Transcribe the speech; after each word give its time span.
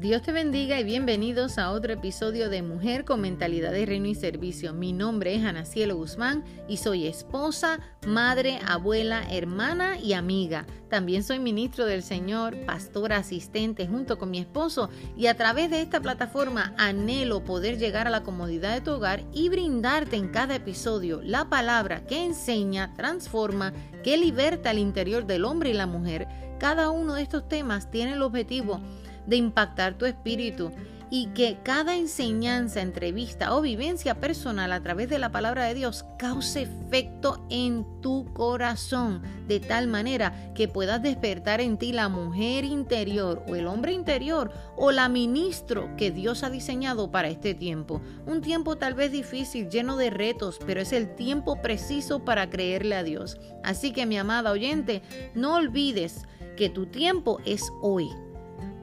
Dios 0.00 0.22
te 0.22 0.32
bendiga 0.32 0.80
y 0.80 0.84
bienvenidos 0.84 1.58
a 1.58 1.72
otro 1.72 1.92
episodio 1.92 2.48
de 2.48 2.62
Mujer 2.62 3.04
con 3.04 3.20
Mentalidad 3.20 3.70
de 3.70 3.84
Reino 3.84 4.06
y 4.06 4.14
Servicio. 4.14 4.72
Mi 4.72 4.94
nombre 4.94 5.34
es 5.34 5.44
Ana 5.44 5.66
Cielo 5.66 5.94
Guzmán 5.94 6.42
y 6.66 6.78
soy 6.78 7.06
esposa, 7.06 7.80
madre, 8.06 8.60
abuela, 8.66 9.22
hermana 9.30 9.98
y 9.98 10.14
amiga. 10.14 10.64
También 10.88 11.22
soy 11.22 11.38
ministro 11.38 11.84
del 11.84 12.02
Señor, 12.02 12.56
pastora 12.64 13.18
asistente 13.18 13.86
junto 13.86 14.16
con 14.16 14.30
mi 14.30 14.38
esposo 14.38 14.88
y 15.18 15.26
a 15.26 15.36
través 15.36 15.68
de 15.68 15.82
esta 15.82 16.00
plataforma 16.00 16.72
anhelo 16.78 17.44
poder 17.44 17.76
llegar 17.76 18.06
a 18.06 18.10
la 18.10 18.22
comodidad 18.22 18.72
de 18.72 18.80
tu 18.80 18.92
hogar 18.92 19.22
y 19.34 19.50
brindarte 19.50 20.16
en 20.16 20.28
cada 20.28 20.54
episodio 20.54 21.20
la 21.22 21.50
palabra 21.50 22.06
que 22.06 22.24
enseña, 22.24 22.96
transforma, 22.96 23.74
que 24.02 24.16
liberta 24.16 24.70
al 24.70 24.78
interior 24.78 25.26
del 25.26 25.44
hombre 25.44 25.68
y 25.68 25.74
la 25.74 25.86
mujer. 25.86 26.26
Cada 26.58 26.90
uno 26.90 27.14
de 27.14 27.22
estos 27.22 27.48
temas 27.48 27.90
tiene 27.90 28.12
el 28.12 28.22
objetivo 28.22 28.76
de 28.76 28.99
impactar 29.36 29.96
tu 29.98 30.06
espíritu 30.06 30.72
y 31.10 31.26
que 31.28 31.58
cada 31.64 31.96
enseñanza, 31.96 32.80
entrevista 32.80 33.54
o 33.54 33.60
vivencia 33.60 34.20
personal 34.20 34.72
a 34.72 34.80
través 34.80 35.08
de 35.08 35.18
la 35.18 35.32
palabra 35.32 35.64
de 35.64 35.74
Dios 35.74 36.04
cause 36.18 36.62
efecto 36.62 37.44
en 37.50 37.84
tu 38.00 38.32
corazón, 38.32 39.20
de 39.48 39.58
tal 39.58 39.88
manera 39.88 40.52
que 40.54 40.68
puedas 40.68 41.02
despertar 41.02 41.60
en 41.60 41.78
ti 41.78 41.92
la 41.92 42.08
mujer 42.08 42.64
interior 42.64 43.42
o 43.48 43.56
el 43.56 43.66
hombre 43.66 43.92
interior 43.92 44.52
o 44.76 44.92
la 44.92 45.08
ministro 45.08 45.90
que 45.96 46.12
Dios 46.12 46.44
ha 46.44 46.50
diseñado 46.50 47.10
para 47.10 47.28
este 47.28 47.54
tiempo. 47.54 48.00
Un 48.26 48.40
tiempo 48.40 48.78
tal 48.78 48.94
vez 48.94 49.10
difícil, 49.10 49.68
lleno 49.68 49.96
de 49.96 50.10
retos, 50.10 50.60
pero 50.64 50.80
es 50.80 50.92
el 50.92 51.16
tiempo 51.16 51.60
preciso 51.60 52.24
para 52.24 52.48
creerle 52.50 52.94
a 52.94 53.02
Dios. 53.02 53.36
Así 53.64 53.92
que 53.92 54.06
mi 54.06 54.16
amada 54.16 54.52
oyente, 54.52 55.02
no 55.34 55.56
olvides 55.56 56.22
que 56.56 56.68
tu 56.68 56.86
tiempo 56.86 57.40
es 57.44 57.68
hoy 57.82 58.10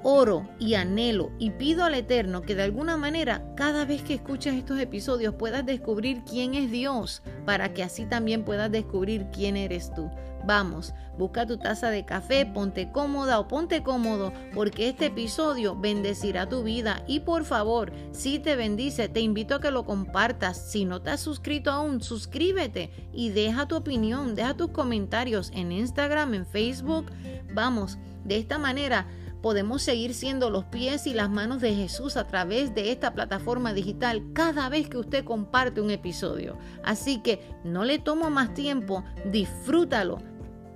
oro 0.09 0.47
y 0.57 0.75
anhelo 0.75 1.31
y 1.37 1.49
pido 1.49 1.83
al 1.83 1.93
Eterno 1.93 2.41
que 2.41 2.55
de 2.55 2.63
alguna 2.63 2.95
manera 2.95 3.43
cada 3.57 3.83
vez 3.83 4.01
que 4.03 4.13
escuches 4.13 4.53
estos 4.55 4.79
episodios 4.79 5.35
puedas 5.35 5.65
descubrir 5.65 6.23
quién 6.23 6.55
es 6.55 6.71
Dios 6.71 7.21
para 7.45 7.73
que 7.73 7.83
así 7.83 8.05
también 8.05 8.45
puedas 8.45 8.71
descubrir 8.71 9.27
quién 9.33 9.57
eres 9.57 9.93
tú. 9.93 10.09
Vamos, 10.45 10.93
busca 11.17 11.45
tu 11.45 11.57
taza 11.57 11.89
de 11.89 12.05
café, 12.05 12.45
ponte 12.45 12.89
cómoda 12.89 13.37
o 13.37 13.49
ponte 13.49 13.83
cómodo 13.83 14.31
porque 14.53 14.87
este 14.87 15.07
episodio 15.07 15.75
bendecirá 15.75 16.47
tu 16.47 16.63
vida 16.63 17.03
y 17.05 17.19
por 17.19 17.43
favor, 17.43 17.91
si 18.13 18.39
te 18.39 18.55
bendice, 18.55 19.09
te 19.09 19.19
invito 19.19 19.55
a 19.55 19.59
que 19.59 19.71
lo 19.71 19.83
compartas. 19.83 20.71
Si 20.71 20.85
no 20.85 21.01
te 21.01 21.09
has 21.09 21.19
suscrito 21.19 21.69
aún, 21.69 22.01
suscríbete 22.01 23.09
y 23.11 23.31
deja 23.31 23.67
tu 23.67 23.75
opinión, 23.75 24.35
deja 24.35 24.55
tus 24.55 24.69
comentarios 24.69 25.51
en 25.53 25.73
Instagram, 25.73 26.33
en 26.33 26.45
Facebook. 26.45 27.07
Vamos, 27.53 27.97
de 28.23 28.37
esta 28.37 28.57
manera 28.57 29.05
podemos 29.41 29.81
seguir 29.81 30.13
siendo 30.13 30.49
los 30.49 30.65
pies 30.65 31.07
y 31.07 31.13
las 31.13 31.29
manos 31.29 31.61
de 31.61 31.73
Jesús 31.73 32.17
a 32.17 32.27
través 32.27 32.73
de 32.73 32.91
esta 32.91 33.13
plataforma 33.13 33.73
digital 33.73 34.23
cada 34.33 34.69
vez 34.69 34.89
que 34.89 34.97
usted 34.97 35.23
comparte 35.23 35.81
un 35.81 35.91
episodio. 35.91 36.57
Así 36.83 37.21
que 37.21 37.41
no 37.63 37.83
le 37.83 37.99
tomo 37.99 38.29
más 38.29 38.53
tiempo, 38.53 39.03
disfrútalo. 39.25 40.19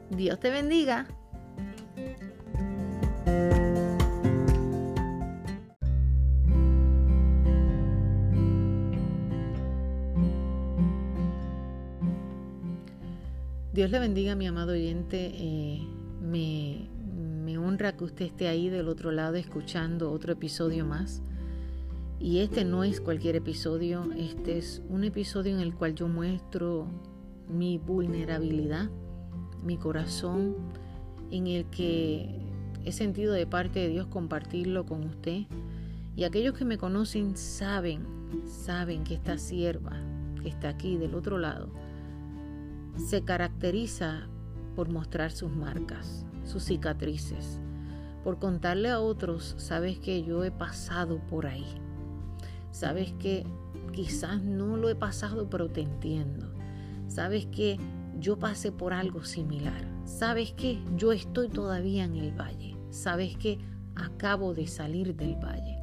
Dios 0.09 0.39
te 0.39 0.50
bendiga. 0.50 1.08
Dios 13.73 13.89
le 13.89 14.00
bendiga, 14.00 14.36
mi 14.36 14.48
amado 14.48 14.73
oyente. 14.73 15.32
Eh, 15.34 15.82
me, 16.20 16.89
me 17.52 17.58
honra 17.58 17.98
que 17.98 18.06
usted 18.06 18.26
esté 18.28 18.48
ahí 18.48 18.70
del 18.70 18.88
otro 18.88 19.12
lado 19.12 19.36
escuchando 19.36 20.12
otro 20.12 20.32
episodio 20.32 20.86
más. 20.86 21.22
Y 22.17 22.39
este 22.39 22.64
no 22.64 22.86
es 22.86 23.02
cualquier 23.02 23.36
episodio, 23.36 24.10
este 24.16 24.58
es 24.58 24.82
un 24.88 25.04
episodio 25.04 25.54
en 25.54 25.60
el 25.60 25.73
cual 25.73 25.95
yo 25.95 26.08
muestro 26.08 26.88
mi 27.50 27.78
vulnerabilidad, 27.78 28.90
mi 29.64 29.76
corazón, 29.76 30.56
en 31.30 31.48
el 31.48 31.66
que 31.66 32.40
he 32.86 32.92
sentido 32.94 33.34
de 33.34 33.45
parte 33.45 33.80
de 33.80 33.90
Dios 33.90 34.08
compartirlo 34.08 34.86
con 34.86 35.04
usted. 35.04 35.42
Y 36.16 36.23
aquellos 36.23 36.58
que 36.58 36.64
me 36.64 36.78
conocen 36.78 37.36
saben, 37.36 38.06
saben 38.45 39.04
que 39.04 39.16
esta 39.16 39.38
sierva 39.38 40.00
que 40.42 40.48
está 40.50 40.70
aquí 40.70 40.95
del 40.95 41.16
otro 41.16 41.38
lado 41.38 41.70
se 42.95 43.23
caracteriza 43.23 44.28
por 44.76 44.90
mostrar 44.90 45.32
sus 45.32 45.52
marcas, 45.52 46.26
sus 46.52 46.64
cicatrices, 46.64 47.60
por 48.23 48.38
contarle 48.38 48.89
a 48.89 49.00
otros, 49.00 49.56
sabes 49.58 49.98
que 49.98 50.23
yo 50.23 50.44
he 50.44 50.52
pasado 50.52 51.20
por 51.28 51.48
ahí. 51.48 51.66
Sabes 52.72 53.14
que 53.14 53.45
quizás 53.92 54.42
no 54.44 54.78
lo 54.78 54.90
he 54.90 54.95
pasado, 54.95 55.50
pero 55.50 55.70
te 55.70 55.82
entiendo. 55.82 56.54
Sabes 57.08 57.48
que 57.48 57.80
yo 58.20 58.38
pasé 58.38 58.72
por 58.72 58.94
algo 58.94 59.23
similar. 59.23 59.84
Sabes 60.06 60.54
que 60.54 60.80
yo 60.95 61.11
estoy 61.11 61.50
todavía 61.50 62.04
en 62.04 62.16
el 62.16 62.32
valle. 62.32 62.78
Sabes 62.92 63.36
que 63.38 63.58
acabo 63.95 64.54
de 64.54 64.67
salir 64.67 65.16
del 65.16 65.36
valle. 65.36 65.80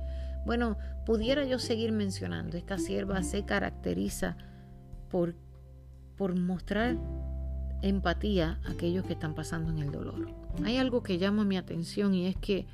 Bueno, 0.47 0.79
pudiera 1.05 1.45
yo 1.45 1.59
seguir 1.59 1.93
mencionando, 1.93 2.57
esta 2.57 2.79
sierva 2.79 3.23
se 3.23 3.45
caracteriza 3.45 4.37
por, 5.11 5.35
por 6.17 6.39
mostrar 6.39 6.97
empatía 7.83 8.61
a 8.65 8.73
aquellos 8.73 9.05
que 9.05 9.13
están 9.15 9.35
pasando 9.35 9.71
en 9.71 9.79
el 9.81 9.91
dolor. 9.91 10.38
Hay 10.65 10.77
algo 10.77 11.03
que 11.03 11.19
llama 11.19 11.45
mi 11.45 11.57
atención 11.57 12.15
y 12.15 12.27
es 12.27 12.37
que 12.37 12.67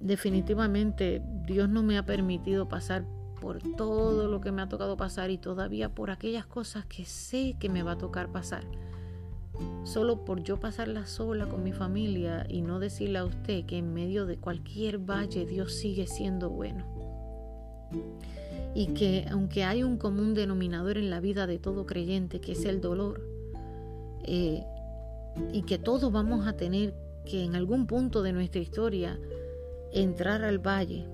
definitivamente 0.00 1.22
Dios 1.46 1.68
no 1.68 1.82
me 1.82 1.98
ha 1.98 2.04
permitido 2.04 2.68
pasar 2.68 3.04
por 3.40 3.58
todo 3.76 4.28
lo 4.28 4.40
que 4.40 4.52
me 4.52 4.62
ha 4.62 4.68
tocado 4.68 4.96
pasar 4.96 5.30
y 5.30 5.38
todavía 5.38 5.90
por 5.90 6.10
aquellas 6.10 6.46
cosas 6.46 6.86
que 6.86 7.04
sé 7.04 7.56
que 7.60 7.68
me 7.68 7.82
va 7.82 7.92
a 7.92 7.98
tocar 7.98 8.32
pasar. 8.32 8.64
Solo 9.84 10.24
por 10.24 10.42
yo 10.42 10.58
pasarla 10.58 11.06
sola 11.06 11.46
con 11.46 11.62
mi 11.62 11.72
familia 11.72 12.46
y 12.48 12.62
no 12.62 12.80
decirle 12.80 13.18
a 13.18 13.24
usted 13.24 13.66
que 13.66 13.78
en 13.78 13.92
medio 13.92 14.26
de 14.26 14.38
cualquier 14.38 14.98
valle 14.98 15.46
Dios 15.46 15.74
sigue 15.74 16.06
siendo 16.06 16.50
bueno. 16.50 16.84
Y 18.74 18.88
que 18.88 19.26
aunque 19.30 19.62
hay 19.62 19.84
un 19.84 19.98
común 19.98 20.34
denominador 20.34 20.98
en 20.98 21.10
la 21.10 21.20
vida 21.20 21.46
de 21.46 21.58
todo 21.58 21.86
creyente, 21.86 22.40
que 22.40 22.52
es 22.52 22.64
el 22.64 22.80
dolor, 22.80 23.20
eh, 24.24 24.64
y 25.52 25.62
que 25.62 25.78
todos 25.78 26.12
vamos 26.12 26.46
a 26.46 26.54
tener 26.54 26.94
que 27.24 27.44
en 27.44 27.54
algún 27.54 27.86
punto 27.86 28.22
de 28.22 28.32
nuestra 28.32 28.60
historia 28.60 29.18
entrar 29.92 30.42
al 30.42 30.58
valle, 30.58 31.06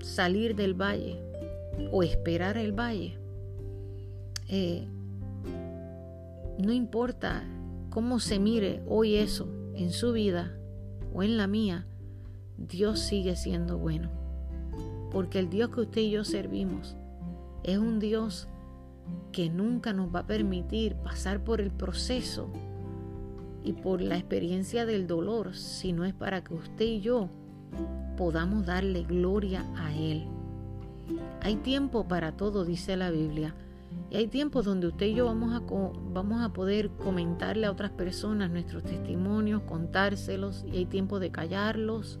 salir 0.00 0.56
del 0.56 0.74
valle 0.74 1.22
o 1.92 2.02
esperar 2.02 2.56
el 2.56 2.72
valle. 2.72 3.18
Eh, 4.48 4.88
no 6.58 6.72
importa 6.72 7.44
cómo 7.90 8.18
se 8.18 8.38
mire 8.38 8.82
hoy 8.86 9.16
eso 9.16 9.48
en 9.74 9.90
su 9.92 10.12
vida 10.12 10.56
o 11.14 11.22
en 11.22 11.36
la 11.36 11.46
mía, 11.46 11.86
Dios 12.56 13.00
sigue 13.00 13.36
siendo 13.36 13.78
bueno. 13.78 14.10
Porque 15.10 15.38
el 15.38 15.50
Dios 15.50 15.70
que 15.70 15.80
usted 15.80 16.00
y 16.02 16.10
yo 16.10 16.24
servimos 16.24 16.96
es 17.64 17.78
un 17.78 17.98
Dios 17.98 18.48
que 19.32 19.48
nunca 19.48 19.92
nos 19.92 20.14
va 20.14 20.20
a 20.20 20.26
permitir 20.26 20.94
pasar 20.96 21.42
por 21.42 21.60
el 21.60 21.70
proceso 21.70 22.50
y 23.62 23.72
por 23.74 24.00
la 24.00 24.16
experiencia 24.16 24.86
del 24.86 25.06
dolor, 25.06 25.54
sino 25.54 26.04
es 26.04 26.14
para 26.14 26.42
que 26.42 26.54
usted 26.54 26.84
y 26.84 27.00
yo 27.00 27.28
podamos 28.16 28.66
darle 28.66 29.02
gloria 29.02 29.64
a 29.76 29.94
Él. 29.94 30.26
Hay 31.40 31.56
tiempo 31.56 32.06
para 32.06 32.32
todo, 32.32 32.64
dice 32.64 32.96
la 32.96 33.10
Biblia. 33.10 33.54
Y 34.10 34.16
hay 34.16 34.26
tiempos 34.26 34.64
donde 34.64 34.88
usted 34.88 35.06
y 35.06 35.14
yo 35.14 35.26
vamos 35.26 35.52
a, 35.52 35.62
vamos 36.12 36.42
a 36.42 36.52
poder 36.52 36.90
comentarle 36.90 37.66
a 37.66 37.70
otras 37.70 37.90
personas 37.90 38.50
nuestros 38.50 38.82
testimonios, 38.84 39.62
contárselos, 39.62 40.64
y 40.72 40.78
hay 40.78 40.86
tiempo 40.86 41.20
de 41.20 41.30
callarlos, 41.30 42.18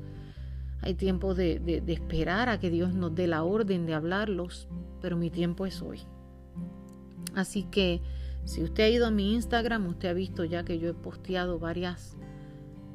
hay 0.82 0.94
tiempo 0.94 1.34
de, 1.34 1.58
de 1.58 1.92
esperar 1.92 2.48
a 2.48 2.58
que 2.58 2.70
Dios 2.70 2.94
nos 2.94 3.14
dé 3.14 3.26
la 3.26 3.44
orden 3.44 3.86
de 3.86 3.94
hablarlos, 3.94 4.68
pero 5.00 5.16
mi 5.16 5.30
tiempo 5.30 5.66
es 5.66 5.82
hoy. 5.82 6.00
Así 7.34 7.64
que 7.64 8.00
si 8.44 8.62
usted 8.62 8.84
ha 8.84 8.88
ido 8.88 9.06
a 9.06 9.10
mi 9.10 9.34
Instagram, 9.34 9.86
usted 9.86 10.08
ha 10.08 10.12
visto 10.12 10.44
ya 10.44 10.64
que 10.64 10.78
yo 10.78 10.90
he 10.90 10.94
posteado 10.94 11.58
varias, 11.58 12.16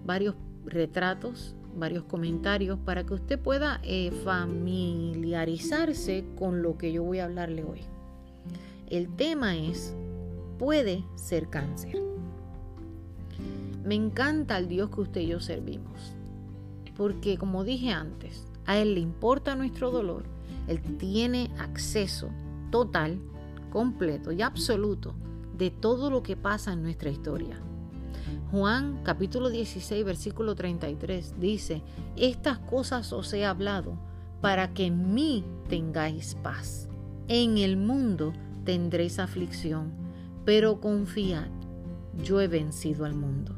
varios 0.06 0.36
retratos, 0.66 1.56
varios 1.76 2.04
comentarios 2.06 2.80
para 2.80 3.06
que 3.06 3.14
usted 3.14 3.40
pueda 3.40 3.80
eh, 3.84 4.12
familiarizarse 4.24 6.26
con 6.38 6.62
lo 6.62 6.78
que 6.78 6.92
yo 6.92 7.04
voy 7.04 7.20
a 7.20 7.26
hablarle 7.26 7.64
hoy. 7.64 7.82
El 8.90 9.10
tema 9.16 9.58
es, 9.58 9.96
puede 10.58 11.04
ser 11.16 11.50
cáncer. 11.50 12.02
Me 13.84 13.96
encanta 13.96 14.58
el 14.58 14.68
Dios 14.68 14.90
que 14.90 15.02
usted 15.02 15.22
y 15.22 15.28
yo 15.28 15.40
servimos, 15.40 16.16
porque 16.96 17.38
como 17.38 17.64
dije 17.64 17.92
antes, 17.92 18.48
a 18.66 18.78
Él 18.78 18.96
le 18.96 19.02
importa 19.02 19.56
nuestro 19.56 19.92
dolor, 19.92 20.24
Él 20.68 20.82
tiene 20.98 21.52
acceso 21.60 22.30
total 22.72 23.20
completo 23.70 24.32
y 24.32 24.42
absoluto 24.42 25.14
de 25.58 25.72
todo 25.72 26.10
lo 26.10 26.24
que 26.24 26.36
pasa 26.36 26.74
en 26.74 26.84
nuestra 26.84 27.10
historia. 27.10 27.60
Juan 28.52 29.02
capítulo 29.04 29.50
16 29.50 30.06
versículo 30.06 30.56
33 30.56 31.40
dice, 31.40 31.82
estas 32.16 32.60
cosas 32.60 33.12
os 33.14 33.32
he 33.34 33.46
hablado 33.46 33.98
para 34.42 34.74
que 34.74 34.86
en 34.86 35.14
mí 35.14 35.44
tengáis 35.68 36.36
paz. 36.36 36.88
En 37.28 37.58
el 37.58 37.78
mundo 37.78 38.34
tendréis 38.64 39.20
aflicción, 39.20 39.92
pero 40.46 40.80
confiad, 40.80 41.50
yo 42.24 42.40
he 42.42 42.48
vencido 42.48 43.06
al 43.06 43.16
mundo. 43.16 43.56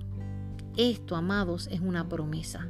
Esto, 0.77 1.15
amados, 1.15 1.67
es 1.71 1.81
una 1.81 2.07
promesa. 2.07 2.67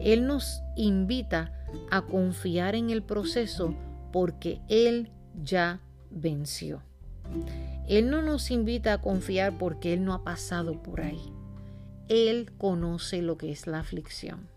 Él 0.00 0.26
nos 0.26 0.60
invita 0.76 1.52
a 1.90 2.02
confiar 2.02 2.74
en 2.74 2.90
el 2.90 3.02
proceso 3.02 3.74
porque 4.12 4.60
Él 4.68 5.10
ya 5.42 5.80
venció. 6.10 6.82
Él 7.88 8.10
no 8.10 8.22
nos 8.22 8.50
invita 8.50 8.92
a 8.92 9.00
confiar 9.00 9.56
porque 9.56 9.94
Él 9.94 10.04
no 10.04 10.12
ha 10.12 10.22
pasado 10.22 10.82
por 10.82 11.00
ahí. 11.00 11.32
Él 12.08 12.52
conoce 12.58 13.22
lo 13.22 13.38
que 13.38 13.50
es 13.50 13.66
la 13.66 13.80
aflicción. 13.80 14.48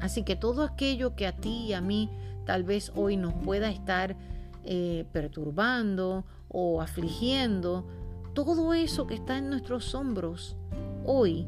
Así 0.00 0.22
que 0.22 0.36
todo 0.36 0.62
aquello 0.62 1.14
que 1.14 1.26
a 1.26 1.36
ti 1.36 1.66
y 1.66 1.72
a 1.74 1.80
mí 1.80 2.10
tal 2.46 2.64
vez 2.64 2.90
hoy 2.94 3.16
nos 3.16 3.34
pueda 3.34 3.70
estar 3.70 4.16
eh, 4.64 5.04
perturbando 5.12 6.24
o 6.48 6.80
afligiendo, 6.80 7.86
todo 8.34 8.72
eso 8.72 9.06
que 9.06 9.14
está 9.14 9.38
en 9.38 9.50
nuestros 9.50 9.94
hombros 9.94 10.56
hoy 11.04 11.46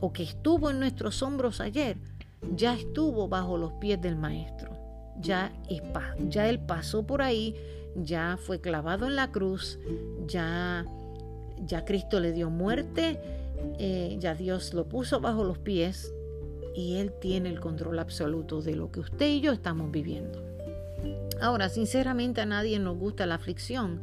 o 0.00 0.12
que 0.12 0.22
estuvo 0.22 0.70
en 0.70 0.80
nuestros 0.80 1.22
hombros 1.22 1.60
ayer, 1.60 1.98
ya 2.54 2.74
estuvo 2.74 3.28
bajo 3.28 3.58
los 3.58 3.72
pies 3.74 4.00
del 4.00 4.16
Maestro. 4.16 4.70
Ya, 5.20 5.52
ya 6.28 6.48
Él 6.48 6.58
pasó 6.58 7.06
por 7.06 7.20
ahí, 7.20 7.54
ya 7.94 8.38
fue 8.40 8.60
clavado 8.60 9.06
en 9.06 9.16
la 9.16 9.32
cruz, 9.32 9.78
ya, 10.26 10.86
ya 11.64 11.84
Cristo 11.84 12.20
le 12.20 12.32
dio 12.32 12.50
muerte, 12.50 13.20
eh, 13.78 14.16
ya 14.20 14.34
Dios 14.34 14.74
lo 14.74 14.88
puso 14.88 15.20
bajo 15.20 15.44
los 15.44 15.58
pies 15.58 16.12
y 16.74 16.96
Él 16.96 17.12
tiene 17.20 17.48
el 17.48 17.60
control 17.60 17.98
absoluto 17.98 18.62
de 18.62 18.76
lo 18.76 18.90
que 18.90 19.00
usted 19.00 19.26
y 19.26 19.40
yo 19.40 19.52
estamos 19.52 19.90
viviendo. 19.90 20.42
Ahora, 21.40 21.68
sinceramente 21.68 22.40
a 22.40 22.46
nadie 22.46 22.78
nos 22.78 22.98
gusta 22.98 23.26
la 23.26 23.36
aflicción, 23.36 24.00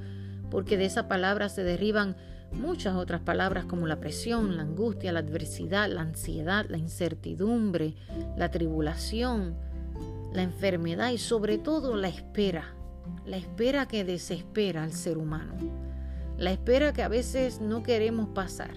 porque 0.49 0.77
de 0.77 0.85
esa 0.85 1.07
palabra 1.07 1.49
se 1.49 1.63
derriban 1.63 2.15
muchas 2.51 2.95
otras 2.95 3.21
palabras 3.21 3.65
como 3.65 3.87
la 3.87 3.99
presión, 3.99 4.55
la 4.55 4.63
angustia, 4.63 5.11
la 5.11 5.19
adversidad, 5.19 5.89
la 5.89 6.01
ansiedad, 6.01 6.65
la 6.69 6.77
incertidumbre, 6.77 7.95
la 8.37 8.49
tribulación, 8.49 9.55
la 10.33 10.43
enfermedad 10.43 11.11
y 11.11 11.17
sobre 11.17 11.57
todo 11.57 11.95
la 11.95 12.07
espera, 12.07 12.73
la 13.25 13.37
espera 13.37 13.87
que 13.87 14.03
desespera 14.03 14.83
al 14.83 14.93
ser 14.93 15.17
humano, 15.17 15.53
la 16.37 16.51
espera 16.51 16.93
que 16.93 17.03
a 17.03 17.07
veces 17.07 17.61
no 17.61 17.83
queremos 17.83 18.29
pasar, 18.29 18.73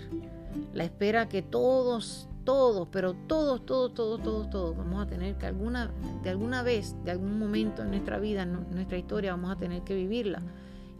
la 0.72 0.84
espera 0.84 1.28
que 1.28 1.42
todos, 1.42 2.28
todos, 2.44 2.88
pero 2.90 3.14
todos, 3.14 3.64
todos, 3.66 3.94
todos, 3.94 4.22
todos, 4.22 4.50
todos 4.50 4.76
vamos 4.76 5.02
a 5.02 5.06
tener 5.06 5.36
que 5.36 5.46
alguna, 5.46 5.90
de 6.22 6.30
alguna 6.30 6.62
vez, 6.62 6.96
de 7.04 7.10
algún 7.10 7.38
momento 7.38 7.82
en 7.82 7.90
nuestra 7.90 8.18
vida, 8.18 8.42
en 8.42 8.70
nuestra 8.74 8.98
historia, 8.98 9.32
vamos 9.32 9.52
a 9.52 9.56
tener 9.56 9.82
que 9.82 9.94
vivirla 9.94 10.42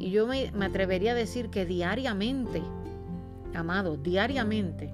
y 0.01 0.11
yo 0.11 0.27
me, 0.27 0.51
atrevería 0.65 1.13
a 1.13 1.15
decir 1.15 1.51
que 1.51 1.67
diariamente, 1.67 2.63
amados, 3.55 4.03
diariamente, 4.03 4.91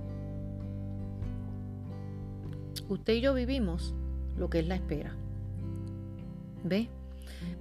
usted 2.88 3.14
y 3.14 3.20
yo 3.20 3.32
vivimos 3.32 3.94
lo 4.36 4.50
que 4.50 4.58
es 4.58 4.66
la 4.66 4.74
espera. 4.74 5.14
¿Ve? 6.64 6.88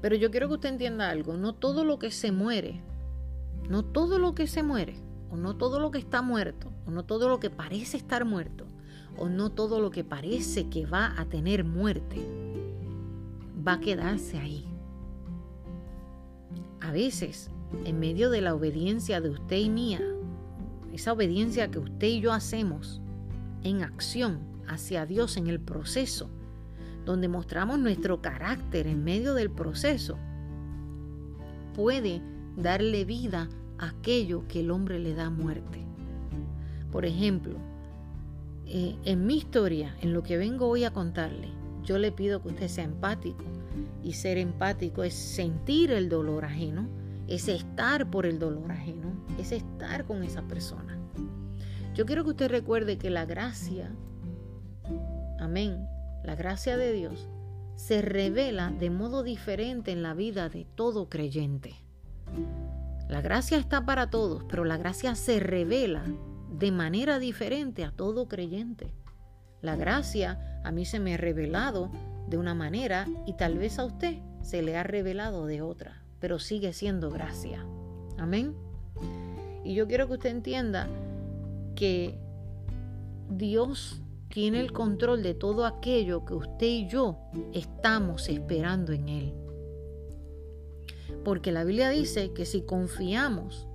Pero 0.01 0.15
yo 0.15 0.31
quiero 0.31 0.47
que 0.47 0.55
usted 0.55 0.69
entienda 0.69 1.09
algo. 1.09 1.37
No 1.37 1.53
todo 1.53 1.83
lo 1.83 1.99
que 1.99 2.11
se 2.11 2.31
muere, 2.31 2.81
no 3.69 3.83
todo 3.83 4.19
lo 4.19 4.35
que 4.35 4.47
se 4.47 4.63
muere, 4.63 4.95
o 5.29 5.37
no 5.37 5.55
todo 5.55 5.79
lo 5.79 5.91
que 5.91 5.97
está 5.97 6.21
muerto, 6.21 6.71
o 6.85 6.91
no 6.91 7.05
todo 7.05 7.29
lo 7.29 7.39
que 7.39 7.49
parece 7.49 7.97
estar 7.97 8.25
muerto, 8.25 8.65
o 9.17 9.29
no 9.29 9.51
todo 9.51 9.79
lo 9.79 9.91
que 9.91 10.03
parece 10.03 10.69
que 10.69 10.85
va 10.85 11.13
a 11.17 11.25
tener 11.25 11.63
muerte, 11.63 12.17
va 13.65 13.73
a 13.73 13.79
quedarse 13.79 14.37
ahí. 14.37 14.65
A 16.81 16.91
veces, 16.91 17.49
en 17.85 17.99
medio 17.99 18.29
de 18.29 18.41
la 18.41 18.53
obediencia 18.53 19.21
de 19.21 19.29
usted 19.29 19.57
y 19.57 19.69
mía, 19.69 20.01
esa 20.93 21.13
obediencia 21.13 21.71
que 21.71 21.79
usted 21.79 22.07
y 22.07 22.21
yo 22.21 22.31
hacemos 22.31 23.01
en 23.63 23.81
acción 23.81 24.39
hacia 24.67 25.05
Dios 25.05 25.37
en 25.37 25.47
el 25.47 25.59
proceso, 25.59 26.29
donde 27.05 27.27
mostramos 27.27 27.79
nuestro 27.79 28.21
carácter 28.21 28.87
en 28.87 29.03
medio 29.03 29.33
del 29.33 29.51
proceso, 29.51 30.17
puede 31.73 32.21
darle 32.57 33.05
vida 33.05 33.49
a 33.77 33.89
aquello 33.89 34.47
que 34.47 34.61
el 34.61 34.71
hombre 34.71 34.99
le 34.99 35.13
da 35.13 35.29
muerte. 35.29 35.85
Por 36.91 37.05
ejemplo, 37.05 37.57
eh, 38.65 38.95
en 39.05 39.27
mi 39.27 39.37
historia, 39.37 39.95
en 40.01 40.13
lo 40.13 40.23
que 40.23 40.37
vengo 40.37 40.67
hoy 40.67 40.85
a 40.85 40.91
contarle, 40.91 41.49
yo 41.83 41.99
le 41.99 42.11
pido 42.11 42.41
que 42.41 42.47
usted 42.47 42.67
sea 42.67 42.85
empático 42.85 43.43
y 44.03 44.13
ser 44.13 44.37
empático 44.37 45.03
es 45.03 45.13
sentir 45.13 45.91
el 45.91 46.09
dolor 46.09 46.45
ajeno, 46.45 46.87
es 47.27 47.47
estar 47.47 48.09
por 48.09 48.25
el 48.25 48.39
dolor 48.39 48.71
ajeno, 48.71 49.13
es 49.37 49.51
estar 49.51 50.05
con 50.05 50.23
esa 50.23 50.41
persona. 50.43 50.97
Yo 51.93 52.05
quiero 52.05 52.23
que 52.23 52.31
usted 52.31 52.49
recuerde 52.49 52.97
que 52.97 53.09
la 53.09 53.25
gracia, 53.25 53.91
amén, 55.39 55.87
la 56.25 56.35
gracia 56.35 56.75
de 56.75 56.91
Dios 56.91 57.27
se 57.75 58.01
revela 58.01 58.71
de 58.71 58.89
modo 58.89 59.21
diferente 59.21 59.91
en 59.91 60.01
la 60.01 60.13
vida 60.13 60.49
de 60.49 60.65
todo 60.75 61.07
creyente. 61.07 61.75
La 63.07 63.21
gracia 63.21 63.57
está 63.57 63.85
para 63.85 64.09
todos, 64.09 64.43
pero 64.49 64.65
la 64.65 64.77
gracia 64.77 65.13
se 65.15 65.39
revela 65.39 66.03
de 66.51 66.71
manera 66.71 67.19
diferente 67.19 67.83
a 67.83 67.91
todo 67.91 68.27
creyente. 68.27 68.93
La 69.61 69.75
gracia 69.75 70.61
a 70.63 70.71
mí 70.71 70.85
se 70.85 70.99
me 70.99 71.13
ha 71.13 71.17
revelado 71.17 71.91
de 72.27 72.37
una 72.37 72.55
manera 72.55 73.07
y 73.27 73.33
tal 73.33 73.57
vez 73.57 73.77
a 73.77 73.85
usted 73.85 74.17
se 74.41 74.63
le 74.63 74.77
ha 74.77 74.83
revelado 74.83 75.45
de 75.45 75.61
otra, 75.61 76.03
pero 76.19 76.39
sigue 76.39 76.73
siendo 76.73 77.11
gracia. 77.11 77.63
Amén. 78.17 78.55
Y 79.63 79.75
yo 79.75 79.87
quiero 79.87 80.07
que 80.07 80.13
usted 80.13 80.31
entienda 80.31 80.87
que 81.75 82.17
Dios 83.29 84.01
tiene 84.35 84.59
el 84.59 84.73
control 84.73 85.23
de 85.23 85.33
todo 85.33 85.65
aquello 85.65 86.25
que 86.25 86.33
usted 86.33 86.67
y 86.67 86.89
yo 86.89 87.17
estamos 87.53 88.27
esperando 88.27 88.91
en 88.91 89.07
Él. 89.07 89.33
Porque 91.23 91.53
la 91.53 91.63
Biblia 91.63 91.87
dice 91.87 92.33
que 92.33 92.43
si 92.43 92.63
confiamos, 92.63 93.65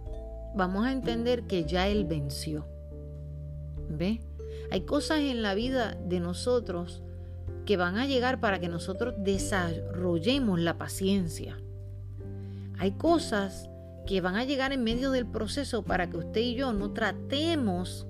vamos 0.55 0.85
a 0.85 0.93
entender 0.93 1.45
que 1.45 1.65
ya 1.65 1.89
Él 1.89 2.05
venció. 2.05 2.67
¿Ve? 3.89 4.21
Hay 4.71 4.83
cosas 4.83 5.21
en 5.21 5.41
la 5.41 5.55
vida 5.55 5.97
de 6.05 6.21
nosotros 6.21 7.03
que 7.65 7.79
van 7.79 7.97
a 7.97 8.05
llegar 8.05 8.39
para 8.39 8.61
que 8.61 8.69
nosotros 8.69 9.15
desarrollemos 9.17 10.61
la 10.61 10.77
paciencia. 10.77 11.59
Hay 12.79 12.93
cosas 12.93 13.71
que 14.07 14.21
van 14.21 14.37
a 14.37 14.45
llegar 14.45 14.75
en 14.75 14.85
medio 14.85 15.11
del 15.11 15.25
proceso 15.25 15.85
para 15.85 16.11
que 16.11 16.19
usted 16.19 16.43
y 16.43 16.55
yo 16.55 16.75
no 16.75 16.93
tratemos 16.93 18.07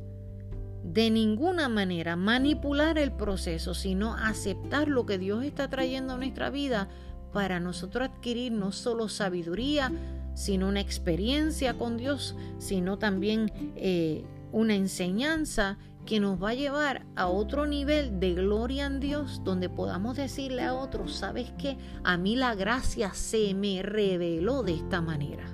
de 0.82 1.10
ninguna 1.10 1.68
manera 1.68 2.16
manipular 2.16 2.98
el 2.98 3.12
proceso, 3.12 3.74
sino 3.74 4.14
aceptar 4.14 4.88
lo 4.88 5.06
que 5.06 5.18
Dios 5.18 5.44
está 5.44 5.68
trayendo 5.68 6.14
a 6.14 6.16
nuestra 6.16 6.50
vida 6.50 6.88
para 7.32 7.60
nosotros 7.60 8.08
adquirir 8.08 8.52
no 8.52 8.72
solo 8.72 9.08
sabiduría, 9.08 9.92
sino 10.34 10.68
una 10.68 10.80
experiencia 10.80 11.74
con 11.74 11.96
Dios, 11.96 12.34
sino 12.58 12.98
también 12.98 13.52
eh, 13.76 14.24
una 14.52 14.74
enseñanza 14.74 15.78
que 16.06 16.18
nos 16.18 16.42
va 16.42 16.50
a 16.50 16.54
llevar 16.54 17.06
a 17.14 17.26
otro 17.26 17.66
nivel 17.66 18.18
de 18.20 18.34
gloria 18.34 18.86
en 18.86 19.00
Dios, 19.00 19.42
donde 19.44 19.68
podamos 19.68 20.16
decirle 20.16 20.62
a 20.62 20.74
otros, 20.74 21.14
¿sabes 21.14 21.52
qué? 21.58 21.76
A 22.04 22.16
mí 22.16 22.36
la 22.36 22.54
gracia 22.54 23.12
se 23.12 23.54
me 23.54 23.82
reveló 23.82 24.62
de 24.62 24.74
esta 24.74 25.00
manera. 25.00 25.44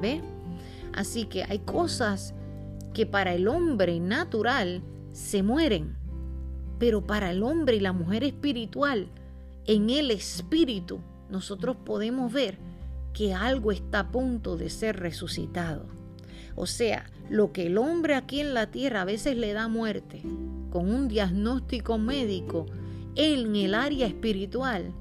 ¿Ve? 0.00 0.20
Así 0.92 1.24
que 1.24 1.44
hay 1.44 1.60
cosas 1.60 2.34
que 2.92 3.06
para 3.06 3.34
el 3.34 3.48
hombre 3.48 4.00
natural 4.00 4.82
se 5.12 5.42
mueren, 5.42 5.96
pero 6.78 7.06
para 7.06 7.30
el 7.30 7.42
hombre 7.42 7.76
y 7.76 7.80
la 7.80 7.92
mujer 7.92 8.24
espiritual, 8.24 9.08
en 9.66 9.90
el 9.90 10.10
espíritu, 10.10 11.00
nosotros 11.30 11.76
podemos 11.84 12.32
ver 12.32 12.58
que 13.12 13.34
algo 13.34 13.72
está 13.72 14.00
a 14.00 14.10
punto 14.10 14.56
de 14.56 14.70
ser 14.70 14.98
resucitado. 14.98 15.86
O 16.56 16.66
sea, 16.66 17.10
lo 17.30 17.52
que 17.52 17.66
el 17.66 17.78
hombre 17.78 18.14
aquí 18.14 18.40
en 18.40 18.54
la 18.54 18.70
tierra 18.70 19.02
a 19.02 19.06
veces 19.06 19.36
le 19.36 19.52
da 19.52 19.68
muerte, 19.68 20.22
con 20.70 20.92
un 20.92 21.08
diagnóstico 21.08 21.98
médico, 21.98 22.66
en 23.14 23.54
el 23.56 23.74
área 23.74 24.06
espiritual, 24.06 24.92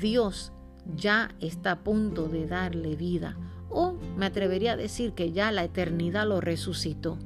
Dios 0.00 0.52
ya 0.96 1.34
está 1.40 1.72
a 1.72 1.84
punto 1.84 2.28
de 2.28 2.46
darle 2.46 2.96
vida. 2.96 3.36
O 3.70 3.96
me 4.16 4.26
atrevería 4.26 4.72
a 4.72 4.76
decir 4.76 5.12
que 5.12 5.32
ya 5.32 5.52
la 5.52 5.64
eternidad 5.64 6.26
lo 6.26 6.40
resucitó. 6.40 7.18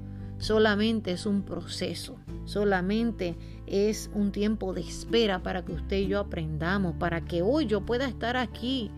Solamente 0.43 1.13
es 1.13 1.25
un 1.25 1.43
proceso, 1.43 2.17
solamente 2.47 3.37
es 3.67 4.11
un 4.13 4.33
tiempo 4.33 4.73
de 4.75 4.81
espera 4.81 5.41
para 5.41 5.65
que 5.65 5.73
usted 5.73 5.99
y 5.99 6.09
yo 6.09 6.19
aprendamos, 6.19 6.97
para 6.97 7.21
que 7.21 7.43
hoy 7.43 7.67
yo 7.67 7.87
pueda 7.87 8.09
estar 8.09 8.37
aquí 8.37 8.91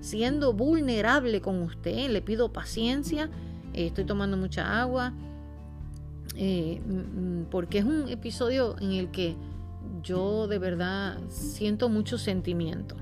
siendo 0.00 0.54
vulnerable 0.54 1.42
con 1.42 1.60
usted. 1.60 2.08
Le 2.08 2.22
pido 2.22 2.50
paciencia 2.50 3.30
estoy 3.84 4.04
tomando 4.04 4.36
mucha 4.36 4.80
agua, 4.80 5.12
eh, 6.34 6.80
mm, 6.80 7.50
porque 7.50 7.78
es 7.78 7.84
un 7.84 8.08
episodio 8.08 8.76
en 8.80 8.92
el 8.92 9.10
que 9.10 9.36
yo 10.02 10.48
de 10.48 10.58
verdad 10.58 11.18
siento 11.28 11.88
mucho 11.88 12.16
sentimiento, 12.18 12.96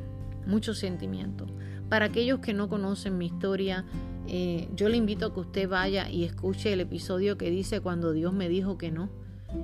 mucho 0.47 0.75
sentimiento. 0.75 1.47
Para 1.89 2.07
aquellos 2.07 2.41
que 2.41 2.55
no 2.55 2.69
conocen 2.69 3.19
mi 3.19 3.27
historia, 3.27 3.85
eh, 4.27 4.69
yo 4.75 4.89
le 4.89 4.97
invito 4.97 5.27
a 5.27 5.35
que 5.35 5.41
usted 5.41 5.69
vaya 5.69 6.09
y 6.09 6.25
escuche 6.25 6.73
el 6.73 6.81
episodio 6.81 7.37
que 7.37 7.51
dice 7.51 7.81
cuando 7.81 8.13
Dios 8.13 8.33
me 8.33 8.49
dijo 8.49 8.79
que 8.79 8.91
no. 8.91 9.11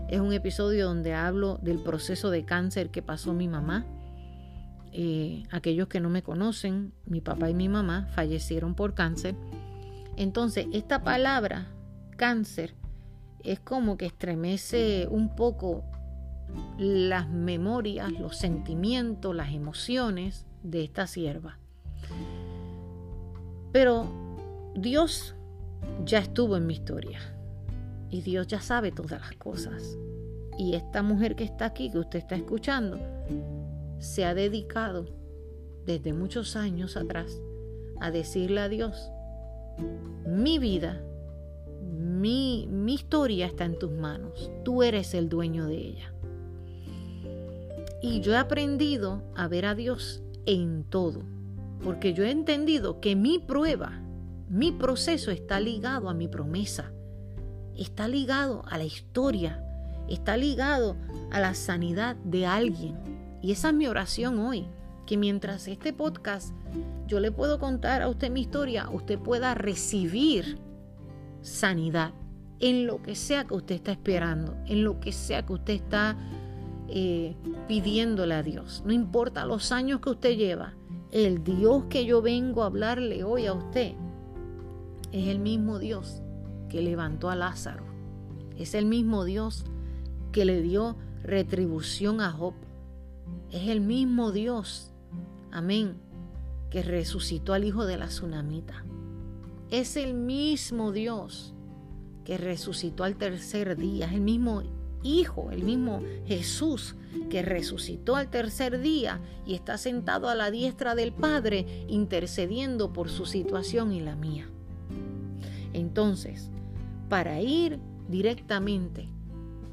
Es 0.08 0.20
un 0.20 0.32
episodio 0.32 0.86
donde 0.86 1.14
hablo 1.14 1.58
del 1.62 1.78
proceso 1.78 2.30
de 2.30 2.44
cáncer 2.44 2.90
que 2.90 3.02
pasó 3.02 3.32
mi 3.32 3.48
mamá. 3.48 3.86
Eh, 4.92 5.44
aquellos 5.50 5.88
que 5.88 6.00
no 6.00 6.10
me 6.10 6.22
conocen, 6.22 6.92
mi 7.06 7.20
papá 7.20 7.50
y 7.50 7.54
mi 7.54 7.68
mamá 7.68 8.08
fallecieron 8.14 8.74
por 8.74 8.94
cáncer. 8.94 9.34
Entonces, 10.16 10.66
esta 10.72 11.02
palabra, 11.02 11.68
cáncer, 12.16 12.74
es 13.42 13.60
como 13.60 13.96
que 13.96 14.06
estremece 14.06 15.08
un 15.10 15.34
poco 15.34 15.84
las 16.78 17.28
memorias, 17.28 18.12
los 18.12 18.36
sentimientos, 18.36 19.34
las 19.34 19.52
emociones 19.52 20.46
de 20.62 20.84
esta 20.84 21.06
sierva. 21.06 21.58
Pero 23.72 24.29
Dios 24.74 25.34
ya 26.04 26.18
estuvo 26.18 26.56
en 26.56 26.66
mi 26.66 26.74
historia 26.74 27.20
y 28.10 28.22
Dios 28.22 28.46
ya 28.46 28.60
sabe 28.60 28.92
todas 28.92 29.20
las 29.20 29.36
cosas. 29.36 29.98
Y 30.58 30.74
esta 30.74 31.02
mujer 31.02 31.36
que 31.36 31.44
está 31.44 31.66
aquí, 31.66 31.90
que 31.90 31.98
usted 31.98 32.18
está 32.18 32.34
escuchando, 32.34 32.98
se 33.98 34.24
ha 34.24 34.34
dedicado 34.34 35.06
desde 35.86 36.12
muchos 36.12 36.56
años 36.56 36.96
atrás 36.96 37.40
a 38.00 38.10
decirle 38.10 38.60
a 38.60 38.68
Dios, 38.68 39.10
mi 40.26 40.58
vida, 40.58 41.00
mi, 41.82 42.66
mi 42.70 42.94
historia 42.94 43.46
está 43.46 43.64
en 43.64 43.78
tus 43.78 43.90
manos, 43.90 44.50
tú 44.64 44.82
eres 44.82 45.14
el 45.14 45.28
dueño 45.28 45.66
de 45.66 45.76
ella. 45.76 46.14
Y 48.02 48.20
yo 48.20 48.32
he 48.32 48.36
aprendido 48.36 49.22
a 49.34 49.48
ver 49.48 49.66
a 49.66 49.74
Dios 49.74 50.22
en 50.46 50.84
todo, 50.84 51.22
porque 51.82 52.14
yo 52.14 52.24
he 52.24 52.30
entendido 52.30 53.00
que 53.00 53.16
mi 53.16 53.38
prueba, 53.38 54.00
mi 54.50 54.72
proceso 54.72 55.30
está 55.30 55.60
ligado 55.60 56.10
a 56.10 56.14
mi 56.14 56.26
promesa, 56.26 56.92
está 57.76 58.08
ligado 58.08 58.64
a 58.66 58.78
la 58.78 58.84
historia, 58.84 59.64
está 60.08 60.36
ligado 60.36 60.96
a 61.30 61.38
la 61.38 61.54
sanidad 61.54 62.16
de 62.16 62.46
alguien. 62.46 62.96
Y 63.42 63.52
esa 63.52 63.68
es 63.68 63.74
mi 63.74 63.86
oración 63.86 64.40
hoy, 64.40 64.66
que 65.06 65.16
mientras 65.16 65.68
este 65.68 65.92
podcast 65.92 66.52
yo 67.06 67.20
le 67.20 67.30
puedo 67.30 67.60
contar 67.60 68.02
a 68.02 68.08
usted 68.08 68.28
mi 68.28 68.40
historia, 68.40 68.90
usted 68.90 69.20
pueda 69.20 69.54
recibir 69.54 70.58
sanidad 71.42 72.12
en 72.58 72.88
lo 72.88 73.00
que 73.02 73.14
sea 73.14 73.44
que 73.44 73.54
usted 73.54 73.76
está 73.76 73.92
esperando, 73.92 74.56
en 74.66 74.82
lo 74.82 74.98
que 74.98 75.12
sea 75.12 75.46
que 75.46 75.52
usted 75.52 75.74
está 75.74 76.18
eh, 76.88 77.36
pidiéndole 77.68 78.34
a 78.34 78.42
Dios. 78.42 78.82
No 78.84 78.92
importa 78.92 79.46
los 79.46 79.70
años 79.70 80.00
que 80.00 80.10
usted 80.10 80.36
lleva, 80.36 80.74
el 81.12 81.44
Dios 81.44 81.84
que 81.88 82.04
yo 82.04 82.20
vengo 82.20 82.64
a 82.64 82.66
hablarle 82.66 83.22
hoy 83.22 83.46
a 83.46 83.52
usted 83.52 83.94
es 85.12 85.28
el 85.28 85.38
mismo 85.38 85.78
Dios 85.78 86.22
que 86.68 86.82
levantó 86.82 87.30
a 87.30 87.36
Lázaro. 87.36 87.84
Es 88.56 88.74
el 88.74 88.86
mismo 88.86 89.24
Dios 89.24 89.64
que 90.32 90.44
le 90.44 90.60
dio 90.62 90.96
retribución 91.22 92.20
a 92.20 92.30
Job. 92.30 92.54
Es 93.50 93.68
el 93.68 93.80
mismo 93.80 94.32
Dios, 94.32 94.92
amén, 95.50 95.96
que 96.70 96.82
resucitó 96.82 97.52
al 97.54 97.64
hijo 97.64 97.84
de 97.86 97.96
la 97.96 98.06
tsunamita. 98.06 98.84
Es 99.70 99.96
el 99.96 100.14
mismo 100.14 100.92
Dios 100.92 101.54
que 102.24 102.38
resucitó 102.38 103.04
al 103.04 103.16
tercer 103.16 103.76
día. 103.76 104.06
Es 104.06 104.12
el 104.12 104.20
mismo 104.20 104.62
Hijo, 105.02 105.50
el 105.50 105.62
mismo 105.62 106.02
Jesús 106.26 106.94
que 107.30 107.40
resucitó 107.40 108.16
al 108.16 108.28
tercer 108.28 108.80
día 108.80 109.20
y 109.46 109.54
está 109.54 109.78
sentado 109.78 110.28
a 110.28 110.34
la 110.34 110.50
diestra 110.50 110.94
del 110.94 111.12
Padre 111.12 111.86
intercediendo 111.88 112.92
por 112.92 113.08
su 113.08 113.24
situación 113.24 113.92
y 113.92 114.00
la 114.00 114.14
mía. 114.14 114.50
Entonces, 115.72 116.50
para 117.08 117.40
ir 117.40 117.78
directamente 118.08 119.08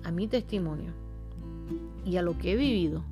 a 0.03 0.11
mi 0.11 0.27
testimonio 0.27 0.93
y 2.05 2.17
a 2.17 2.21
lo 2.21 2.37
que 2.37 2.53
he 2.53 2.55
vivido, 2.55 3.03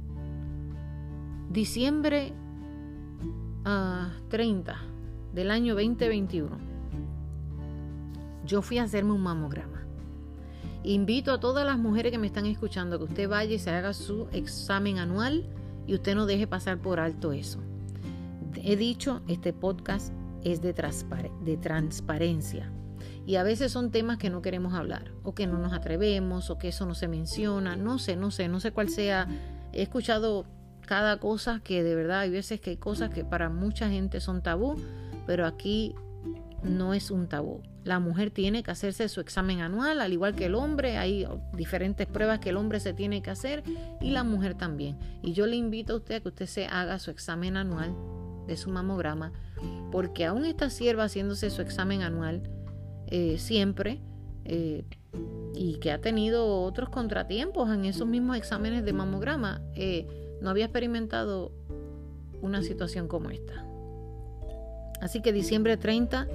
diciembre 1.51 2.33
30 3.63 4.71
ah, 4.73 4.81
del 5.33 5.51
año 5.51 5.73
2021, 5.73 6.49
yo 8.45 8.61
fui 8.61 8.77
a 8.77 8.83
hacerme 8.83 9.11
un 9.11 9.23
mamograma. 9.23 9.81
Invito 10.83 11.31
a 11.31 11.39
todas 11.39 11.65
las 11.65 11.79
mujeres 11.79 12.11
que 12.11 12.19
me 12.19 12.27
están 12.27 12.45
escuchando 12.45 12.99
que 12.99 13.05
usted 13.05 13.27
vaya 13.27 13.55
y 13.55 13.59
se 13.59 13.71
haga 13.71 13.93
su 13.93 14.27
examen 14.31 14.99
anual 14.99 15.47
y 15.87 15.95
usted 15.95 16.13
no 16.13 16.27
deje 16.27 16.45
pasar 16.45 16.77
por 16.77 16.99
alto 16.99 17.31
eso. 17.31 17.59
He 18.55 18.75
dicho, 18.75 19.21
este 19.27 19.51
podcast 19.51 20.13
es 20.45 20.61
de, 20.61 20.73
transparencia. 21.57 22.71
Y 23.25 23.35
a 23.35 23.43
veces 23.43 23.71
son 23.71 23.89
temas 23.91 24.17
que 24.17 24.29
no 24.29 24.43
queremos 24.43 24.73
hablar, 24.75 25.11
o 25.23 25.33
que 25.33 25.47
no 25.47 25.57
nos 25.57 25.73
atrevemos, 25.73 26.51
o 26.51 26.57
que 26.59 26.67
eso 26.69 26.85
no 26.85 26.93
se 26.93 27.07
menciona, 27.07 27.75
no 27.75 27.97
sé, 27.97 28.15
no 28.15 28.29
sé, 28.29 28.47
no 28.47 28.59
sé 28.59 28.71
cuál 28.71 28.89
sea. 28.89 29.27
He 29.73 29.81
escuchado 29.81 30.45
cada 30.85 31.17
cosa 31.17 31.61
que 31.63 31.81
de 31.83 31.95
verdad 31.95 32.19
hay 32.19 32.29
veces 32.29 32.61
que 32.61 32.69
hay 32.69 32.77
cosas 32.77 33.09
que 33.09 33.25
para 33.25 33.49
mucha 33.49 33.89
gente 33.89 34.21
son 34.21 34.43
tabú, 34.43 34.75
pero 35.25 35.47
aquí 35.47 35.95
no 36.61 36.93
es 36.93 37.09
un 37.09 37.27
tabú. 37.27 37.63
La 37.83 37.99
mujer 37.99 38.29
tiene 38.29 38.61
que 38.61 38.69
hacerse 38.69 39.09
su 39.09 39.21
examen 39.21 39.61
anual, 39.61 39.99
al 39.99 40.13
igual 40.13 40.35
que 40.35 40.45
el 40.45 40.53
hombre. 40.53 40.97
Hay 40.97 41.27
diferentes 41.53 42.05
pruebas 42.05 42.39
que 42.39 42.49
el 42.49 42.57
hombre 42.57 42.79
se 42.79 42.93
tiene 42.93 43.23
que 43.23 43.31
hacer 43.31 43.63
y 43.99 44.11
la 44.11 44.23
mujer 44.23 44.53
también. 44.53 44.97
Y 45.23 45.33
yo 45.33 45.47
le 45.47 45.55
invito 45.55 45.93
a 45.93 45.97
usted 45.97 46.15
a 46.15 46.19
que 46.19 46.27
usted 46.27 46.45
se 46.45 46.67
haga 46.67 46.99
su 46.99 47.09
examen 47.09 47.57
anual 47.57 47.95
de 48.47 48.57
su 48.57 48.69
mamograma, 48.69 49.31
porque 49.91 50.25
aún 50.25 50.45
esta 50.45 50.69
sierva 50.69 51.05
haciéndose 51.05 51.49
su 51.49 51.61
examen 51.61 52.01
anual 52.01 52.43
eh, 53.07 53.37
siempre 53.37 54.01
eh, 54.45 54.83
y 55.53 55.75
que 55.75 55.91
ha 55.91 56.01
tenido 56.01 56.63
otros 56.63 56.89
contratiempos 56.89 57.71
en 57.71 57.85
esos 57.85 58.07
mismos 58.07 58.37
exámenes 58.37 58.83
de 58.83 58.93
mamograma, 58.93 59.61
eh, 59.75 60.07
no 60.41 60.49
había 60.49 60.65
experimentado 60.65 61.51
una 62.41 62.61
situación 62.61 63.07
como 63.07 63.29
esta. 63.29 63.65
Así 65.01 65.21
que 65.21 65.33
diciembre 65.33 65.77
30 65.77 66.27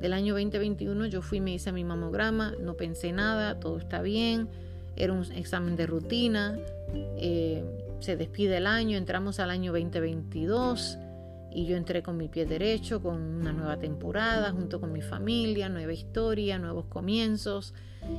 del 0.00 0.12
año 0.12 0.34
2021 0.34 1.06
yo 1.06 1.22
fui, 1.22 1.40
me 1.40 1.54
hice 1.54 1.72
mi 1.72 1.84
mamograma, 1.84 2.54
no 2.60 2.74
pensé 2.74 3.12
nada, 3.12 3.60
todo 3.60 3.78
está 3.78 4.02
bien, 4.02 4.48
era 4.96 5.12
un 5.12 5.24
examen 5.32 5.76
de 5.76 5.86
rutina, 5.86 6.58
se 8.00 8.16
despide 8.16 8.58
el 8.58 8.66
año, 8.66 8.96
entramos 8.96 9.40
al 9.40 9.50
año 9.50 9.72
2022 9.72 10.98
y 11.54 11.66
yo 11.66 11.76
entré 11.76 12.02
con 12.02 12.16
mi 12.16 12.28
pie 12.28 12.44
derecho, 12.44 13.00
con 13.00 13.16
una 13.16 13.52
nueva 13.52 13.78
temporada, 13.78 14.50
junto 14.50 14.80
con 14.80 14.92
mi 14.92 15.00
familia, 15.00 15.68
nueva 15.68 15.92
historia, 15.92 16.58
nuevos 16.58 16.86
comienzos 16.86 17.74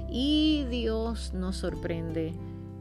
y 0.09 0.65
Dios 0.69 1.33
nos 1.33 1.57
sorprende 1.57 2.33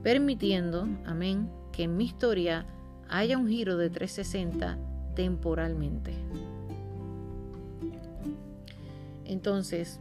permitiendo, 0.04 0.86
amén, 1.06 1.50
que 1.72 1.84
en 1.84 1.96
mi 1.96 2.04
historia 2.04 2.66
haya 3.08 3.36
un 3.36 3.48
giro 3.48 3.76
de 3.76 3.90
360 3.90 4.78
temporalmente. 5.14 6.12
Entonces, 9.24 9.98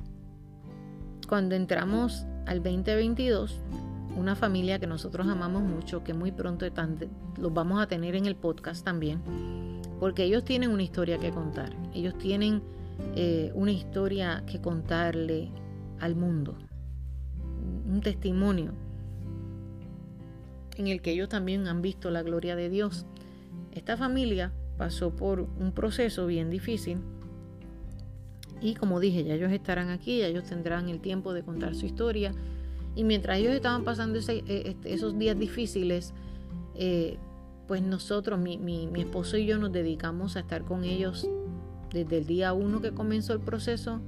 cuando 1.27 1.55
entramos 1.55 2.25
al 2.45 2.61
2022, 2.61 3.59
una 4.17 4.35
familia 4.35 4.77
que 4.77 4.87
nosotros 4.87 5.27
amamos 5.27 5.63
mucho, 5.63 6.03
que 6.03 6.13
muy 6.13 6.31
pronto 6.31 6.65
los 7.37 7.53
vamos 7.53 7.81
a 7.81 7.87
tener 7.87 8.15
en 8.15 8.25
el 8.25 8.35
podcast 8.35 8.83
también, 8.85 9.21
porque 10.03 10.25
ellos 10.25 10.43
tienen 10.43 10.69
una 10.69 10.83
historia 10.83 11.17
que 11.17 11.31
contar, 11.31 11.73
ellos 11.93 12.17
tienen 12.17 12.61
eh, 13.15 13.53
una 13.55 13.71
historia 13.71 14.43
que 14.45 14.59
contarle 14.59 15.47
al 15.97 16.17
mundo, 16.17 16.57
un 17.89 18.01
testimonio 18.01 18.73
en 20.75 20.89
el 20.89 21.01
que 21.01 21.11
ellos 21.11 21.29
también 21.29 21.69
han 21.69 21.81
visto 21.81 22.11
la 22.11 22.21
gloria 22.21 22.57
de 22.57 22.67
Dios. 22.67 23.05
Esta 23.71 23.95
familia 23.95 24.51
pasó 24.77 25.15
por 25.15 25.39
un 25.39 25.71
proceso 25.71 26.27
bien 26.27 26.49
difícil 26.49 26.97
y 28.59 28.73
como 28.73 28.99
dije, 28.99 29.23
ya 29.23 29.35
ellos 29.35 29.53
estarán 29.53 29.89
aquí, 29.89 30.19
ya 30.19 30.27
ellos 30.27 30.43
tendrán 30.43 30.89
el 30.89 30.99
tiempo 30.99 31.31
de 31.31 31.43
contar 31.43 31.75
su 31.75 31.85
historia. 31.85 32.33
Y 32.93 33.05
mientras 33.05 33.37
ellos 33.37 33.53
estaban 33.53 33.85
pasando 33.85 34.19
eh, 34.19 34.43
este, 34.47 34.93
esos 34.93 35.17
días 35.17 35.39
difíciles, 35.39 36.13
eh, 36.75 37.17
pues 37.67 37.81
nosotros, 37.81 38.39
mi, 38.39 38.57
mi, 38.57 38.89
esposo 39.01 39.37
y 39.37 39.45
yo 39.45 39.57
nos 39.57 39.71
dedicamos 39.71 40.35
a 40.35 40.41
estar 40.41 40.63
con 40.63 40.83
ellos 40.83 41.27
desde 41.91 42.17
el 42.17 42.25
día 42.25 42.53
uno 42.53 42.81
que 42.81 42.91
comenzó 42.91 43.33
el 43.33 43.39
proceso. 43.39 44.01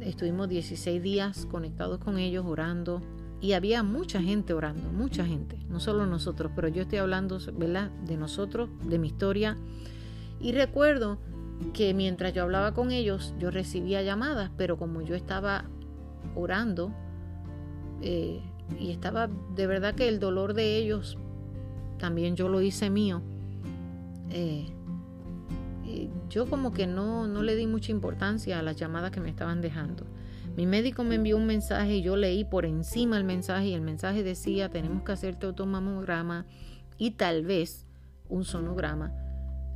Estuvimos 0.00 0.48
16 0.48 1.02
días 1.02 1.46
conectados 1.46 1.98
con 1.98 2.18
ellos, 2.18 2.44
orando. 2.46 3.02
Y 3.40 3.52
había 3.52 3.82
mucha 3.82 4.20
gente 4.20 4.52
orando, 4.52 4.92
mucha 4.92 5.24
gente, 5.24 5.58
no 5.70 5.80
solo 5.80 6.04
nosotros, 6.04 6.52
pero 6.54 6.68
yo 6.68 6.82
estoy 6.82 6.98
hablando, 6.98 7.38
¿verdad?, 7.54 7.90
de 8.04 8.18
nosotros, 8.18 8.68
de 8.84 8.98
mi 8.98 9.06
historia. 9.06 9.56
Y 10.40 10.52
recuerdo 10.52 11.18
que 11.72 11.94
mientras 11.94 12.34
yo 12.34 12.42
hablaba 12.42 12.74
con 12.74 12.90
ellos, 12.90 13.34
yo 13.38 13.50
recibía 13.50 14.02
llamadas, 14.02 14.50
pero 14.58 14.76
como 14.76 15.00
yo 15.00 15.14
estaba 15.14 15.64
orando, 16.34 16.92
eh, 18.02 18.42
y 18.78 18.90
estaba 18.90 19.28
de 19.54 19.66
verdad 19.66 19.94
que 19.94 20.08
el 20.08 20.20
dolor 20.20 20.52
de 20.52 20.76
ellos 20.76 21.16
también 22.00 22.34
yo 22.34 22.48
lo 22.48 22.60
hice 22.60 22.90
mío. 22.90 23.22
Eh, 24.30 24.72
yo 26.28 26.46
como 26.46 26.72
que 26.72 26.86
no, 26.86 27.26
no 27.26 27.42
le 27.42 27.56
di 27.56 27.66
mucha 27.66 27.92
importancia 27.92 28.58
a 28.58 28.62
las 28.62 28.76
llamadas 28.76 29.10
que 29.10 29.20
me 29.20 29.28
estaban 29.28 29.60
dejando. 29.60 30.04
Mi 30.56 30.66
médico 30.66 31.04
me 31.04 31.16
envió 31.16 31.36
un 31.36 31.46
mensaje 31.46 31.96
y 31.96 32.02
yo 32.02 32.16
leí 32.16 32.44
por 32.44 32.64
encima 32.64 33.16
el 33.16 33.24
mensaje 33.24 33.68
y 33.68 33.74
el 33.74 33.80
mensaje 33.80 34.22
decía 34.22 34.68
tenemos 34.68 35.02
que 35.02 35.12
hacerte 35.12 35.46
otro 35.46 35.66
mamograma 35.66 36.46
y 36.98 37.12
tal 37.12 37.44
vez 37.44 37.86
un 38.28 38.44
sonograma 38.44 39.12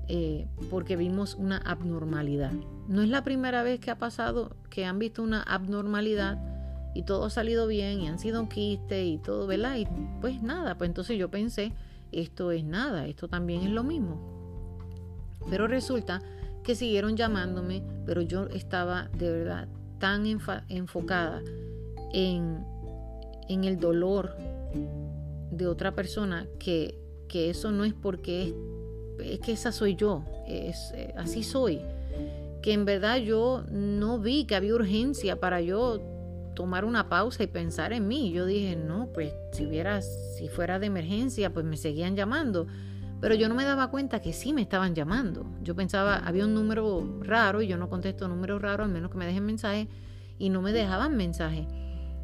eh, 0.08 0.46
porque 0.70 0.96
vimos 0.96 1.34
una 1.34 1.58
abnormalidad. 1.58 2.52
No 2.88 3.02
es 3.02 3.08
la 3.08 3.24
primera 3.24 3.62
vez 3.62 3.80
que 3.80 3.90
ha 3.90 3.98
pasado 3.98 4.56
que 4.70 4.84
han 4.84 4.98
visto 4.98 5.22
una 5.22 5.42
abnormalidad 5.42 6.38
y 6.94 7.02
todo 7.02 7.24
ha 7.24 7.30
salido 7.30 7.66
bien 7.66 8.00
y 8.00 8.08
han 8.08 8.18
sido 8.18 8.48
quistes 8.48 9.06
y 9.06 9.18
todo, 9.18 9.46
¿verdad? 9.46 9.76
Y 9.76 9.86
pues 10.20 10.42
nada, 10.42 10.76
pues 10.76 10.88
entonces 10.88 11.18
yo 11.18 11.30
pensé, 11.30 11.72
esto 12.20 12.50
es 12.50 12.64
nada, 12.64 13.06
esto 13.06 13.28
también 13.28 13.62
es 13.62 13.70
lo 13.70 13.84
mismo. 13.84 14.20
Pero 15.50 15.66
resulta 15.66 16.22
que 16.62 16.74
siguieron 16.74 17.16
llamándome, 17.16 17.82
pero 18.06 18.22
yo 18.22 18.46
estaba 18.46 19.08
de 19.18 19.30
verdad 19.30 19.68
tan 19.98 20.26
enfocada 20.26 21.42
en, 22.12 22.64
en 23.48 23.64
el 23.64 23.78
dolor 23.78 24.36
de 25.50 25.66
otra 25.66 25.94
persona 25.94 26.46
que, 26.58 26.98
que 27.28 27.50
eso 27.50 27.70
no 27.70 27.84
es 27.84 27.94
porque 27.94 28.48
es 28.48 28.54
es 29.18 29.40
que 29.40 29.52
esa 29.52 29.72
soy 29.72 29.96
yo, 29.96 30.24
es, 30.46 30.92
eh, 30.94 31.14
así 31.16 31.42
soy. 31.42 31.80
Que 32.62 32.72
en 32.72 32.84
verdad 32.84 33.18
yo 33.18 33.64
no 33.70 34.18
vi 34.18 34.44
que 34.44 34.54
había 34.54 34.74
urgencia 34.74 35.36
para 35.36 35.60
yo 35.60 36.00
tomar 36.54 36.84
una 36.84 37.08
pausa 37.08 37.42
y 37.42 37.46
pensar 37.46 37.92
en 37.92 38.08
mí. 38.08 38.32
Yo 38.32 38.46
dije, 38.46 38.76
no, 38.76 39.08
pues 39.12 39.32
si 39.52 39.66
hubiera, 39.66 40.00
si 40.02 40.48
fuera 40.48 40.78
de 40.78 40.86
emergencia, 40.86 41.52
pues 41.52 41.64
me 41.64 41.76
seguían 41.76 42.16
llamando. 42.16 42.66
Pero 43.20 43.34
yo 43.34 43.48
no 43.48 43.54
me 43.54 43.64
daba 43.64 43.90
cuenta 43.90 44.20
que 44.20 44.32
sí 44.32 44.52
me 44.52 44.62
estaban 44.62 44.94
llamando. 44.94 45.46
Yo 45.62 45.74
pensaba, 45.74 46.16
había 46.16 46.44
un 46.44 46.54
número 46.54 47.20
raro 47.22 47.62
y 47.62 47.66
yo 47.66 47.76
no 47.76 47.88
contesto 47.88 48.28
números 48.28 48.60
raros, 48.60 48.86
al 48.86 48.92
menos 48.92 49.10
que 49.10 49.18
me 49.18 49.26
dejen 49.26 49.46
mensaje, 49.46 49.88
y 50.38 50.50
no 50.50 50.60
me 50.60 50.72
dejaban 50.72 51.16
mensaje. 51.16 51.66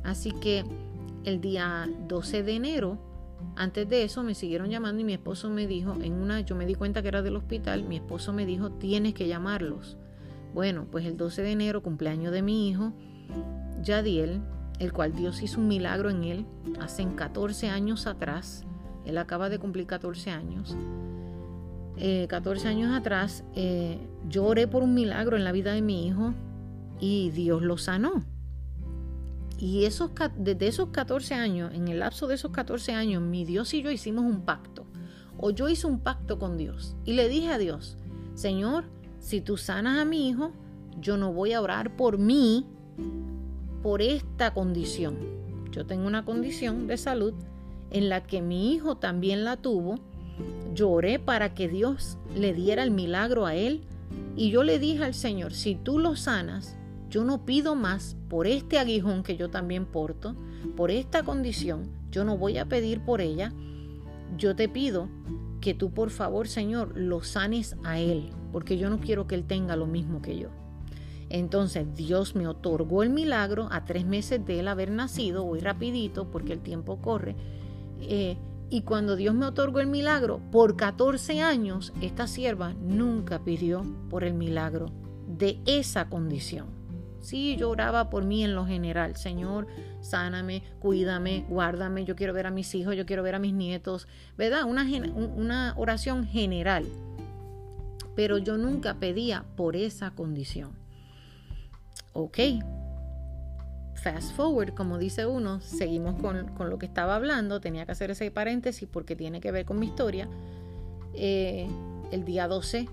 Así 0.05 0.33
que 0.33 0.65
el 1.25 1.41
día 1.41 1.89
12 2.09 2.43
de 2.43 2.55
enero 2.55 3.11
antes 3.57 3.89
de 3.89 4.05
eso 4.05 4.23
me 4.23 4.35
siguieron 4.35 4.71
llamando 4.71 5.01
y 5.01 5.05
mi 5.05 5.13
esposo 5.13 5.51
me 5.51 5.67
dijo, 5.67 5.95
en 6.03 6.15
una, 6.15 6.41
yo 6.41 6.55
me 6.55 6.67
di 6.67 6.75
cuenta 6.75 7.03
que 7.03 7.09
era 7.09 7.23
del 7.23 7.37
hospital, 7.37 7.85
mi 7.85 7.97
esposo 7.97 8.33
me 8.33 8.47
dijo, 8.47 8.71
tienes 8.71 9.15
que 9.15 9.29
llamarlos. 9.29 9.97
Bueno, 10.55 10.87
pues 10.91 11.05
el 11.07 11.17
12 11.17 11.43
de 11.43 11.53
enero, 11.53 11.83
cumpleaños 11.83 12.33
de 12.33 12.43
mi 12.43 12.69
hijo, 12.69 12.93
Yadiel, 13.83 14.41
el 14.79 14.93
cual 14.93 15.15
Dios 15.15 15.43
hizo 15.43 15.61
un 15.61 15.69
milagro 15.69 16.11
en 16.11 16.25
él 16.25 16.47
hace 16.81 17.07
14 17.07 17.69
años 17.69 18.07
atrás, 18.07 18.65
él 19.05 19.19
acaba 19.19 19.49
de 19.49 19.59
cumplir 19.59 19.87
14 19.87 20.31
años. 20.31 20.77
14 22.29 22.67
eh, 22.67 22.71
años 22.71 22.97
atrás, 22.97 23.45
eh, 23.55 23.99
yo 24.29 24.45
oré 24.45 24.67
por 24.67 24.83
un 24.83 24.95
milagro 24.95 25.37
en 25.37 25.45
la 25.45 25.53
vida 25.53 25.73
de 25.73 25.83
mi 25.83 26.07
hijo 26.07 26.35
y 26.99 27.31
Dios 27.31 27.63
lo 27.63 27.77
sanó. 27.77 28.25
Y 29.59 29.85
esos, 29.85 30.11
desde 30.39 30.69
esos 30.69 30.89
14 30.89 31.35
años, 31.35 31.75
en 31.75 31.89
el 31.89 31.99
lapso 31.99 32.27
de 32.27 32.37
esos 32.37 32.51
14 32.51 32.93
años, 32.93 33.23
mi 33.23 33.45
Dios 33.45 33.75
y 33.75 33.83
yo 33.83 33.91
hicimos 33.91 34.25
un 34.25 34.43
pacto. 34.47 34.87
O 35.37 35.51
yo 35.51 35.69
hice 35.69 35.87
un 35.87 36.01
pacto 36.01 36.39
con 36.39 36.57
Dios. 36.57 36.97
Y 37.05 37.13
le 37.13 37.29
dije 37.29 37.51
a 37.51 37.59
Dios, 37.59 37.99
Señor, 38.35 38.85
si 39.19 39.43
tú 39.43 39.59
sanas 39.59 39.99
a 39.99 40.07
mi 40.07 40.29
hijo, 40.29 40.53
yo 40.99 41.19
no 41.19 41.33
voy 41.33 41.53
a 41.53 41.61
orar 41.61 41.97
por 41.97 42.17
mí, 42.17 42.67
por 43.83 44.03
esta 44.03 44.53
condición. 44.53 45.17
Yo 45.71 45.87
tengo 45.87 46.07
una 46.07 46.25
condición 46.25 46.87
de 46.87 46.97
salud 46.97 47.35
en 47.91 48.09
la 48.09 48.23
que 48.25 48.43
mi 48.43 48.73
hijo 48.73 48.97
también 48.97 49.45
la 49.45 49.57
tuvo. 49.57 49.97
Yo 50.75 50.91
oré 50.91 51.19
para 51.19 51.55
que 51.55 51.69
Dios 51.69 52.19
le 52.35 52.53
diera 52.53 52.83
el 52.83 52.91
milagro 52.91 53.47
a 53.47 53.55
él. 53.55 53.83
Y 54.37 54.51
yo 54.51 54.63
le 54.63 54.79
dije 54.79 55.05
al 55.05 55.15
Señor, 55.15 55.53
si 55.53 55.75
tú 55.75 55.99
lo 55.99 56.17
sanas, 56.17 56.77
yo 57.11 57.25
no 57.25 57.45
pido 57.45 57.75
más 57.75 58.17
por 58.29 58.47
este 58.47 58.79
aguijón 58.79 59.23
que 59.23 59.37
yo 59.37 59.51
también 59.51 59.87
porto, 59.87 60.37
por 60.77 60.91
esta 60.91 61.23
condición, 61.23 61.89
yo 62.11 62.25
no 62.25 62.37
voy 62.37 62.59
a 62.59 62.67
pedir 62.67 63.01
por 63.01 63.21
ella. 63.21 63.53
Yo 64.37 64.55
te 64.55 64.69
pido 64.69 65.09
que 65.61 65.75
tú 65.75 65.91
por 65.91 66.11
favor, 66.11 66.49
Señor, 66.49 66.97
lo 66.97 67.23
sanes 67.23 67.77
a 67.85 67.99
él, 67.99 68.31
porque 68.53 68.79
yo 68.79 68.91
no 68.91 69.01
quiero 69.01 69.27
que 69.27 69.35
él 69.35 69.45
tenga 69.45 69.77
lo 69.77 69.87
mismo 69.87 70.23
que 70.23 70.39
yo. 70.39 70.49
Entonces 71.31 71.87
Dios 71.95 72.35
me 72.35 72.49
otorgó 72.49 73.05
el 73.05 73.11
milagro 73.11 73.69
a 73.71 73.85
tres 73.85 74.05
meses 74.05 74.45
de 74.45 74.61
él 74.61 74.69
haber 74.69 74.91
nacido, 74.91 75.45
voy 75.45 75.61
rapidito 75.61 76.31
porque 76.31 76.53
el 76.53 76.61
tiempo 76.61 77.01
corre. 77.01 77.37
Eh, 78.01 78.37
y 78.69 78.83
cuando 78.83 79.17
Dios 79.17 79.35
me 79.35 79.47
otorgó 79.47 79.81
el 79.81 79.87
milagro, 79.87 80.41
por 80.51 80.77
14 80.77 81.41
años, 81.41 81.93
esta 82.03 82.27
sierva 82.27 82.75
nunca 82.75 83.45
pidió 83.45 83.85
por 84.09 84.25
el 84.25 84.35
milagro 84.35 84.91
de 85.27 85.61
esa 85.67 86.09
condición. 86.09 86.67
Sí, 87.21 87.57
yo 87.57 87.71
oraba 87.71 88.11
por 88.11 88.25
mí 88.25 88.45
en 88.45 88.55
lo 88.55 88.67
general. 88.67 89.17
Señor, 89.17 89.67
sáname, 90.01 90.63
cuídame, 90.81 91.45
guárdame. 91.49 92.05
Yo 92.05 92.17
quiero 92.17 92.33
ver 92.33 92.47
a 92.47 92.51
mis 92.51 92.75
hijos, 92.75 92.97
yo 92.97 93.07
quiero 93.07 93.23
ver 93.23 93.35
a 93.35 93.39
mis 93.39 93.53
nietos. 93.53 94.09
¿Verdad? 94.39 94.65
Una, 94.65 94.85
una 95.37 95.75
oración 95.77 96.25
general. 96.25 96.87
Pero 98.17 98.39
yo 98.39 98.57
nunca 98.57 98.95
pedía 98.95 99.45
por 99.57 99.77
esa 99.77 100.13
condición. 100.13 100.80
Ok. 102.23 102.39
Fast 103.95 104.35
forward, 104.35 104.75
como 104.75 104.99
dice 104.99 105.27
uno, 105.27 105.61
seguimos 105.61 106.21
con, 106.21 106.49
con, 106.49 106.71
lo 106.71 106.79
que 106.79 106.87
estaba 106.87 107.17
hablando. 107.17 107.61
Tenía 107.61 107.87
que 107.87 107.93
hacer 107.93 108.11
ese 108.11 108.31
paréntesis 108.31 108.89
porque 108.91 109.17
tiene 109.17 109.41
que 109.41 109.51
ver 109.53 109.65
con 109.65 109.79
mi 109.79 109.87
historia. 109.87 110.29
Eh, 111.15 111.69
el 112.11 112.25
día 112.25 112.47
12 112.47 112.89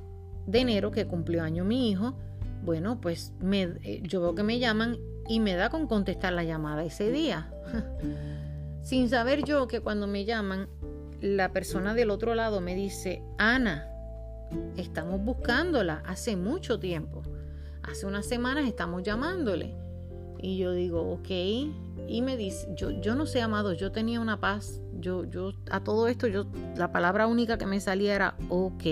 de 0.47 0.59
enero, 0.59 0.91
que 0.91 1.05
cumplió 1.07 1.43
año 1.43 1.65
mi 1.65 1.89
hijo, 1.89 2.15
bueno, 2.63 2.99
pues 3.01 3.33
eh, 3.51 4.01
yo 4.03 4.21
veo 4.21 4.35
que 4.35 4.43
me 4.43 4.59
llaman 4.59 4.97
y 5.27 5.39
me 5.39 5.55
da 5.55 5.69
con 5.69 5.87
contestar 5.87 6.33
la 6.33 6.43
llamada 6.43 6.83
ese 6.83 7.11
día. 7.11 7.51
Sin 8.81 9.09
saber 9.09 9.43
yo 9.43 9.67
que 9.67 9.81
cuando 9.81 10.07
me 10.07 10.23
llaman, 10.23 10.69
la 11.21 11.51
persona 11.51 11.93
del 11.93 12.11
otro 12.11 12.33
lado 12.33 12.61
me 12.61 12.75
dice, 12.75 13.21
Ana, 13.37 13.89
estamos 14.77 15.21
buscándola 15.21 16.01
hace 16.05 16.37
mucho 16.37 16.79
tiempo. 16.79 17.23
Hace 17.87 18.05
unas 18.05 18.25
semanas 18.25 18.67
estamos 18.67 19.03
llamándole. 19.03 19.75
Y 20.39 20.57
yo 20.57 20.73
digo, 20.73 21.01
ok. 21.13 21.29
Y 22.07 22.21
me 22.21 22.37
dice, 22.37 22.67
yo, 22.75 22.91
yo 22.91 23.15
no 23.15 23.25
sé, 23.25 23.41
amado, 23.41 23.73
yo 23.73 23.91
tenía 23.91 24.19
una 24.19 24.39
paz. 24.39 24.81
Yo, 24.99 25.25
yo, 25.25 25.51
a 25.71 25.83
todo 25.83 26.07
esto, 26.07 26.27
yo, 26.27 26.45
la 26.75 26.91
palabra 26.91 27.27
única 27.27 27.57
que 27.57 27.65
me 27.65 27.79
salía 27.79 28.15
era 28.15 28.35
ok. 28.49 28.83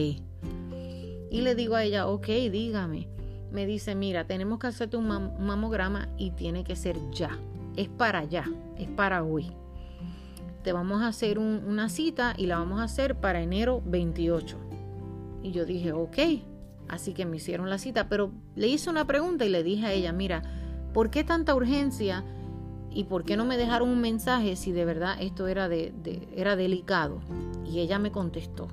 Y 1.31 1.41
le 1.41 1.55
digo 1.55 1.75
a 1.75 1.83
ella, 1.83 2.07
ok, 2.07 2.27
dígame 2.27 3.15
me 3.55 3.65
dice, 3.65 3.95
mira, 3.95 4.27
tenemos 4.27 4.59
que 4.59 4.67
hacerte 4.67 4.97
un, 4.97 5.07
mamograma 5.07 6.09
y 6.17 6.31
tiene 6.31 6.65
que 6.65 6.75
ser 6.75 6.97
ya. 7.11 7.39
Es 7.77 7.87
para 7.87 8.25
ya, 8.25 8.45
es 8.77 8.89
para 8.89 9.23
hoy. 9.23 9.51
Te 10.61 10.73
vamos 10.73 11.01
a 11.01 11.07
hacer 11.07 11.39
una 11.39 11.89
cita 11.89 12.33
y 12.37 12.47
la 12.47 12.57
vamos 12.57 12.81
a 12.81 12.83
hacer 12.83 13.15
para 13.15 13.41
enero 13.41 13.81
28. 13.85 14.57
Y 15.41 15.51
yo 15.51 15.65
dije, 15.65 15.93
ok. 15.93 16.17
Así 16.87 17.13
que 17.13 17.25
me 17.25 17.37
hicieron 17.37 17.69
la 17.69 17.77
cita, 17.77 18.07
pero 18.09 18.31
le 18.55 18.67
hice 18.67 18.89
una 18.89 19.07
pregunta 19.07 19.45
y 19.45 19.49
le 19.49 19.63
dije 19.63 19.85
a 19.85 19.93
ella, 19.93 20.11
mira, 20.11 20.43
¿por 20.93 21.09
qué 21.09 21.23
tanta 21.23 21.55
urgencia? 21.55 22.23
¿Y 22.91 23.05
por 23.05 23.25
qué 23.25 23.35
no 23.35 23.43
me 23.43 23.57
dejaron 23.57 23.89
un 23.89 23.99
mensaje 23.99 24.55
si 24.55 24.71
de 24.71 24.85
verdad 24.85 25.17
esto 25.19 25.47
era, 25.47 25.67
de, 25.67 25.93
era 26.35 26.55
delicado? 26.55 27.19
Y 27.65 27.79
ella 27.79 27.99
me 27.99 28.11
contestó. 28.11 28.67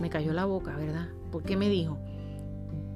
Me 0.00 0.10
cayó 0.10 0.32
la 0.32 0.44
boca, 0.44 0.74
¿verdad? 0.76 1.08
¿Por 1.30 1.44
qué 1.44 1.56
me 1.56 1.68
dijo? 1.68 1.98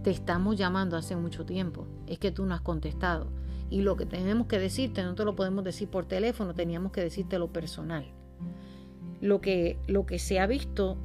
Te 0.02 0.10
estamos 0.10 0.56
llamando 0.56 0.96
hace 0.96 1.14
mucho 1.14 1.44
tiempo. 1.44 1.86
Es 2.06 2.18
que 2.18 2.32
tú 2.32 2.44
no 2.44 2.54
has 2.54 2.60
contestado. 2.60 3.28
Y 3.70 3.82
lo 3.82 3.96
que 3.96 4.06
tenemos 4.06 4.48
que 4.48 4.58
decirte 4.58 5.02
no 5.02 5.14
te 5.14 5.24
lo 5.24 5.36
podemos 5.36 5.62
decir 5.62 5.88
por 5.88 6.06
teléfono, 6.06 6.54
teníamos 6.54 6.92
que 6.92 7.02
decirte 7.02 7.38
lo 7.38 7.52
personal. 7.52 8.06
Lo 9.20 9.40
que, 9.40 9.78
lo 9.86 10.06
que 10.06 10.18
se 10.18 10.40
ha 10.40 10.46
visto 10.46 10.96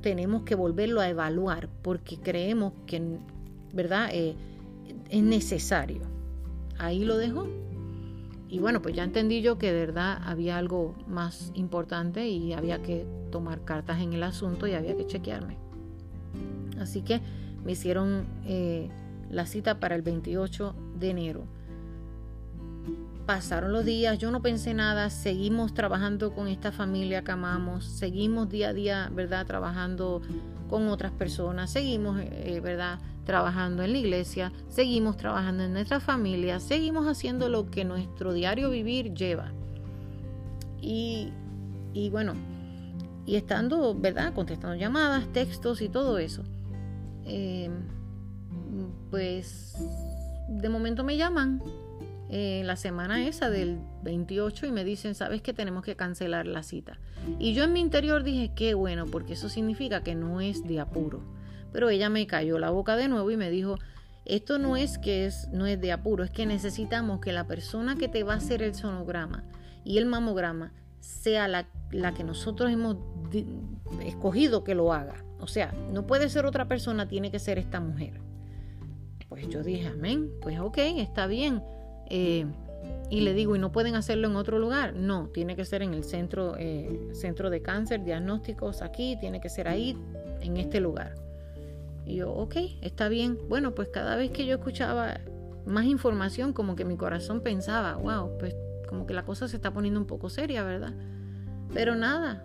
tenemos 0.00 0.42
que 0.42 0.54
volverlo 0.54 1.00
a 1.00 1.08
evaluar 1.08 1.68
porque 1.82 2.18
creemos 2.18 2.72
que, 2.86 3.18
¿verdad? 3.72 4.10
Eh, 4.12 4.36
es 5.10 5.22
necesario. 5.22 6.02
Ahí 6.78 7.04
lo 7.04 7.16
dejo. 7.16 7.48
Y 8.48 8.60
bueno, 8.60 8.80
pues 8.80 8.94
ya 8.94 9.04
entendí 9.04 9.42
yo 9.42 9.58
que 9.58 9.72
de 9.72 9.80
verdad 9.86 10.20
había 10.24 10.56
algo 10.56 10.94
más 11.06 11.52
importante 11.54 12.28
y 12.28 12.54
había 12.54 12.80
que 12.80 13.06
tomar 13.30 13.64
cartas 13.64 14.00
en 14.00 14.14
el 14.14 14.22
asunto 14.22 14.66
y 14.66 14.72
había 14.72 14.96
que 14.96 15.06
chequearme. 15.06 15.58
Así 16.80 17.02
que 17.02 17.20
me 17.64 17.72
hicieron 17.72 18.26
eh, 18.46 18.88
la 19.30 19.44
cita 19.44 19.80
para 19.80 19.96
el 19.96 20.02
28 20.02 20.74
de 20.98 21.10
enero. 21.10 21.57
Pasaron 23.28 23.74
los 23.74 23.84
días, 23.84 24.16
yo 24.16 24.30
no 24.30 24.40
pensé 24.40 24.72
nada, 24.72 25.10
seguimos 25.10 25.74
trabajando 25.74 26.32
con 26.32 26.48
esta 26.48 26.72
familia 26.72 27.24
que 27.24 27.32
amamos, 27.32 27.84
seguimos 27.84 28.48
día 28.48 28.70
a 28.70 28.72
día, 28.72 29.10
¿verdad? 29.12 29.44
Trabajando 29.44 30.22
con 30.70 30.88
otras 30.88 31.12
personas, 31.12 31.70
seguimos, 31.70 32.18
eh, 32.22 32.58
¿verdad? 32.64 33.00
Trabajando 33.26 33.82
en 33.82 33.92
la 33.92 33.98
iglesia, 33.98 34.50
seguimos 34.70 35.18
trabajando 35.18 35.62
en 35.62 35.74
nuestra 35.74 36.00
familia, 36.00 36.58
seguimos 36.58 37.06
haciendo 37.06 37.50
lo 37.50 37.70
que 37.70 37.84
nuestro 37.84 38.32
diario 38.32 38.70
vivir 38.70 39.12
lleva. 39.12 39.52
Y, 40.80 41.30
y 41.92 42.08
bueno, 42.08 42.32
y 43.26 43.36
estando, 43.36 43.94
¿verdad? 43.94 44.32
Contestando 44.32 44.74
llamadas, 44.74 45.30
textos 45.34 45.82
y 45.82 45.90
todo 45.90 46.16
eso. 46.16 46.44
Eh, 47.26 47.68
pues 49.10 49.76
de 50.48 50.68
momento 50.70 51.04
me 51.04 51.18
llaman 51.18 51.60
eh, 52.30 52.62
la 52.64 52.76
semana 52.76 53.26
esa 53.26 53.48
del 53.48 53.78
28 54.02 54.66
y 54.66 54.72
me 54.72 54.84
dicen, 54.84 55.14
sabes 55.14 55.40
que 55.40 55.54
tenemos 55.54 55.82
que 55.82 55.96
cancelar 55.96 56.46
la 56.46 56.62
cita. 56.62 56.98
Y 57.38 57.54
yo 57.54 57.64
en 57.64 57.72
mi 57.72 57.80
interior 57.80 58.22
dije, 58.22 58.52
qué 58.54 58.74
bueno, 58.74 59.06
porque 59.06 59.32
eso 59.32 59.48
significa 59.48 60.02
que 60.02 60.14
no 60.14 60.40
es 60.40 60.66
de 60.66 60.80
apuro. 60.80 61.22
Pero 61.72 61.88
ella 61.88 62.08
me 62.08 62.26
cayó 62.26 62.58
la 62.58 62.70
boca 62.70 62.96
de 62.96 63.08
nuevo 63.08 63.30
y 63.30 63.36
me 63.36 63.50
dijo, 63.50 63.76
esto 64.24 64.58
no 64.58 64.76
es 64.76 64.98
que 64.98 65.24
es, 65.24 65.48
no 65.52 65.66
es 65.66 65.80
de 65.80 65.90
apuro, 65.90 66.22
es 66.22 66.30
que 66.30 66.44
necesitamos 66.44 67.20
que 67.20 67.32
la 67.32 67.46
persona 67.46 67.96
que 67.96 68.08
te 68.08 68.24
va 68.24 68.34
a 68.34 68.36
hacer 68.36 68.62
el 68.62 68.74
sonograma 68.74 69.44
y 69.84 69.96
el 69.96 70.04
mamograma 70.04 70.72
sea 71.00 71.48
la, 71.48 71.66
la 71.90 72.12
que 72.12 72.24
nosotros 72.24 72.70
hemos 72.70 72.96
escogido 74.04 74.64
que 74.64 74.74
lo 74.74 74.92
haga. 74.92 75.24
O 75.40 75.46
sea, 75.46 75.72
no 75.92 76.06
puede 76.06 76.28
ser 76.28 76.44
otra 76.44 76.68
persona, 76.68 77.08
tiene 77.08 77.30
que 77.30 77.38
ser 77.38 77.58
esta 77.58 77.80
mujer. 77.80 78.20
Pues 79.30 79.48
yo 79.48 79.62
dije, 79.62 79.88
amén, 79.88 80.30
pues 80.42 80.58
ok, 80.58 80.78
está 80.78 81.26
bien. 81.26 81.62
Eh, 82.08 82.46
y 83.10 83.20
le 83.20 83.32
digo, 83.32 83.56
¿y 83.56 83.58
no 83.58 83.72
pueden 83.72 83.94
hacerlo 83.94 84.28
en 84.28 84.36
otro 84.36 84.58
lugar? 84.58 84.94
No, 84.94 85.28
tiene 85.28 85.56
que 85.56 85.64
ser 85.64 85.82
en 85.82 85.94
el 85.94 86.04
centro, 86.04 86.56
eh, 86.58 87.08
centro 87.12 87.48
de 87.48 87.62
cáncer, 87.62 88.04
diagnósticos 88.04 88.82
aquí, 88.82 89.16
tiene 89.18 89.40
que 89.40 89.48
ser 89.48 89.66
ahí, 89.68 89.96
en 90.40 90.56
este 90.58 90.80
lugar. 90.80 91.14
Y 92.04 92.16
yo, 92.16 92.32
ok, 92.32 92.56
está 92.82 93.08
bien. 93.08 93.38
Bueno, 93.48 93.74
pues 93.74 93.88
cada 93.88 94.16
vez 94.16 94.30
que 94.30 94.46
yo 94.46 94.56
escuchaba 94.56 95.20
más 95.66 95.84
información, 95.84 96.52
como 96.52 96.76
que 96.76 96.84
mi 96.84 96.96
corazón 96.96 97.40
pensaba, 97.40 97.96
wow, 97.96 98.30
pues 98.38 98.54
como 98.88 99.06
que 99.06 99.14
la 99.14 99.24
cosa 99.24 99.48
se 99.48 99.56
está 99.56 99.72
poniendo 99.72 100.00
un 100.00 100.06
poco 100.06 100.30
seria, 100.30 100.62
¿verdad? 100.62 100.94
Pero 101.72 101.94
nada, 101.94 102.44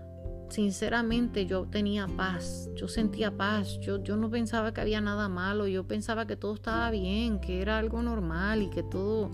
sinceramente 0.49 1.45
yo 1.45 1.65
tenía 1.65 2.07
paz, 2.07 2.69
yo 2.75 2.87
sentía 2.87 3.31
paz, 3.31 3.79
yo, 3.79 4.03
yo 4.03 4.17
no 4.17 4.29
pensaba 4.29 4.73
que 4.73 4.81
había 4.81 5.01
nada 5.01 5.29
malo, 5.29 5.67
yo 5.67 5.87
pensaba 5.87 6.27
que 6.27 6.35
todo 6.35 6.53
estaba 6.53 6.91
bien, 6.91 7.39
que 7.39 7.61
era 7.61 7.79
algo 7.79 8.01
normal 8.01 8.61
y 8.61 8.69
que 8.69 8.83
todo 8.83 9.31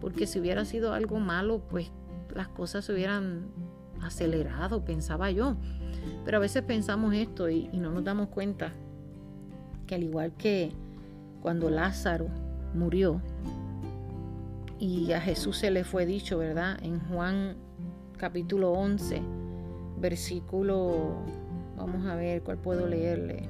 porque 0.00 0.26
si 0.26 0.40
hubiera 0.40 0.64
sido 0.64 0.92
algo 0.92 1.20
malo, 1.20 1.60
pues 1.68 1.90
las 2.34 2.48
cosas 2.48 2.84
se 2.84 2.92
hubieran 2.92 3.48
acelerado, 4.00 4.84
pensaba 4.84 5.30
yo. 5.30 5.56
Pero 6.24 6.38
a 6.38 6.40
veces 6.40 6.62
pensamos 6.62 7.14
esto 7.14 7.48
y, 7.50 7.68
no 7.74 7.90
nos 7.90 8.04
damos 8.04 8.28
cuenta 8.28 8.72
que 9.86 9.94
al 9.94 10.02
igual 10.02 10.32
que 10.32 10.72
cuando 11.42 11.68
Lázaro 11.68 12.28
murió 12.74 13.20
y 14.78 15.12
a 15.12 15.20
Jesús 15.20 15.58
se 15.58 15.70
le 15.70 15.84
fue 15.84 16.06
dicho, 16.06 16.38
¿verdad? 16.38 16.78
En 16.82 17.00
Juan 17.00 17.56
capítulo 18.16 18.72
11, 18.72 19.20
versículo, 19.98 21.16
vamos 21.76 22.06
a 22.06 22.14
ver 22.14 22.42
cuál 22.42 22.58
puedo 22.58 22.86
leerle, 22.86 23.48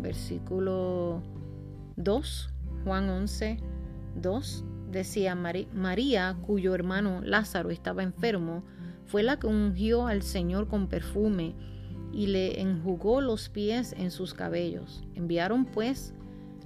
versículo 0.00 1.22
2, 1.96 2.50
Juan 2.84 3.10
11, 3.10 3.58
2 4.20 4.64
decía 4.94 5.34
María, 5.34 6.36
cuyo 6.40 6.74
hermano 6.74 7.20
Lázaro 7.22 7.70
estaba 7.70 8.02
enfermo, 8.02 8.64
fue 9.04 9.22
la 9.22 9.38
que 9.38 9.46
ungió 9.46 10.06
al 10.06 10.22
Señor 10.22 10.68
con 10.68 10.88
perfume 10.88 11.54
y 12.12 12.28
le 12.28 12.60
enjugó 12.60 13.20
los 13.20 13.50
pies 13.50 13.94
en 13.98 14.10
sus 14.10 14.32
cabellos. 14.32 15.04
Enviaron 15.14 15.66
pues 15.66 16.14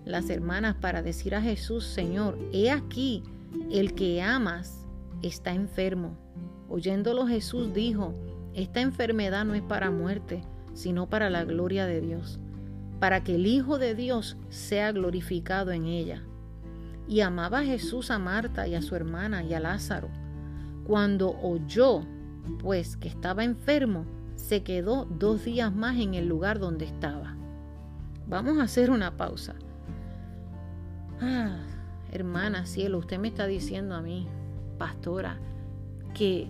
las 0.05 0.31
hermanas 0.31 0.77
para 0.77 1.03
decir 1.03 1.35
a 1.35 1.43
Jesús, 1.43 1.85
Señor, 1.85 2.39
he 2.53 2.71
aquí, 2.71 3.25
el 3.73 3.95
que 3.95 4.23
amas 4.23 4.87
está 5.23 5.53
enfermo. 5.53 6.17
Oyéndolo 6.69 7.27
Jesús 7.27 7.73
dijo, 7.73 8.15
esta 8.55 8.81
enfermedad 8.81 9.45
no 9.45 9.55
es 9.55 9.63
para 9.63 9.91
muerte, 9.91 10.43
sino 10.75 11.09
para 11.09 11.31
la 11.31 11.45
gloria 11.45 11.87
de 11.87 12.01
Dios, 12.01 12.39
para 13.01 13.25
que 13.25 13.35
el 13.35 13.47
Hijo 13.47 13.79
de 13.79 13.95
Dios 13.95 14.37
sea 14.51 14.93
glorificado 14.93 15.73
en 15.73 15.87
ella. 15.87 16.28
Y 17.09 17.21
amaba 17.21 17.61
a 17.61 17.65
Jesús 17.65 18.11
a 18.11 18.19
Marta 18.19 18.69
y 18.69 18.75
a 18.75 18.83
su 18.83 18.95
hermana 18.95 19.43
y 19.43 19.55
a 19.55 19.61
Lázaro. 19.61 20.09
Cuando 20.85 21.37
oyó, 21.41 22.03
pues, 22.61 22.97
que 22.97 23.09
estaba 23.09 23.45
enfermo, 23.45 24.05
se 24.37 24.63
quedó 24.63 25.07
dos 25.07 25.45
días 25.45 25.75
más 25.75 25.97
en 25.97 26.15
el 26.15 26.29
lugar 26.29 26.59
donde 26.59 26.85
estaba. 26.85 27.35
Vamos 28.27 28.59
a 28.59 28.65
hacer 28.65 28.91
una 28.91 29.17
pausa. 29.17 29.55
Ah, 31.21 31.57
hermana, 32.13 32.67
cielo, 32.67 32.99
usted 32.99 33.19
me 33.19 33.29
está 33.29 33.47
diciendo 33.47 33.95
a 33.95 34.03
mí, 34.03 34.29
pastora, 34.79 35.39
que, 36.15 36.49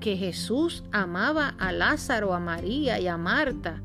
que 0.00 0.16
Jesús 0.16 0.84
amaba 0.92 1.48
a 1.58 1.72
Lázaro, 1.72 2.34
a 2.34 2.40
María 2.40 3.00
y 3.00 3.08
a 3.08 3.16
Marta 3.16 3.82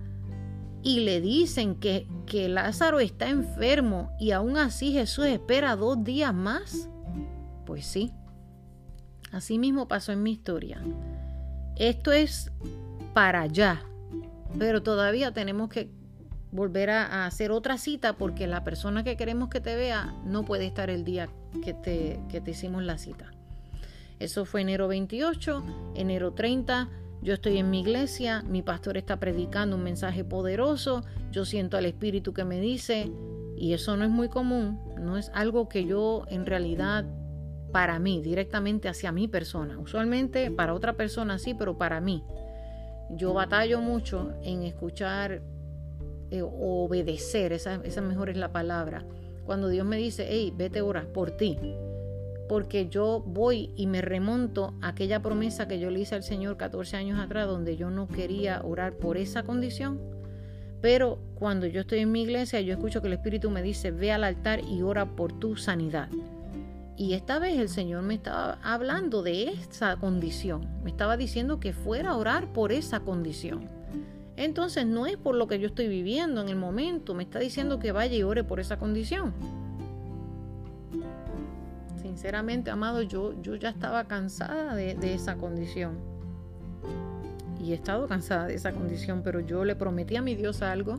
y 0.84 1.02
le 1.02 1.22
dicen 1.22 1.76
que, 1.76 2.08
que 2.32 2.48
Lázaro 2.48 3.02
está 3.02 3.28
enfermo 3.28 4.16
y 4.18 4.32
aún 4.32 4.56
así 4.56 4.94
Jesús 4.94 5.26
espera 5.26 5.76
dos 5.76 6.02
días 6.02 6.34
más? 6.34 6.88
Pues 7.66 7.86
sí, 7.86 8.14
así 9.34 9.60
mismo 9.60 9.90
pasó 9.90 10.14
en 10.14 10.24
mi 10.24 10.32
historia. 10.32 10.82
Esto 11.76 12.14
es 12.14 12.50
para 13.14 13.42
allá, 13.42 13.84
pero 14.58 14.82
todavía 14.82 15.34
tenemos 15.34 15.68
que 15.68 15.92
volver 16.54 16.92
a, 16.92 17.26
hacer 17.26 17.52
otra 17.52 17.78
cita 17.78 18.14
porque 18.14 18.48
la 18.48 18.64
persona 18.64 19.04
que 19.04 19.18
queremos 19.18 19.50
que 19.50 19.60
te 19.60 19.76
vea 19.76 20.16
no 20.24 20.46
puede 20.46 20.66
estar 20.68 20.90
el 20.90 21.04
día 21.04 21.28
que 21.66 21.74
te, 21.74 22.18
que 22.30 22.40
te 22.40 22.52
hicimos 22.52 22.82
la 22.84 22.98
cita. 22.98 23.30
Eso 24.20 24.46
fue 24.46 24.62
enero 24.62 24.88
28, 24.88 25.64
enero 25.96 26.32
30, 26.32 26.88
yo 27.22 27.36
estoy 27.36 27.58
en 27.58 27.70
mi 27.70 27.82
iglesia, 27.82 28.44
mi 28.44 28.62
pastor 28.64 28.98
está 28.98 29.18
predicando 29.18 29.76
un 29.76 29.84
mensaje 29.84 30.24
poderoso, 30.24 31.04
yo 31.32 31.46
siento 31.46 31.78
al 31.78 31.86
Espíritu 31.86 32.34
que 32.34 32.44
me 32.44 32.60
dice, 32.60 33.12
y 33.56 33.74
eso 33.74 33.96
no 33.96 34.04
es 34.04 34.10
muy 34.10 34.28
común, 34.28 34.80
no 35.00 35.18
es 35.18 35.30
algo 35.36 35.70
que 35.70 35.86
yo 35.86 36.26
en 36.30 36.48
realidad 36.48 37.06
para 37.72 38.00
mí, 38.00 38.22
directamente 38.22 38.90
hacia 38.90 39.12
mi 39.12 39.28
persona. 39.28 39.78
Usualmente 39.80 40.52
para 40.52 40.74
otra 40.74 40.94
persona 40.94 41.38
sí, 41.38 41.54
pero 41.54 41.78
para 41.78 42.02
mí. 42.02 42.24
Yo 43.12 43.34
batallo 43.34 43.82
mucho 43.82 44.34
en 44.44 44.64
escuchar 44.64 45.42
eh, 46.32 46.42
obedecer, 46.42 47.54
esa, 47.54 47.76
esa 47.84 48.02
mejor 48.02 48.30
es 48.30 48.38
la 48.38 48.52
palabra. 48.52 49.06
Cuando 49.46 49.68
Dios 49.68 49.86
me 49.86 49.98
dice, 49.98 50.26
hey, 50.30 50.52
vete 50.56 50.80
a 50.80 50.84
orar 50.84 51.08
por 51.08 51.32
ti 51.32 51.58
porque 52.52 52.90
yo 52.90 53.24
voy 53.26 53.72
y 53.78 53.88
me 53.88 54.02
remonto 54.02 54.74
a 54.82 54.90
aquella 54.90 55.22
promesa 55.22 55.70
que 55.70 55.80
yo 55.80 55.90
le 55.90 56.02
hice 56.02 56.16
al 56.16 56.24
Señor 56.24 56.58
14 56.58 56.98
años 56.98 57.18
atrás, 57.18 57.48
donde 57.48 57.78
yo 57.78 57.90
no 57.90 58.10
quería 58.10 58.60
orar 58.66 58.92
por 58.98 59.16
esa 59.16 59.44
condición. 59.44 60.02
Pero 60.82 61.18
cuando 61.36 61.66
yo 61.66 61.80
estoy 61.80 62.00
en 62.00 62.12
mi 62.12 62.24
iglesia, 62.24 62.60
yo 62.60 62.74
escucho 62.74 63.02
que 63.02 63.08
el 63.08 63.14
Espíritu 63.14 63.50
me 63.50 63.64
dice, 63.64 63.92
ve 63.92 64.12
al 64.12 64.26
altar 64.26 64.60
y 64.66 64.82
ora 64.82 65.16
por 65.16 65.32
tu 65.32 65.56
sanidad. 65.56 66.10
Y 66.98 67.14
esta 67.14 67.40
vez 67.40 67.58
el 67.58 67.70
Señor 67.70 68.04
me 68.04 68.16
estaba 68.16 68.60
hablando 68.62 69.24
de 69.24 69.44
esa 69.44 69.96
condición. 69.96 70.68
Me 70.84 70.90
estaba 70.90 71.16
diciendo 71.16 71.62
que 71.62 71.72
fuera 71.72 72.10
a 72.10 72.18
orar 72.18 72.52
por 72.52 72.74
esa 72.74 73.00
condición. 73.00 73.70
Entonces 74.36 74.86
no 74.86 75.06
es 75.06 75.16
por 75.16 75.36
lo 75.36 75.48
que 75.48 75.58
yo 75.58 75.68
estoy 75.68 75.88
viviendo 75.88 76.42
en 76.42 76.50
el 76.50 76.58
momento. 76.58 77.14
Me 77.14 77.24
está 77.24 77.40
diciendo 77.40 77.80
que 77.80 77.94
vaya 77.94 78.18
y 78.18 78.24
ore 78.24 78.44
por 78.44 78.60
esa 78.60 78.78
condición 78.78 79.34
sinceramente, 82.22 82.70
amado, 82.70 83.02
yo, 83.02 83.34
yo 83.42 83.56
ya 83.56 83.70
estaba 83.70 84.04
cansada 84.04 84.76
de, 84.76 84.96
esa 85.12 85.38
condición. 85.38 85.98
Y 87.60 87.72
he 87.72 87.74
estado 87.74 88.08
cansada 88.08 88.46
de 88.46 88.54
esa 88.54 88.74
condición, 88.74 89.24
pero 89.24 89.40
yo 89.40 89.66
le 89.66 89.76
prometí 89.76 90.18
a 90.18 90.22
mi 90.22 90.36
Dios 90.36 90.62
algo, 90.62 90.98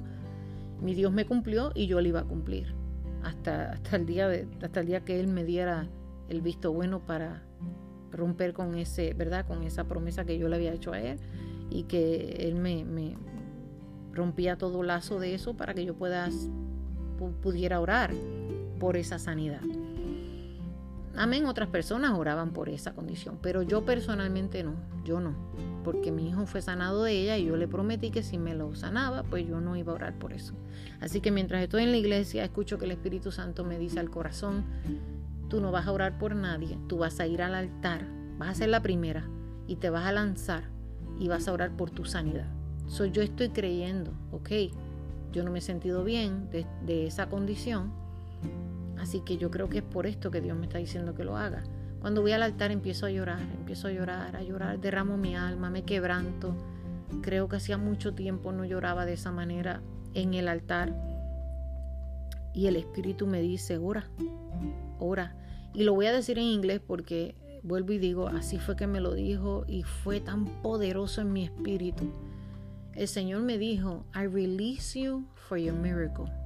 mi 0.81 0.97
Dios 0.97 1.13
me 1.13 1.25
cumplió 1.25 1.71
y 1.77 1.87
yo 1.87 2.01
le 2.01 2.09
iba 2.09 2.19
a 2.19 2.25
cumplir. 2.25 2.75
Hasta, 3.23 3.71
hasta, 3.71 3.95
el, 3.95 4.05
día 4.05 4.27
de, 4.27 4.49
hasta 4.65 4.81
el 4.81 4.87
día 4.87 5.05
que 5.05 5.21
Él 5.21 5.29
me 5.29 5.45
diera 5.45 5.87
el 6.29 6.41
visto 6.41 6.73
bueno 6.73 6.99
para 6.99 7.45
romper 8.11 8.53
con 8.53 8.75
ese, 8.75 9.15
¿verdad? 9.15 9.47
Con 9.47 9.63
esa 9.63 9.85
promesa 9.85 10.25
que 10.25 10.37
yo 10.39 10.49
le 10.49 10.57
había 10.57 10.73
hecho 10.73 10.93
a 10.93 10.99
Él 10.99 11.21
y 11.71 11.85
que 11.85 12.49
Él 12.49 12.57
me, 12.57 12.85
me 12.85 13.17
rompía 14.13 14.59
todo 14.59 14.83
lazo 14.83 15.21
de 15.21 15.35
eso 15.35 15.55
para 15.55 15.73
que 15.73 15.85
yo 15.85 15.95
pueda, 15.95 16.29
pudiera 17.43 17.79
orar 17.79 18.11
por 18.81 18.97
esa 18.97 19.21
sanidad. 19.21 19.63
Amén, 21.15 21.45
otras 21.45 21.69
personas 21.69 22.13
oraban 22.19 22.53
por 22.53 22.71
esa 22.71 22.95
condición, 22.95 23.39
pero 23.43 23.61
yo 23.63 23.85
personalmente 23.85 24.63
no, 24.63 24.75
yo 25.05 25.21
no, 25.21 25.35
porque 25.85 26.11
mi 26.11 26.29
hijo 26.29 26.47
fue 26.47 26.63
sanado 26.63 27.05
de 27.05 27.13
ella 27.13 27.37
y 27.37 27.45
yo 27.45 27.57
le 27.57 27.69
prometí 27.69 28.11
que 28.11 28.23
si 28.23 28.39
me 28.39 28.55
lo 28.55 28.75
sanaba, 28.75 29.23
pues 29.23 29.47
yo 29.47 29.61
no 29.61 29.77
iba 29.77 29.93
a 29.93 29.97
orar 29.97 30.19
por 30.19 30.33
eso. 30.33 30.55
Así 31.01 31.21
que 31.21 31.31
mientras 31.31 31.63
estoy 31.63 31.83
en 31.83 31.91
la 31.91 31.99
iglesia, 31.99 32.45
escucho 32.45 32.79
que 32.79 32.87
el 32.87 32.93
Espíritu 32.93 33.31
Santo 33.31 33.63
me 33.63 33.79
dice 33.79 34.01
al 34.01 34.09
corazón, 34.09 34.65
tú 35.49 35.61
no 35.61 35.71
vas 35.71 35.87
a 35.87 35.93
orar 35.93 36.17
por 36.19 36.35
nadie, 36.35 36.79
tú 36.89 36.97
vas 36.97 37.21
a 37.21 37.27
ir 37.27 37.43
al 37.43 37.55
altar, 37.55 38.07
vas 38.39 38.49
a 38.49 38.55
ser 38.55 38.71
la 38.71 38.83
primera 38.83 39.29
y 39.67 39.77
te 39.77 39.91
vas 39.91 40.07
a 40.07 40.13
lanzar 40.13 40.65
y 41.21 41.29
vas 41.29 41.47
a 41.47 41.53
orar 41.53 41.77
por 41.77 41.91
tu 41.91 42.07
sanidad. 42.07 42.47
Soy 42.87 43.11
yo 43.11 43.21
estoy 43.21 43.51
creyendo, 43.51 44.13
ok, 44.31 44.51
yo 45.31 45.45
no 45.45 45.51
me 45.51 45.59
he 45.59 45.63
sentido 45.63 46.05
bien 46.05 46.49
de 46.51 47.07
esa 47.07 47.29
condición, 47.29 48.02
Así 49.03 49.21
que 49.21 49.37
yo 49.37 49.51
creo 49.51 49.69
que 49.69 49.79
es 49.79 49.85
por 49.85 50.07
esto 50.07 50.31
que 50.31 50.41
Dios 50.41 50.57
me 50.57 50.67
está 50.67 50.79
diciendo 50.79 51.13
que 51.13 51.25
lo 51.25 51.37
haga. 51.37 51.65
Cuando 52.01 52.23
voy 52.23 52.31
al 52.31 52.45
altar 52.45 52.71
empiezo 52.71 53.05
a 53.05 53.11
llorar, 53.11 53.41
empiezo 53.41 53.89
a 53.89 53.91
llorar, 53.91 54.37
a 54.37 54.45
llorar, 54.45 54.81
derramo 54.81 55.17
mi 55.17 55.35
alma, 55.35 55.71
me 55.71 55.83
quebranto. 55.83 56.55
Creo 57.21 57.49
que 57.49 57.57
hacía 57.57 57.79
mucho 57.79 58.15
tiempo 58.15 58.53
no 58.53 58.65
lloraba 58.65 59.05
de 59.05 59.15
esa 59.15 59.33
manera 59.33 59.83
en 60.15 60.35
el 60.35 60.47
altar. 60.47 60.95
Y 62.55 62.69
el 62.69 62.77
Espíritu 62.77 63.27
me 63.27 63.41
dice, 63.41 63.77
ora, 63.77 64.09
ora. 65.01 65.35
Y 65.75 65.83
lo 65.83 65.95
voy 65.95 66.07
a 66.07 66.13
decir 66.13 66.39
en 66.39 66.45
inglés 66.45 66.81
porque 66.87 67.35
vuelvo 67.65 67.93
y 67.95 67.99
digo, 67.99 68.29
así 68.29 68.61
fue 68.61 68.77
que 68.77 68.87
me 68.87 69.01
lo 69.01 69.15
dijo 69.15 69.65
y 69.67 69.83
fue 69.83 70.21
tan 70.21 70.45
poderoso 70.63 71.23
en 71.23 71.33
mi 71.33 71.43
espíritu. 71.43 72.09
El 72.95 73.09
Señor 73.09 73.43
me 73.43 73.59
dijo, 73.59 74.07
I 74.15 74.29
release 74.29 74.97
you 74.97 75.27
for 75.35 75.59
your 75.59 75.75
miracle. 75.75 76.42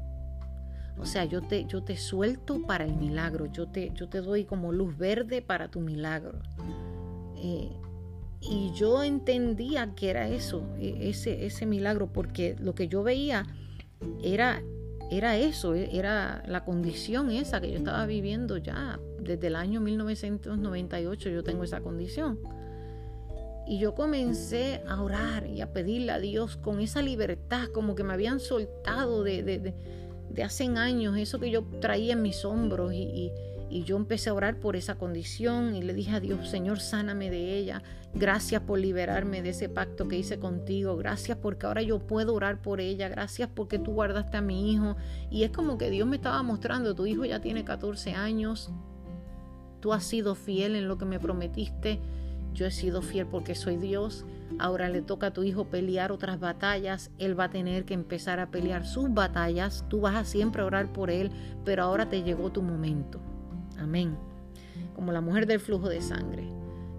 O 0.98 1.04
sea, 1.04 1.24
yo 1.24 1.42
te, 1.42 1.66
yo 1.66 1.82
te 1.82 1.96
suelto 1.96 2.62
para 2.66 2.85
el 2.85 2.94
milagro, 2.96 3.46
yo 3.46 3.68
te, 3.68 3.92
yo 3.94 4.09
te 4.09 4.20
doy 4.20 4.44
como 4.44 4.72
luz 4.72 4.96
verde 4.96 5.42
para 5.42 5.68
tu 5.68 5.80
milagro. 5.80 6.38
Eh, 7.37 7.70
y 8.40 8.72
yo 8.74 9.02
entendía 9.02 9.94
que 9.94 10.11
era 10.11 10.28
eso, 10.28 10.62
e, 10.78 11.09
ese, 11.11 11.44
ese 11.44 11.66
milagro, 11.66 12.12
porque 12.12 12.56
lo 12.59 12.74
que 12.74 12.88
yo 12.88 13.02
veía 13.02 13.46
era, 14.22 14.62
era 15.11 15.37
eso, 15.37 15.74
e, 15.74 15.96
era 15.96 16.42
la 16.46 16.64
condición 16.64 17.30
esa 17.30 17.61
que 17.61 17.70
yo 17.70 17.78
estaba 17.78 18.06
viviendo 18.06 18.56
ya 18.56 18.98
desde 19.20 19.48
el 19.48 19.56
año 19.56 19.80
1998, 19.80 21.28
yo 21.28 21.42
tengo 21.42 21.64
esa 21.64 21.80
condición. 21.80 22.38
Y 23.68 23.80
yo 23.80 23.94
comencé 23.94 24.80
a 24.87 25.02
orar 25.02 25.46
y 25.46 25.61
a 25.61 25.72
pedirle 25.72 26.12
a 26.12 26.20
Dios 26.20 26.56
con 26.56 26.80
esa 26.80 27.02
libertad, 27.02 27.66
como 27.74 27.96
que 27.96 28.04
me 28.04 28.14
habían 28.14 28.38
soltado 28.38 29.24
de 29.24 29.42
de 29.42 29.74
hace 30.42 30.64
años, 30.64 31.16
eso 31.16 31.38
que 31.38 31.51
yo 31.51 31.64
traía 31.81 32.14
en 32.14 32.22
mis 32.22 32.44
hombros 32.44 32.92
y, 32.92 33.33
yo 33.85 33.96
empecé 33.96 34.31
a 34.31 34.35
orar 34.35 34.59
por 34.59 34.75
esa 34.75 34.94
condición 34.94 35.75
y 35.75 35.83
le 35.83 35.92
dije 35.92 36.12
a 36.12 36.20
Dios, 36.20 36.49
Señor, 36.49 36.81
sáname 36.81 37.31
de 37.31 37.59
ella. 37.59 37.83
Gracias 38.14 38.62
por 38.62 38.79
liberarme 38.79 39.42
de 39.42 39.51
ese 39.51 39.68
pacto 39.68 40.09
que 40.09 40.16
hice 40.16 40.38
contigo. 40.38 40.96
Gracias 40.96 41.37
porque 41.37 41.66
ahora 41.66 41.83
yo 41.83 41.99
puedo 41.99 42.33
orar 42.33 42.62
por 42.62 42.81
ella. 42.81 43.09
Gracias 43.11 43.51
porque 43.55 43.79
tú 43.79 43.92
guardaste 43.92 44.38
a 44.38 44.40
mi 44.40 44.72
hijo. 44.72 44.96
Y 45.31 45.42
es 45.42 45.51
como 45.51 45.77
que 45.77 45.90
Dios 45.90 46.09
me 46.09 46.16
estaba 46.16 46.42
mostrando, 46.42 46.94
tu 46.94 47.07
hijo 47.07 47.27
ya 47.27 47.40
tiene 47.40 47.64
14 47.64 48.12
años. 48.12 48.70
Tú 49.81 49.92
has 49.92 50.05
sido 50.05 50.35
fiel 50.35 50.75
en 50.75 50.88
lo 50.88 50.96
que 50.96 51.05
me 51.05 51.20
prometiste. 51.20 52.01
Yo 52.57 52.64
he 52.64 52.71
sido 52.71 53.03
fiel 53.03 53.27
porque 53.27 53.55
soy 53.55 53.77
Dios. 53.77 54.25
Ahora 54.59 54.88
le 54.88 55.03
toca 55.03 55.27
a 55.27 55.33
tu 55.33 55.42
hijo 55.42 55.66
pelear 55.66 56.11
otras 56.11 56.40
batallas. 56.40 57.11
Él 57.19 57.38
va 57.38 57.45
a 57.45 57.51
tener 57.51 57.85
que 57.85 57.92
empezar 57.92 58.40
a 58.40 58.51
pelear 58.51 58.87
sus 58.87 59.12
batallas. 59.12 59.85
Tú 59.88 60.01
vas 60.01 60.14
a 60.14 60.25
siempre 60.25 60.62
orar 60.62 60.90
por 60.90 61.11
él, 61.11 61.31
pero 61.66 61.83
ahora 61.83 62.09
te 62.09 62.23
llegó 62.23 62.51
tu 62.51 62.62
momento. 62.62 63.21
Amén. 63.79 64.16
Como 64.95 65.12
la 65.12 65.21
mujer 65.21 65.47
del 65.47 65.61
flujo 65.61 65.90
de 65.90 66.01
sangre. 66.01 66.51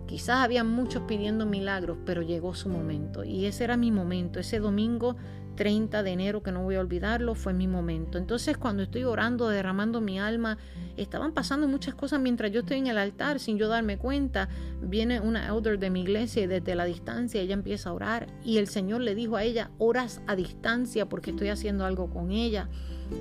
Quizás 0.06 0.38
había 0.38 0.64
muchos 0.64 1.02
pidiendo 1.08 1.48
milagros, 1.48 1.98
pero 2.06 2.22
llegó 2.22 2.54
su 2.54 2.70
momento. 2.70 3.24
Y 3.24 3.46
ese 3.46 3.64
era 3.64 3.78
mi 3.78 3.92
momento. 3.92 4.40
Ese 4.40 4.60
domingo 4.60 5.16
30 5.58 6.04
de 6.04 6.12
enero, 6.12 6.42
que 6.42 6.54
no 6.54 6.64
voy 6.64 6.76
a 6.76 6.80
olvidarlo, 6.80 7.36
fue 7.36 7.52
mi 7.52 7.68
momento. 7.68 8.18
Entonces 8.18 8.58
cuando 8.58 8.84
estoy 8.84 9.04
orando, 9.04 9.50
derramando 9.50 10.00
mi 10.00 10.20
alma, 10.20 10.58
estaban 10.96 11.34
pasando 11.34 11.68
muchas 11.68 11.96
cosas 11.96 12.22
mientras 12.22 12.52
yo 12.52 12.62
estoy 12.62 12.78
en 12.78 12.88
el 12.88 12.98
altar 12.98 13.40
sin 13.40 13.58
yo 13.58 13.68
darme 13.68 13.98
cuenta. 13.98 14.48
Viene 14.82 15.20
una 15.20 15.48
elder 15.48 15.80
de 15.80 15.90
mi 15.90 16.02
iglesia 16.02 16.44
y 16.44 16.48
desde 16.48 16.76
la 16.76 16.86
distancia 16.86 17.42
ella 17.42 17.56
empieza 17.56 17.90
a 17.90 17.94
orar 17.94 18.28
y 18.46 18.58
el 18.58 18.68
Señor 18.68 19.02
le 19.02 19.16
dijo 19.16 19.36
a 19.36 19.44
ella, 19.44 19.72
oras 19.80 20.22
a 20.28 20.36
distancia 20.36 21.10
porque 21.10 21.32
estoy 21.32 21.50
haciendo 21.50 21.84
algo 21.86 22.10
con 22.10 22.32
ella. 22.32 22.70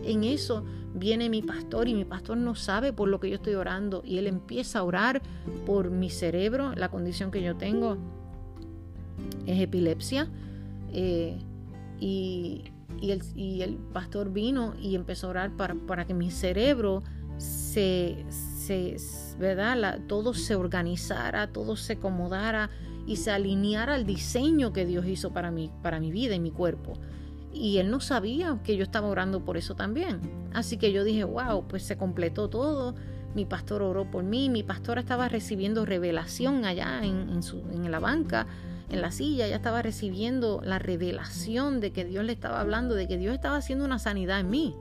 En 0.04 0.22
eso 0.22 0.64
viene 0.94 1.30
mi 1.30 1.42
pastor 1.42 1.88
y 1.88 1.94
mi 1.94 2.04
pastor 2.04 2.36
no 2.36 2.54
sabe 2.54 2.92
por 2.92 3.08
lo 3.08 3.18
que 3.18 3.30
yo 3.30 3.36
estoy 3.36 3.54
orando 3.54 4.02
y 4.04 4.18
él 4.18 4.26
empieza 4.26 4.80
a 4.80 4.84
orar 4.84 5.22
por 5.64 5.90
mi 5.90 6.10
cerebro, 6.10 6.74
la 6.74 6.90
condición 6.90 7.30
que 7.30 7.42
yo 7.42 7.56
tengo 7.56 7.96
es 9.46 9.60
epilepsia. 9.60 10.28
Eh, 10.92 11.38
y, 12.00 12.64
el, 13.02 13.78
pastor 13.92 14.32
vino 14.32 14.74
y 14.80 14.94
empezó 14.94 15.28
a 15.28 15.30
orar 15.30 15.50
para, 15.56 16.06
que 16.06 16.14
mi 16.14 16.30
cerebro 16.30 17.02
se, 17.38 18.24
¿verdad? 19.38 20.00
todo 20.06 20.34
se 20.34 20.54
organizara, 20.54 21.48
todo 21.48 21.76
se 21.76 21.94
acomodara 21.94 22.70
y 23.06 23.16
se 23.16 23.30
alineara 23.30 23.94
al 23.94 24.04
diseño 24.04 24.72
que 24.72 24.84
Dios 24.84 25.06
hizo 25.06 25.32
para 25.32 25.50
mí, 25.50 25.70
para 25.82 26.00
mi 26.00 26.10
vida 26.10 26.34
y 26.34 26.40
mi 26.40 26.50
cuerpo. 26.50 26.94
Y 27.52 27.78
él 27.78 27.90
no 27.90 28.00
sabía 28.00 28.60
que 28.64 28.76
yo 28.76 28.82
estaba 28.82 29.08
orando 29.08 29.44
por 29.44 29.56
eso 29.56 29.74
también. 29.74 30.20
Así 30.52 30.76
que 30.76 30.92
yo 30.92 31.04
dije, 31.04 31.24
wow, 31.24 31.66
pues 31.66 31.84
se 31.84 31.96
completó 31.96 32.50
todo. 32.50 32.94
Mi 33.34 33.44
pastor 33.44 33.82
oró 33.82 34.10
por 34.10 34.24
mí, 34.24 34.50
mi 34.50 34.62
pastora 34.62 35.00
estaba 35.00 35.28
recibiendo 35.28 35.86
revelación 35.86 36.64
allá 36.64 37.00
en, 37.02 37.42
su, 37.42 37.58
en 37.72 37.90
la 37.90 37.98
banca 37.98 38.46
en 38.90 39.02
la 39.02 39.10
silla, 39.10 39.48
ya 39.48 39.56
estaba 39.56 39.82
recibiendo 39.82 40.60
la 40.64 40.78
revelación 40.78 41.80
de 41.80 41.92
que 41.92 42.04
Dios 42.04 42.24
le 42.24 42.32
estaba 42.32 42.60
hablando, 42.60 42.94
de 42.94 43.08
que 43.08 43.18
Dios 43.18 43.34
estaba 43.34 43.56
haciendo 43.56 43.84
una 43.84 43.98
sanidad 43.98 44.40
en 44.40 44.50
mí. 44.50 44.74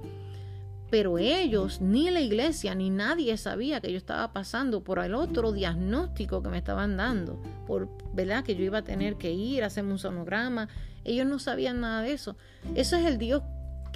Pero 0.92 1.18
ellos, 1.18 1.82
ni 1.82 2.10
la 2.12 2.22
iglesia, 2.22 2.76
ni 2.76 2.90
nadie 2.90 3.36
sabía 3.38 3.82
que 3.82 3.92
yo 3.92 3.98
estaba 3.98 4.32
pasando 4.32 4.84
por 4.84 5.00
el 5.00 5.16
otro 5.16 5.52
diagnóstico 5.52 6.44
que 6.44 6.50
me 6.50 6.60
estaban 6.60 6.96
dando, 6.96 7.42
por 7.66 7.90
verdad 8.14 8.44
que 8.44 8.56
yo 8.56 8.64
iba 8.64 8.78
a 8.80 8.84
tener 8.84 9.16
que 9.16 9.32
ir 9.32 9.64
a 9.64 9.68
hacerme 9.68 9.94
un 9.94 10.00
sonograma. 10.00 10.70
Ellos 11.04 11.26
no 11.28 11.40
sabían 11.40 11.82
nada 11.82 12.02
de 12.02 12.14
eso. 12.14 12.38
Eso 12.76 12.96
es 12.98 13.06
el 13.06 13.18
Dios 13.18 13.42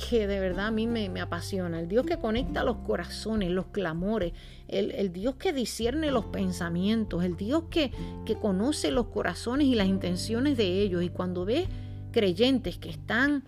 que 0.10 0.28
de 0.28 0.40
verdad 0.40 0.68
a 0.68 0.72
mí 0.72 0.88
me, 0.88 1.08
apasiona, 1.20 1.80
el 1.80 1.88
Dios 1.88 2.06
que 2.06 2.18
conecta 2.18 2.64
los 2.64 2.78
corazones, 2.78 3.52
los 3.52 3.68
clamores, 3.68 4.34
el, 4.68 5.12
Dios 5.12 5.36
que 5.36 5.52
discierne 5.52 6.12
los 6.12 6.26
pensamientos, 6.26 7.24
el 7.24 7.36
Dios 7.36 7.64
que, 7.70 7.92
que 8.26 8.36
conoce 8.36 8.92
los 8.92 9.08
corazones 9.08 9.68
y 9.68 9.76
las 9.76 9.88
intenciones 9.88 10.58
de 10.58 10.82
ellos. 10.82 11.04
Y 11.04 11.10
cuando 11.10 11.46
ves 11.46 11.68
creyentes 12.12 12.78
que 12.78 12.90
están 12.90 13.44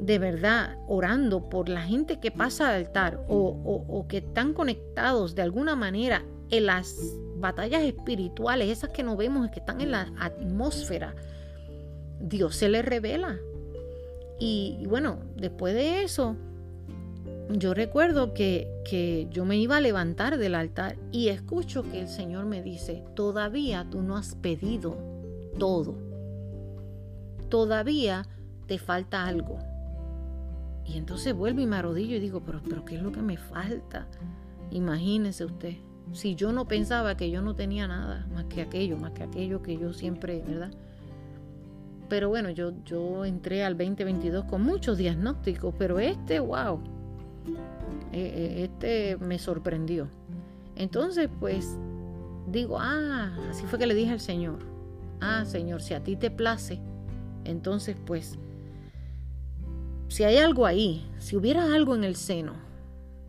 de 0.00 0.18
verdad 0.18 0.76
orando 0.86 1.48
por 1.48 1.68
la 1.68 1.82
gente 1.82 2.20
que 2.20 2.30
pasa 2.30 2.68
al 2.68 2.76
altar 2.76 3.24
o, 3.28 3.86
o 3.88 4.06
que 4.06 4.18
están 4.18 4.52
conectados 4.52 5.34
de 5.34 5.42
alguna 5.42 5.74
manera 5.74 6.24
en 6.50 6.66
las 6.66 6.96
batallas 7.36 7.82
espirituales, 7.82 8.68
esas 8.68 8.90
que 8.90 9.02
no 9.02 9.16
vemos, 9.16 9.50
que 9.50 9.60
están 9.60 9.80
en 9.80 9.92
la 9.92 10.12
atmósfera, 10.18 11.14
Dios 12.20 12.56
se 12.56 12.68
les 12.68 12.84
revela. 12.84 13.38
Y, 14.38 14.84
bueno, 14.88 15.18
después 15.36 15.74
de 15.74 16.02
eso, 16.02 16.36
yo 17.50 17.74
recuerdo 17.74 18.34
que, 18.34 18.68
que, 18.88 19.28
yo 19.30 19.44
me 19.44 19.56
iba 19.56 19.76
a 19.76 19.80
levantar 19.80 20.38
del 20.38 20.54
altar 20.54 20.96
y 21.12 21.28
escucho 21.28 21.82
que 21.82 22.00
el 22.00 22.08
Señor 22.08 22.46
me 22.46 22.62
dice, 22.62 23.04
todavía 23.14 23.86
tú 23.90 24.02
no 24.02 24.16
has 24.16 24.34
pedido 24.34 24.96
todo. 25.58 25.94
Todavía 27.48 28.26
te 28.66 28.78
falta 28.78 29.26
algo. 29.26 29.58
Y 30.86 30.98
entonces 30.98 31.34
vuelvo 31.34 31.60
y 31.60 31.66
me 31.66 31.76
arrodillo 31.76 32.16
y 32.16 32.20
digo, 32.20 32.42
pero, 32.44 32.60
pero 32.68 32.84
¿qué 32.84 32.96
es 32.96 33.02
lo 33.02 33.12
que 33.12 33.22
me 33.22 33.36
falta? 33.36 34.06
Imagínese 34.70 35.44
usted, 35.44 35.76
si 36.12 36.34
yo 36.34 36.52
no 36.52 36.66
pensaba 36.68 37.16
que 37.16 37.30
yo 37.30 37.42
no 37.42 37.54
tenía 37.54 37.88
nada 37.88 38.26
más 38.32 38.44
que 38.44 38.62
aquello, 38.62 38.96
más 38.96 39.12
que 39.12 39.22
aquello 39.22 39.62
que 39.62 39.78
yo 39.78 39.92
siempre, 39.92 40.42
¿verdad? 40.46 40.72
Pero 42.08 42.28
bueno, 42.28 42.50
yo, 42.50 42.72
yo 42.84 43.24
entré 43.24 43.64
al 43.64 43.76
2022 43.76 44.44
con 44.44 44.62
muchos 44.62 44.98
diagnósticos, 44.98 45.74
pero 45.78 45.98
este, 45.98 46.38
wow, 46.38 46.80
eh, 48.12 48.12
eh, 48.12 48.64
este 48.64 49.16
me 49.16 49.38
sorprendió. 49.38 50.08
Entonces, 50.76 51.28
pues 51.40 51.78
digo, 52.46 52.78
ah, 52.78 53.32
así 53.50 53.66
fue 53.66 53.78
que 53.78 53.86
le 53.86 53.94
dije 53.94 54.12
al 54.12 54.20
Señor, 54.20 54.58
ah, 55.20 55.44
Señor, 55.44 55.82
si 55.82 55.94
a 55.94 56.02
ti 56.02 56.16
te 56.16 56.30
place, 56.30 56.80
entonces 57.44 57.96
pues, 58.04 58.38
si 60.08 60.24
hay 60.24 60.36
algo 60.36 60.66
ahí, 60.66 61.06
si 61.18 61.36
hubiera 61.36 61.74
algo 61.74 61.94
en 61.94 62.04
el 62.04 62.16
seno, 62.16 62.52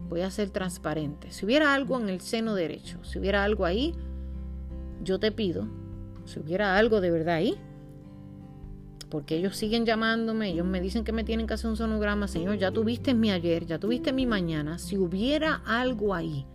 voy 0.09 0.21
a 0.21 0.29
ser 0.29 0.49
transparente, 0.49 1.31
si 1.31 1.45
hubiera 1.45 1.73
algo 1.73 1.99
en 1.99 2.09
el 2.09 2.21
seno 2.21 2.55
derecho, 2.55 3.03
si 3.03 3.19
hubiera 3.19 3.43
algo 3.43 3.65
ahí, 3.65 3.95
yo 5.03 5.19
te 5.19 5.31
pido, 5.31 5.67
si 6.25 6.39
hubiera 6.39 6.77
algo 6.77 7.01
de 7.01 7.11
verdad 7.11 7.35
ahí, 7.35 7.57
porque 9.09 9.37
ellos 9.37 9.55
siguen 9.55 9.85
llamándome, 9.85 10.49
ellos 10.49 10.65
me 10.65 10.81
dicen 10.81 11.03
que 11.03 11.11
me 11.11 11.23
tienen 11.23 11.47
que 11.47 11.53
hacer 11.53 11.69
un 11.69 11.77
sonograma, 11.77 12.27
Señor, 12.27 12.57
ya 12.57 12.71
tuviste 12.71 13.13
mi 13.13 13.31
ayer, 13.31 13.65
ya 13.65 13.79
tuviste 13.79 14.11
mi 14.11 14.25
mañana, 14.25 14.77
si 14.77 14.97
hubiera 14.97 15.61
algo 15.65 16.13
ahí, 16.13 16.45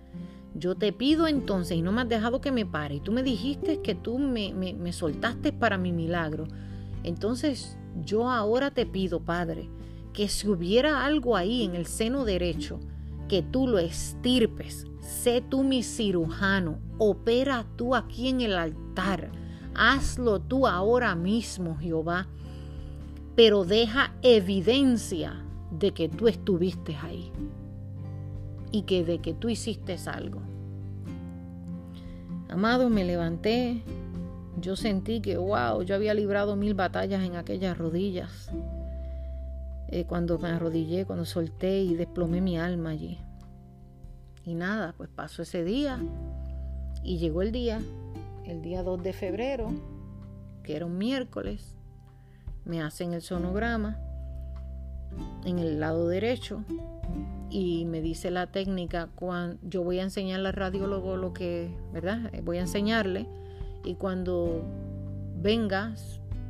yo 0.55 0.75
te 0.75 0.93
pido 0.93 1.29
entonces, 1.29 1.77
y 1.77 1.83
no 1.83 1.93
me 1.93 2.03
has 2.03 2.09
dejado 2.09 2.41
que 2.41 2.51
me 2.51 2.67
pare, 2.67 2.97
y 2.97 3.01
tú 3.01 3.13
me 3.13 3.23
dijiste 3.23 3.81
que 3.81 3.95
tú 3.95 4.19
me, 4.19 4.53
me, 4.53 4.75
me 4.75 4.93
soltaste 4.93 5.53
para 5.53 5.79
mi 5.79 5.93
milagro, 5.93 6.49
entonces 7.05 7.79
yo 8.05 8.29
ahora 8.29 8.71
te 8.71 8.85
pido, 8.85 9.21
Padre, 9.21 9.69
que 10.13 10.29
si 10.29 10.49
hubiera 10.49 11.05
algo 11.05 11.37
ahí 11.37 11.63
en 11.63 11.75
el 11.75 11.87
seno 11.87 12.25
derecho, 12.25 12.81
que 13.29 13.43
tú 13.43 13.69
lo 13.69 13.79
estirpes, 13.79 14.87
sé 15.01 15.41
tú 15.41 15.63
mi 15.63 15.85
cirujano, 15.85 16.81
opera 16.99 17.65
tú 17.77 17.95
aquí 17.95 18.29
en 18.29 18.41
el 18.41 18.55
altar, 18.55 19.31
hazlo 19.75 20.41
tú 20.41 20.67
ahora 20.67 21.15
mismo, 21.15 21.79
Jehová 21.79 22.27
pero 23.43 23.65
deja 23.65 24.13
evidencia 24.21 25.43
de 25.71 25.93
que 25.93 26.11
tú 26.11 26.29
estuviste 26.29 26.95
ahí 26.97 27.33
y 28.71 28.83
que 28.83 29.03
de 29.03 29.21
que 29.21 29.33
tú 29.33 29.49
hiciste 29.49 29.97
algo. 30.05 30.43
Amado, 32.51 32.91
me 32.91 33.03
levanté. 33.03 33.83
Yo 34.61 34.77
sentí 34.77 35.23
que, 35.23 35.39
wow, 35.39 35.81
yo 35.81 35.95
había 35.95 36.13
librado 36.13 36.55
mil 36.55 36.75
batallas 36.75 37.25
en 37.25 37.37
aquellas 37.37 37.79
rodillas. 37.79 38.51
Eh, 39.89 40.05
cuando 40.05 40.39
me 40.39 40.51
arrodillé, 40.51 41.07
cuando 41.07 41.25
solté 41.25 41.81
y 41.81 41.95
desplomé 41.95 42.43
mi 42.43 42.59
alma 42.59 42.91
allí. 42.91 43.21
Y 44.45 44.55
nada, 44.55 44.93
pues 44.99 45.09
pasó 45.09 45.41
ese 45.41 45.65
día 45.65 45.99
y 47.03 47.17
llegó 47.17 47.41
el 47.41 47.53
día, 47.53 47.81
el 48.45 48.61
día 48.61 48.83
2 48.83 49.03
de 49.03 49.15
febrero, 49.15 49.73
que 50.63 50.77
era 50.77 50.85
un 50.85 50.99
miércoles, 50.99 51.80
me 52.65 52.83
hacen 52.83 53.13
el 53.13 53.23
sonograma 53.23 53.99
en 55.45 55.59
el 55.59 55.81
lado 55.81 56.09
derecho 56.09 56.65
y 57.51 57.85
me 57.85 58.01
dice 58.01 58.31
la 58.31 58.47
técnica 58.47 59.09
cuando 59.15 59.59
yo 59.63 59.83
voy 59.83 59.99
a 59.99 60.05
enseñarle 60.05 60.49
al 60.49 60.55
radiólogo 60.55 61.17
lo 61.17 61.33
que, 61.33 61.75
¿verdad? 61.93 62.31
Voy 62.45 62.59
a 62.59 62.63
enseñarle 62.63 63.27
y 63.85 63.95
cuando 63.95 64.65
venga, 65.41 65.95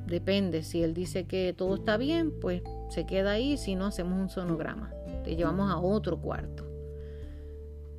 depende, 0.06 0.62
si 0.62 0.82
él 0.82 0.94
dice 0.94 1.24
que 1.24 1.54
todo 1.56 1.76
está 1.76 1.96
bien, 1.96 2.32
pues 2.40 2.62
se 2.90 3.06
queda 3.06 3.32
ahí, 3.32 3.56
si 3.56 3.76
no 3.76 3.86
hacemos 3.86 4.18
un 4.20 4.28
sonograma, 4.28 4.92
te 5.24 5.36
llevamos 5.36 5.70
a 5.70 5.78
otro 5.78 6.20
cuarto. 6.20 6.66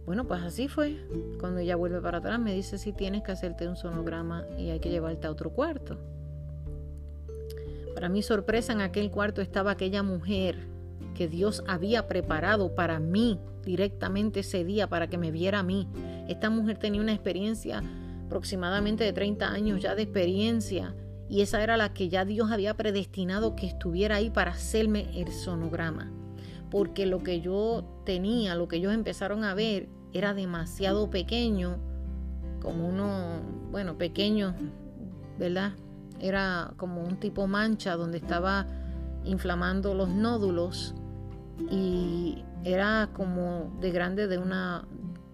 Bueno, 0.06 0.28
pues 0.28 0.42
así 0.42 0.68
fue. 0.68 0.98
Cuando 1.40 1.60
ella 1.60 1.76
vuelve 1.76 2.02
para 2.02 2.18
atrás 2.18 2.40
me 2.40 2.54
dice 2.54 2.78
si 2.78 2.92
tienes 2.92 3.24
que 3.24 3.32
hacerte 3.32 3.68
un 3.68 3.76
sonograma 3.76 4.46
y 4.58 4.70
hay 4.70 4.80
que 4.80 4.90
llevarte 4.90 5.28
a 5.28 5.32
otro 5.32 5.52
cuarto. 5.52 5.98
Para 8.02 8.10
mi 8.10 8.24
sorpresa 8.24 8.74
en 8.74 8.82
aquel 8.82 9.12
cuarto 9.12 9.44
estaba 9.44 9.70
aquella 9.70 10.02
mujer 10.02 10.68
que 11.14 11.28
Dios 11.28 11.64
había 11.68 12.08
preparado 12.08 12.74
para 12.74 13.00
mí 13.00 13.40
directamente 13.64 14.40
ese 14.40 14.66
día 14.66 14.88
para 14.88 15.06
que 15.06 15.20
me 15.20 15.30
viera 15.30 15.60
a 15.60 15.64
mí. 15.64 15.88
Esta 16.28 16.50
mujer 16.50 16.80
tenía 16.80 17.00
una 17.00 17.14
experiencia 17.14 17.84
aproximadamente 18.26 19.04
de 19.04 19.14
30 19.14 19.48
años 19.52 19.84
ya 19.84 19.94
de 19.94 20.02
experiencia 20.02 20.96
y 21.30 21.42
esa 21.42 21.62
era 21.62 21.78
la 21.78 21.94
que 21.94 22.10
ya 22.10 22.26
Dios 22.26 22.50
había 22.50 22.74
predestinado 22.74 23.56
que 23.56 23.68
estuviera 23.68 24.16
ahí 24.16 24.32
para 24.32 24.50
hacerme 24.50 25.06
el 25.22 25.32
sonograma. 25.32 26.12
Porque 26.72 27.06
lo 27.06 27.20
que 27.20 27.40
yo 27.40 28.02
tenía, 28.04 28.56
lo 28.56 28.68
que 28.68 28.78
ellos 28.78 28.96
empezaron 28.96 29.44
a 29.44 29.54
ver 29.54 29.90
era 30.12 30.34
demasiado 30.34 31.12
pequeño, 31.12 31.78
como 32.64 32.90
uno, 32.90 33.42
bueno, 33.70 34.00
pequeño, 34.00 34.56
¿verdad? 35.38 35.74
Era 36.22 36.74
como 36.78 37.02
un 37.04 37.18
tipo 37.18 37.48
mancha 37.48 37.96
donde 37.96 38.20
estaba 38.20 38.68
inflamando 39.24 39.94
los 39.94 40.10
nódulos 40.10 40.94
y 41.70 42.44
era 42.64 43.10
como 43.14 43.76
de 43.82 43.92
grande 43.92 44.28
de 44.28 44.38
una 44.38 44.86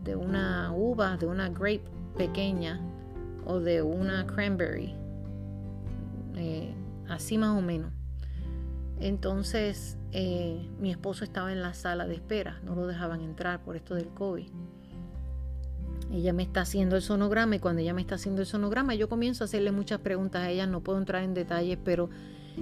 de 0.04 0.16
una 0.16 0.72
uva, 0.74 1.18
de 1.18 1.28
una 1.28 1.50
grape 1.50 1.84
pequeña 2.18 2.80
o 3.46 3.60
de 3.60 3.82
una 3.82 4.26
cranberry, 4.26 4.96
eh, 6.36 6.74
así 7.10 7.38
más 7.38 7.58
o 7.58 7.62
menos. 7.62 7.92
Entonces 9.00 9.98
eh, 10.14 10.66
mi 10.80 10.92
esposo 10.92 11.26
estaba 11.26 11.52
en 11.52 11.62
la 11.62 11.74
sala 11.74 12.08
de 12.08 12.16
espera, 12.16 12.60
no 12.64 12.76
lo 12.76 12.88
dejaban 12.88 13.22
entrar 13.22 13.62
por 13.62 13.76
esto 13.76 13.96
del 13.96 14.08
COVID. 14.08 14.50
Ella 16.12 16.34
me 16.34 16.44
está 16.44 16.62
haciendo 16.62 16.96
el 16.96 17.02
sonograma 17.02 17.56
y 17.56 17.60
cuando 17.60 17.82
ella 17.82 17.94
me 17.94 18.02
está 18.02 18.16
haciendo 18.16 18.42
el 18.42 18.48
sonograma 18.48 18.96
yo 18.96 19.10
comienzo 19.10 19.44
a 19.44 19.46
hacerle 19.46 19.72
muchas 19.72 20.00
preguntas 20.00 20.44
a 20.44 20.50
ella, 20.50 20.66
no 20.66 20.82
puedo 20.82 20.98
entrar 20.98 21.24
en 21.24 21.34
detalles, 21.34 21.78
pero 21.84 22.10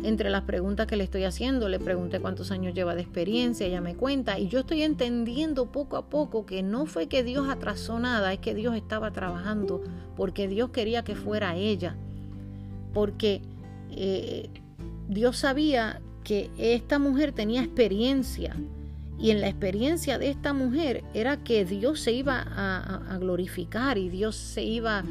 entre 0.04 0.30
las 0.30 0.42
preguntas 0.42 0.88
que 0.88 0.98
le 0.98 1.04
estoy 1.06 1.24
haciendo, 1.24 1.70
le 1.70 1.80
pregunté 1.80 2.20
cuántos 2.20 2.52
años 2.52 2.74
lleva 2.74 2.96
de 2.96 3.02
experiencia, 3.02 3.66
ella 3.66 3.82
me 3.82 3.96
cuenta 3.96 4.38
y 4.40 4.48
yo 4.48 4.60
estoy 4.60 4.82
entendiendo 4.82 5.72
poco 5.72 5.96
a 5.96 6.10
poco 6.10 6.46
que 6.46 6.64
no 6.64 6.86
fue 6.86 7.08
que 7.08 7.24
Dios 7.24 7.48
atrasó 7.48 8.00
nada, 8.00 8.34
es 8.34 8.40
que 8.40 8.54
Dios 8.54 8.76
estaba 8.76 9.12
trabajando 9.12 9.82
porque 10.18 10.48
Dios 10.48 10.72
quería 10.72 11.04
que 11.04 11.16
fuera 11.16 11.56
ella, 11.56 11.96
porque 12.94 13.42
eh, 13.92 14.50
Dios 15.08 15.38
sabía 15.38 16.02
que 16.24 16.50
esta 16.58 17.00
mujer 17.00 17.32
tenía 17.32 17.62
experiencia 17.62 18.56
y 19.18 19.32
en 19.32 19.42
la 19.42 19.48
experiencia 19.48 20.18
de 20.20 20.30
esta 20.30 20.54
mujer 20.54 21.04
era 21.14 21.38
que 21.38 21.64
Dios 21.66 22.02
se 22.02 22.12
iba 22.12 22.46
a, 22.46 23.18
glorificar 23.18 23.98
y 23.98 24.10
Dios 24.10 24.36
se 24.36 24.64
iba 24.64 25.04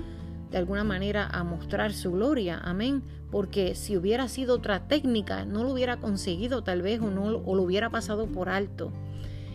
de 0.51 0.59
alguna 0.59 0.85
manera 0.85 1.27
a 1.27 1.43
mostrar 1.43 1.93
su 1.95 2.13
gloria. 2.13 2.61
Amén. 2.63 3.03
Porque 3.31 3.75
si 3.75 3.97
hubiera 3.97 4.29
sido 4.29 4.57
otra 4.57 4.87
técnica, 4.87 5.45
no 5.45 5.65
lo 5.65 5.73
hubiera 5.73 5.97
conseguido 5.97 6.63
tal 6.63 6.83
vez 6.83 7.01
o, 7.01 7.11
no, 7.11 7.25
o 7.25 7.55
lo 7.55 7.63
hubiera 7.63 7.91
pasado 7.91 8.27
por 8.27 8.49
alto. 8.49 8.93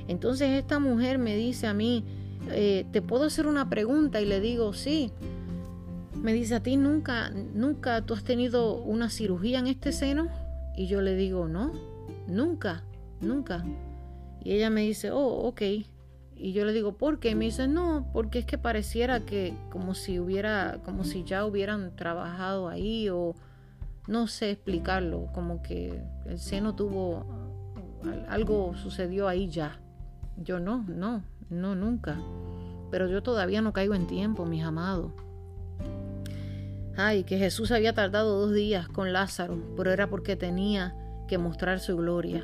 Entonces 0.07 0.49
esta 0.49 0.79
mujer 0.79 1.19
me 1.19 1.35
dice 1.35 1.67
a 1.67 1.73
mí, 1.73 2.03
eh, 2.51 2.85
¿te 2.91 3.01
puedo 3.01 3.25
hacer 3.25 3.45
una 3.45 3.69
pregunta? 3.69 4.19
Y 4.19 4.25
le 4.25 4.41
digo, 4.41 4.73
sí. 4.73 5.11
Me 6.15 6.33
dice, 6.33 6.55
¿a 6.55 6.63
ti 6.63 6.75
nunca, 6.75 7.29
nunca 7.29 8.01
tú 8.01 8.13
has 8.15 8.23
tenido 8.23 8.75
una 8.75 9.09
cirugía 9.09 9.59
en 9.59 9.67
este 9.67 9.91
seno? 9.91 10.27
Y 10.75 10.87
yo 10.87 11.01
le 11.01 11.15
digo, 11.15 11.47
no, 11.47 11.71
nunca, 12.27 12.83
nunca. 13.21 13.63
Y 14.43 14.53
ella 14.53 14.69
me 14.69 14.81
dice, 14.81 15.11
oh, 15.11 15.47
ok. 15.47 15.61
Y 16.35 16.53
yo 16.53 16.63
le 16.63 16.71
digo, 16.71 16.93
¿por 16.93 17.19
qué? 17.19 17.31
Y 17.31 17.35
me 17.35 17.45
dice, 17.45 17.67
no, 17.67 18.09
porque 18.13 18.39
es 18.39 18.45
que 18.45 18.57
pareciera 18.57 19.19
que 19.25 19.53
como 19.69 19.93
si 19.93 20.19
hubiera, 20.19 20.79
como 20.85 21.03
si 21.03 21.23
ya 21.25 21.45
hubieran 21.45 21.95
trabajado 21.97 22.69
ahí 22.69 23.09
o 23.09 23.35
no 24.07 24.27
sé 24.27 24.51
explicarlo, 24.51 25.27
como 25.33 25.61
que 25.61 26.01
el 26.25 26.39
seno 26.39 26.75
tuvo, 26.75 27.25
algo 28.29 28.73
sucedió 28.75 29.27
ahí 29.27 29.49
ya. 29.49 29.81
Yo 30.37 30.61
no, 30.61 30.85
no, 30.87 31.23
no, 31.49 31.75
nunca. 31.75 32.17
Pero 32.89 33.09
yo 33.09 33.21
todavía 33.21 33.61
no 33.61 33.73
caigo 33.73 33.93
en 33.93 34.07
tiempo, 34.07 34.45
mis 34.45 34.63
amados. 34.63 35.11
Ay, 36.95 37.25
que 37.25 37.37
Jesús 37.37 37.71
había 37.71 37.93
tardado 37.93 38.39
dos 38.39 38.53
días 38.53 38.87
con 38.87 39.11
Lázaro, 39.11 39.61
pero 39.75 39.91
era 39.91 40.09
porque 40.09 40.37
tenía 40.37 40.95
que 41.27 41.37
mostrar 41.37 41.79
su 41.79 41.97
gloria 41.97 42.43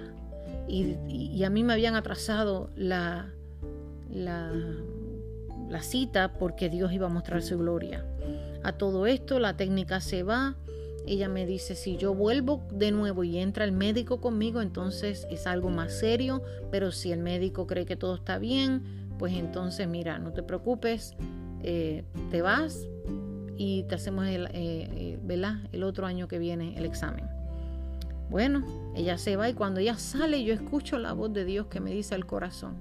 y, 0.67 1.43
a 1.43 1.49
mí 1.49 1.63
me 1.63 1.73
habían 1.73 1.95
atrasado 1.95 2.69
la, 2.75 3.31
cita 5.81 6.33
porque 6.39 6.69
Dios 6.69 6.93
iba 6.93 7.07
a 7.07 7.09
mostrar 7.09 7.41
su 7.41 7.57
gloria. 7.57 8.05
A 8.63 8.73
todo 8.73 9.05
esto 9.05 9.39
la 9.39 9.55
técnica 9.55 10.01
se 10.01 10.23
va. 10.23 10.55
Ella 11.05 11.29
me 11.29 11.45
dice, 11.45 11.75
si 11.75 11.97
yo 11.97 12.15
vuelvo 12.15 12.63
de 12.71 12.91
nuevo 12.91 13.23
y 13.23 13.37
entra 13.37 13.63
el 13.63 13.71
médico 13.71 14.19
conmigo, 14.21 14.61
entonces 14.61 15.27
es 15.29 15.45
algo 15.45 15.69
más 15.69 15.93
serio, 15.93 16.41
pero 16.71 16.91
si 16.91 17.11
el 17.11 17.19
médico 17.19 17.67
cree 17.67 17.85
que 17.85 17.95
todo 17.95 18.15
está 18.15 18.39
bien, 18.39 18.81
pues 19.19 19.33
entonces 19.33 19.87
mira, 19.87 20.17
no 20.17 20.33
te 20.33 20.41
preocupes, 20.41 21.13
eh, 21.61 22.03
te 22.31 22.41
vas 22.41 22.87
y 23.55 23.83
te 23.83 23.95
hacemos 23.95 24.25
el, 24.25 24.47
eh, 24.47 25.19
eh, 25.27 25.57
el 25.71 25.83
otro 25.83 26.07
año 26.07 26.27
que 26.27 26.39
viene 26.39 26.75
el 26.75 26.85
examen. 26.85 27.34
Bueno, 28.29 28.63
ella 28.95 29.17
se 29.17 29.35
va 29.35 29.49
y 29.49 29.53
cuando 29.53 29.79
ella 29.79 29.97
sale 29.97 30.43
yo 30.43 30.53
escucho 30.53 30.97
la 30.97 31.13
voz 31.13 31.31
de 31.33 31.45
Dios 31.45 31.67
que 31.67 31.79
me 31.79 31.91
dice 31.91 32.15
al 32.15 32.25
corazón, 32.25 32.75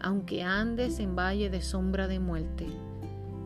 aunque 0.00 0.42
andes 0.42 0.98
en 0.98 1.16
valle 1.16 1.48
de 1.48 1.62
sombra 1.62 2.06
de 2.06 2.20
muerte, 2.20 2.66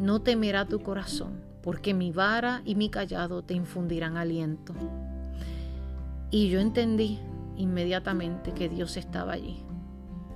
no 0.01 0.21
temerá 0.21 0.67
tu 0.67 0.81
corazón, 0.81 1.41
porque 1.63 1.95
mi 1.95 2.11
vara 2.11 2.63
y 2.65 2.75
mi 2.75 2.91
callado 2.91 3.43
te 3.43 3.55
infundirán 3.55 4.17
aliento. 4.17 4.75
Y 6.31 6.49
yo 6.49 6.61
entendí 6.61 7.19
inmediatamente 7.57 8.53
que 8.53 8.69
Dios 8.69 8.97
estaba 8.97 9.33
allí. 9.33 9.63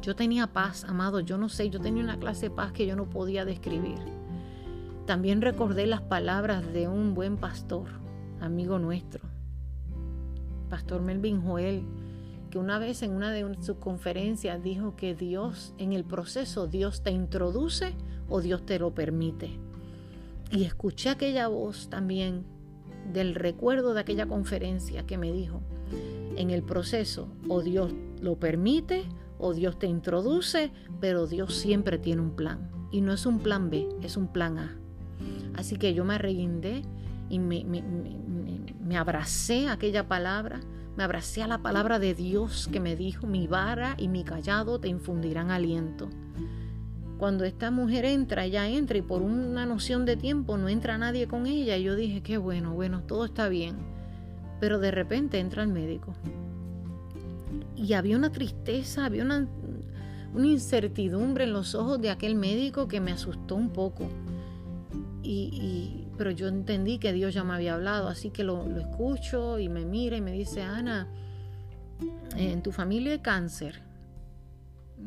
Yo 0.00 0.16
tenía 0.16 0.48
paz, 0.48 0.84
amado, 0.84 1.20
yo 1.20 1.38
no 1.38 1.48
sé, 1.48 1.70
yo 1.70 1.80
tenía 1.80 2.02
una 2.02 2.18
clase 2.18 2.48
de 2.48 2.54
paz 2.54 2.72
que 2.72 2.86
yo 2.86 2.96
no 2.96 3.08
podía 3.08 3.44
describir. 3.44 3.98
También 5.06 5.42
recordé 5.42 5.86
las 5.86 6.00
palabras 6.00 6.72
de 6.72 6.88
un 6.88 7.14
buen 7.14 7.36
pastor, 7.36 7.88
amigo 8.40 8.78
nuestro, 8.78 9.31
pastor 10.72 11.02
Melvin 11.02 11.42
Joel, 11.42 11.82
que 12.50 12.58
una 12.58 12.78
vez 12.78 13.02
en 13.02 13.10
una 13.10 13.30
de 13.30 13.46
sus 13.60 13.76
conferencias 13.76 14.62
dijo 14.62 14.96
que 14.96 15.14
Dios, 15.14 15.74
en 15.76 15.92
el 15.92 16.02
proceso, 16.02 16.66
Dios 16.66 17.02
te 17.02 17.10
introduce 17.10 17.92
o 18.30 18.40
Dios 18.40 18.64
te 18.64 18.78
lo 18.78 18.94
permite. 18.94 19.58
Y 20.50 20.64
escuché 20.64 21.10
aquella 21.10 21.48
voz 21.48 21.90
también 21.90 22.46
del 23.12 23.34
recuerdo 23.34 23.92
de 23.92 24.00
aquella 24.00 24.24
conferencia 24.24 25.04
que 25.04 25.18
me 25.18 25.30
dijo, 25.30 25.60
en 26.36 26.48
el 26.48 26.62
proceso, 26.62 27.28
o 27.50 27.60
Dios 27.60 27.92
lo 28.22 28.36
permite 28.36 29.04
o 29.38 29.52
Dios 29.52 29.78
te 29.78 29.88
introduce, 29.88 30.72
pero 31.02 31.26
Dios 31.26 31.54
siempre 31.54 31.98
tiene 31.98 32.22
un 32.22 32.34
plan. 32.34 32.70
Y 32.90 33.02
no 33.02 33.12
es 33.12 33.26
un 33.26 33.40
plan 33.40 33.68
B, 33.68 33.90
es 34.00 34.16
un 34.16 34.28
plan 34.28 34.56
A. 34.56 34.78
Así 35.54 35.76
que 35.76 35.92
yo 35.92 36.06
me 36.06 36.16
reguindé 36.16 36.80
y 37.28 37.38
abracé 38.96 39.68
a 39.68 39.72
aquella 39.72 40.08
palabra, 40.08 40.60
me 40.96 41.04
abracé 41.04 41.42
a 41.42 41.46
la 41.46 41.58
palabra 41.58 41.98
de 41.98 42.14
Dios 42.14 42.68
que 42.70 42.80
me 42.80 42.96
dijo, 42.96 43.26
mi 43.26 43.46
vara 43.46 43.94
y 43.98 44.08
mi 44.08 44.24
callado 44.24 44.78
te 44.78 44.88
infundirán 44.88 45.50
aliento. 45.50 46.08
Cuando 47.22 47.44
esta 47.44 47.70
mujer 47.70 48.04
entra, 48.04 48.44
ella 48.44 48.68
entra 48.68 48.98
y 48.98 49.02
por 49.02 49.22
una 49.22 49.64
noción 49.64 50.04
de 50.04 50.16
tiempo 50.16 50.58
no 50.58 50.68
entra 50.68 50.98
nadie 50.98 51.28
con 51.28 51.46
ella. 51.46 51.78
Yo 51.78 51.94
dije, 51.94 52.20
qué 52.20 52.36
bueno, 52.36 52.74
bueno, 52.74 53.02
todo 53.02 53.24
está 53.24 53.48
bien. 53.48 53.76
Pero 54.58 54.80
de 54.80 54.90
repente 54.90 55.38
entra 55.38 55.62
el 55.62 55.68
médico. 55.68 56.14
Y 57.76 57.92
había 57.92 58.16
una 58.16 58.32
tristeza, 58.32 59.04
había 59.04 59.22
una 59.22 59.46
incertidumbre 60.34 61.44
en 61.44 61.52
los 61.52 61.76
ojos 61.76 62.00
de 62.00 62.10
aquel 62.10 62.34
médico 62.34 62.88
que 62.88 63.00
me 63.00 63.12
asustó 63.12 63.54
un 63.54 63.70
poco. 63.70 64.08
Y, 65.22 66.01
pero 66.22 66.30
yo 66.30 66.46
entendí 66.46 67.00
que 67.00 67.12
Dios 67.12 67.34
ya 67.34 67.42
me 67.42 67.52
había 67.52 67.74
hablado, 67.74 68.06
así 68.06 68.30
que 68.30 68.44
lo, 68.44 68.64
escucho 68.78 69.58
y 69.58 69.68
me 69.68 69.84
mira 69.84 70.16
y 70.16 70.20
me 70.20 70.30
dice, 70.30 70.62
Ana, 70.62 71.08
¿en 72.36 72.62
tu 72.62 72.70
familia 72.70 73.10
hay 73.10 73.18
cáncer? 73.18 73.82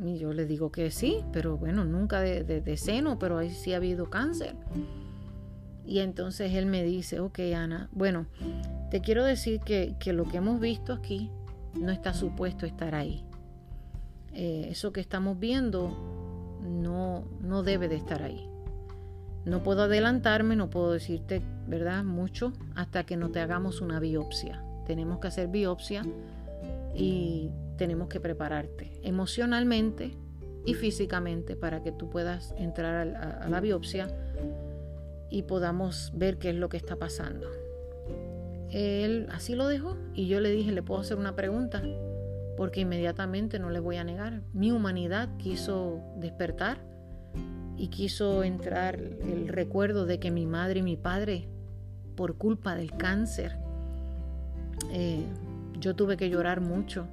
Y 0.04 0.18
yo 0.18 0.34
le 0.34 0.46
digo 0.46 0.74
que 0.74 0.92
sí, 0.92 1.24
pero 1.32 1.56
bueno, 1.56 1.86
nunca 1.86 2.20
de, 2.20 2.76
seno, 2.76 3.18
pero 3.18 3.38
ahí 3.38 3.50
sí 3.50 3.72
ha 3.72 3.78
habido 3.78 4.10
cáncer. 4.10 4.58
Y 5.86 6.00
entonces 6.00 6.54
él 6.54 6.66
me 6.66 6.84
dice, 6.84 7.22
ok 7.22 7.40
Ana, 7.56 7.88
bueno, 7.94 8.26
te 8.92 9.00
quiero 9.00 9.24
decir 9.24 9.62
que, 9.62 9.96
que 10.02 10.12
lo 10.12 10.26
que 10.26 10.36
hemos 10.36 10.60
visto 10.60 10.92
aquí 10.92 11.32
no 11.80 11.94
está 11.94 12.14
supuesto 12.14 12.66
estar 12.66 12.94
ahí. 12.94 13.24
Eh, 14.34 14.68
eso 14.70 14.92
que 14.92 15.00
estamos 15.00 15.40
viendo 15.40 16.60
no, 16.62 17.24
no 17.40 17.64
debe 17.64 17.88
de 17.88 17.96
estar 17.96 18.22
ahí. 18.22 18.50
No 19.46 19.62
puedo 19.62 19.84
adelantarme, 19.84 20.56
no 20.56 20.72
puedo 20.72 20.92
decirte, 20.92 21.42
¿verdad? 21.68 22.04
Mucho 22.04 22.52
hasta 22.76 23.06
que 23.06 23.16
no 23.16 23.30
te 23.30 23.40
hagamos 23.40 23.80
una 23.80 24.00
biopsia. 24.00 24.64
Tenemos 24.88 25.20
que 25.20 25.28
hacer 25.28 25.50
biopsia 25.50 26.04
y 26.96 27.52
tenemos 27.78 28.08
que 28.08 28.20
prepararte 28.20 29.00
emocionalmente 29.04 30.18
y 30.66 30.74
físicamente 30.74 31.56
para 31.56 31.84
que 31.84 31.92
tú 31.92 32.10
puedas 32.10 32.56
entrar 32.58 33.08
a, 33.16 33.48
la 33.48 33.62
biopsia 33.62 34.08
y 35.30 35.44
podamos 35.44 36.12
ver 36.16 36.38
qué 36.38 36.50
es 36.50 36.56
lo 36.56 36.70
que 36.70 36.78
está 36.78 36.96
pasando. 36.96 37.48
Él 38.72 39.28
así 39.32 39.54
lo 39.54 39.68
dejó 39.68 39.96
y 40.16 40.28
yo 40.28 40.40
le 40.40 40.50
dije, 40.50 40.72
¿le 40.72 40.82
puedo 40.82 41.02
hacer 41.02 41.18
una 41.18 41.36
pregunta? 41.36 41.84
Porque 42.58 42.82
inmediatamente 42.82 43.60
no 43.60 43.70
le 43.70 43.80
voy 43.80 43.98
a 43.98 44.04
negar. 44.04 44.42
Mi 44.54 44.72
humanidad 44.72 45.30
quiso 45.38 46.02
despertar 46.18 46.80
y 47.78 47.88
quiso 47.88 48.44
entrar 48.44 48.96
el 48.96 49.48
recuerdo 49.48 50.06
de 50.06 50.20
que 50.20 50.32
mi 50.32 50.46
madre 50.46 50.80
y 50.80 50.84
mi 50.84 50.96
padre, 50.96 51.48
por 52.16 52.36
culpa 52.36 52.76
del 52.76 52.92
cáncer, 52.92 53.58
eh, 54.92 55.26
yo 55.80 55.96
tuve 55.96 56.18
que 56.18 56.30
llorar 56.30 56.62
mucho. 56.62 57.08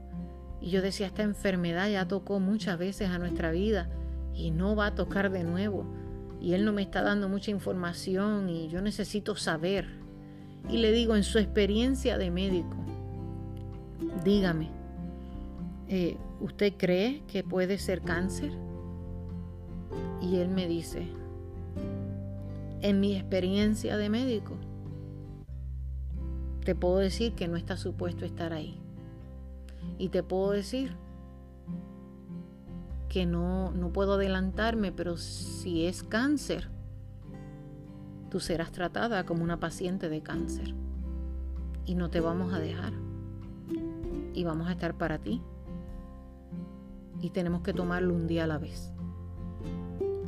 Y 0.61 0.71
yo 0.71 0.81
decía, 0.81 1.09
esta 1.09 1.23
enfermedad 1.23 1.91
ya 1.91 2.07
tocó 2.07 2.39
muchas 2.39 2.79
veces 2.79 3.09
a 3.09 3.19
nuestra 3.19 3.51
vida 3.51 3.89
y 4.35 4.51
no 4.53 4.77
va 4.77 4.87
a 4.87 4.95
tocar 4.95 5.31
de 5.31 5.43
nuevo. 5.43 5.85
Y 6.41 6.55
él 6.55 6.65
no 6.65 6.73
me 6.73 6.83
está 6.83 7.03
dando 7.03 7.29
mucha 7.29 7.51
información 7.51 8.49
y 8.49 8.69
yo 8.69 8.81
necesito 8.81 9.35
saber. 9.37 9.87
Y 10.69 10.79
le 10.79 10.93
digo, 10.93 11.17
en 11.17 11.25
su 11.25 11.39
experiencia 11.39 12.19
de 12.19 12.31
médico, 12.31 12.77
dígame, 14.25 14.71
eh, 15.89 16.17
¿usted 16.41 16.75
cree 16.77 17.23
que 17.27 17.43
puede 17.43 17.79
ser 17.79 18.01
cáncer? 18.03 18.53
Y 20.23 20.37
él 20.37 20.49
me 20.49 20.69
dice, 20.69 21.09
en 22.81 23.01
mi 23.01 23.17
experiencia 23.17 23.97
de 23.97 24.09
médico, 24.09 24.55
te 26.65 26.77
puedo 26.77 26.99
decir 26.99 27.35
que 27.35 27.49
no 27.49 27.57
está 27.57 27.77
supuesto 27.77 28.25
estar 28.25 28.53
ahí. 28.53 28.79
Y 29.99 30.11
te 30.11 30.23
puedo 30.23 30.53
decir 30.53 30.95
que 33.09 33.27
no, 33.27 33.73
no 33.73 33.93
puedo 33.93 34.15
adelantarme, 34.15 34.93
pero 34.93 35.17
si 35.17 35.87
es 35.87 36.05
cáncer, 36.05 36.71
tú 38.31 38.39
serás 38.39 38.71
tratada 38.71 39.27
como 39.27 39.43
una 39.43 39.59
paciente 39.59 40.09
de 40.09 40.23
cáncer. 40.23 40.73
Y 41.85 41.97
no 41.97 42.11
te 42.11 42.21
vamos 42.21 42.55
a 42.55 42.61
dejar. 42.61 42.93
Y 44.35 44.45
vamos 44.45 44.69
a 44.69 44.73
estar 44.73 44.95
para 44.97 45.19
ti. 45.19 45.43
Y 47.21 47.31
tenemos 47.31 47.63
que 47.63 47.73
tomarlo 47.73 48.15
un 48.15 48.29
día 48.29 48.45
a 48.45 48.47
la 48.47 48.59
vez. 48.59 48.92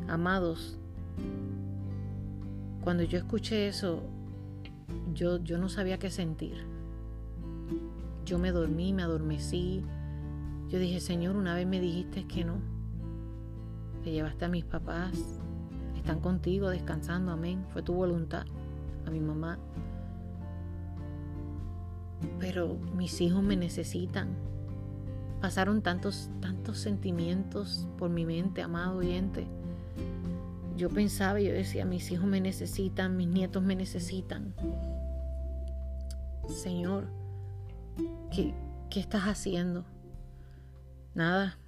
Amados, 0.09 0.79
cuando 2.83 3.03
yo 3.05 3.17
escuché 3.17 3.69
eso, 3.69 4.03
yo, 5.15 5.43
yo 5.43 5.57
no 5.57 5.71
sabía 5.71 5.99
qué 5.99 6.11
sentir. 6.11 6.67
Yo 8.27 8.39
me 8.39 8.53
dormí, 8.53 8.93
me 8.93 9.03
adormecí. 9.03 9.83
Yo 10.69 10.79
dije, 10.79 11.01
Señor, 11.01 11.37
una 11.37 11.55
vez 11.55 11.67
me 11.67 11.81
dijiste 11.81 12.27
que 12.27 12.45
no. 12.45 12.57
Te 14.03 14.13
llevaste 14.13 14.45
a 14.45 14.49
mis 14.51 14.67
papás. 14.67 15.41
Están 15.97 16.21
contigo 16.21 16.69
descansando, 16.69 17.33
amén. 17.33 17.65
Fue 17.73 17.83
tu 17.83 17.95
voluntad. 17.95 18.45
A 19.07 19.11
mi 19.11 19.21
mamá. 19.21 19.59
Pero 22.39 22.77
mis 22.95 23.23
hijos 23.23 23.43
me 23.43 23.57
necesitan. 23.57 24.29
Pasaron 25.41 25.81
tantos, 25.81 26.31
tantos 26.41 26.79
sentimientos 26.79 27.89
por 27.97 28.11
mi 28.11 28.27
mente, 28.27 28.61
amado 28.61 28.99
oyente 28.99 29.47
yo 30.77 30.91
pensaba, 30.91 31.41
yo 31.41 31.53
decía, 31.53 31.85
mis 31.85 32.11
hijos 32.11 32.27
me 32.27 32.41
necesitan, 32.41 33.17
mis 33.17 33.29
nietos 33.29 33.63
me 33.63 33.77
necesitan. 33.77 34.55
Señor, 36.49 37.07
¿qué, 38.31 38.55
qué 38.91 39.01
estás 39.01 39.23
haciendo? 39.23 39.85
Nada. 41.15 41.59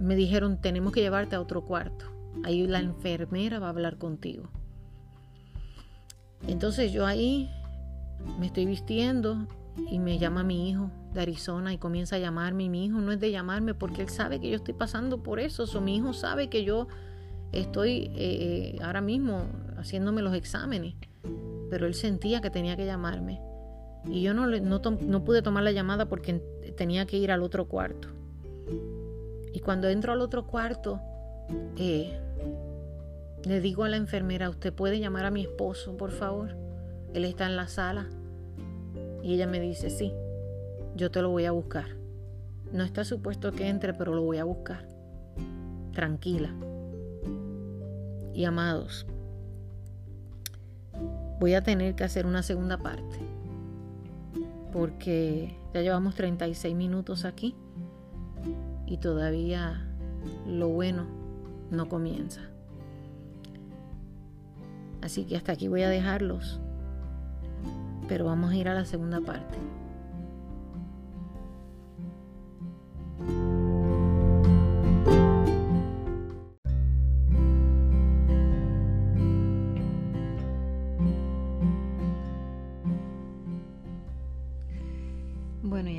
Me 0.00 0.14
dijeron, 0.16 0.60
tenemos 0.60 0.92
que 0.92 1.00
llevarte 1.00 1.36
a 1.36 1.40
otro 1.40 1.64
cuarto. 1.64 2.06
Ahí 2.44 2.66
la 2.66 2.80
enfermera 2.80 3.58
va 3.58 3.66
a 3.66 3.70
hablar 3.70 3.96
contigo. 3.98 4.50
Entonces 6.46 6.92
yo 6.92 7.06
ahí 7.06 7.50
me 8.38 8.46
estoy 8.46 8.66
vistiendo 8.66 9.46
y 9.76 9.98
me 9.98 10.18
llama 10.18 10.42
mi 10.42 10.68
hijo 10.68 10.90
de 11.14 11.22
Arizona 11.22 11.72
y 11.72 11.78
comienza 11.78 12.16
a 12.16 12.18
llamarme. 12.18 12.64
Y 12.64 12.68
mi 12.68 12.84
hijo 12.84 13.00
no 13.00 13.12
es 13.12 13.20
de 13.20 13.30
llamarme 13.30 13.74
porque 13.74 14.02
él 14.02 14.08
sabe 14.08 14.40
que 14.40 14.50
yo 14.50 14.56
estoy 14.56 14.74
pasando 14.74 15.22
por 15.22 15.40
eso. 15.40 15.64
O 15.64 15.80
mi 15.80 15.96
hijo 15.96 16.12
sabe 16.12 16.48
que 16.48 16.64
yo 16.64 16.88
estoy 17.52 18.10
eh, 18.14 18.78
ahora 18.82 19.00
mismo 19.00 19.46
haciéndome 19.76 20.22
los 20.22 20.34
exámenes, 20.34 20.94
pero 21.70 21.86
él 21.86 21.94
sentía 21.94 22.40
que 22.40 22.50
tenía 22.50 22.76
que 22.76 22.86
llamarme. 22.86 23.40
Y 24.06 24.22
yo 24.22 24.34
no, 24.34 24.46
no, 24.46 25.24
pude 25.24 25.42
tomar 25.42 25.62
la 25.62 25.70
llamada 25.70 26.06
porque 26.06 26.42
tenía 26.76 27.06
que 27.06 27.18
ir 27.18 27.30
al 27.30 27.42
otro 27.42 27.68
cuarto. 27.68 28.08
Y 29.52 29.60
cuando 29.60 29.88
entro 29.88 30.12
al 30.12 30.20
otro 30.20 30.46
cuarto, 30.46 31.00
eh, 31.76 32.18
le 33.44 33.60
digo 33.60 33.84
a 33.84 33.88
la 33.88 33.96
enfermera, 33.96 34.50
¿usted 34.50 34.72
puede 34.72 34.98
llamar 34.98 35.26
a 35.26 35.30
mi 35.30 35.42
esposo, 35.42 35.96
por 35.96 36.10
favor? 36.10 36.56
Él 37.14 37.24
está 37.24 37.46
en 37.46 37.56
la 37.56 37.68
sala. 37.68 38.08
Y 39.22 39.34
ella 39.34 39.46
me 39.46 39.60
dice, 39.60 39.90
sí, 39.90 40.12
yo 40.96 41.10
te 41.10 41.22
lo 41.22 41.30
voy 41.30 41.44
a 41.44 41.52
buscar. 41.52 41.86
No 42.72 42.82
está 42.84 43.04
supuesto 43.04 43.52
que 43.52 43.68
entre, 43.68 43.94
pero 43.94 44.14
lo 44.14 44.22
voy 44.22 44.38
a 44.38 44.44
buscar. 44.44 44.88
Tranquila 45.92 46.54
y 48.34 48.44
amados, 48.44 49.06
voy 51.38 51.54
a 51.54 51.62
tener 51.62 51.94
que 51.94 52.04
hacer 52.04 52.26
una 52.26 52.42
segunda 52.42 52.78
parte 52.78 53.18
porque 54.72 55.54
ya 55.74 55.82
llevamos 55.82 56.14
36 56.14 56.74
minutos 56.74 57.24
aquí 57.24 57.54
y 58.86 58.96
todavía 58.96 59.86
lo 60.46 60.68
bueno 60.68 61.06
no 61.70 61.88
comienza. 61.88 62.40
Así 65.02 65.24
que 65.24 65.36
hasta 65.36 65.52
aquí 65.52 65.68
voy 65.68 65.82
a 65.82 65.88
dejarlos, 65.88 66.60
pero 68.12 68.26
vamos 68.26 68.50
a 68.50 68.56
ir 68.56 68.68
a 68.68 68.74
la 68.74 68.84
segunda 68.84 69.22
parte. 69.22 69.56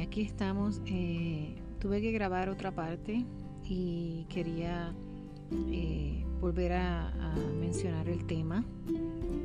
aquí 0.01 0.21
estamos. 0.21 0.79
Eh, 0.85 1.55
tuve 1.79 1.99
que 1.99 2.11
grabar 2.11 2.47
otra 2.47 2.69
parte 2.69 3.25
y 3.67 4.27
quería 4.29 4.93
eh, 5.71 6.23
volver 6.39 6.73
a, 6.73 7.11
mencionar 7.59 8.07
el 8.07 8.23
tema. 8.27 8.63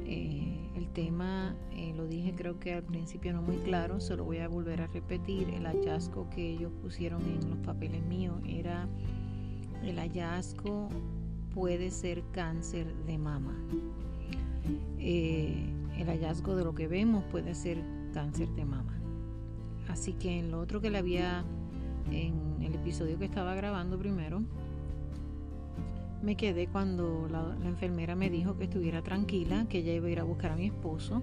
Eh, 0.05 0.58
el 0.89 0.95
tema 0.95 1.55
lo 1.97 2.07
dije 2.07 2.35
creo 2.35 2.59
que 2.59 2.75
al 2.75 2.83
principio 2.83 3.33
no 3.33 3.43
muy 3.43 3.57
claro, 3.59 4.01
se 4.01 4.17
lo 4.17 4.25
voy 4.25 4.39
a 4.39 4.49
volver 4.49 4.81
a 4.81 4.87
repetir. 4.87 5.51
El 5.51 5.67
hallazgo 5.67 6.29
que 6.31 6.51
ellos 6.51 6.73
pusieron 6.81 7.23
en 7.23 7.51
los 7.51 7.59
papeles 7.59 8.03
míos 8.05 8.41
era 8.47 8.89
el 9.83 9.99
hallazgo 9.99 10.89
puede 11.55 11.91
ser 11.91 12.23
cáncer 12.33 12.95
de 13.07 13.19
mama. 13.19 13.55
el 14.99 16.07
hallazgo 16.07 16.57
de 16.57 16.65
lo 16.65 16.75
que 16.75 16.89
vemos 16.89 17.25
puede 17.25 17.55
ser 17.55 17.83
cáncer 18.15 18.49
de 18.51 18.65
mama. 18.65 18.99
Así 19.89 20.13
que 20.15 20.39
en 20.39 20.51
lo 20.51 20.61
otro 20.61 20.81
que 20.81 20.91
le 20.91 20.99
había, 20.99 21.45
en 22.11 22.63
el 22.63 22.75
episodio 22.75 23.19
que 23.19 23.25
estaba 23.27 23.55
grabando 23.55 23.99
primero, 23.99 24.43
me 26.23 26.37
quedé 26.37 26.67
cuando 26.67 27.29
la, 27.31 27.57
enfermera 27.67 28.15
me 28.15 28.31
dijo 28.31 28.57
que 28.57 28.65
estuviera 28.65 29.03
tranquila, 29.03 29.67
que 29.69 29.79
ella 29.79 29.93
iba 29.93 30.09
a 30.09 30.11
ir 30.11 30.21
a 30.21 30.25
buscar 30.25 30.53
a 30.53 30.57
mi 30.57 30.67
esposo. 30.67 31.23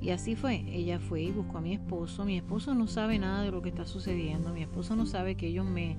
Y 0.00 0.10
así 0.10 0.36
fue, 0.36 0.64
ella 0.68 0.98
fue 0.98 1.22
y 1.22 1.30
buscó 1.30 1.58
a 1.58 1.60
mi 1.60 1.74
esposo. 1.74 2.24
Mi 2.24 2.36
esposo 2.36 2.74
no 2.74 2.86
sabe 2.86 3.18
nada 3.18 3.42
de 3.42 3.50
lo 3.50 3.62
que 3.62 3.70
está 3.70 3.86
sucediendo. 3.86 4.52
Mi 4.52 4.62
esposo 4.62 4.94
no 4.94 5.06
sabe 5.06 5.36
que 5.36 5.46
ellos 5.46 5.64
me 5.64 5.96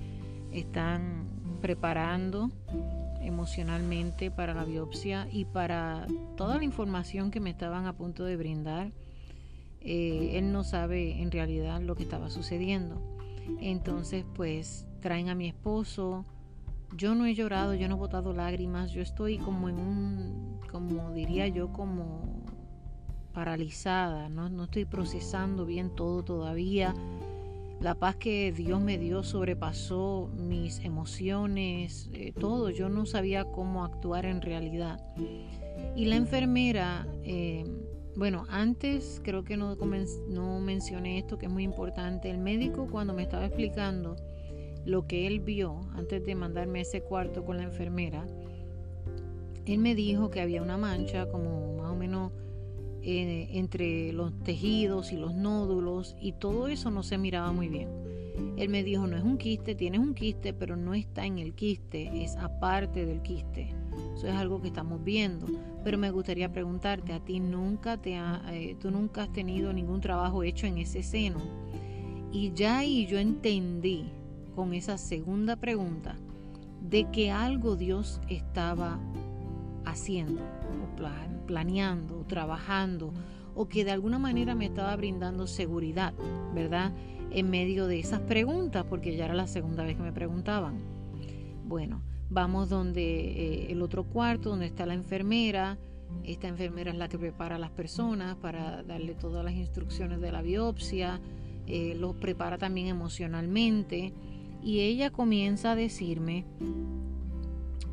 están 0.51 1.27
preparando 1.61 2.51
emocionalmente 3.21 4.31
para 4.31 4.53
la 4.53 4.63
biopsia 4.63 5.27
y 5.31 5.45
para 5.45 6.07
toda 6.35 6.57
la 6.57 6.63
información 6.63 7.31
que 7.31 7.39
me 7.39 7.49
estaban 7.49 7.85
a 7.85 7.93
punto 7.93 8.23
de 8.23 8.37
brindar. 8.37 8.91
Eh, 9.81 10.37
él 10.37 10.51
no 10.51 10.63
sabe 10.63 11.21
en 11.21 11.31
realidad 11.31 11.81
lo 11.81 11.95
que 11.95 12.03
estaba 12.03 12.29
sucediendo. 12.29 13.01
Entonces, 13.61 14.25
pues 14.35 14.85
traen 15.01 15.29
a 15.29 15.35
mi 15.35 15.47
esposo. 15.47 16.25
Yo 16.95 17.15
no 17.15 17.25
he 17.25 17.35
llorado, 17.35 17.73
yo 17.73 17.87
no 17.87 17.95
he 17.95 17.97
botado 17.99 18.33
lágrimas, 18.33 18.91
yo 18.91 19.01
estoy 19.01 19.37
como 19.37 19.69
en 19.69 19.77
un, 19.77 20.59
como 20.71 21.11
diría 21.11 21.47
yo, 21.47 21.71
como 21.73 22.43
paralizada, 23.33 24.29
no, 24.29 24.49
no 24.49 24.63
estoy 24.63 24.85
procesando 24.85 25.65
bien 25.65 25.91
todo 25.95 26.23
todavía. 26.23 26.95
La 27.79 27.93
paz 27.93 28.15
que 28.15 28.51
Dios 28.51 28.81
me 28.81 28.97
dio 28.97 29.21
sobrepasó 29.21 30.31
mis 30.35 30.79
emociones, 30.79 32.09
eh, 32.13 32.33
todo. 32.33 32.71
Yo 32.71 32.89
no 32.89 33.05
sabía 33.05 33.45
cómo 33.45 33.85
actuar 33.85 34.25
en 34.25 34.41
realidad. 34.41 34.99
Y 35.95 36.05
la 36.05 36.15
enfermera, 36.15 37.05
eh, 37.21 37.63
bueno, 38.15 38.45
antes 38.49 39.21
creo 39.23 39.43
que 39.43 39.57
no, 39.57 39.75
no 39.75 40.59
mencioné 40.59 41.19
esto 41.19 41.37
que 41.37 41.45
es 41.45 41.51
muy 41.51 41.63
importante. 41.63 42.31
El 42.31 42.39
médico 42.39 42.87
cuando 42.89 43.13
me 43.13 43.21
estaba 43.21 43.45
explicando 43.45 44.15
lo 44.87 45.05
que 45.05 45.27
él 45.27 45.41
vio 45.41 45.81
antes 45.95 46.25
de 46.25 46.33
mandarme 46.33 46.79
a 46.79 46.81
ese 46.83 47.01
cuarto 47.01 47.43
con 47.43 47.57
la 47.57 47.63
enfermera, 47.63 48.25
él 49.65 49.79
me 49.79 49.95
dijo 49.95 50.31
que 50.31 50.39
había 50.39 50.61
una 50.61 50.77
mancha 50.77 51.29
como 51.29 51.75
más 51.75 51.91
o 51.91 51.95
menos 51.95 52.31
eh, 53.03 53.49
entre 53.51 54.13
los 54.13 54.31
tejidos 54.43 55.11
y 55.11 55.17
los 55.17 55.35
nódulos 55.35 56.15
y 56.21 56.31
todo 56.31 56.69
eso 56.69 56.89
no 56.89 57.03
se 57.03 57.17
miraba 57.17 57.51
muy 57.51 57.67
bien. 57.67 57.89
Él 58.55 58.69
me 58.69 58.83
dijo, 58.83 59.07
no 59.07 59.17
es 59.17 59.23
un 59.23 59.37
quiste, 59.37 59.75
tienes 59.75 59.99
un 59.99 60.13
quiste, 60.13 60.53
pero 60.53 60.77
no 60.77 60.93
está 60.93 61.25
en 61.25 61.39
el 61.39 61.53
quiste, 61.53 62.23
es 62.23 62.37
aparte 62.37 63.05
del 63.05 63.21
quiste. 63.21 63.73
Eso 64.15 64.27
es 64.27 64.35
algo 64.35 64.61
que 64.61 64.67
estamos 64.67 65.03
viendo. 65.03 65.47
Pero 65.83 65.97
me 65.97 66.11
gustaría 66.11 66.51
preguntarte, 66.51 67.13
¿a 67.13 67.19
ti 67.19 67.39
nunca 67.39 67.97
te 67.97 68.15
ha, 68.15 68.41
eh, 68.51 68.77
tú 68.79 68.89
nunca 68.91 69.23
has 69.23 69.33
tenido 69.33 69.73
ningún 69.73 70.01
trabajo 70.01 70.43
hecho 70.43 70.65
en 70.65 70.77
ese 70.77 71.03
seno? 71.03 71.41
Y 72.31 72.53
ya 72.53 72.79
ahí 72.79 73.05
yo 73.07 73.17
entendí 73.17 74.11
con 74.57 74.73
esa 74.73 74.97
segunda 74.97 75.55
pregunta 75.55 76.15
de 76.81 77.11
que 77.11 77.29
algo 77.29 77.75
Dios 77.75 78.19
estaba 78.27 78.99
haciendo 79.85 80.41
planeando, 81.45 82.25
trabajando 82.27 83.13
o 83.53 83.67
que 83.69 83.85
de 83.85 83.91
alguna 83.91 84.17
manera 84.17 84.55
me 84.55 84.65
estaba 84.65 84.95
brindando 84.95 85.45
seguridad, 85.45 86.15
¿verdad? 86.55 86.91
En 87.29 87.51
medio 87.51 87.85
de 87.85 87.99
esas 87.99 88.19
preguntas, 88.21 88.83
porque 88.89 89.15
ya 89.15 89.25
era 89.25 89.35
la 89.35 89.45
segunda 89.45 89.83
vez 89.83 89.95
que 89.95 90.01
me 90.01 90.11
preguntaban. 90.11 90.79
Bueno, 91.67 92.01
vamos 92.31 92.67
donde 92.67 93.03
eh, 93.03 93.71
el 93.71 93.83
otro 93.83 94.05
cuarto, 94.05 94.49
donde 94.49 94.65
está 94.65 94.87
la 94.87 94.95
enfermera. 94.95 95.77
Esta 96.23 96.47
enfermera 96.47 96.89
es 96.89 96.97
la 96.97 97.09
que 97.09 97.19
prepara 97.19 97.57
a 97.57 97.59
las 97.59 97.69
personas 97.69 98.35
para 98.37 98.81
darle 98.81 99.13
todas 99.13 99.45
las 99.45 99.53
instrucciones 99.53 100.19
de 100.19 100.31
la 100.31 100.41
biopsia, 100.41 101.21
eh, 101.67 101.93
los 101.95 102.15
prepara 102.15 102.57
también 102.57 102.87
emocionalmente. 102.87 104.13
Y 104.61 104.81
ella 104.81 105.11
comienza 105.11 105.71
a 105.71 105.75
decirme 105.75 106.45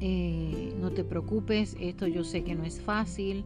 eh, 0.07 0.75
no 0.81 0.91
te 0.91 1.03
preocupes, 1.03 1.77
esto 1.81 2.07
yo 2.07 2.25
sé 2.25 2.45
que 2.45 2.55
no 2.55 2.65
es 2.65 2.79
fácil, 2.79 3.43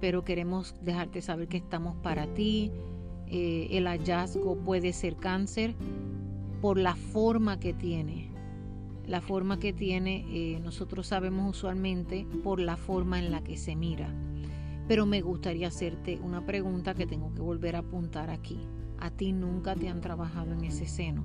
pero 0.00 0.22
queremos 0.22 0.74
dejarte 0.82 1.22
saber 1.22 1.48
que 1.48 1.56
estamos 1.56 1.96
para 1.96 2.26
ti. 2.34 2.70
Eh, 3.26 3.68
el 3.70 3.86
hallazgo 3.86 4.56
puede 4.56 4.92
ser 4.92 5.16
cáncer 5.16 5.74
por 6.60 6.78
la 6.78 6.94
forma 6.94 7.58
que 7.58 7.72
tiene. 7.72 8.28
La 9.06 9.22
forma 9.22 9.58
que 9.58 9.72
tiene, 9.72 10.26
eh, 10.28 10.60
nosotros 10.60 11.06
sabemos 11.06 11.56
usualmente 11.56 12.26
por 12.42 12.60
la 12.60 12.76
forma 12.76 13.18
en 13.18 13.30
la 13.30 13.42
que 13.42 13.56
se 13.56 13.76
mira. 13.76 14.12
Pero 14.86 15.06
me 15.06 15.22
gustaría 15.22 15.68
hacerte 15.68 16.18
una 16.22 16.44
pregunta 16.44 16.94
que 16.94 17.06
tengo 17.06 17.32
que 17.32 17.40
volver 17.40 17.76
a 17.76 17.80
apuntar 17.80 18.28
aquí. 18.28 18.58
A 18.98 19.10
ti 19.10 19.32
nunca 19.32 19.74
te 19.74 19.88
han 19.88 20.02
trabajado 20.02 20.52
en 20.52 20.64
ese 20.64 20.86
seno. 20.86 21.24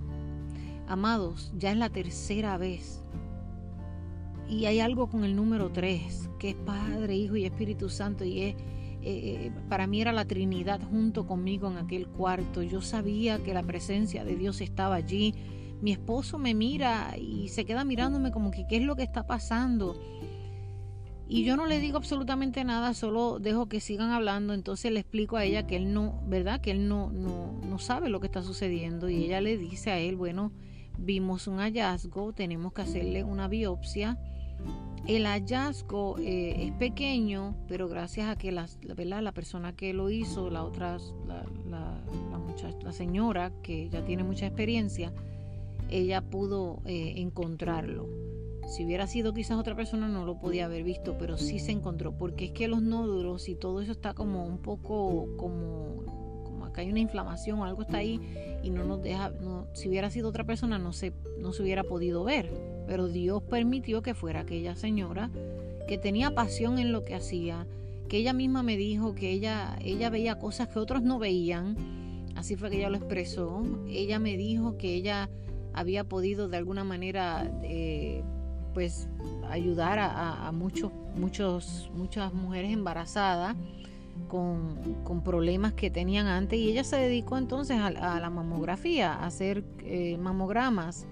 Amados, 0.89 1.53
ya 1.55 1.71
es 1.71 1.77
la 1.77 1.89
tercera 1.89 2.57
vez 2.57 3.03
y 4.49 4.65
hay 4.65 4.79
algo 4.79 5.07
con 5.07 5.23
el 5.23 5.35
número 5.35 5.71
3, 5.71 6.31
que 6.39 6.49
es 6.49 6.55
Padre, 6.55 7.15
Hijo 7.15 7.35
y 7.35 7.45
Espíritu 7.45 7.87
Santo, 7.87 8.25
y 8.25 8.41
es, 8.41 8.55
eh, 8.55 8.63
eh, 9.03 9.51
para 9.69 9.85
mí 9.85 10.01
era 10.01 10.11
la 10.11 10.25
Trinidad 10.25 10.81
junto 10.89 11.27
conmigo 11.27 11.69
en 11.69 11.77
aquel 11.77 12.07
cuarto. 12.07 12.63
Yo 12.63 12.81
sabía 12.81 13.43
que 13.43 13.53
la 13.53 13.61
presencia 13.61 14.25
de 14.25 14.35
Dios 14.35 14.61
estaba 14.61 14.95
allí. 14.95 15.35
Mi 15.81 15.91
esposo 15.91 16.39
me 16.39 16.55
mira 16.55 17.15
y 17.15 17.49
se 17.49 17.63
queda 17.63 17.85
mirándome 17.85 18.31
como 18.31 18.49
que 18.49 18.65
qué 18.67 18.77
es 18.77 18.83
lo 18.83 18.95
que 18.95 19.03
está 19.03 19.27
pasando. 19.27 20.01
Y 21.27 21.43
yo 21.43 21.55
no 21.55 21.67
le 21.67 21.79
digo 21.79 21.97
absolutamente 21.97 22.63
nada, 22.63 22.95
solo 22.95 23.37
dejo 23.37 23.69
que 23.69 23.79
sigan 23.79 24.09
hablando. 24.09 24.55
Entonces 24.55 24.91
le 24.91 24.99
explico 24.99 25.37
a 25.37 25.45
ella 25.45 25.67
que 25.67 25.75
él 25.75 25.93
no, 25.93 26.23
¿verdad? 26.25 26.59
Que 26.59 26.71
él 26.71 26.87
no, 26.87 27.11
no, 27.11 27.53
no 27.63 27.77
sabe 27.77 28.09
lo 28.09 28.19
que 28.19 28.25
está 28.25 28.41
sucediendo. 28.41 29.09
Y 29.09 29.25
ella 29.25 29.41
le 29.41 29.59
dice 29.59 29.91
a 29.91 29.99
él, 29.99 30.15
bueno, 30.15 30.51
vimos 30.99 31.47
un 31.47 31.57
hallazgo, 31.57 32.33
tenemos 32.33 32.73
que 32.73 32.81
hacerle 32.81 33.23
una 33.23 33.47
biopsia 33.47 34.17
el 35.07 35.25
hallazgo 35.25 36.17
eh, 36.19 36.67
es 36.67 36.71
pequeño, 36.73 37.55
pero 37.67 37.87
gracias 37.87 38.27
a 38.27 38.35
que 38.35 38.51
la, 38.51 38.67
la 39.21 39.31
persona 39.31 39.75
que 39.75 39.91
lo 39.91 40.11
hizo, 40.11 40.51
la 40.51 40.63
otra, 40.63 40.97
la, 41.25 41.45
la, 42.83 42.93
señora 42.93 43.51
que 43.63 43.89
ya 43.89 44.03
tiene 44.03 44.23
mucha 44.23 44.45
experiencia, 44.45 45.11
ella 45.89 46.21
pudo 46.21 46.81
eh, 46.85 47.13
encontrarlo. 47.17 48.07
Si 48.67 48.85
hubiera 48.85 49.07
sido 49.07 49.33
quizás 49.33 49.57
otra 49.57 49.75
persona 49.75 50.07
no 50.07 50.25
lo 50.25 50.37
podía 50.37 50.65
haber 50.65 50.83
visto, 50.83 51.17
pero 51.17 51.37
sí 51.37 51.57
se 51.57 51.71
encontró, 51.71 52.15
porque 52.15 52.45
es 52.45 52.51
que 52.51 52.67
los 52.67 52.83
nódulos 52.83 53.49
y 53.49 53.55
todo 53.55 53.81
eso 53.81 53.93
está 53.93 54.13
como 54.13 54.45
un 54.45 54.59
poco 54.59 55.27
como, 55.37 56.18
hay 56.79 56.89
una 56.89 56.99
inflamación 56.99 57.61
algo 57.61 57.81
está 57.81 57.97
ahí 57.97 58.19
y 58.63 58.69
no 58.69 58.83
nos 58.83 59.01
deja, 59.01 59.29
no, 59.29 59.67
si 59.73 59.89
hubiera 59.89 60.09
sido 60.09 60.29
otra 60.29 60.43
persona 60.43 60.79
no 60.79 60.93
se, 60.93 61.13
no 61.39 61.53
se 61.53 61.63
hubiera 61.63 61.83
podido 61.83 62.23
ver. 62.23 62.51
Pero 62.87 63.07
Dios 63.07 63.43
permitió 63.43 64.01
que 64.01 64.13
fuera 64.13 64.41
aquella 64.41 64.75
señora 64.75 65.29
que 65.87 65.97
tenía 65.97 66.33
pasión 66.35 66.79
en 66.79 66.91
lo 66.91 67.03
que 67.03 67.15
hacía, 67.15 67.65
que 68.09 68.17
ella 68.17 68.33
misma 68.33 68.63
me 68.63 68.77
dijo 68.77 69.15
que 69.15 69.31
ella, 69.31 69.77
ella 69.83 70.09
veía 70.09 70.39
cosas 70.39 70.67
que 70.67 70.79
otros 70.79 71.01
no 71.01 71.19
veían, 71.19 71.75
así 72.35 72.55
fue 72.55 72.69
que 72.69 72.77
ella 72.77 72.89
lo 72.89 72.97
expresó, 72.97 73.63
ella 73.87 74.19
me 74.19 74.37
dijo 74.37 74.77
que 74.77 74.93
ella 74.93 75.29
había 75.73 76.03
podido 76.03 76.47
de 76.47 76.57
alguna 76.57 76.83
manera 76.83 77.51
eh, 77.63 78.23
pues 78.73 79.07
ayudar 79.49 79.99
a, 79.99 80.51
muchos, 80.51 80.91
muchos, 81.15 81.89
muchas 81.93 82.33
mujeres 82.33 82.71
embarazadas 82.71 83.55
con, 84.27 85.21
problemas 85.23 85.73
que 85.73 85.89
tenían 85.89 86.27
antes 86.27 86.59
y 86.59 86.69
ella 86.69 86.83
se 86.83 86.97
dedicó 86.97 87.37
entonces 87.37 87.79
a, 87.79 87.91
la 87.91 88.29
mamografía, 88.29 89.13
a 89.13 89.25
hacer 89.25 89.63
eh, 89.83 90.17
mamogramas 90.17 91.05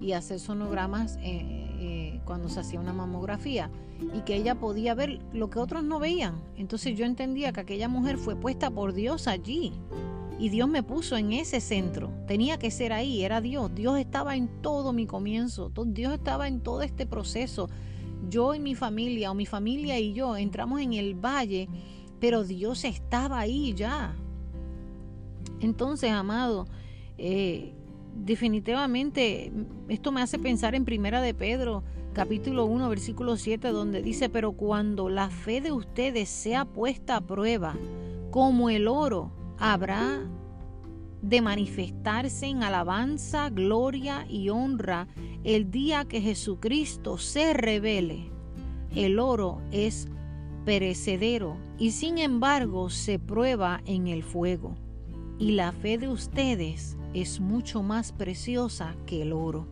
y 0.00 0.12
hacer 0.12 0.38
sonogramas 0.38 1.16
eh, 1.22 1.70
eh, 1.80 2.20
cuando 2.24 2.48
se 2.48 2.60
hacía 2.60 2.80
una 2.80 2.92
mamografía 2.92 3.70
y 4.14 4.20
que 4.20 4.36
ella 4.36 4.56
podía 4.56 4.94
ver 4.94 5.20
lo 5.32 5.50
que 5.50 5.58
otros 5.58 5.84
no 5.84 5.98
veían. 5.98 6.42
Entonces 6.56 6.96
yo 6.96 7.04
entendía 7.04 7.52
que 7.52 7.60
aquella 7.60 7.88
mujer 7.88 8.18
fue 8.18 8.36
puesta 8.36 8.70
por 8.70 8.92
Dios 8.92 9.28
allí 9.28 9.72
y 10.38 10.48
Dios 10.48 10.68
me 10.68 10.82
puso 10.82 11.16
en 11.16 11.32
ese 11.32 11.60
centro. 11.60 12.10
Tenía 12.26 12.58
que 12.58 12.70
ser 12.70 12.92
ahí, 12.92 13.22
era 13.22 13.40
Dios. 13.40 13.74
Dios 13.74 13.98
estaba 13.98 14.36
en 14.36 14.48
todo 14.62 14.92
mi 14.92 15.06
comienzo, 15.06 15.70
Dios 15.86 16.14
estaba 16.14 16.48
en 16.48 16.60
todo 16.60 16.82
este 16.82 17.06
proceso. 17.06 17.68
Yo 18.28 18.54
y 18.54 18.58
mi 18.58 18.74
familia 18.74 19.30
o 19.30 19.34
mi 19.34 19.46
familia 19.46 19.98
y 19.98 20.12
yo 20.12 20.36
entramos 20.36 20.80
en 20.80 20.94
el 20.94 21.14
valle, 21.14 21.68
pero 22.20 22.44
Dios 22.44 22.84
estaba 22.84 23.38
ahí 23.38 23.74
ya. 23.74 24.14
Entonces, 25.60 26.10
amado, 26.10 26.66
eh, 27.18 27.72
definitivamente 28.14 29.52
esto 29.88 30.12
me 30.12 30.22
hace 30.22 30.38
pensar 30.38 30.74
en 30.74 30.84
Primera 30.84 31.20
de 31.20 31.34
Pedro, 31.34 31.82
capítulo 32.12 32.66
1, 32.66 32.88
versículo 32.88 33.36
7, 33.36 33.68
donde 33.68 34.02
dice, 34.02 34.28
pero 34.28 34.52
cuando 34.52 35.08
la 35.08 35.30
fe 35.30 35.60
de 35.60 35.72
ustedes 35.72 36.28
sea 36.28 36.64
puesta 36.64 37.16
a 37.16 37.20
prueba, 37.20 37.74
como 38.30 38.70
el 38.70 38.88
oro, 38.88 39.32
habrá 39.58 40.20
de 41.22 41.40
manifestarse 41.40 42.46
en 42.46 42.62
alabanza, 42.62 43.48
gloria 43.48 44.26
y 44.28 44.50
honra 44.50 45.08
el 45.42 45.70
día 45.70 46.04
que 46.04 46.20
Jesucristo 46.20 47.16
se 47.16 47.54
revele. 47.54 48.30
El 48.94 49.18
oro 49.18 49.60
es 49.72 50.08
perecedero 50.64 51.56
y 51.78 51.90
sin 51.90 52.18
embargo 52.18 52.90
se 52.90 53.18
prueba 53.18 53.80
en 53.86 54.08
el 54.08 54.22
fuego. 54.22 54.74
Y 55.38 55.52
la 55.52 55.72
fe 55.72 55.98
de 55.98 56.08
ustedes 56.08 56.96
es 57.12 57.40
mucho 57.40 57.82
más 57.82 58.12
preciosa 58.12 58.94
que 59.06 59.22
el 59.22 59.32
oro. 59.32 59.66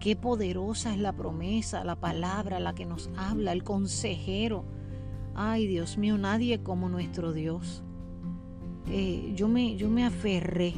Qué 0.00 0.16
poderosa 0.16 0.92
es 0.94 1.00
la 1.00 1.12
promesa, 1.12 1.84
la 1.84 1.96
palabra, 1.96 2.58
la 2.58 2.74
que 2.74 2.86
nos 2.86 3.10
habla, 3.16 3.52
el 3.52 3.62
consejero. 3.62 4.64
Ay, 5.34 5.66
Dios 5.66 5.98
mío, 5.98 6.18
nadie 6.18 6.62
como 6.62 6.88
nuestro 6.88 7.32
Dios. 7.32 7.84
Eh, 8.88 9.32
yo, 9.36 9.46
me, 9.46 9.76
yo 9.76 9.88
me 9.88 10.04
aferré, 10.04 10.74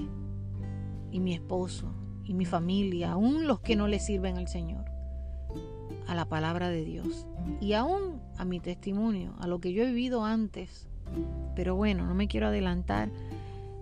y 1.11 1.21
mi 1.21 1.35
esposo, 1.35 1.95
y 2.25 2.35
mi 2.35 2.45
familia, 2.45 3.13
aún 3.13 3.47
los 3.47 3.61
que 3.61 3.77
no 3.77 3.87
le 3.89 4.01
sirven 4.01 4.37
al 4.37 4.49
Señor. 4.49 4.85
a 6.07 6.15
la 6.15 6.29
palabra 6.29 6.69
de 6.69 6.85
Dios 6.85 7.27
y 7.61 7.73
aún 7.75 8.21
a 8.43 8.45
mi 8.45 8.61
testimonio, 8.61 9.35
a 9.39 9.47
lo 9.47 9.61
que 9.61 9.73
yo 9.73 9.83
he 9.83 9.87
vivido 9.87 10.25
antes. 10.25 10.87
Pero 11.55 11.75
bueno, 11.77 12.07
no 12.07 12.15
me 12.15 12.29
quiero 12.29 12.49
adelantar. 12.49 13.11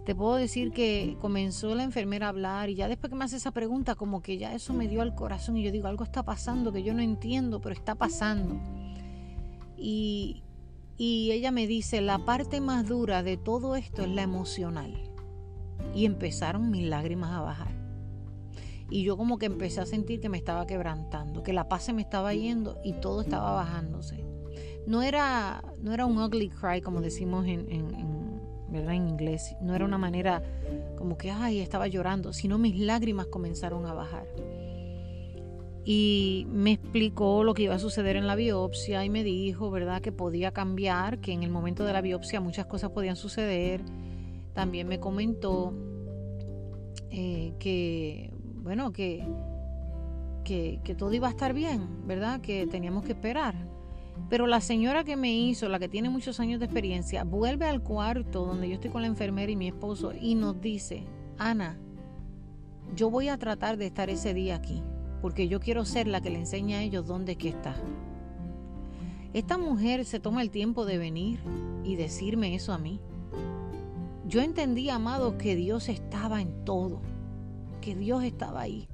Te 0.04 0.14
puedo 0.14 0.36
decir 0.36 0.72
que 0.72 1.16
comenzó 1.20 1.74
la 1.74 1.82
enfermera 1.82 2.26
a 2.26 2.28
hablar 2.30 2.70
y 2.70 2.74
ya 2.74 2.88
después 2.88 3.10
que 3.10 3.16
me 3.16 3.24
hace 3.24 3.36
esa 3.36 3.52
pregunta, 3.52 3.94
como 3.94 4.22
que 4.22 4.38
ya 4.38 4.54
eso 4.54 4.72
me 4.72 4.88
dio 4.88 5.02
al 5.02 5.14
corazón 5.14 5.56
y 5.56 5.62
yo 5.62 5.72
digo, 5.72 5.88
algo 5.88 6.04
está 6.04 6.22
pasando 6.22 6.72
que 6.72 6.82
yo 6.82 6.94
no 6.94 7.02
entiendo, 7.02 7.60
pero 7.60 7.74
está 7.74 7.94
pasando. 7.94 8.56
Y, 9.76 10.42
y 10.96 11.32
ella 11.32 11.50
me 11.50 11.66
dice, 11.66 12.00
la 12.00 12.18
parte 12.24 12.60
más 12.60 12.86
dura 12.86 13.22
de 13.22 13.36
todo 13.36 13.76
esto 13.76 14.02
es 14.02 14.10
la 14.10 14.22
emocional. 14.22 14.94
Y 15.94 16.04
empezaron 16.04 16.70
mis 16.70 16.86
lágrimas 16.86 17.32
a 17.32 17.40
bajar. 17.40 17.80
Y 18.90 19.04
yo 19.04 19.16
como 19.16 19.38
que 19.38 19.46
empecé 19.46 19.80
a 19.80 19.86
sentir 19.86 20.20
que 20.20 20.28
me 20.28 20.38
estaba 20.38 20.66
quebrantando, 20.66 21.42
que 21.42 21.52
la 21.52 21.68
paz 21.68 21.84
se 21.84 21.92
me 21.92 22.02
estaba 22.02 22.34
yendo 22.34 22.78
y 22.84 22.94
todo 22.94 23.20
estaba 23.20 23.52
bajándose. 23.52 24.29
No 24.90 25.02
era, 25.02 25.62
no 25.80 25.94
era 25.94 26.04
un 26.04 26.18
ugly 26.18 26.48
cry 26.48 26.80
como 26.80 27.00
decimos 27.00 27.46
en, 27.46 27.64
¿verdad? 28.68 28.94
en 28.94 29.08
inglés, 29.08 29.54
no 29.62 29.76
era 29.76 29.84
una 29.84 29.98
manera 29.98 30.42
como 30.98 31.16
que, 31.16 31.30
ay, 31.30 31.60
estaba 31.60 31.86
llorando, 31.86 32.32
sino 32.32 32.58
mis 32.58 32.76
lágrimas 32.76 33.26
comenzaron 33.26 33.86
a 33.86 33.94
bajar. 33.94 34.26
Y 35.84 36.44
me 36.50 36.72
explicó 36.72 37.44
lo 37.44 37.54
que 37.54 37.62
iba 37.62 37.76
a 37.76 37.78
suceder 37.78 38.16
en 38.16 38.26
la 38.26 38.34
biopsia 38.34 39.04
y 39.04 39.10
me 39.10 39.22
dijo, 39.22 39.70
¿verdad?, 39.70 40.02
que 40.02 40.10
podía 40.10 40.50
cambiar, 40.50 41.20
que 41.20 41.30
en 41.30 41.44
el 41.44 41.50
momento 41.50 41.84
de 41.84 41.92
la 41.92 42.00
biopsia 42.00 42.40
muchas 42.40 42.66
cosas 42.66 42.90
podían 42.90 43.14
suceder. 43.14 43.82
También 44.54 44.88
me 44.88 44.98
comentó 44.98 45.72
eh, 47.10 47.54
que 47.60 48.32
bueno, 48.56 48.92
que, 48.92 49.24
que, 50.44 50.94
todo 50.98 51.12
iba 51.14 51.28
a 51.28 51.30
estar 51.30 51.54
bien, 51.54 52.08
¿verdad? 52.08 52.40
Que 52.40 52.66
teníamos 52.66 53.04
que 53.04 53.12
esperar. 53.12 53.54
Pero 54.30 54.46
la 54.46 54.62
señora 54.62 55.04
que 55.04 55.16
me 55.16 55.32
hizo, 55.32 55.68
la 55.68 55.78
que 55.78 55.88
tiene 55.88 56.08
muchos 56.08 56.40
años 56.40 56.60
de 56.60 56.66
experiencia, 56.66 57.24
vuelve 57.24 57.66
al 57.66 57.82
cuarto 57.82 58.46
donde 58.46 58.68
yo 58.68 58.74
estoy 58.76 58.90
con 58.90 59.02
la 59.02 59.08
enfermera 59.08 59.52
y 59.52 59.56
mi 59.56 59.68
esposo 59.68 60.12
y 60.18 60.34
nos 60.36 60.60
dice, 60.60 61.04
Ana, 61.36 61.78
yo 62.96 63.10
voy 63.10 63.28
a 63.28 63.36
tratar 63.36 63.76
de 63.76 63.86
estar 63.86 64.08
ese 64.08 64.32
día 64.32 64.54
aquí, 64.54 64.82
porque 65.20 65.48
yo 65.48 65.60
quiero 65.60 65.84
ser 65.84 66.06
la 66.06 66.22
que 66.22 66.30
le 66.30 66.38
enseñe 66.38 66.74
a 66.74 66.82
ellos 66.82 67.06
dónde 67.06 67.32
es 67.32 67.44
está. 67.44 67.74
Esta 69.34 69.58
mujer 69.58 70.06
se 70.06 70.20
toma 70.20 70.40
el 70.40 70.50
tiempo 70.50 70.86
de 70.86 70.96
venir 70.96 71.40
y 71.84 71.96
decirme 71.96 72.54
eso 72.54 72.72
a 72.72 72.78
mí. 72.78 73.00
Yo 74.26 74.40
entendí, 74.40 74.88
amado, 74.88 75.36
que 75.36 75.56
Dios 75.56 75.88
estaba 75.88 76.40
en 76.40 76.64
todo 76.64 77.02
que 77.80 77.96
Dios 77.96 78.22
estaba 78.22 78.60
ahí. 78.60 78.88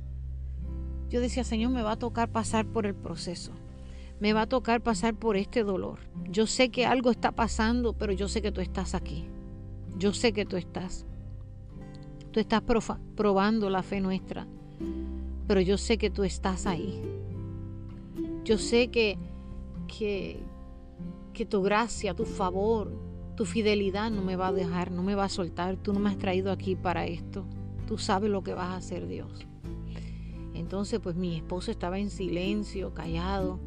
Yo 1.10 1.20
decía, 1.20 1.44
Señor, 1.44 1.70
me 1.72 1.82
va 1.82 1.92
a 1.92 1.98
tocar 1.98 2.30
pasar 2.30 2.66
por 2.66 2.86
el 2.86 2.94
proceso. 2.94 3.52
Me 4.18 4.32
va 4.32 4.42
a 4.42 4.46
tocar 4.46 4.82
pasar 4.82 5.14
por 5.14 5.36
este 5.36 5.62
dolor. 5.62 6.00
Yo 6.30 6.46
sé 6.46 6.70
que 6.70 6.86
algo 6.86 7.10
está 7.10 7.32
pasando, 7.32 7.92
pero 7.92 8.12
yo 8.12 8.28
sé 8.28 8.40
que 8.40 8.52
tú 8.52 8.60
estás 8.60 8.94
aquí. 8.94 9.26
Yo 9.98 10.12
sé 10.12 10.32
que 10.32 10.46
tú 10.46 10.56
estás. 10.56 11.06
Tú 12.30 12.40
estás 12.40 12.62
probando 13.14 13.70
la 13.70 13.82
fe 13.82 14.00
nuestra, 14.00 14.46
pero 15.46 15.60
yo 15.62 15.78
sé 15.78 15.96
que 15.96 16.10
tú 16.10 16.22
estás 16.22 16.66
ahí. 16.66 17.02
Yo 18.44 18.58
sé 18.58 18.88
que, 18.88 19.18
que, 19.86 20.40
que 21.32 21.46
tu 21.46 21.62
gracia, 21.62 22.14
tu 22.14 22.26
favor, 22.26 22.92
tu 23.36 23.44
fidelidad 23.44 24.10
no 24.10 24.22
me 24.22 24.36
va 24.36 24.48
a 24.48 24.52
dejar, 24.52 24.90
no 24.90 25.02
me 25.02 25.14
va 25.14 25.24
a 25.24 25.28
soltar. 25.28 25.76
Tú 25.76 25.92
no 25.92 26.00
me 26.00 26.10
has 26.10 26.18
traído 26.18 26.52
aquí 26.52 26.76
para 26.76 27.06
esto. 27.06 27.44
Tú 27.86 27.98
sabes 27.98 28.30
lo 28.30 28.42
que 28.42 28.54
vas 28.54 28.68
a 28.68 28.76
hacer, 28.76 29.06
Dios. 29.06 29.46
Entonces, 30.54 31.00
pues 31.00 31.16
mi 31.16 31.36
esposo 31.36 31.70
estaba 31.70 31.98
en 31.98 32.10
silencio, 32.10 32.92
callado. 32.94 33.60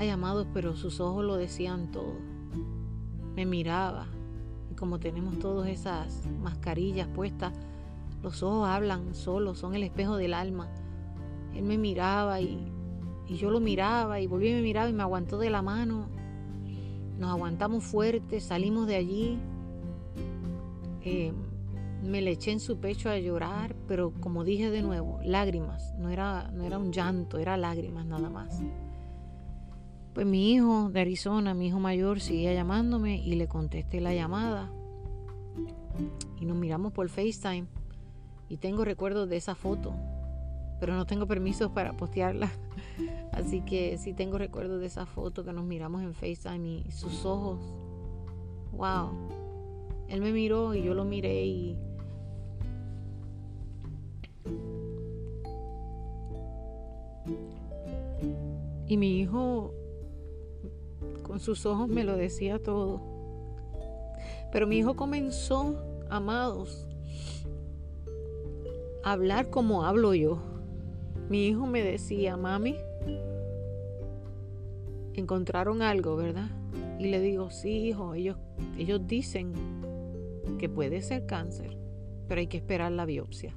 Ay, 0.00 0.08
amados, 0.08 0.46
pero 0.54 0.76
sus 0.76 0.98
ojos 0.98 1.26
lo 1.26 1.36
decían 1.36 1.90
todo. 1.90 2.14
Me 3.36 3.44
miraba. 3.44 4.06
Y 4.70 4.74
como 4.74 4.98
tenemos 4.98 5.38
todas 5.38 5.68
esas 5.68 6.26
mascarillas 6.40 7.06
puestas, 7.08 7.52
los 8.22 8.42
ojos 8.42 8.66
hablan 8.66 9.14
solos, 9.14 9.58
son 9.58 9.74
el 9.74 9.82
espejo 9.82 10.16
del 10.16 10.32
alma. 10.32 10.70
Él 11.54 11.64
me 11.64 11.76
miraba 11.76 12.40
y, 12.40 12.72
yo 13.28 13.50
lo 13.50 13.60
miraba 13.60 14.20
y 14.20 14.26
volví 14.26 14.48
y 14.48 14.54
me 14.54 14.62
miraba 14.62 14.88
y 14.88 14.94
me 14.94 15.02
aguantó 15.02 15.36
de 15.36 15.50
la 15.50 15.60
mano. 15.60 16.08
Nos 17.18 17.28
aguantamos 17.32 17.84
fuerte, 17.84 18.40
salimos 18.40 18.86
de 18.86 18.96
allí. 18.96 19.38
Eh, 21.02 21.34
me 22.02 22.22
le 22.22 22.30
eché 22.30 22.52
en 22.52 22.60
su 22.60 22.78
pecho 22.78 23.10
a 23.10 23.18
llorar, 23.18 23.76
pero 23.86 24.14
como 24.18 24.44
dije 24.44 24.70
de 24.70 24.80
nuevo, 24.80 25.20
lágrimas, 25.22 25.92
no 25.98 26.08
era 26.08 26.48
un 26.78 26.90
llanto, 26.90 27.36
era 27.36 27.58
lágrimas 27.58 28.06
nada 28.06 28.30
más. 28.30 28.62
Pues 30.14 30.26
mi 30.26 30.52
hijo 30.52 30.90
de 30.90 31.00
Arizona, 31.00 31.54
mi 31.54 31.68
hijo 31.68 31.78
mayor, 31.78 32.20
seguía 32.20 32.52
llamándome 32.52 33.18
y 33.18 33.34
le 33.36 33.46
contesté 33.46 34.00
la 34.00 34.14
llamada. 34.14 34.70
Y 36.40 36.46
nos 36.46 36.56
miramos 36.56 36.92
por 36.92 37.08
FaceTime. 37.08 37.66
Y 38.48 38.56
tengo 38.56 38.84
recuerdos 38.84 39.28
de 39.28 39.36
esa 39.36 39.54
foto, 39.54 39.94
pero 40.80 40.94
no 40.94 41.06
tengo 41.06 41.26
permisos 41.26 41.70
para 41.70 41.96
postearla. 41.96 42.50
Así 43.32 43.60
que 43.60 43.96
sí 43.98 44.12
tengo 44.12 44.38
recuerdos 44.38 44.80
de 44.80 44.86
esa 44.86 45.06
foto 45.06 45.44
que 45.44 45.52
nos 45.52 45.64
miramos 45.64 46.02
en 46.02 46.14
FaceTime 46.14 46.82
y 46.86 46.90
sus 46.90 47.24
ojos. 47.24 47.60
Wow. 48.72 49.10
Él 50.08 50.20
me 50.20 50.32
miró 50.32 50.74
y 50.74 50.82
yo 50.82 50.94
lo 50.94 51.04
miré 51.04 51.44
y 51.46 51.76
Y 58.90 58.96
mi 58.96 59.20
hijo 59.20 59.72
con 61.30 61.38
sus 61.38 61.64
ojos 61.64 61.88
me 61.88 62.02
lo 62.02 62.16
decía 62.16 62.60
todo. 62.60 63.00
Pero 64.50 64.66
mi 64.66 64.78
hijo 64.78 64.96
comenzó, 64.96 65.76
amados, 66.08 66.88
a 69.04 69.12
hablar 69.12 69.48
como 69.48 69.84
hablo 69.84 70.12
yo. 70.12 70.40
Mi 71.28 71.46
hijo 71.46 71.66
me 71.66 71.84
decía, 71.84 72.36
mami, 72.36 72.74
encontraron 75.14 75.82
algo, 75.82 76.16
¿verdad? 76.16 76.50
Y 76.98 77.06
le 77.10 77.20
digo, 77.20 77.48
sí, 77.50 77.90
hijo, 77.90 78.14
ellos, 78.14 78.36
ellos 78.76 79.06
dicen 79.06 79.52
que 80.58 80.68
puede 80.68 81.00
ser 81.00 81.26
cáncer, 81.26 81.78
pero 82.26 82.40
hay 82.40 82.48
que 82.48 82.56
esperar 82.56 82.90
la 82.90 83.04
biopsia. 83.04 83.54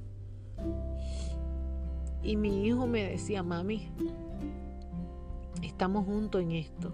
Y 2.22 2.36
mi 2.36 2.68
hijo 2.68 2.86
me 2.86 3.04
decía, 3.10 3.42
mami, 3.42 3.90
estamos 5.64 6.06
juntos 6.06 6.40
en 6.44 6.52
esto. 6.52 6.94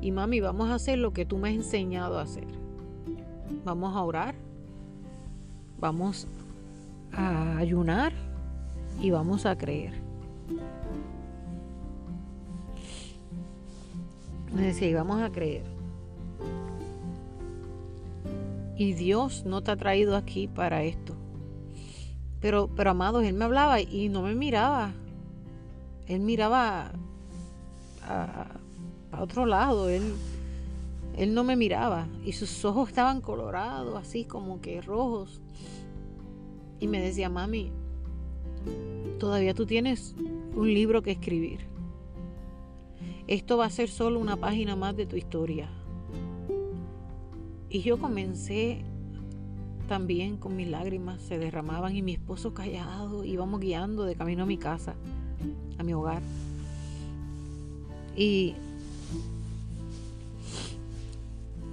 Y 0.00 0.10
mami, 0.10 0.40
vamos 0.40 0.70
a 0.70 0.74
hacer 0.74 0.98
lo 0.98 1.12
que 1.12 1.24
tú 1.24 1.38
me 1.38 1.50
has 1.50 1.54
enseñado 1.54 2.18
a 2.18 2.22
hacer. 2.22 2.46
Vamos 3.64 3.94
a 3.94 4.02
orar, 4.02 4.34
vamos 5.78 6.26
a 7.12 7.56
ayunar 7.58 8.12
y 9.00 9.10
vamos 9.10 9.46
a 9.46 9.56
creer. 9.56 9.94
Me 14.54 14.62
decía, 14.62 14.88
y 14.88 14.94
vamos 14.94 15.22
a 15.22 15.30
creer. 15.30 15.64
Y 18.76 18.94
Dios 18.94 19.44
no 19.44 19.62
te 19.62 19.70
ha 19.70 19.76
traído 19.76 20.16
aquí 20.16 20.48
para 20.48 20.82
esto. 20.82 21.14
Pero, 22.40 22.68
pero 22.74 22.90
amados, 22.90 23.24
Él 23.24 23.34
me 23.34 23.44
hablaba 23.44 23.80
y 23.80 24.08
no 24.08 24.22
me 24.22 24.34
miraba. 24.34 24.92
Él 26.06 26.20
miraba 26.20 26.90
a, 28.02 28.46
otro 29.20 29.46
lado. 29.46 29.88
Él, 29.88 30.14
él 31.16 31.34
no 31.34 31.44
me 31.44 31.56
miraba 31.56 32.06
y 32.24 32.32
sus 32.32 32.64
ojos 32.64 32.88
estaban 32.88 33.20
colorados, 33.20 33.96
así 33.96 34.24
como 34.24 34.60
que 34.60 34.80
rojos. 34.80 35.40
Y 36.80 36.88
me 36.88 37.00
decía, 37.00 37.28
mami, 37.28 37.70
todavía 39.18 39.54
tú 39.54 39.66
tienes 39.66 40.14
un 40.54 40.72
libro 40.72 41.02
que 41.02 41.12
escribir. 41.12 41.60
Esto 43.26 43.56
va 43.56 43.66
a 43.66 43.70
ser 43.70 43.88
solo 43.88 44.18
una 44.18 44.36
página 44.36 44.74
más 44.76 44.96
de 44.96 45.06
tu 45.06 45.16
historia. 45.16 45.70
Y 47.68 47.80
yo 47.82 47.98
comencé 47.98 48.84
también 49.88 50.36
con 50.36 50.56
mis 50.56 50.68
lágrimas, 50.68 51.22
se 51.22 51.38
derramaban 51.38 51.94
y 51.96 52.02
mi 52.02 52.12
esposo 52.12 52.52
callado, 52.52 53.24
íbamos 53.24 53.60
guiando 53.60 54.04
de 54.04 54.14
camino 54.14 54.42
a 54.42 54.46
mi 54.46 54.58
casa, 54.58 54.94
a 55.78 55.82
mi 55.82 55.94
hogar. 55.94 56.22
Y, 58.16 58.54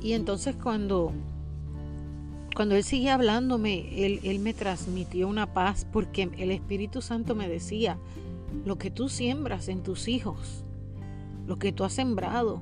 y 0.01 0.13
entonces 0.13 0.55
cuando, 0.55 1.11
cuando 2.55 2.75
él 2.75 2.83
seguía 2.83 3.15
hablándome, 3.15 4.05
él, 4.05 4.19
él 4.23 4.39
me 4.39 4.53
transmitió 4.53 5.27
una 5.27 5.53
paz 5.53 5.85
porque 5.91 6.29
el 6.37 6.51
Espíritu 6.51 7.01
Santo 7.01 7.35
me 7.35 7.47
decía, 7.47 7.97
lo 8.65 8.77
que 8.77 8.91
tú 8.91 9.09
siembras 9.09 9.67
en 9.67 9.83
tus 9.83 10.07
hijos, 10.07 10.63
lo 11.47 11.57
que 11.57 11.71
tú 11.71 11.83
has 11.83 11.93
sembrado, 11.93 12.61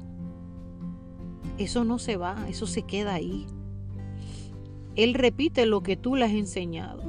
eso 1.57 1.83
no 1.83 1.99
se 1.99 2.17
va, 2.17 2.45
eso 2.49 2.67
se 2.67 2.83
queda 2.83 3.13
ahí. 3.13 3.45
Él 4.95 5.13
repite 5.13 5.65
lo 5.65 5.81
que 5.83 5.95
tú 5.95 6.15
le 6.15 6.25
has 6.25 6.31
enseñado. 6.31 7.03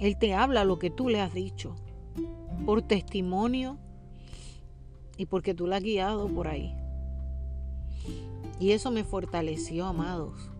Él 0.00 0.18
te 0.18 0.34
habla 0.34 0.64
lo 0.64 0.78
que 0.78 0.90
tú 0.90 1.08
le 1.08 1.20
has 1.20 1.32
dicho. 1.32 1.76
Por 2.66 2.82
testimonio, 2.82 3.78
y 5.16 5.26
porque 5.26 5.54
tú 5.54 5.66
la 5.66 5.76
has 5.76 5.82
guiado 5.82 6.28
por 6.28 6.48
ahí. 6.48 6.74
Y 8.60 8.72
eso 8.72 8.90
me 8.90 9.04
fortaleció, 9.04 9.86
amados. 9.86 10.50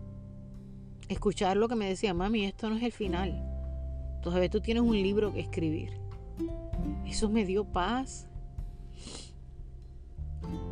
Escuchar 1.07 1.57
lo 1.57 1.67
que 1.67 1.75
me 1.75 1.87
decía, 1.87 2.13
mami, 2.13 2.45
esto 2.45 2.69
no 2.69 2.75
es 2.75 2.83
el 2.83 2.91
final. 2.91 3.41
Todavía 4.21 4.49
tú 4.49 4.59
tienes 4.59 4.83
un 4.83 4.93
libro 4.93 5.33
que 5.33 5.39
escribir. 5.39 5.91
Eso 7.05 7.29
me 7.29 7.45
dio 7.45 7.63
paz. 7.63 8.27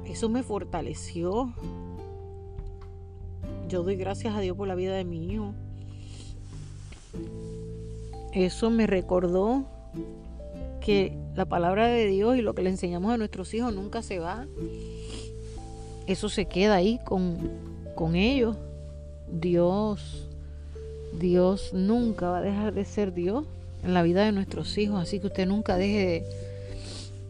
Eso 0.06 0.30
me 0.30 0.44
fortaleció. 0.44 1.54
Yo 3.70 3.84
doy 3.84 3.96
gracias 3.96 4.36
a 4.36 4.40
Dios 4.40 4.58
por 4.58 4.68
la 4.68 4.76
vida 4.76 4.96
de 4.96 5.06
mi 5.06 5.32
hijo. 5.32 5.54
Eso 8.34 8.70
me 8.70 8.88
recordó 8.88 9.66
que 10.82 11.18
la 11.36 11.46
palabra 11.46 11.88
de 11.88 12.08
Dios 12.08 12.36
y 12.36 12.42
lo 12.42 12.56
que 12.56 12.64
le 12.64 12.72
enseñamos 12.72 13.14
a 13.14 13.18
nuestros 13.18 13.54
hijos 13.54 13.74
nunca 13.74 14.02
se 14.02 14.20
va. 14.20 14.48
Eso 16.08 16.30
se 16.30 16.46
queda 16.46 16.76
ahí 16.76 17.00
con, 17.04 17.38
con 17.96 18.16
ellos. 18.16 18.58
Dios, 19.32 20.28
Dios 21.20 21.74
nunca 21.74 22.30
va 22.30 22.40
a 22.40 22.42
dejar 22.42 22.74
de 22.74 22.86
ser 22.86 23.14
Dios 23.14 23.46
en 23.84 23.94
la 23.94 24.04
vida 24.04 24.26
de 24.26 24.32
nuestros 24.32 24.78
hijos. 24.78 25.02
Así 25.02 25.20
que 25.20 25.28
usted 25.28 25.48
nunca 25.48 25.78
deje 25.78 26.06
de, 26.06 26.26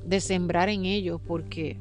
de 0.05 0.21
sembrar 0.21 0.69
en 0.69 0.85
ellos 0.85 1.21
porque 1.25 1.77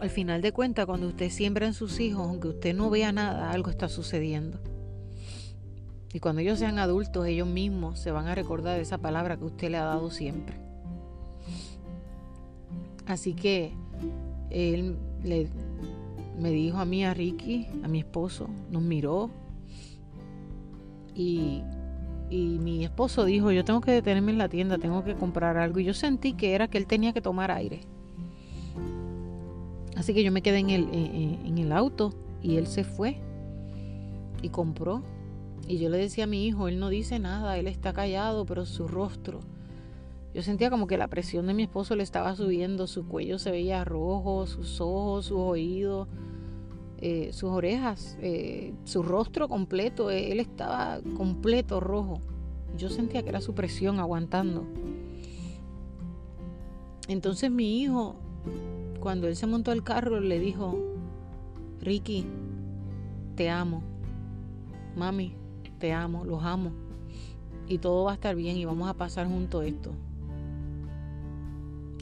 al 0.00 0.10
final 0.10 0.40
de 0.40 0.52
cuentas 0.52 0.86
cuando 0.86 1.08
usted 1.08 1.30
siembra 1.30 1.66
en 1.66 1.74
sus 1.74 2.00
hijos, 2.00 2.26
aunque 2.26 2.48
usted 2.48 2.74
no 2.74 2.90
vea 2.90 3.12
nada, 3.12 3.50
algo 3.50 3.70
está 3.70 3.88
sucediendo. 3.88 4.58
Y 6.12 6.18
cuando 6.18 6.40
ellos 6.40 6.58
sean 6.58 6.78
adultos, 6.78 7.26
ellos 7.26 7.46
mismos 7.46 8.00
se 8.00 8.10
van 8.10 8.26
a 8.26 8.34
recordar 8.34 8.76
de 8.76 8.82
esa 8.82 8.98
palabra 8.98 9.36
que 9.36 9.44
usted 9.44 9.70
le 9.70 9.76
ha 9.76 9.84
dado 9.84 10.10
siempre. 10.10 10.56
Así 13.06 13.34
que 13.34 13.72
él 14.50 14.96
le, 15.24 15.48
me 16.40 16.50
dijo 16.50 16.78
a 16.78 16.84
mí, 16.84 17.04
a 17.04 17.14
Ricky, 17.14 17.66
a 17.82 17.88
mi 17.88 18.00
esposo, 18.00 18.48
nos 18.70 18.82
miró 18.82 19.30
y, 21.14 21.62
y 22.30 22.58
mi 22.60 22.84
esposo 22.84 23.24
dijo, 23.24 23.50
yo 23.52 23.64
tengo 23.64 23.80
que 23.80 23.92
detenerme 23.92 24.32
en 24.32 24.38
la 24.38 24.48
tienda, 24.48 24.78
tengo 24.78 25.04
que 25.04 25.14
comprar 25.14 25.56
algo. 25.56 25.80
Y 25.80 25.84
yo 25.84 25.94
sentí 25.94 26.32
que 26.32 26.54
era 26.54 26.68
que 26.68 26.78
él 26.78 26.86
tenía 26.86 27.12
que 27.12 27.20
tomar 27.20 27.50
aire. 27.50 27.80
Así 29.96 30.14
que 30.14 30.22
yo 30.22 30.32
me 30.32 30.40
quedé 30.40 30.58
en 30.58 30.70
el, 30.70 30.88
en 30.92 31.58
el 31.58 31.72
auto 31.72 32.14
y 32.42 32.56
él 32.56 32.66
se 32.66 32.84
fue 32.84 33.20
y 34.40 34.48
compró 34.48 35.02
y 35.70 35.78
yo 35.78 35.88
le 35.88 35.98
decía 35.98 36.24
a 36.24 36.26
mi 36.26 36.46
hijo, 36.46 36.66
él 36.66 36.80
no 36.80 36.88
dice 36.88 37.20
nada, 37.20 37.56
él 37.56 37.68
está 37.68 37.92
callado, 37.92 38.44
pero 38.44 38.66
su 38.66 38.88
rostro. 38.88 39.38
Yo 40.32 40.42
sentía 40.42 40.70
como 40.70 40.86
que 40.86 40.96
la 40.96 41.08
presión 41.08 41.46
de 41.46 41.54
mi 41.54 41.64
esposo 41.64 41.96
le 41.96 42.04
estaba 42.04 42.36
subiendo, 42.36 42.86
su 42.86 43.06
cuello 43.06 43.38
se 43.38 43.50
veía 43.50 43.84
rojo, 43.84 44.46
sus 44.46 44.80
ojos, 44.80 45.26
sus 45.26 45.38
oídos, 45.38 46.06
eh, 46.98 47.30
sus 47.32 47.50
orejas, 47.50 48.16
eh, 48.20 48.72
su 48.84 49.02
rostro 49.02 49.48
completo, 49.48 50.10
eh, 50.10 50.30
él 50.30 50.38
estaba 50.38 51.00
completo 51.16 51.80
rojo. 51.80 52.20
Yo 52.76 52.90
sentía 52.90 53.22
que 53.22 53.30
era 53.30 53.40
su 53.40 53.54
presión 53.54 53.98
aguantando. 53.98 54.66
Entonces 57.08 57.50
mi 57.50 57.80
hijo, 57.80 58.14
cuando 59.00 59.26
él 59.26 59.34
se 59.34 59.48
montó 59.48 59.72
al 59.72 59.82
carro, 59.82 60.20
le 60.20 60.38
dijo, 60.38 60.78
Ricky, 61.80 62.24
te 63.34 63.50
amo. 63.50 63.82
Mami, 64.94 65.34
te 65.78 65.92
amo, 65.92 66.24
los 66.24 66.44
amo. 66.44 66.70
Y 67.66 67.78
todo 67.78 68.04
va 68.04 68.12
a 68.12 68.14
estar 68.14 68.36
bien 68.36 68.56
y 68.58 68.64
vamos 68.64 68.88
a 68.88 68.94
pasar 68.94 69.26
junto 69.26 69.62
esto. 69.62 69.92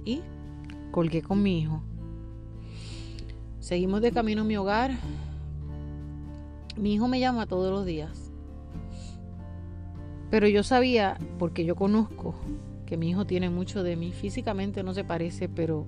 Y 0.09 0.23
colgué 0.91 1.21
con 1.21 1.43
mi 1.43 1.61
hijo. 1.61 1.83
Seguimos 3.61 4.01
de 4.01 4.11
camino 4.11 4.41
a 4.41 4.45
mi 4.45 4.57
hogar. 4.57 4.93
Mi 6.79 6.95
hijo 6.95 7.09
me 7.09 7.21
llama 7.21 7.45
todos 7.45 7.71
los 7.71 7.85
días. 7.85 8.33
Pero 10.31 10.49
yo 10.49 10.63
sabía, 10.63 11.19
porque 11.39 11.67
yo 11.67 11.77
conozco, 11.77 12.35
que 12.87 12.97
mi 12.97 13.11
hijo 13.11 13.27
tiene 13.27 13.51
mucho 13.51 13.83
de 13.83 13.97
mí. 13.97 14.13
Físicamente 14.13 14.83
no 14.83 14.95
se 14.95 15.05
parece, 15.05 15.51
pero 15.51 15.85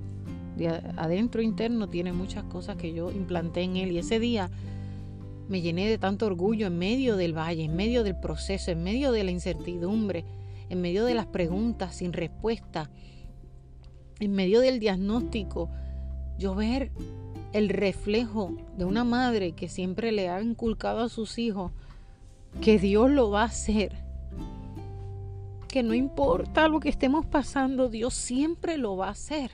de 0.58 0.68
adentro 0.68 1.40
interno 1.40 1.88
tiene 1.88 2.12
muchas 2.12 2.44
cosas 2.44 2.76
que 2.76 2.92
yo 2.92 3.10
implanté 3.10 3.62
en 3.62 3.78
él. 3.78 3.92
Y 3.92 3.98
ese 3.98 4.20
día 4.20 4.50
me 5.48 5.62
llené 5.62 5.88
de 5.88 5.96
tanto 5.96 6.26
orgullo 6.26 6.66
en 6.66 6.76
medio 6.76 7.16
del 7.16 7.32
valle, 7.32 7.64
en 7.64 7.74
medio 7.74 8.04
del 8.04 8.20
proceso, 8.20 8.70
en 8.70 8.82
medio 8.82 9.12
de 9.12 9.24
la 9.24 9.30
incertidumbre, 9.30 10.26
en 10.68 10.82
medio 10.82 11.06
de 11.06 11.14
las 11.14 11.26
preguntas 11.26 11.94
sin 11.94 12.12
respuesta, 12.12 12.90
en 14.20 14.32
medio 14.32 14.60
del 14.60 14.78
diagnóstico. 14.78 15.68
Yo 16.38 16.54
ver 16.54 16.92
el 17.52 17.68
reflejo 17.68 18.52
de 18.76 18.84
una 18.84 19.04
madre 19.04 19.52
que 19.52 19.68
siempre 19.68 20.12
le 20.12 20.28
ha 20.28 20.40
inculcado 20.40 21.00
a 21.00 21.08
sus 21.08 21.38
hijos 21.38 21.72
que 22.60 22.78
Dios 22.78 23.10
lo 23.10 23.30
va 23.30 23.42
a 23.42 23.46
hacer. 23.46 23.92
Que 25.68 25.82
no 25.82 25.94
importa 25.94 26.68
lo 26.68 26.80
que 26.80 26.88
estemos 26.88 27.26
pasando, 27.26 27.88
Dios 27.88 28.14
siempre 28.14 28.76
lo 28.76 28.96
va 28.96 29.08
a 29.08 29.12
hacer. 29.12 29.50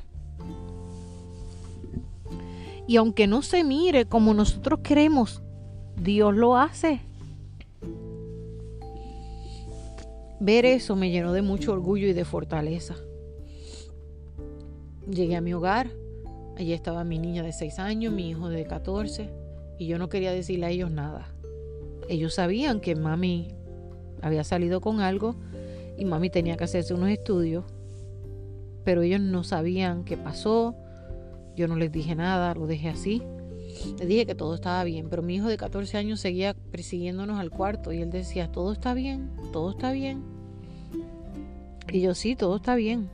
Y 2.87 2.97
aunque 2.97 3.27
no 3.27 3.43
se 3.43 3.65
mire 3.65 4.07
como 4.07 4.33
nosotros 4.35 4.81
queremos 4.83 5.43
Dios 6.01 6.35
lo 6.35 6.57
hace. 6.57 7.01
Ver 10.39 10.67
eso 10.67 10.95
me 10.97 11.11
llenó 11.11 11.33
de 11.33 11.43
mucho 11.43 11.73
orgullo 11.73 12.07
y 12.07 12.13
de 12.13 12.25
fortaleza. 12.25 12.95
Llegué 15.11 15.37
a 15.37 15.41
mi 15.41 15.55
hogar, 15.55 15.91
allí 16.57 16.73
estaba 16.73 17.05
mi 17.05 17.19
niña 17.19 17.43
de 17.43 17.53
6 17.53 17.79
años, 17.79 18.13
mi 18.13 18.29
hijo 18.29 18.49
de 18.49 18.65
14, 18.65 19.31
y 19.79 19.87
yo 19.87 19.99
no 19.99 20.09
quería 20.09 20.33
decirle 20.33 20.67
a 20.67 20.71
ellos 20.71 20.91
nada. 20.91 21.29
Ellos 22.09 22.35
sabían 22.35 22.81
que 22.81 22.97
mami 22.97 23.55
había 24.23 24.43
salido 24.43 24.81
con 24.81 25.01
algo 25.01 25.37
y 25.97 26.05
mami 26.05 26.31
tenía 26.31 26.57
que 26.57 26.65
hacerse 26.65 26.95
unos 26.95 27.11
estudios, 27.11 27.65
pero 28.85 29.03
ellos 29.03 29.21
no 29.21 29.45
sabían 29.45 30.05
qué 30.05 30.17
pasó, 30.17 30.75
yo 31.55 31.69
no 31.69 31.77
les 31.77 31.93
dije 31.93 32.15
nada, 32.15 32.55
lo 32.55 32.67
dejé 32.67 32.89
así. 32.89 33.23
Le 33.99 34.07
dije 34.07 34.27
que 34.27 34.35
todo 34.35 34.55
estaba 34.55 34.83
bien, 34.85 35.09
pero 35.09 35.23
mi 35.23 35.37
hijo 35.37 35.49
de 35.49 35.57
14 35.57 35.99
años 35.99 36.21
seguía 36.21 36.55
persiguiéndonos 36.55 37.39
al 37.39 37.51
cuarto 37.51 37.93
y 37.93 38.03
él 38.03 38.11
decía, 38.11 38.51
todo 38.51 38.73
está 38.73 38.95
bien, 38.95 39.31
todo 39.53 39.71
está 39.71 39.93
bien. 39.93 40.23
Y 41.93 42.01
yo 42.01 42.15
sí, 42.15 42.35
todo 42.37 42.57
está 42.57 42.75
bien. 42.75 43.09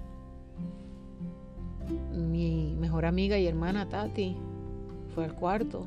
Mi 2.14 2.74
mejor 2.78 3.04
amiga 3.04 3.38
y 3.38 3.46
hermana 3.46 3.88
Tati 3.88 4.36
fue 5.14 5.24
al 5.24 5.34
cuarto. 5.34 5.86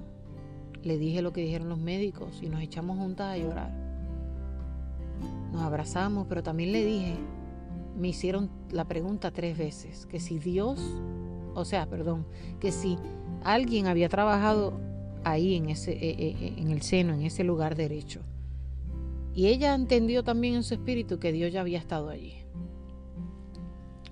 Le 0.84 0.98
dije 0.98 1.22
lo 1.22 1.34
que 1.34 1.42
dijeron 1.42 1.70
los 1.70 1.80
médicos 1.80 2.42
y 2.42 2.50
nos 2.50 2.62
echamos 2.62 2.98
juntas 2.98 3.34
a 3.34 3.38
llorar. 3.38 3.72
Nos 5.52 5.62
abrazamos, 5.62 6.28
pero 6.28 6.44
también 6.44 6.72
le 6.72 6.86
dije, 6.86 7.16
me 7.98 8.10
hicieron 8.10 8.50
la 8.72 8.86
pregunta 8.86 9.32
tres 9.32 9.58
veces, 9.58 10.06
que 10.06 10.20
si 10.20 10.38
Dios, 10.38 10.80
o 11.54 11.66
sea, 11.66 11.88
perdón, 11.88 12.26
que 12.60 12.72
si 12.72 12.98
alguien 13.44 13.88
había 13.88 14.10
trabajado 14.10 14.74
ahí 15.24 15.56
en, 15.56 15.70
ese, 15.70 15.94
eh, 15.94 16.16
eh, 16.18 16.36
eh, 16.40 16.54
en 16.58 16.72
el 16.72 16.82
seno, 16.82 17.14
en 17.14 17.22
ese 17.22 17.44
lugar 17.44 17.76
derecho. 17.76 18.22
Y 19.34 19.48
ella 19.48 19.74
entendió 19.74 20.24
también 20.24 20.56
en 20.56 20.64
su 20.64 20.74
espíritu 20.74 21.20
que 21.20 21.32
Dios 21.32 21.52
ya 21.52 21.62
había 21.62 21.80
estado 21.80 22.10
allí. 22.10 22.45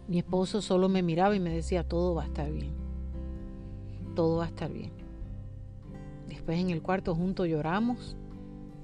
Mi 0.08 0.20
esposo 0.20 0.62
solo 0.62 0.90
me 0.90 1.02
miraba 1.02 1.36
y 1.36 1.40
me 1.40 1.50
decía, 1.50 1.88
todo 1.88 2.16
va 2.16 2.24
a 2.24 2.26
estar 2.26 2.52
bien. 2.52 2.72
Todo 4.16 4.38
va 4.38 4.46
a 4.46 4.48
estar 4.48 4.72
bien. 4.72 4.92
Después 6.28 6.60
en 6.60 6.70
el 6.70 6.82
cuarto 6.82 7.16
juntos 7.16 7.48
lloramos, 7.48 8.16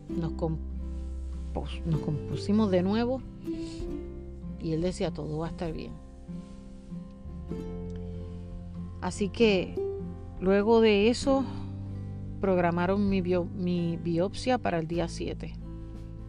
nos, 0.07 0.31
nos 0.31 2.01
compusimos 2.01 2.71
de 2.71 2.83
nuevo 2.83 3.21
y 4.61 4.71
él 4.71 4.81
decía, 4.81 5.11
todo 5.11 5.39
va 5.39 5.47
a 5.47 5.49
estar 5.49 5.73
bien. 5.73 5.91
Así 9.01 9.29
que 9.29 9.75
Luego 10.41 10.79
de 10.79 11.09
eso, 11.09 11.43
programaron 12.39 13.09
mi, 13.09 13.21
mi 13.21 13.97
biopsia 13.97 14.57
para 14.57 14.79
el 14.79 14.87
día 14.87 15.09
7. 15.09 15.53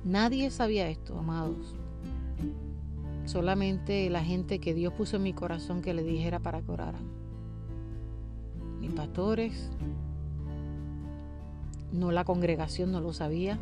Nadie 0.05 0.51
sabía 0.51 0.89
esto, 0.89 1.17
amados. 1.17 1.77
Solamente 3.31 4.11
la 4.11 4.25
gente 4.25 4.59
que 4.59 4.75
Dios 4.75 4.93
puso 4.93 5.17
en 5.17 5.23
mi 5.23 5.33
corazón 5.33 5.83
que 5.83 5.95
le 5.95 6.03
dijera 6.03 6.41
para 6.41 6.63
que 6.63 6.73
oraran. 6.73 7.05
Mis 8.81 8.93
pastores, 8.93 9.71
no 11.93 12.11
la 12.11 12.25
congregación 12.25 12.91
no 12.91 13.01
lo 13.01 13.13
sabía. 13.13 13.61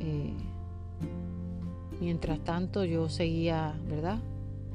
Eh, 0.00 0.34
mientras 2.00 2.40
tanto 2.40 2.84
yo 2.84 3.08
seguía, 3.08 3.78
¿verdad? 3.88 4.18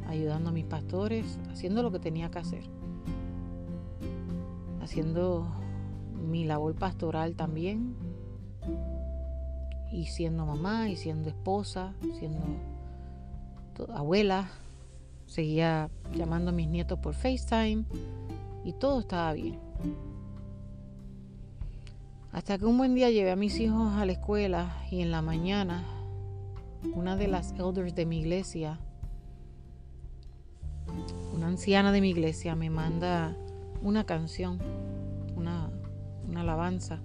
Ayudando 0.07 0.51
a 0.51 0.53
mis 0.53 0.63
pastores, 0.63 1.37
haciendo 1.51 1.83
lo 1.83 1.91
que 1.91 1.99
tenía 1.99 2.31
que 2.31 2.39
hacer 2.39 2.63
haciendo 4.81 5.45
mi 6.31 6.45
labor 6.45 6.73
pastoral 6.73 7.35
también, 7.35 7.95
y 9.91 10.05
siendo 10.05 10.47
mamá, 10.47 10.89
y 10.89 10.95
siendo 10.95 11.29
esposa, 11.29 11.93
siendo 12.17 12.39
abuela, 13.93 14.49
seguía 15.25 15.89
llamando 16.13 16.49
a 16.49 16.53
mis 16.53 16.67
nietos 16.67 16.99
por 16.99 17.13
FaceTime 17.13 17.85
y 18.63 18.73
todo 18.73 18.99
estaba 19.01 19.33
bien. 19.33 19.59
Hasta 22.31 22.57
que 22.57 22.65
un 22.65 22.77
buen 22.77 22.93
día 22.93 23.09
llevé 23.09 23.31
a 23.31 23.35
mis 23.35 23.59
hijos 23.59 23.93
a 23.93 24.05
la 24.05 24.11
escuela 24.11 24.77
y 24.91 25.01
en 25.01 25.11
la 25.11 25.21
mañana 25.21 25.83
una 26.93 27.15
de 27.15 27.27
las 27.27 27.53
elders 27.53 27.95
de 27.95 28.05
mi 28.05 28.19
iglesia, 28.19 28.79
una 31.35 31.47
anciana 31.47 31.91
de 31.91 32.01
mi 32.01 32.09
iglesia, 32.09 32.55
me 32.55 32.69
manda 32.69 33.35
una 33.81 34.05
canción, 34.05 34.59
una, 35.35 35.69
una 36.27 36.41
alabanza. 36.41 36.99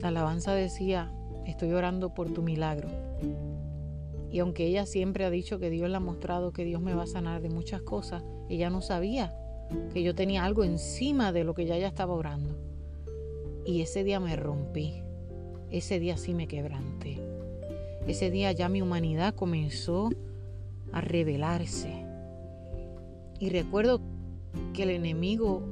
La 0.00 0.08
alabanza 0.08 0.54
decía, 0.54 1.10
estoy 1.46 1.72
orando 1.72 2.14
por 2.14 2.30
tu 2.32 2.42
milagro. 2.42 2.88
Y 4.34 4.40
aunque 4.40 4.66
ella 4.66 4.84
siempre 4.84 5.24
ha 5.24 5.30
dicho 5.30 5.60
que 5.60 5.70
Dios 5.70 5.88
le 5.88 5.94
ha 5.94 6.00
mostrado 6.00 6.52
que 6.52 6.64
Dios 6.64 6.82
me 6.82 6.92
va 6.92 7.04
a 7.04 7.06
sanar 7.06 7.40
de 7.40 7.50
muchas 7.50 7.82
cosas, 7.82 8.24
ella 8.48 8.68
no 8.68 8.82
sabía 8.82 9.32
que 9.92 10.02
yo 10.02 10.16
tenía 10.16 10.44
algo 10.44 10.64
encima 10.64 11.30
de 11.30 11.44
lo 11.44 11.54
que 11.54 11.66
ya 11.66 11.76
estaba 11.76 12.14
orando. 12.14 12.58
Y 13.64 13.80
ese 13.80 14.02
día 14.02 14.18
me 14.18 14.34
rompí. 14.34 15.04
Ese 15.70 16.00
día 16.00 16.16
sí 16.16 16.34
me 16.34 16.48
quebranté. 16.48 17.20
Ese 18.08 18.32
día 18.32 18.50
ya 18.50 18.68
mi 18.68 18.82
humanidad 18.82 19.36
comenzó 19.36 20.10
a 20.90 21.00
revelarse. 21.00 22.04
Y 23.38 23.50
recuerdo 23.50 24.00
que 24.72 24.82
el 24.82 24.90
enemigo, 24.90 25.62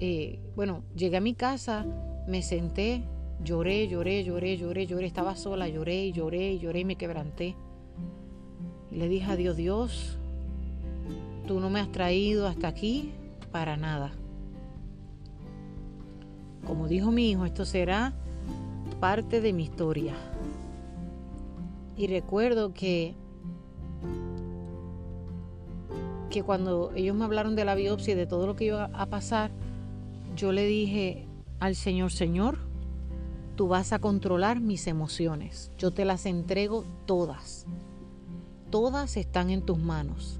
eh, 0.00 0.38
bueno, 0.54 0.82
llegué 0.94 1.18
a 1.18 1.20
mi 1.20 1.34
casa, 1.34 1.84
me 2.26 2.40
senté, 2.40 3.02
lloré, 3.42 3.88
lloré, 3.88 4.24
lloré, 4.24 4.56
lloré, 4.56 4.86
lloré, 4.86 5.06
estaba 5.06 5.36
sola, 5.36 5.68
lloré 5.68 6.12
lloré 6.12 6.58
lloré 6.58 6.80
y 6.80 6.84
me 6.84 6.96
quebranté. 6.96 7.54
Y 8.90 8.96
le 8.96 9.08
dije 9.08 9.30
a 9.30 9.36
Dios, 9.36 9.56
Dios, 9.56 10.18
tú 11.46 11.60
no 11.60 11.70
me 11.70 11.80
has 11.80 11.90
traído 11.90 12.46
hasta 12.46 12.68
aquí 12.68 13.12
para 13.52 13.76
nada. 13.76 14.12
Como 16.66 16.88
dijo 16.88 17.12
mi 17.12 17.30
hijo, 17.30 17.44
esto 17.44 17.64
será 17.64 18.12
parte 19.00 19.40
de 19.40 19.52
mi 19.52 19.64
historia. 19.64 20.14
Y 21.96 22.08
recuerdo 22.08 22.74
que, 22.74 23.14
que 26.28 26.42
cuando 26.42 26.92
ellos 26.94 27.14
me 27.16 27.24
hablaron 27.24 27.54
de 27.56 27.64
la 27.64 27.74
biopsia 27.74 28.12
y 28.12 28.16
de 28.16 28.26
todo 28.26 28.46
lo 28.46 28.56
que 28.56 28.66
iba 28.66 28.90
a 28.92 29.06
pasar, 29.06 29.50
yo 30.36 30.52
le 30.52 30.66
dije 30.66 31.26
al 31.60 31.74
Señor, 31.74 32.10
Señor, 32.10 32.65
tú 33.56 33.68
vas 33.68 33.92
a 33.92 33.98
controlar 33.98 34.60
mis 34.60 34.86
emociones. 34.86 35.72
Yo 35.78 35.90
te 35.90 36.04
las 36.04 36.26
entrego 36.26 36.84
todas. 37.06 37.66
Todas 38.70 39.16
están 39.16 39.50
en 39.50 39.62
tus 39.62 39.78
manos. 39.78 40.38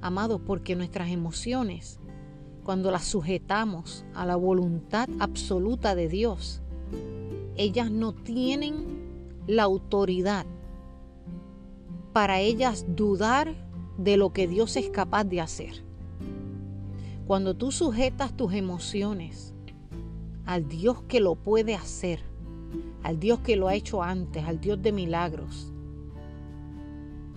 Amados, 0.00 0.40
porque 0.44 0.74
nuestras 0.74 1.10
emociones 1.10 2.00
cuando 2.64 2.92
las 2.92 3.04
sujetamos 3.04 4.04
a 4.14 4.24
la 4.24 4.36
voluntad 4.36 5.08
absoluta 5.18 5.94
de 5.94 6.08
Dios, 6.08 6.60
ellas 7.56 7.90
no 7.90 8.12
tienen 8.12 9.02
la 9.46 9.64
autoridad 9.64 10.46
para 12.12 12.40
ellas 12.40 12.84
dudar 12.88 13.52
de 13.98 14.16
lo 14.16 14.32
que 14.32 14.46
Dios 14.46 14.76
es 14.76 14.90
capaz 14.90 15.24
de 15.24 15.40
hacer. 15.40 15.82
Cuando 17.26 17.54
tú 17.54 17.72
sujetas 17.72 18.36
tus 18.36 18.52
emociones 18.52 19.51
al 20.46 20.68
Dios 20.68 21.02
que 21.02 21.20
lo 21.20 21.34
puede 21.34 21.74
hacer, 21.74 22.20
al 23.02 23.18
Dios 23.18 23.40
que 23.40 23.56
lo 23.56 23.68
ha 23.68 23.74
hecho 23.74 24.02
antes, 24.02 24.44
al 24.44 24.60
Dios 24.60 24.80
de 24.82 24.92
milagros, 24.92 25.72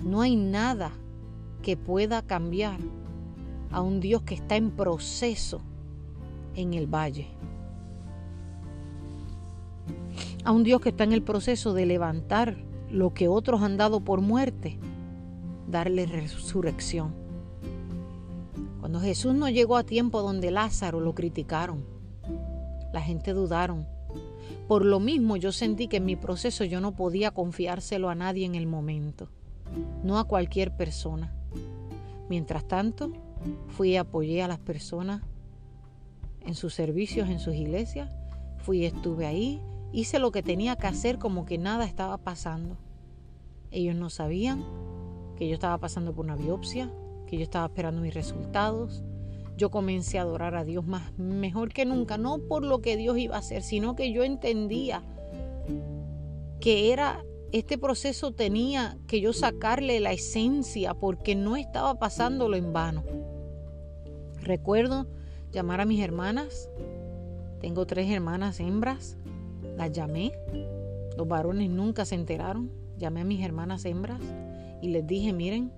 no 0.04 0.22
hay 0.22 0.36
nada 0.36 0.92
que 1.62 1.78
pueda 1.78 2.22
cambiar 2.22 2.80
a 3.72 3.82
un 3.82 4.00
Dios 4.00 4.22
que 4.22 4.36
está 4.36 4.56
en 4.56 4.72
proceso 4.72 5.62
en 6.56 6.74
el 6.74 6.88
valle. 6.88 7.28
A 10.44 10.52
un 10.52 10.64
Dios 10.64 10.80
que 10.80 10.90
está 10.90 11.04
en 11.04 11.12
el 11.12 11.24
proceso 11.24 11.74
de 11.74 11.86
levantar 11.86 12.58
lo 12.92 13.14
que 13.14 13.28
otros 13.28 13.62
han 13.64 13.78
dado 13.78 14.00
por 14.02 14.22
muerte, 14.22 14.78
darle 15.68 16.06
resurrección. 16.06 17.16
Cuando 18.80 19.00
Jesús 19.00 19.34
no 19.34 19.50
llegó 19.50 19.76
a 19.76 19.84
tiempo 19.84 20.22
donde 20.22 20.52
Lázaro 20.52 21.00
lo 21.00 21.16
criticaron, 21.16 21.95
la 22.96 23.02
gente 23.02 23.34
dudaron. 23.34 23.88
Por 24.68 24.84
lo 24.84 25.00
mismo 25.00 25.38
yo 25.38 25.52
sentí 25.52 25.88
que 25.88 25.98
en 25.98 26.06
mi 26.06 26.16
proceso 26.16 26.64
yo 26.64 26.82
no 26.82 26.96
podía 26.96 27.30
confiárselo 27.30 28.10
a 28.10 28.16
nadie 28.16 28.46
en 28.46 28.56
el 28.56 28.66
momento, 28.66 29.30
no 30.04 30.18
a 30.18 30.24
cualquier 30.24 30.76
persona. 30.76 31.32
Mientras 32.28 32.68
tanto, 32.68 33.12
Fui 33.70 33.92
y 33.92 33.98
apoyé 33.98 34.42
a 34.42 34.48
las 34.48 34.60
personas 34.60 35.22
en 36.42 36.56
sus 36.56 36.74
servicios, 36.74 37.30
en 37.30 37.40
sus 37.40 37.56
iglesias. 37.56 38.10
Fui 38.58 38.80
y 38.80 38.86
estuve 38.86 39.26
ahí. 39.26 39.62
Hice 39.92 40.20
lo 40.20 40.32
que 40.32 40.44
tenía 40.44 40.76
que 40.76 40.88
hacer 40.88 41.20
como 41.20 41.46
que 41.46 41.58
nada 41.58 41.86
estaba 41.86 42.18
pasando. 42.18 42.78
Ellos 43.72 43.96
no 43.96 44.10
sabían 44.10 44.64
que 45.38 45.48
yo 45.48 45.54
estaba 45.54 45.78
pasando 45.78 46.14
por 46.14 46.26
una 46.26 46.36
biopsia, 46.36 46.92
que 47.28 47.38
yo 47.38 47.44
estaba 47.44 47.66
esperando 47.66 48.02
mis 48.02 48.14
resultados. 48.14 49.04
Yo 49.58 49.72
comencé 49.72 50.20
a 50.20 50.24
adorar 50.24 50.56
a 50.56 50.64
Dios 50.64 50.86
más 50.86 51.18
mejor 51.18 51.72
que 51.72 51.86
nunca, 51.86 52.18
no 52.18 52.40
por 52.40 52.64
lo 52.64 52.82
que 52.82 52.98
Dios 52.98 53.18
iba 53.18 53.36
a 53.36 53.40
hacer, 53.40 53.64
sino 53.64 53.96
que 53.96 54.12
yo 54.12 54.24
entendía 54.24 55.02
que 56.60 56.92
era 56.92 57.24
este 57.52 57.78
proceso 57.78 58.34
tenía 58.34 58.98
que 59.08 59.22
yo 59.22 59.32
sacarle 59.32 60.02
la 60.02 60.12
esencia 60.12 60.94
porque 60.94 61.36
no 61.36 61.56
estaba 61.56 62.00
pasándolo 62.00 62.58
en 62.58 62.74
vano. 62.74 63.04
Recuerdo 64.42 65.08
llamar 65.54 65.80
a 65.80 65.86
mis 65.86 66.02
hermanas. 66.02 66.70
Tengo 67.62 67.86
tres 67.86 68.10
hermanas 68.10 68.60
hembras. 68.60 69.18
Las 69.78 69.94
llamé. 69.94 70.34
Los 71.18 71.28
varones 71.30 71.70
nunca 71.70 72.04
se 72.04 72.16
enteraron. 72.16 72.72
Llamé 72.98 73.22
a 73.22 73.26
mis 73.26 73.42
hermanas 73.42 73.86
hembras 73.86 74.20
y 74.82 74.90
les 74.90 75.08
dije, 75.08 75.32
miren, 75.32 75.72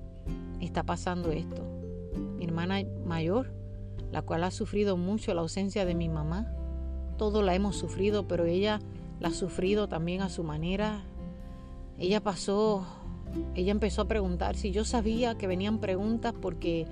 está 0.59 0.82
pasando 0.82 1.32
esto. 1.32 1.63
Mi 2.38 2.45
hermana 2.45 2.82
mayor, 3.05 3.53
la 4.11 4.21
cual 4.21 4.43
ha 4.43 4.51
sufrido 4.51 4.97
mucho 4.97 5.33
la 5.33 5.41
ausencia 5.41 5.85
de 5.85 5.95
mi 5.95 6.09
mamá, 6.09 6.47
todo 7.17 7.41
la 7.41 7.55
hemos 7.55 7.75
sufrido, 7.75 8.27
pero 8.27 8.45
ella 8.45 8.79
la 9.19 9.29
ha 9.29 9.33
sufrido 9.33 9.87
también 9.87 10.21
a 10.21 10.29
su 10.29 10.43
manera. 10.43 11.03
Ella 11.97 12.21
pasó, 12.21 12.85
ella 13.55 13.71
empezó 13.71 14.03
a 14.03 14.07
preguntar 14.07 14.55
si 14.55 14.71
yo 14.71 14.85
sabía 14.85 15.35
que 15.35 15.47
venían 15.47 15.79
preguntas 15.79 16.33
porque 16.39 16.85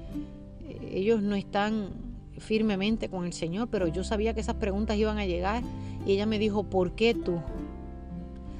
ellos 0.91 1.21
no 1.21 1.35
están 1.35 1.89
firmemente 2.37 3.09
con 3.09 3.25
el 3.25 3.33
Señor, 3.33 3.69
pero 3.69 3.87
yo 3.87 4.03
sabía 4.03 4.33
que 4.33 4.41
esas 4.41 4.55
preguntas 4.55 4.97
iban 4.97 5.17
a 5.17 5.25
llegar 5.25 5.63
y 6.05 6.13
ella 6.13 6.25
me 6.25 6.39
dijo, 6.39 6.63
¿por 6.63 6.93
qué 6.93 7.13
tú? 7.13 7.39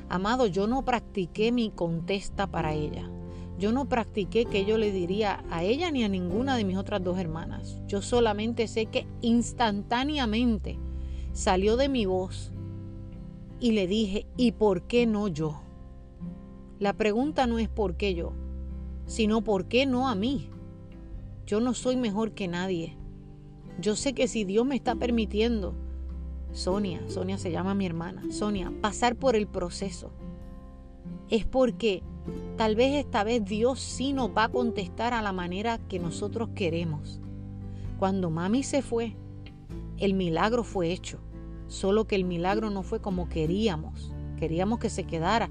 Amado, 0.08 0.48
yo 0.48 0.68
no 0.68 0.86
practiqué 0.86 1.52
mi 1.52 1.72
contesta 1.72 2.48
para 2.48 2.74
ella. 2.74 3.10
Yo 3.58 3.72
no 3.72 3.88
practiqué 3.88 4.46
que 4.46 4.66
yo 4.66 4.78
le 4.78 4.92
diría 4.92 5.44
a 5.50 5.64
ella 5.64 5.90
ni 5.90 6.04
a 6.04 6.10
ninguna 6.10 6.58
de 6.58 6.66
mis 6.66 6.78
otras 6.78 7.04
dos 7.04 7.18
hermanas. 7.18 7.82
Yo 7.88 8.02
solamente 8.02 8.68
sé 8.68 8.88
que 8.88 9.08
instantáneamente 9.22 10.78
salió 11.32 11.78
de 11.78 11.88
mi 11.88 12.06
voz 12.06 12.52
y 13.60 13.72
le 13.72 13.88
dije, 13.88 14.26
¿y 14.36 14.52
por 14.52 14.84
qué 14.84 15.06
no 15.06 15.30
yo? 15.30 15.62
La 16.80 16.94
pregunta 16.94 17.48
no 17.48 17.58
es 17.58 17.70
por 17.70 17.96
qué 17.96 18.14
yo, 18.14 18.34
sino 19.06 19.42
por 19.42 19.66
qué 19.66 19.86
no 19.86 20.10
a 20.10 20.16
mí. 20.16 20.50
Yo 21.46 21.62
no 21.62 21.74
soy 21.74 21.96
mejor 21.96 22.32
que 22.34 22.50
nadie. 22.50 22.98
Yo 23.80 23.96
sé 23.96 24.14
que 24.14 24.28
si 24.28 24.44
Dios 24.44 24.66
me 24.66 24.76
está 24.76 24.96
permitiendo, 24.96 25.76
Sonia, 26.52 27.02
Sonia 27.10 27.38
se 27.38 27.52
llama 27.52 27.76
mi 27.76 27.86
hermana, 27.86 28.24
Sonia, 28.32 28.74
pasar 28.82 29.16
por 29.16 29.36
el 29.36 29.48
proceso, 29.48 30.12
es 31.30 31.46
porque 31.46 32.04
tal 32.58 32.76
vez 32.76 32.96
esta 32.96 33.24
vez 33.24 33.44
Dios 33.44 33.80
sí 33.80 34.14
nos 34.14 34.30
va 34.30 34.46
a 34.46 34.52
contestar 34.52 35.14
a 35.14 35.22
la 35.22 35.32
manera 35.32 35.80
que 35.88 36.00
nosotros 36.00 36.50
queremos. 36.56 37.20
Cuando 38.00 38.30
mami 38.30 38.64
se 38.64 38.82
fue, 38.82 39.16
el 39.98 40.14
milagro 40.14 40.64
fue 40.64 40.92
hecho, 40.92 41.20
solo 41.68 42.06
que 42.06 42.16
el 42.16 42.26
milagro 42.26 42.70
no 42.70 42.84
fue 42.84 43.00
como 43.02 43.30
queríamos, 43.30 44.12
queríamos 44.38 44.80
que 44.80 44.90
se 44.90 45.06
quedara, 45.06 45.50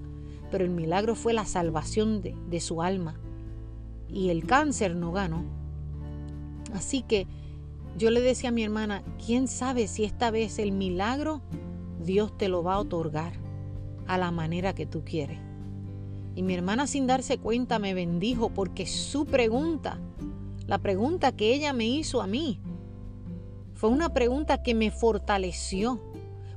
pero 0.50 0.64
el 0.64 0.70
milagro 0.70 1.14
fue 1.14 1.32
la 1.32 1.46
salvación 1.46 2.22
de, 2.22 2.60
su 2.60 2.82
alma. 2.82 3.18
Y 4.08 4.28
el 4.28 4.46
cáncer 4.46 4.94
no 4.94 5.12
ganó, 5.12 5.44
Así 6.74 7.02
que 7.02 7.26
yo 7.96 8.10
le 8.10 8.20
decía 8.20 8.48
a 8.48 8.52
mi 8.52 8.64
hermana, 8.64 9.04
¿quién 9.24 9.46
sabe 9.46 9.86
si 9.86 10.04
esta 10.04 10.30
vez 10.30 10.58
el 10.58 10.72
milagro 10.72 11.40
Dios 12.02 12.36
te 12.36 12.48
lo 12.48 12.62
va 12.64 12.74
a 12.74 12.80
otorgar 12.80 13.34
a 14.08 14.18
la 14.18 14.32
manera 14.32 14.74
que 14.74 14.84
tú 14.84 15.04
quieres? 15.04 15.38
Y 16.34 16.42
mi 16.42 16.54
hermana 16.54 16.86
sin 16.86 17.06
darse 17.06 17.38
cuenta 17.38 17.78
me 17.78 17.94
bendijo 17.94 18.50
porque 18.50 18.86
su 18.86 19.26
pregunta, 19.26 19.98
la 20.66 20.78
pregunta 20.78 21.32
que 21.32 21.54
ella 21.54 21.72
me 21.72 21.86
hizo 21.86 22.22
a 22.22 22.26
mí, 22.26 22.60
fue 23.74 23.90
una 23.90 24.12
pregunta 24.12 24.62
que 24.62 24.74
me 24.74 24.90
fortaleció. 24.90 26.00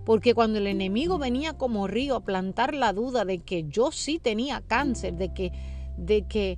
Porque 0.05 0.33
cuando 0.33 0.59
el 0.59 0.67
enemigo 0.67 1.17
venía 1.17 1.53
como 1.57 1.85
río 1.85 2.15
a 2.15 2.23
plantar 2.23 2.73
la 2.73 2.93
duda 2.93 3.25
de 3.25 3.39
que 3.39 3.65
yo 3.67 3.91
sí 3.91 4.19
tenía 4.19 4.61
cáncer, 4.61 5.15
de 5.15 5.33
que, 5.33 5.51
de 5.97 6.25
que 6.25 6.57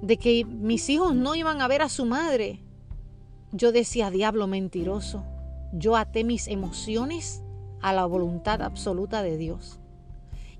de 0.00 0.16
que 0.16 0.44
mis 0.44 0.88
hijos 0.88 1.14
no 1.14 1.34
iban 1.34 1.60
a 1.60 1.68
ver 1.68 1.82
a 1.82 1.88
su 1.88 2.04
madre, 2.04 2.60
yo 3.52 3.72
decía, 3.72 4.10
diablo 4.10 4.46
mentiroso, 4.46 5.24
yo 5.72 5.96
até 5.96 6.24
mis 6.24 6.48
emociones 6.48 7.42
a 7.80 7.92
la 7.92 8.06
voluntad 8.06 8.62
absoluta 8.62 9.22
de 9.22 9.36
Dios. 9.36 9.80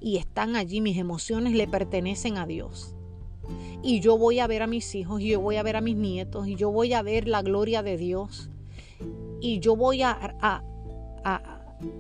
Y 0.01 0.17
están 0.17 0.57
allí, 0.57 0.81
mis 0.81 0.99
emociones 0.99 1.55
le 1.55 1.67
pertenecen 1.67 2.37
a 2.37 2.47
Dios. 2.47 2.95
Y 3.83 4.01
yo 4.01 4.19
voy 4.19 4.41
a 4.41 4.47
ver 4.47 4.63
a 4.63 4.67
mis 4.67 4.95
hijos, 4.95 5.21
y 5.21 5.31
yo 5.31 5.41
voy 5.41 5.57
a 5.57 5.63
ver 5.63 5.77
a 5.77 5.81
mis 5.81 5.97
nietos, 5.97 6.47
y 6.49 6.55
yo 6.55 6.71
voy 6.71 6.93
a 6.93 7.03
ver 7.03 7.29
la 7.29 7.43
gloria 7.43 7.83
de 7.83 7.97
Dios. 7.97 8.51
Y 9.41 9.61
yo 9.61 9.77
voy 9.77 10.03
a, 10.03 10.37
a, 10.41 10.63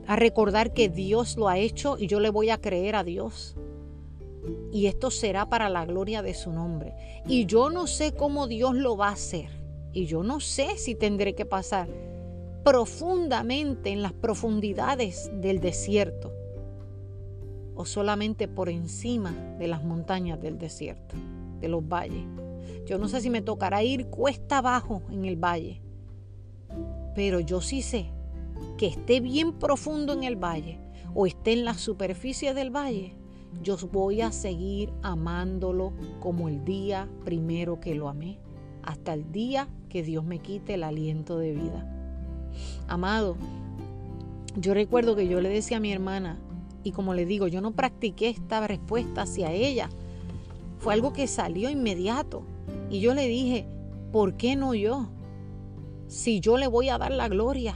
a 0.07 0.16
recordar 0.16 0.72
que 0.72 0.88
Dios 0.88 1.36
lo 1.36 1.49
ha 1.49 1.59
hecho 1.59 1.96
y 1.99 2.07
yo 2.07 2.20
le 2.20 2.30
voy 2.30 2.51
a 2.51 2.61
creer 2.61 2.96
a 2.96 3.05
Dios. 3.05 3.57
Y 4.72 4.86
esto 4.86 5.11
será 5.11 5.49
para 5.49 5.68
la 5.68 5.84
gloria 5.84 6.22
de 6.22 6.34
su 6.34 6.53
nombre. 6.53 6.94
Y 7.26 7.46
yo 7.46 7.70
no 7.70 7.86
sé 7.86 8.12
cómo 8.12 8.46
Dios 8.46 8.74
lo 8.74 8.96
va 8.96 9.09
a 9.09 9.12
hacer. 9.12 9.51
Y 9.92 10.07
yo 10.07 10.22
no 10.22 10.40
sé 10.40 10.76
si 10.78 10.94
tendré 10.94 11.34
que 11.34 11.44
pasar 11.44 11.88
profundamente 12.64 13.90
en 13.90 14.03
las 14.03 14.12
profundidades 14.12 15.30
del 15.34 15.61
desierto 15.61 16.32
o 17.79 17.85
solamente 17.85 18.49
por 18.49 18.68
encima 18.68 19.31
de 19.57 19.68
las 19.68 19.85
montañas 19.85 20.43
del 20.43 20.59
desierto, 20.59 21.14
de 21.61 21.68
los 21.68 21.89
valles. 21.89 22.24
Yo 22.87 22.99
no 22.99 23.07
sé 23.07 23.20
si 23.20 23.31
me 23.31 23.41
tocará 23.41 23.85
ir 23.85 24.07
cuesta 24.07 24.59
abajo 24.59 25.01
en 25.12 25.24
el 25.24 25.37
valle, 25.37 25.81
pero 27.14 27.39
yo 27.39 27.61
sí 27.61 27.81
sé 27.83 28.11
que 28.76 28.89
esté 28.89 29.20
bien 29.20 29.53
profundo 29.53 30.12
en 30.12 30.24
el 30.24 30.35
valle 30.35 30.81
o 31.14 31.26
esté 31.26 31.53
en 31.53 31.64
la 31.64 31.74
superficie 31.74 32.53
del 32.53 32.74
valle, 32.74 33.14
yo 33.62 33.76
voy 33.93 34.22
a 34.22 34.33
seguir 34.33 34.93
amándolo 35.03 35.93
como 36.18 36.49
el 36.49 36.64
día 36.64 37.09
primero 37.24 37.79
que 37.79 37.95
lo 37.95 38.09
amé, 38.09 38.41
hasta 38.83 39.14
el 39.14 39.31
día 39.31 39.68
que 39.89 40.03
Dios 40.03 40.24
me 40.24 40.41
quite 40.41 40.74
el 40.74 40.83
aliento 40.83 41.39
de 41.39 41.53
vida. 41.53 41.89
Amado, 42.89 43.37
yo 44.57 44.74
recuerdo 44.74 45.14
que 45.14 45.29
yo 45.29 45.41
le 45.41 45.49
decía 45.49 45.76
a 45.76 45.81
mi 45.81 45.93
hermana, 45.93 46.41
y 46.89 46.93
como 46.93 47.12
le 47.12 47.26
digo, 47.26 47.49
yo 47.49 47.61
no 47.61 47.72
practiqué 47.72 48.30
esta 48.30 48.66
respuesta 48.66 49.22
hacia 49.22 49.53
ella, 49.53 49.91
fue 50.78 50.95
algo 50.95 51.12
que 51.12 51.26
salió 51.26 51.68
inmediato. 51.68 52.45
Y 52.89 53.01
yo 53.01 53.12
le 53.12 53.28
dije, 53.28 53.66
¿por 54.11 54.39
qué 54.39 54.57
no 54.57 54.74
yo? 54.74 55.11
Si 56.07 56.41
yo 56.41 56.57
le 56.57 56.66
voy 56.66 56.89
a 56.89 56.97
dar 56.97 57.12
la 57.12 57.28
gloria, 57.28 57.74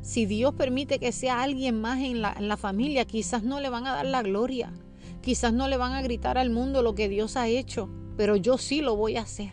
si 0.00 0.24
Dios 0.24 0.54
permite 0.54 0.98
que 0.98 1.12
sea 1.12 1.42
alguien 1.42 1.78
más 1.78 2.00
en 2.00 2.22
la, 2.22 2.32
en 2.32 2.48
la, 2.48 2.56
familia, 2.56 3.04
quizás 3.04 3.42
no 3.42 3.60
le 3.60 3.68
van 3.68 3.86
a 3.86 3.96
dar 3.96 4.06
la 4.06 4.22
gloria, 4.22 4.72
quizás 5.20 5.52
no 5.52 5.68
le 5.68 5.76
van 5.76 5.92
a 5.92 6.00
gritar 6.00 6.38
al 6.38 6.48
mundo 6.48 6.80
lo 6.80 6.94
que 6.94 7.10
Dios 7.10 7.36
ha 7.36 7.48
hecho, 7.48 7.90
pero 8.16 8.36
yo 8.36 8.56
sí 8.56 8.80
lo 8.80 8.96
voy 8.96 9.18
a 9.18 9.22
hacer. 9.22 9.52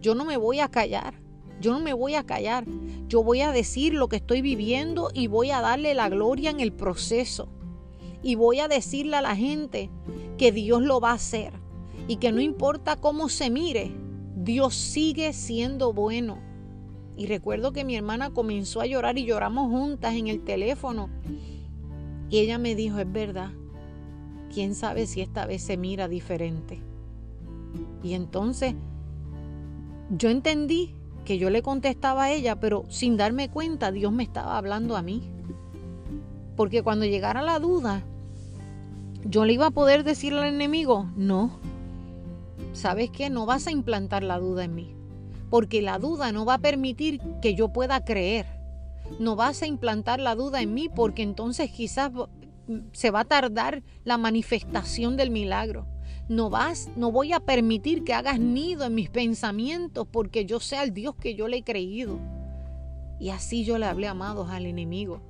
Yo 0.00 0.14
no 0.14 0.24
me 0.24 0.36
voy 0.36 0.60
a 0.60 0.68
callar, 0.68 1.14
yo 1.60 1.72
no 1.72 1.80
me 1.80 1.94
voy 1.94 2.14
a 2.14 2.24
callar, 2.24 2.64
yo 3.08 3.24
voy 3.24 3.40
a 3.40 3.50
decir 3.50 3.92
lo 3.92 4.08
que 4.08 4.16
estoy 4.16 4.40
viviendo 4.40 5.10
y 5.12 5.26
voy 5.26 5.50
a 5.50 5.60
darle 5.60 5.94
la 5.94 6.08
gloria 6.08 6.50
en 6.50 6.60
el 6.60 6.72
proceso. 6.72 7.48
Y 8.22 8.34
voy 8.34 8.60
a 8.60 8.68
decirle 8.68 9.16
a 9.16 9.22
la 9.22 9.36
gente 9.36 9.90
que 10.36 10.52
Dios 10.52 10.82
lo 10.82 11.00
va 11.00 11.10
a 11.10 11.14
hacer 11.14 11.52
y 12.08 12.16
que 12.16 12.32
no 12.32 12.40
importa 12.40 12.96
cómo 12.96 13.28
se 13.28 13.50
mire, 13.50 13.92
Dios 14.36 14.74
sigue 14.74 15.32
siendo 15.32 15.92
bueno 15.92 16.50
y 17.20 17.26
recuerdo 17.26 17.72
que 17.72 17.84
mi 17.84 17.96
hermana 17.96 18.30
comenzó 18.30 18.80
a 18.80 18.86
llorar 18.86 19.18
y 19.18 19.26
lloramos 19.26 19.70
juntas 19.70 20.14
en 20.14 20.28
el 20.28 20.42
teléfono. 20.42 21.10
Y 22.30 22.38
ella 22.38 22.56
me 22.56 22.74
dijo, 22.74 22.98
es 22.98 23.12
verdad, 23.12 23.50
quién 24.50 24.74
sabe 24.74 25.06
si 25.06 25.20
esta 25.20 25.44
vez 25.44 25.62
se 25.62 25.76
mira 25.76 26.08
diferente. 26.08 26.80
Y 28.02 28.14
entonces 28.14 28.74
yo 30.16 30.30
entendí 30.30 30.94
que 31.26 31.36
yo 31.36 31.50
le 31.50 31.60
contestaba 31.60 32.24
a 32.24 32.32
ella, 32.32 32.58
pero 32.58 32.84
sin 32.88 33.18
darme 33.18 33.50
cuenta 33.50 33.92
Dios 33.92 34.12
me 34.12 34.22
estaba 34.22 34.56
hablando 34.56 34.96
a 34.96 35.02
mí. 35.02 35.22
Porque 36.60 36.82
cuando 36.82 37.06
llegara 37.06 37.40
la 37.40 37.58
duda, 37.58 38.02
yo 39.24 39.46
le 39.46 39.54
iba 39.54 39.68
a 39.68 39.70
poder 39.70 40.04
decir 40.04 40.34
al 40.34 40.44
enemigo, 40.44 41.08
no, 41.16 41.58
¿sabes 42.74 43.08
qué? 43.08 43.30
No 43.30 43.46
vas 43.46 43.66
a 43.66 43.70
implantar 43.70 44.22
la 44.22 44.38
duda 44.38 44.64
en 44.64 44.74
mí 44.74 44.94
porque 45.48 45.80
la 45.80 45.98
duda 45.98 46.32
no 46.32 46.44
va 46.44 46.56
a 46.56 46.58
permitir 46.58 47.18
que 47.40 47.54
yo 47.54 47.72
pueda 47.72 48.04
creer. 48.04 48.44
No 49.18 49.36
vas 49.36 49.62
a 49.62 49.66
implantar 49.66 50.20
la 50.20 50.34
duda 50.34 50.60
en 50.60 50.74
mí 50.74 50.90
porque 50.90 51.22
entonces 51.22 51.70
quizás 51.70 52.12
se 52.92 53.10
va 53.10 53.20
a 53.20 53.24
tardar 53.24 53.82
la 54.04 54.18
manifestación 54.18 55.16
del 55.16 55.30
milagro. 55.30 55.86
No 56.28 56.50
vas, 56.50 56.90
no 56.94 57.10
voy 57.10 57.32
a 57.32 57.40
permitir 57.40 58.04
que 58.04 58.12
hagas 58.12 58.38
nido 58.38 58.84
en 58.84 58.96
mis 58.96 59.08
pensamientos 59.08 60.06
porque 60.12 60.44
yo 60.44 60.60
sea 60.60 60.82
el 60.82 60.92
Dios 60.92 61.14
que 61.16 61.34
yo 61.34 61.48
le 61.48 61.56
he 61.56 61.64
creído. 61.64 62.18
Y 63.20 63.28
así 63.28 63.64
yo 63.64 63.78
le 63.78 63.86
hablé 63.86 64.08
amados 64.08 64.50
al 64.50 64.66
enemigo. 64.66 65.20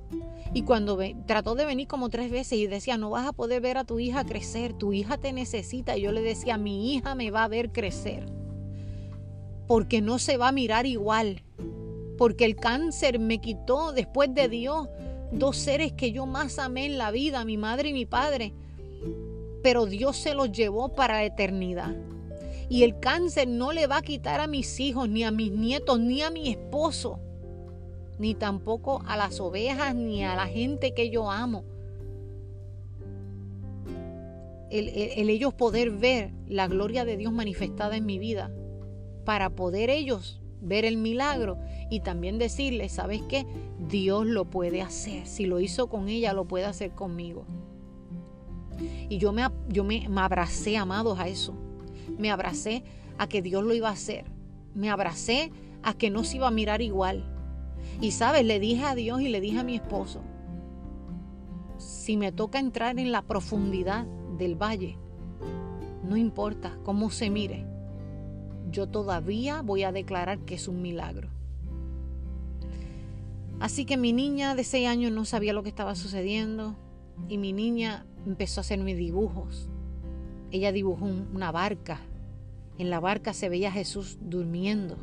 Y 0.53 0.63
cuando 0.63 0.97
trató 1.27 1.53
de 1.55 1.65
venir 1.65 1.87
como 1.87 2.09
tres 2.09 2.31
veces 2.31 2.57
y 2.57 2.65
decía, 2.65 2.97
no 2.97 3.11
vas 3.11 3.27
a 3.27 3.33
poder 3.33 3.61
ver 3.61 3.77
a 3.77 3.83
tu 3.83 3.99
hija 3.99 4.25
crecer, 4.25 4.73
tu 4.73 4.93
hija 4.93 5.17
te 5.17 5.33
necesita. 5.33 5.97
Y 5.97 6.01
yo 6.01 6.11
le 6.11 6.21
decía, 6.21 6.57
mi 6.57 6.95
hija 6.95 7.13
me 7.13 7.29
va 7.29 7.43
a 7.43 7.47
ver 7.49 7.71
crecer 7.71 8.25
porque 9.71 10.01
no 10.01 10.19
se 10.19 10.35
va 10.35 10.49
a 10.49 10.51
mirar 10.51 10.85
igual, 10.85 11.43
porque 12.17 12.43
el 12.43 12.57
cáncer 12.57 13.19
me 13.19 13.39
quitó 13.39 13.93
después 13.93 14.35
de 14.35 14.49
Dios 14.49 14.89
dos 15.31 15.55
seres 15.55 15.93
que 15.93 16.11
yo 16.11 16.25
más 16.25 16.59
amé 16.59 16.87
en 16.87 16.97
la 16.97 17.09
vida, 17.09 17.45
mi 17.45 17.55
madre 17.55 17.87
y 17.87 17.93
mi 17.93 18.05
padre, 18.05 18.51
pero 19.63 19.85
Dios 19.85 20.17
se 20.17 20.33
los 20.33 20.51
llevó 20.51 20.89
para 20.89 21.13
la 21.13 21.23
eternidad. 21.23 21.95
Y 22.67 22.83
el 22.83 22.99
cáncer 22.99 23.47
no 23.47 23.71
le 23.71 23.87
va 23.87 23.99
a 23.99 24.01
quitar 24.01 24.41
a 24.41 24.47
mis 24.47 24.77
hijos, 24.81 25.07
ni 25.07 25.23
a 25.23 25.31
mis 25.31 25.53
nietos, 25.53 26.01
ni 26.01 26.21
a 26.21 26.31
mi 26.31 26.49
esposo, 26.49 27.21
ni 28.21 28.35
tampoco 28.35 29.01
a 29.07 29.17
las 29.17 29.39
ovejas, 29.39 29.95
ni 29.95 30.23
a 30.23 30.35
la 30.35 30.45
gente 30.45 30.93
que 30.93 31.09
yo 31.09 31.31
amo. 31.31 31.63
El, 34.69 34.89
el, 34.89 35.29
ellos 35.31 35.55
poder 35.55 35.89
ver 35.89 36.31
la 36.47 36.67
gloria 36.67 37.03
de 37.03 37.17
Dios 37.17 37.33
manifestada 37.33 37.97
en 37.97 38.05
mi 38.05 38.19
vida 38.19 38.51
para 39.25 39.49
poder 39.49 39.89
ellos 39.89 40.39
ver 40.61 40.85
el 40.85 40.97
milagro 40.97 41.57
y 41.89 42.01
también 42.01 42.37
decirles, 42.37 42.91
¿sabes 42.91 43.23
qué? 43.27 43.47
Dios 43.89 44.27
lo 44.27 44.45
puede 44.45 44.83
hacer. 44.83 45.25
Si 45.25 45.47
lo 45.47 45.59
hizo 45.59 45.89
con 45.89 46.07
ella, 46.07 46.31
lo 46.33 46.45
puede 46.45 46.65
hacer 46.65 46.91
conmigo. 46.91 47.47
Y 49.09 49.17
yo 49.17 49.31
me, 49.31 49.47
yo 49.67 49.83
me, 49.83 50.07
me 50.07 50.21
abracé, 50.21 50.77
amados, 50.77 51.19
a 51.19 51.27
eso. 51.27 51.55
Me 52.19 52.29
abracé 52.29 52.83
a 53.17 53.27
que 53.27 53.41
Dios 53.41 53.63
lo 53.63 53.73
iba 53.73 53.89
a 53.89 53.93
hacer. 53.93 54.25
Me 54.75 54.91
abracé 54.91 55.51
a 55.81 55.95
que 55.95 56.11
no 56.11 56.23
se 56.23 56.37
iba 56.37 56.47
a 56.47 56.51
mirar 56.51 56.83
igual. 56.83 57.30
Y 58.01 58.11
sabes, 58.11 58.43
le 58.43 58.59
dije 58.59 58.83
a 58.83 58.95
Dios 58.95 59.21
y 59.21 59.29
le 59.29 59.39
dije 59.39 59.59
a 59.59 59.63
mi 59.63 59.75
esposo, 59.75 60.21
si 61.77 62.17
me 62.17 62.31
toca 62.31 62.57
entrar 62.57 62.97
en 62.97 63.11
la 63.11 63.21
profundidad 63.21 64.07
del 64.39 64.55
valle, 64.55 64.97
no 66.03 66.17
importa 66.17 66.79
cómo 66.83 67.11
se 67.11 67.29
mire, 67.29 67.67
yo 68.71 68.87
todavía 68.87 69.61
voy 69.61 69.83
a 69.83 69.91
declarar 69.91 70.39
que 70.39 70.55
es 70.55 70.67
un 70.67 70.81
milagro. 70.81 71.29
Así 73.59 73.85
que 73.85 73.97
mi 73.97 74.13
niña 74.13 74.55
de 74.55 74.63
6 74.63 74.87
años 74.87 75.11
no 75.11 75.23
sabía 75.23 75.53
lo 75.53 75.61
que 75.61 75.69
estaba 75.69 75.93
sucediendo 75.93 76.75
y 77.29 77.37
mi 77.37 77.53
niña 77.53 78.07
empezó 78.25 78.59
a 78.59 78.63
hacerme 78.63 78.95
dibujos. 78.95 79.69
Ella 80.49 80.71
dibujó 80.71 81.05
una 81.05 81.51
barca. 81.51 81.99
En 82.79 82.89
la 82.89 82.99
barca 82.99 83.33
se 83.33 83.47
veía 83.49 83.67
a 83.67 83.73
Jesús 83.73 84.17
durmiendo 84.21 84.97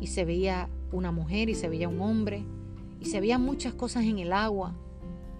y 0.00 0.06
se 0.08 0.24
veía 0.24 0.68
una 0.92 1.12
mujer 1.12 1.48
y 1.48 1.54
se 1.54 1.68
veía 1.68 1.88
un 1.88 2.00
hombre 2.00 2.44
y 3.00 3.06
se 3.06 3.20
veían 3.20 3.42
muchas 3.42 3.74
cosas 3.74 4.04
en 4.04 4.18
el 4.18 4.32
agua. 4.32 4.74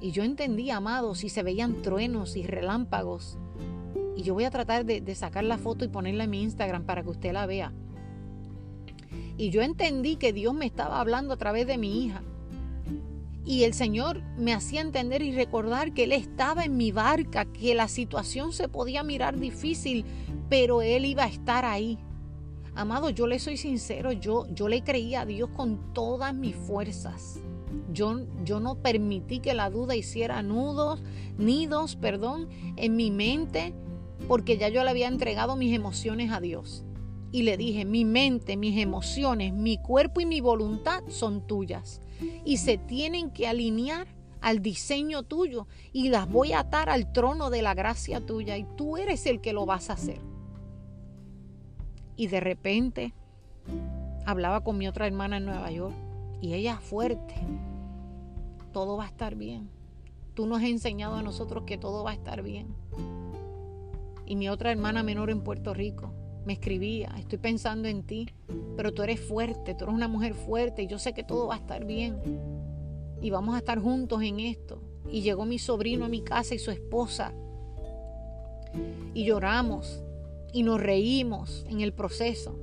Y 0.01 0.11
yo 0.11 0.24
entendía, 0.24 0.77
amados, 0.77 1.24
y 1.24 1.31
se 1.31 1.43
veían 1.43 1.83
truenos 1.83 2.37
y 2.37 2.43
relámpagos 2.43 3.39
y 4.16 4.22
yo 4.22 4.33
voy 4.33 4.45
a 4.45 4.51
tratar 4.51 4.87
de, 4.87 5.14
sacar 5.14 5.45
la 5.45 5.59
foto 5.59 5.85
y 5.85 5.89
ponerla 5.89 6.24
en 6.24 6.31
mi 6.31 6.43
Instagram 6.43 6.85
para 6.85 7.03
que 7.03 7.11
usted 7.11 7.33
la 7.33 7.45
vea. 7.45 7.72
Y 9.37 9.51
yo 9.51 9.61
entendí 9.61 10.16
que 10.16 10.33
Dios 10.33 10.55
me 10.55 10.64
estaba 10.64 11.01
hablando 11.01 11.35
a 11.35 11.37
través 11.37 11.66
de 11.66 11.77
mi 11.77 12.03
hija. 12.05 12.22
Y 13.45 13.64
el 13.64 13.74
Señor 13.74 14.22
me 14.39 14.55
hacía 14.55 14.81
entender 14.81 15.20
y 15.20 15.33
recordar 15.33 15.93
que 15.93 16.05
Él 16.05 16.12
estaba 16.12 16.64
en 16.64 16.79
mi 16.79 16.93
barca, 16.93 17.45
que 17.45 17.74
la 17.74 17.89
situación 17.89 18.55
se 18.55 18.68
podía 18.68 19.03
mirar 19.03 19.39
difícil, 19.39 20.07
pero 20.49 20.81
Él 20.81 21.05
iba 21.05 21.24
a 21.24 21.29
estar 21.29 21.66
ahí. 21.66 21.99
Amado, 22.77 23.09
yo 23.09 23.27
le 23.27 23.39
soy 23.39 23.57
sincero, 23.57 24.12
yo, 24.12 24.47
yo 24.53 24.68
le 24.68 24.85
creía 24.85 25.22
a 25.22 25.27
Dios 25.27 25.49
con 25.57 25.95
todas 25.95 26.35
mis 26.35 26.55
fuerzas. 26.55 27.41
Yo, 27.91 28.20
yo 28.45 28.61
no 28.61 28.77
permití 28.77 29.41
que 29.41 29.55
la 29.55 29.70
duda 29.70 29.97
hiciera 29.97 30.43
nudos, 30.43 31.03
nidos, 31.39 31.97
perdón, 31.97 32.49
en 32.77 32.95
mi 32.95 33.11
mente 33.11 33.74
porque 34.29 34.59
ya 34.59 34.68
yo 34.68 34.85
le 34.85 34.91
había 34.91 35.09
entregado 35.09 35.57
mis 35.57 35.74
emociones 35.74 36.31
a 36.33 36.41
Dios. 36.41 36.85
Y 37.33 37.43
le 37.43 37.57
dije, 37.57 37.87
mi 37.87 38.05
mente, 38.05 38.59
mis 38.59 38.79
emociones, 38.79 39.55
mi 39.55 39.79
cuerpo 39.79 40.20
y 40.20 40.27
mi 40.27 40.41
voluntad 40.41 41.03
son 41.09 41.47
tuyas. 41.47 42.01
Y 42.45 42.59
se 42.59 42.77
tienen 42.77 43.31
que 43.31 43.49
alinear 43.49 44.07
al 44.41 44.61
diseño 44.61 45.22
tuyo 45.22 45.66
y 45.93 46.09
las 46.11 46.31
voy 46.31 46.53
a 46.53 46.61
atar 46.61 46.89
al 46.91 47.12
trono 47.12 47.49
de 47.49 47.62
la 47.62 47.74
gracia 47.74 48.20
tuya 48.20 48.57
y 48.57 48.66
tú 48.77 48.97
eres 48.97 49.27
el 49.27 49.41
que 49.41 49.53
lo 49.53 49.64
vas 49.64 49.89
a 49.89 49.95
hacer. 49.95 50.20
Y 52.17 52.29
de 52.29 52.41
repente 52.41 53.12
hablaba 54.25 54.62
con 54.62 54.79
mi 54.79 54.89
otra 54.89 55.07
hermana 55.07 55.37
en 55.37 55.47
Nueva 55.47 55.71
York 55.71 55.95
y 56.41 56.55
ella 56.55 56.79
fuerte. 56.79 57.35
Todo 58.73 58.97
va 58.97 59.05
a 59.05 59.09
estar 59.09 59.35
bien. 59.35 59.69
Tú 60.35 60.47
nos 60.47 60.59
has 60.59 60.69
enseñado 60.69 61.14
a 61.14 61.23
nosotros 61.23 61.64
que 61.64 61.79
todo 61.79 62.05
va 62.05 62.11
a 62.11 62.14
estar 62.14 62.43
bien. 62.43 62.75
Y 64.27 64.37
mi 64.37 64.49
otra 64.49 64.73
hermana 64.73 65.03
menor 65.03 65.31
en 65.31 65.43
Puerto 65.43 65.73
Rico 65.73 66.12
me 66.45 66.53
escribía, 66.53 67.12
estoy 67.19 67.39
pensando 67.39 67.89
en 67.89 68.05
ti, 68.05 68.29
pero 68.77 68.93
tú 68.93 69.03
eres 69.03 69.21
fuerte, 69.21 69.75
tú 69.75 69.85
eres 69.85 69.95
una 69.97 70.07
mujer 70.07 70.35
fuerte 70.35 70.83
y 70.83 70.87
yo 70.87 70.99
sé 70.99 71.12
que 71.12 71.25
todo 71.25 71.49
va 71.49 71.55
a 71.55 71.59
estar 71.59 71.85
bien. 71.85 72.21
Y 73.21 73.31
vamos 73.31 73.55
a 73.55 73.59
estar 73.59 73.81
juntos 73.81 74.23
en 74.23 74.41
esto. 74.41 74.81
Y 75.11 75.23
llegó 75.23 75.45
mi 75.45 75.59
sobrino 75.59 76.05
a 76.05 76.09
mi 76.09 76.23
casa 76.23 76.55
y 76.55 76.59
su 76.59 76.71
esposa. 76.71 77.33
Y 79.14 79.25
lloramos 79.25 80.03
y 80.57 80.62
nos 80.62 80.80
reímos 80.80 81.66
en 81.68 81.82
el 81.82 81.92
proceso. 81.92 82.59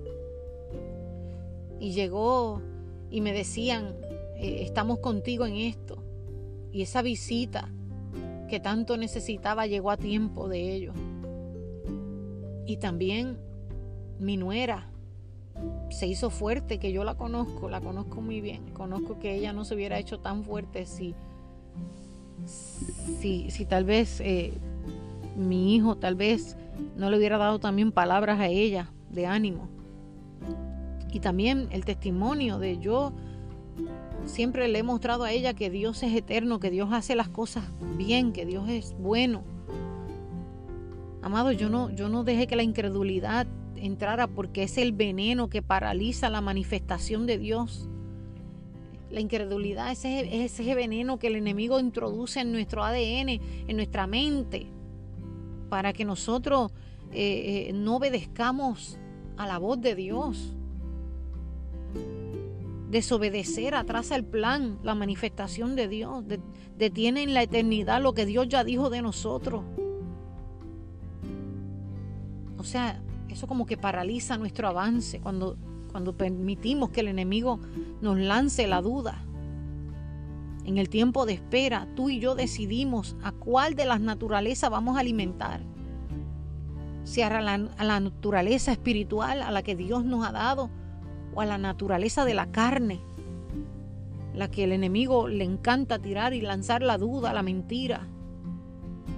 Y 1.80 1.92
llegó 1.92 2.60
y 3.12 3.22
me 3.22 3.34
decían, 3.34 3.94
eh, 4.36 4.64
estamos 4.64 4.98
contigo 4.98 5.46
en 5.46 5.58
esto. 5.58 6.02
Y 6.72 6.82
esa 6.82 7.04
visita 7.04 7.70
que 8.50 8.60
tanto 8.60 8.98
necesitaba 8.98 9.68
llegó 9.68 9.92
a 9.92 9.98
tiempo 9.98 10.50
de 10.50 10.74
ello. 10.74 10.94
Y 12.66 12.78
también 12.78 13.38
mi 14.18 14.38
nuera 14.38 14.90
se 15.92 16.08
hizo 16.08 16.32
fuerte, 16.32 16.80
que 16.80 16.92
yo 16.92 17.04
la 17.04 17.14
conozco, 17.14 17.70
la 17.70 17.80
conozco 17.80 18.22
muy 18.22 18.42
bien. 18.42 18.72
Conozco 18.74 19.20
que 19.20 19.36
ella 19.36 19.54
no 19.54 19.66
se 19.66 19.76
hubiera 19.76 20.00
hecho 20.00 20.20
tan 20.20 20.44
fuerte 20.44 20.88
si, 20.88 21.14
si, 23.20 23.52
si 23.52 23.66
tal 23.66 23.84
vez 23.84 24.20
eh, 24.20 24.52
mi 25.38 25.76
hijo 25.76 25.96
tal 25.96 26.16
vez 26.16 26.58
no 26.96 27.10
le 27.10 27.18
hubiera 27.18 27.38
dado 27.38 27.60
también 27.60 27.92
palabras 27.92 28.40
a 28.40 28.48
ella 28.48 28.92
de 29.10 29.26
ánimo. 29.26 29.70
Y 31.12 31.20
también 31.20 31.68
el 31.72 31.86
testimonio 31.86 32.58
de 32.58 32.80
yo 32.80 33.14
siempre 34.26 34.68
le 34.68 34.80
he 34.80 34.84
mostrado 34.84 35.24
a 35.24 35.32
ella 35.32 35.54
que 35.54 35.70
Dios 35.70 36.02
es 36.04 36.16
eterno, 36.16 36.60
que 36.60 36.72
Dios 36.72 36.90
hace 36.92 37.16
las 37.16 37.30
cosas 37.30 37.64
bien, 37.98 38.34
que 38.34 38.46
Dios 38.46 38.68
es 38.70 38.96
bueno. 38.98 39.44
Amado, 41.22 41.52
yo 41.52 41.70
no, 41.70 41.90
yo 41.92 42.10
no 42.10 42.24
dejé 42.24 42.48
que 42.48 42.56
la 42.56 42.64
incredulidad 42.64 43.48
entrara 43.76 44.28
porque 44.28 44.64
es 44.64 44.78
el 44.78 44.92
veneno 44.92 45.50
que 45.50 45.62
paraliza 45.62 46.30
la 46.30 46.42
manifestación 46.42 47.26
de 47.26 47.38
Dios. 47.38 47.88
La 49.10 49.20
incredulidad 49.20 49.92
es 49.92 50.00
ese, 50.00 50.44
ese 50.44 50.76
veneno 50.76 51.20
que 51.20 51.28
el 51.28 51.36
enemigo 51.36 51.80
introduce 51.80 52.40
en 52.40 52.52
nuestro 52.52 52.84
ADN, 52.84 53.40
en 53.68 53.76
nuestra 53.76 54.08
mente, 54.08 54.68
para 55.74 55.92
que 55.92 56.06
nosotros 56.06 56.72
eh, 57.14 57.70
eh, 57.70 57.74
no 57.74 57.96
obedezcamos 57.96 59.00
a 59.38 59.48
la 59.48 59.58
voz 59.58 59.82
de 59.82 59.96
Dios. 59.96 60.54
Desobedecer 62.92 63.74
atrasa 63.74 64.16
el 64.16 64.24
plan, 64.24 64.78
la 64.84 64.94
manifestación 64.94 65.76
de 65.76 65.88
Dios. 65.88 66.24
detiene 66.78 67.24
en 67.24 67.34
la 67.34 67.42
eternidad 67.42 68.04
lo 68.04 68.14
que 68.14 68.28
Dios 68.28 68.48
ya 68.50 68.64
dijo 68.64 68.92
de 68.92 69.02
nosotros. 69.02 69.64
O 72.60 72.64
sea, 72.64 73.02
eso 73.28 73.48
como 73.48 73.66
que 73.66 73.76
paraliza 73.76 74.38
nuestro 74.38 74.68
avance 74.68 75.22
cuando, 75.22 75.58
cuando 75.92 76.16
permitimos 76.16 76.92
que 76.92 77.00
el 77.00 77.08
enemigo 77.08 77.60
nos 78.00 78.20
lance 78.20 78.68
la 78.68 78.80
duda. 78.80 79.26
En 80.66 80.78
el 80.78 80.90
tiempo 80.90 81.26
de 81.26 81.34
espera, 81.34 81.88
tú 81.96 82.10
y 82.10 82.20
yo 82.20 82.36
decidimos 82.36 83.18
a 83.24 83.32
cuál 83.32 83.76
de 83.76 83.86
las 83.86 84.00
naturalezas 84.00 84.70
vamos 84.70 84.96
a 84.98 85.02
alimentar. 85.02 85.62
Si 87.04 87.22
a 87.22 87.42
la, 87.42 87.58
naturaleza 88.00 88.72
espiritual 88.72 89.42
a 89.42 89.52
la 89.52 89.62
que 89.62 89.76
Dios 89.76 90.06
nos 90.06 90.26
ha 90.26 90.32
dado 90.32 90.70
o 91.34 91.42
a 91.42 91.46
la 91.46 91.58
naturaleza 91.58 92.24
de 92.24 92.34
la 92.34 92.52
carne, 92.52 93.02
la 94.34 94.50
que 94.50 94.64
el 94.64 94.72
enemigo 94.72 95.28
le 95.28 95.44
encanta 95.44 96.00
tirar 96.00 96.34
y 96.34 96.42
lanzar 96.42 96.82
la 96.82 96.98
duda, 96.98 97.34
la 97.34 97.44
mentira, 97.44 98.08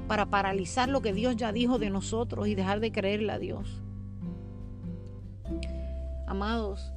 para 0.08 0.26
paralizar 0.26 0.89
lo 0.89 1.02
que 1.02 1.14
Dios 1.14 1.36
ya 1.36 1.52
dijo 1.52 1.78
de 1.78 1.91
nosotros 1.91 2.48
y 2.48 2.56
dejar 2.56 2.80
de 2.80 2.91
creerle 2.91 3.32
a 3.32 3.39
Dios. 3.39 3.84
Amados, 6.28 6.91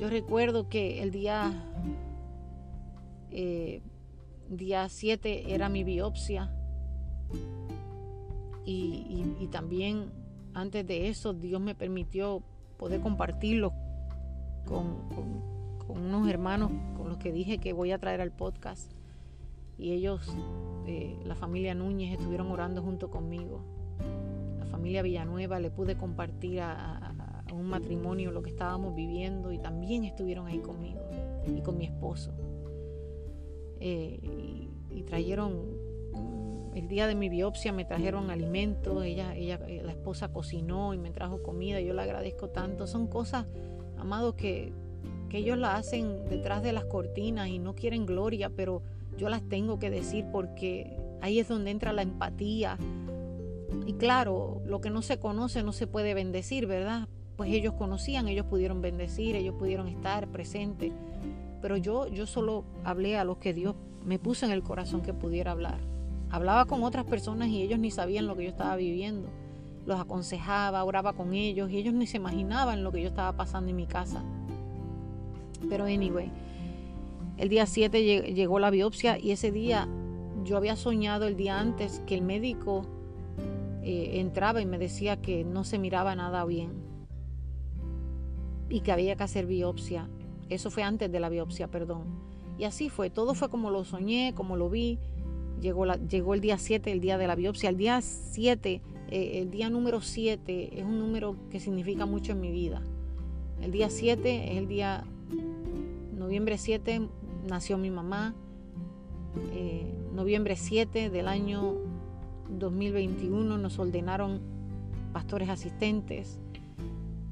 yo 0.00 0.10
recuerdo 0.10 0.68
que 0.68 1.02
el 1.02 1.12
día, 1.12 1.52
eh, 3.30 3.80
día 4.56 4.88
7 4.88 5.54
era 5.54 5.68
mi 5.68 5.84
biopsia 5.84 6.50
y, 8.64 9.48
también 9.50 10.10
antes 10.54 10.86
de 10.86 11.08
eso 11.08 11.34
Dios 11.34 11.60
me 11.60 11.74
permitió 11.74 12.42
poder 12.78 13.00
compartirlo 13.00 13.72
con, 14.66 14.96
unos 15.88 16.28
hermanos 16.28 16.70
con 16.96 17.08
los 17.08 17.18
que 17.18 17.32
dije 17.32 17.58
que 17.58 17.72
voy 17.72 17.92
a 17.92 17.98
traer 17.98 18.20
al 18.20 18.30
podcast. 18.30 18.90
Y 19.78 19.92
ellos, 19.92 20.34
eh, 20.86 21.18
la 21.24 21.34
familia 21.34 21.74
Núñez, 21.74 22.12
estuvieron 22.18 22.50
orando 22.50 22.82
junto 22.82 23.10
conmigo. 23.10 23.60
La 24.58 24.64
familia 24.66 25.02
Villanueva 25.02 25.60
le 25.60 25.70
pude 25.70 25.96
compartir 25.96 26.60
a, 26.60 27.14
un 27.52 27.66
matrimonio 27.66 28.30
lo 28.30 28.42
que 28.42 28.48
estábamos 28.48 28.94
viviendo 28.94 29.52
y 29.52 29.58
también 29.58 30.04
estuvieron 30.04 30.46
ahí 30.46 30.60
conmigo 30.60 31.00
y 31.46 31.60
con 31.60 31.76
mi 31.76 31.84
esposo. 31.84 32.32
Eh, 33.84 34.20
y, 34.94 35.02
trajeron, 35.02 35.52
mm, 36.12 36.76
el 36.76 36.86
día 36.86 37.08
de 37.08 37.16
mi 37.16 37.28
biopsia 37.28 37.72
me 37.72 37.84
trajeron 37.84 38.30
alimentos, 38.30 39.04
ella, 39.04 39.34
ella, 39.34 39.58
la 39.82 39.90
esposa 39.90 40.32
cocinó 40.32 40.94
y 40.94 40.98
me 40.98 41.10
trajo 41.10 41.42
comida, 41.42 41.80
yo 41.80 41.92
le 41.92 42.02
agradezco 42.02 42.48
tanto. 42.48 42.86
Son 42.86 43.08
cosas 43.08 43.44
amados, 43.98 44.34
que, 44.34 44.72
ellos 45.32 45.56
la 45.56 45.76
hacen 45.76 46.26
detrás 46.28 46.62
de 46.62 46.74
las 46.74 46.84
cortinas 46.84 47.48
y 47.48 47.58
no 47.58 47.74
quieren 47.74 48.04
gloria, 48.04 48.50
pero 48.50 48.82
yo 49.16 49.30
las 49.30 49.40
tengo 49.48 49.78
que 49.78 49.88
decir 49.88 50.26
porque 50.30 50.94
ahí 51.22 51.38
es 51.38 51.48
donde 51.48 51.70
entra 51.70 51.94
la 51.94 52.02
empatía. 52.02 52.76
Y 53.86 53.94
claro, 53.94 54.60
lo 54.66 54.82
que 54.82 54.90
no 54.90 55.00
se 55.00 55.18
conoce 55.18 55.62
no 55.62 55.72
se 55.72 55.86
puede 55.86 56.12
bendecir, 56.12 56.66
¿verdad? 56.66 57.08
Pues 57.36 57.50
ellos 57.50 57.72
conocían, 57.72 58.28
ellos 58.28 58.44
pudieron 58.44 58.82
bendecir, 58.82 59.34
ellos 59.34 59.54
pudieron 59.54 59.88
estar 59.88 60.28
presentes. 60.28 60.92
Pero 61.62 61.76
yo, 61.78 62.08
yo 62.08 62.26
solo 62.26 62.64
hablé 62.84 63.16
a 63.16 63.24
los 63.24 63.38
que 63.38 63.54
Dios 63.54 63.74
me 64.04 64.18
puso 64.18 64.44
en 64.44 64.52
el 64.52 64.62
corazón 64.62 65.00
que 65.00 65.14
pudiera 65.14 65.52
hablar. 65.52 65.78
Hablaba 66.30 66.66
con 66.66 66.82
otras 66.82 67.04
personas 67.06 67.48
y 67.48 67.62
ellos 67.62 67.78
ni 67.78 67.90
sabían 67.90 68.26
lo 68.26 68.36
que 68.36 68.44
yo 68.44 68.50
estaba 68.50 68.76
viviendo 68.76 69.28
los 69.86 70.00
aconsejaba, 70.00 70.84
oraba 70.84 71.12
con 71.12 71.34
ellos 71.34 71.70
y 71.70 71.78
ellos 71.78 71.94
ni 71.94 72.06
se 72.06 72.18
imaginaban 72.18 72.84
lo 72.84 72.92
que 72.92 73.02
yo 73.02 73.08
estaba 73.08 73.36
pasando 73.36 73.70
en 73.70 73.76
mi 73.76 73.86
casa. 73.86 74.22
Pero 75.68 75.84
anyway, 75.84 76.30
el 77.36 77.48
día 77.48 77.66
7 77.66 78.32
llegó 78.32 78.58
la 78.58 78.70
biopsia 78.70 79.18
y 79.18 79.32
ese 79.32 79.50
día 79.50 79.88
yo 80.44 80.56
había 80.56 80.76
soñado 80.76 81.26
el 81.26 81.36
día 81.36 81.58
antes 81.58 82.02
que 82.06 82.14
el 82.14 82.22
médico 82.22 82.86
eh, 83.82 84.20
entraba 84.20 84.60
y 84.60 84.66
me 84.66 84.78
decía 84.78 85.20
que 85.20 85.44
no 85.44 85.64
se 85.64 85.78
miraba 85.78 86.14
nada 86.14 86.44
bien 86.44 86.70
y 88.68 88.80
que 88.80 88.92
había 88.92 89.16
que 89.16 89.22
hacer 89.24 89.46
biopsia. 89.46 90.08
Eso 90.54 90.70
fue 90.70 90.82
antes 90.82 91.10
de 91.10 91.20
la 91.20 91.28
biopsia, 91.28 91.68
perdón. 91.68 92.04
Y 92.58 92.64
así 92.64 92.88
fue, 92.88 93.10
todo 93.10 93.34
fue 93.34 93.48
como 93.48 93.70
lo 93.70 93.84
soñé, 93.84 94.34
como 94.34 94.56
lo 94.56 94.68
vi. 94.70 94.98
Llegó, 95.60 95.86
la, 95.86 95.96
llegó 95.96 96.34
el 96.34 96.40
día 96.40 96.58
7, 96.58 96.90
el 96.90 97.00
día 97.00 97.18
de 97.18 97.26
la 97.26 97.34
biopsia. 97.34 97.70
El 97.70 97.76
día 97.76 98.00
7 98.00 98.82
eh, 99.12 99.42
el 99.42 99.50
día 99.50 99.68
número 99.68 100.00
7 100.00 100.80
es 100.80 100.84
un 100.86 100.98
número 100.98 101.36
que 101.50 101.60
significa 101.60 102.06
mucho 102.06 102.32
en 102.32 102.40
mi 102.40 102.50
vida. 102.50 102.80
El 103.60 103.70
día 103.70 103.90
7 103.90 104.52
es 104.52 104.56
el 104.56 104.68
día, 104.68 105.04
noviembre 106.16 106.56
7 106.56 107.08
nació 107.46 107.76
mi 107.76 107.90
mamá. 107.90 108.34
Eh, 109.52 109.84
noviembre 110.14 110.56
7 110.56 111.10
del 111.10 111.28
año 111.28 111.74
2021 112.58 113.58
nos 113.58 113.78
ordenaron 113.78 114.40
pastores 115.12 115.50
asistentes. 115.50 116.40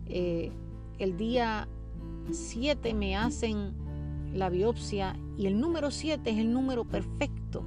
Eh, 0.04 0.52
el 0.98 1.16
día 1.16 1.66
7 2.30 2.94
me 2.94 3.16
hacen 3.16 3.72
la 4.32 4.48
biopsia 4.48 5.16
y 5.36 5.46
el 5.46 5.60
número 5.60 5.90
7 5.90 6.30
es 6.30 6.38
el 6.38 6.52
número 6.52 6.84
perfecto 6.84 7.64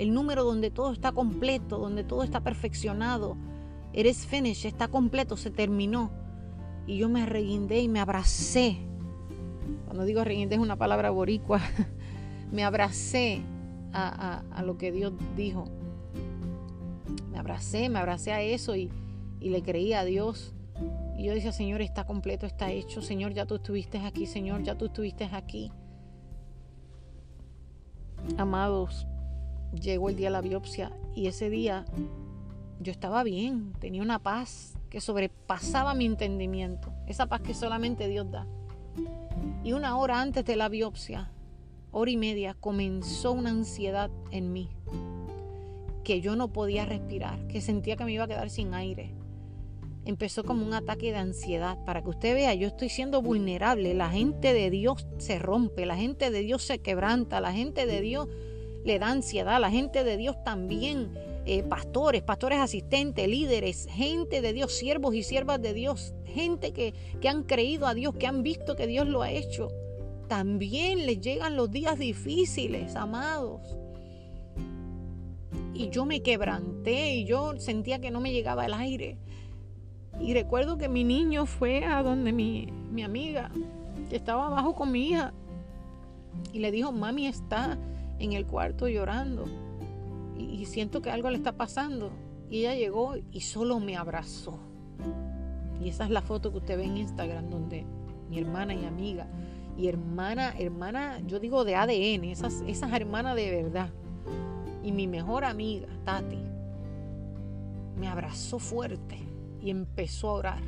el 0.00 0.14
número 0.14 0.44
donde 0.44 0.70
todo 0.70 0.92
está 0.92 1.12
completo, 1.12 1.76
donde 1.76 2.04
todo 2.04 2.22
está 2.22 2.40
perfeccionado. 2.40 3.36
Eres 3.92 4.26
finished, 4.26 4.64
está 4.64 4.88
completo, 4.88 5.36
se 5.36 5.50
terminó. 5.50 6.10
Y 6.86 6.96
yo 6.96 7.10
me 7.10 7.26
reguindé 7.26 7.80
y 7.80 7.88
me 7.88 8.00
abracé. 8.00 8.78
Cuando 9.84 10.06
digo 10.06 10.24
reguindé 10.24 10.54
es 10.54 10.60
una 10.60 10.76
palabra 10.76 11.10
boricua. 11.10 11.60
me 12.50 12.64
abracé 12.64 13.42
a, 13.92 14.42
lo 14.64 14.78
que 14.78 14.90
Dios 14.90 15.12
dijo. 15.36 15.66
Me 17.30 17.38
abracé, 17.38 17.90
me 17.90 17.98
abracé 17.98 18.32
a 18.32 18.40
eso 18.40 18.76
y, 18.76 18.90
y 19.38 19.50
le 19.50 19.62
creí 19.62 19.92
a 19.92 20.04
Dios. 20.04 20.54
Y 21.20 21.24
yo 21.24 21.34
decía, 21.34 21.52
Señor, 21.52 21.82
está 21.82 22.04
completo, 22.04 22.46
está 22.46 22.70
hecho. 22.70 23.02
Señor, 23.02 23.34
ya 23.34 23.44
tú 23.44 23.56
estuviste 23.56 23.98
aquí. 23.98 24.24
Señor, 24.24 24.62
ya 24.62 24.78
tú 24.78 24.86
estuviste 24.86 25.24
aquí. 25.30 25.70
Amados, 28.38 29.06
llegó 29.78 30.08
el 30.08 30.16
día 30.16 30.28
de 30.28 30.32
la 30.32 30.40
biopsia 30.40 30.90
y 31.14 31.26
ese 31.26 31.50
día 31.50 31.84
yo 32.80 32.90
estaba 32.90 33.22
bien, 33.22 33.74
tenía 33.80 34.00
una 34.00 34.18
paz 34.18 34.78
que 34.88 35.02
sobrepasaba 35.02 35.92
mi 35.92 36.06
entendimiento, 36.06 36.90
esa 37.06 37.26
paz 37.26 37.42
que 37.42 37.52
solamente 37.52 38.08
Dios 38.08 38.30
da. 38.30 38.46
Y 39.62 39.74
una 39.74 39.98
hora 39.98 40.22
antes 40.22 40.46
de 40.46 40.56
la 40.56 40.70
biopsia, 40.70 41.30
hora 41.90 42.10
y 42.10 42.16
media, 42.16 42.54
comenzó 42.54 43.32
una 43.32 43.50
ansiedad 43.50 44.10
en 44.30 44.54
mí, 44.54 44.70
que 46.02 46.22
yo 46.22 46.34
no 46.34 46.48
podía 46.48 46.86
respirar, 46.86 47.46
que 47.46 47.60
sentía 47.60 47.96
que 47.96 48.06
me 48.06 48.12
iba 48.12 48.24
a 48.24 48.28
quedar 48.28 48.48
sin 48.48 48.72
aire. 48.72 49.19
Empezó 50.04 50.44
como 50.44 50.64
un 50.64 50.74
ataque 50.74 51.12
de 51.12 51.18
ansiedad. 51.18 51.78
Para 51.84 52.02
que 52.02 52.10
usted 52.10 52.34
vea, 52.34 52.54
yo 52.54 52.68
estoy 52.68 52.88
siendo 52.88 53.22
vulnerable. 53.22 53.94
La 53.94 54.10
gente 54.10 54.52
de 54.52 54.70
Dios 54.70 55.06
se 55.18 55.38
rompe, 55.38 55.86
la 55.86 55.96
gente 55.96 56.30
de 56.30 56.42
Dios 56.42 56.62
se 56.62 56.78
quebranta, 56.78 57.40
la 57.40 57.52
gente 57.52 57.86
de 57.86 58.00
Dios 58.00 58.28
le 58.84 58.98
da 58.98 59.08
ansiedad, 59.08 59.60
la 59.60 59.70
gente 59.70 60.04
de 60.04 60.16
Dios 60.16 60.36
también 60.42 61.10
eh, 61.46 61.62
pastores, 61.62 62.22
pastores 62.22 62.58
asistentes, 62.58 63.26
líderes, 63.28 63.86
gente 63.90 64.40
de 64.40 64.52
Dios, 64.52 64.72
siervos 64.72 65.14
y 65.14 65.22
siervas 65.22 65.60
de 65.60 65.74
Dios, 65.74 66.14
gente 66.24 66.72
que, 66.72 66.94
que 67.20 67.28
han 67.28 67.44
creído 67.44 67.86
a 67.86 67.94
Dios, 67.94 68.14
que 68.14 68.26
han 68.26 68.42
visto 68.42 68.76
que 68.76 68.86
Dios 68.86 69.08
lo 69.08 69.22
ha 69.22 69.30
hecho. 69.30 69.68
También 70.28 71.06
les 71.06 71.20
llegan 71.20 71.56
los 71.56 71.70
días 71.70 71.98
difíciles, 71.98 72.94
amados. 72.94 73.76
Y 75.74 75.88
yo 75.88 76.04
me 76.04 76.22
quebranté 76.22 77.14
y 77.14 77.24
yo 77.24 77.58
sentía 77.58 78.00
que 78.00 78.10
no 78.10 78.20
me 78.20 78.32
llegaba 78.32 78.66
el 78.66 78.74
aire. 78.74 79.18
Y 80.20 80.34
recuerdo 80.34 80.76
que 80.76 80.88
mi 80.88 81.02
niño 81.02 81.46
fue 81.46 81.84
a 81.84 82.02
donde 82.02 82.32
mi, 82.32 82.68
mi 82.92 83.02
amiga, 83.02 83.50
que 84.08 84.16
estaba 84.16 84.46
abajo 84.46 84.74
con 84.74 84.92
mi 84.92 85.08
hija, 85.08 85.32
y 86.52 86.58
le 86.58 86.70
dijo, 86.70 86.92
mami 86.92 87.26
está 87.26 87.78
en 88.18 88.32
el 88.34 88.46
cuarto 88.46 88.86
llorando 88.88 89.46
y, 90.40 90.64
siento 90.66 91.02
que 91.02 91.10
algo 91.10 91.30
le 91.30 91.36
está 91.36 91.52
pasando. 91.52 92.10
Y 92.50 92.60
ella 92.60 92.74
llegó 92.74 93.14
y 93.30 93.40
solo 93.40 93.78
me 93.80 93.96
abrazó. 93.96 94.58
Y 95.80 95.88
esa 95.88 96.04
es 96.04 96.10
la 96.10 96.22
foto 96.22 96.50
que 96.50 96.58
usted 96.58 96.76
ve 96.76 96.84
en 96.84 96.96
Instagram 96.96 97.48
donde 97.48 97.86
mi 98.28 98.38
hermana 98.38 98.74
y 98.74 98.84
amiga, 98.84 99.26
y 99.76 99.88
hermana, 99.88 100.54
hermana, 100.58 101.20
yo 101.26 101.40
digo 101.40 101.64
de 101.64 101.74
ADN, 101.76 102.24
esas, 102.24 102.62
esas 102.66 102.92
hermanas 102.92 103.36
de 103.36 103.50
verdad. 103.50 103.90
Y 104.82 104.92
mi 104.92 105.06
mejor 105.06 105.44
amiga, 105.44 105.88
Tati, 106.04 106.38
me 107.98 108.08
abrazó 108.08 108.58
fuerte 108.58 109.29
y 109.62 109.70
empezó 109.70 110.30
a 110.30 110.34
orar. 110.34 110.62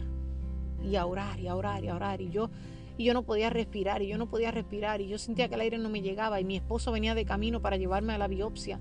Y 0.82 0.97
a 0.97 1.06
orar, 1.06 1.39
y 1.40 1.48
a 1.48 1.55
orar, 1.55 1.85
y 1.85 1.89
a 1.89 1.94
orar. 1.94 2.20
Y 2.20 2.31
yo, 2.31 2.51
y 2.97 3.05
yo 3.05 3.14
no 3.14 3.23
podía 3.23 3.51
respirar, 3.51 4.02
y 4.02 4.09
yo 4.09 4.19
no 4.19 4.28
podía 4.28 4.51
respirar, 4.51 5.01
y 5.01 5.09
yo 5.09 5.19
sentía 5.19 5.48
que 5.48 5.55
el 5.55 5.60
aire 5.60 5.78
no 5.78 5.89
me 5.89 6.02
llegaba, 6.02 6.40
y 6.40 6.44
mi 6.44 6.56
esposo 6.56 6.93
venía 6.93 7.14
de 7.14 7.24
camino 7.24 7.60
para 7.60 7.77
llevarme 7.77 8.12
a 8.12 8.19
la 8.19 8.28
biopsia 8.28 8.81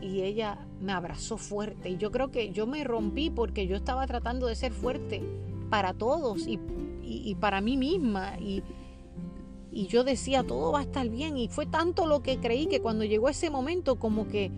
y 0.00 0.22
ella 0.22 0.66
me 0.80 0.92
abrazó 0.92 1.36
fuerte. 1.36 1.90
Y 1.90 1.96
yo 1.96 2.10
creo 2.10 2.30
que 2.30 2.50
yo 2.50 2.66
me 2.66 2.84
rompí 2.84 3.30
porque 3.30 3.66
yo 3.66 3.76
estaba 3.76 4.06
tratando 4.06 4.46
de 4.46 4.56
ser 4.56 4.72
fuerte 4.72 5.22
para 5.68 5.92
todos 5.92 6.46
y, 6.46 7.34
para 7.36 7.60
mí 7.60 7.76
misma. 7.76 8.38
Y, 8.38 8.62
y 9.70 9.86
yo 9.86 10.04
decía, 10.04 10.42
todo 10.42 10.72
va 10.72 10.80
a 10.80 10.82
estar 10.82 11.08
bien. 11.08 11.36
Y 11.36 11.48
fue 11.48 11.66
tanto 11.66 12.06
lo 12.06 12.22
que 12.22 12.38
creí 12.38 12.66
que 12.66 12.80
cuando 12.80 13.04
llegó 13.04 13.28
ese 13.28 13.50
momento 13.50 13.96
como 13.96 14.28
que 14.28 14.50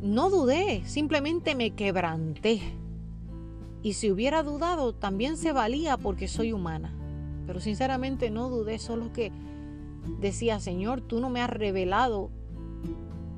no 0.00 0.30
dudé, 0.30 0.82
simplemente 0.86 1.54
me 1.54 1.70
quebranté. 1.70 2.60
Y 3.82 3.94
si 3.94 4.10
hubiera 4.10 4.42
dudado, 4.42 4.92
también 4.92 5.36
se 5.36 5.52
valía 5.52 5.96
porque 5.96 6.28
soy 6.28 6.52
humana. 6.52 6.92
Pero 7.46 7.60
sinceramente 7.60 8.30
no 8.30 8.48
dudé, 8.48 8.78
solo 8.78 9.12
que 9.12 9.32
decía, 10.20 10.60
Señor, 10.60 11.00
tú 11.00 11.20
no 11.20 11.30
me 11.30 11.40
has 11.40 11.50
revelado 11.50 12.30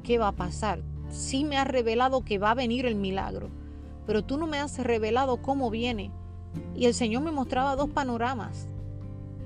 qué 0.02 0.18
va 0.18 0.28
a 0.28 0.32
pasar 0.32 0.82
sí 1.10 1.44
me 1.44 1.56
has 1.56 1.66
revelado 1.66 2.24
que 2.24 2.38
va 2.38 2.52
a 2.52 2.54
venir 2.54 2.86
el 2.86 2.94
milagro, 2.94 3.48
pero 4.06 4.24
tú 4.24 4.38
no 4.38 4.46
me 4.46 4.58
has 4.58 4.78
revelado 4.78 5.42
cómo 5.42 5.70
viene. 5.70 6.10
Y 6.74 6.86
el 6.86 6.94
Señor 6.94 7.22
me 7.22 7.32
mostraba 7.32 7.76
dos 7.76 7.90
panoramas 7.90 8.66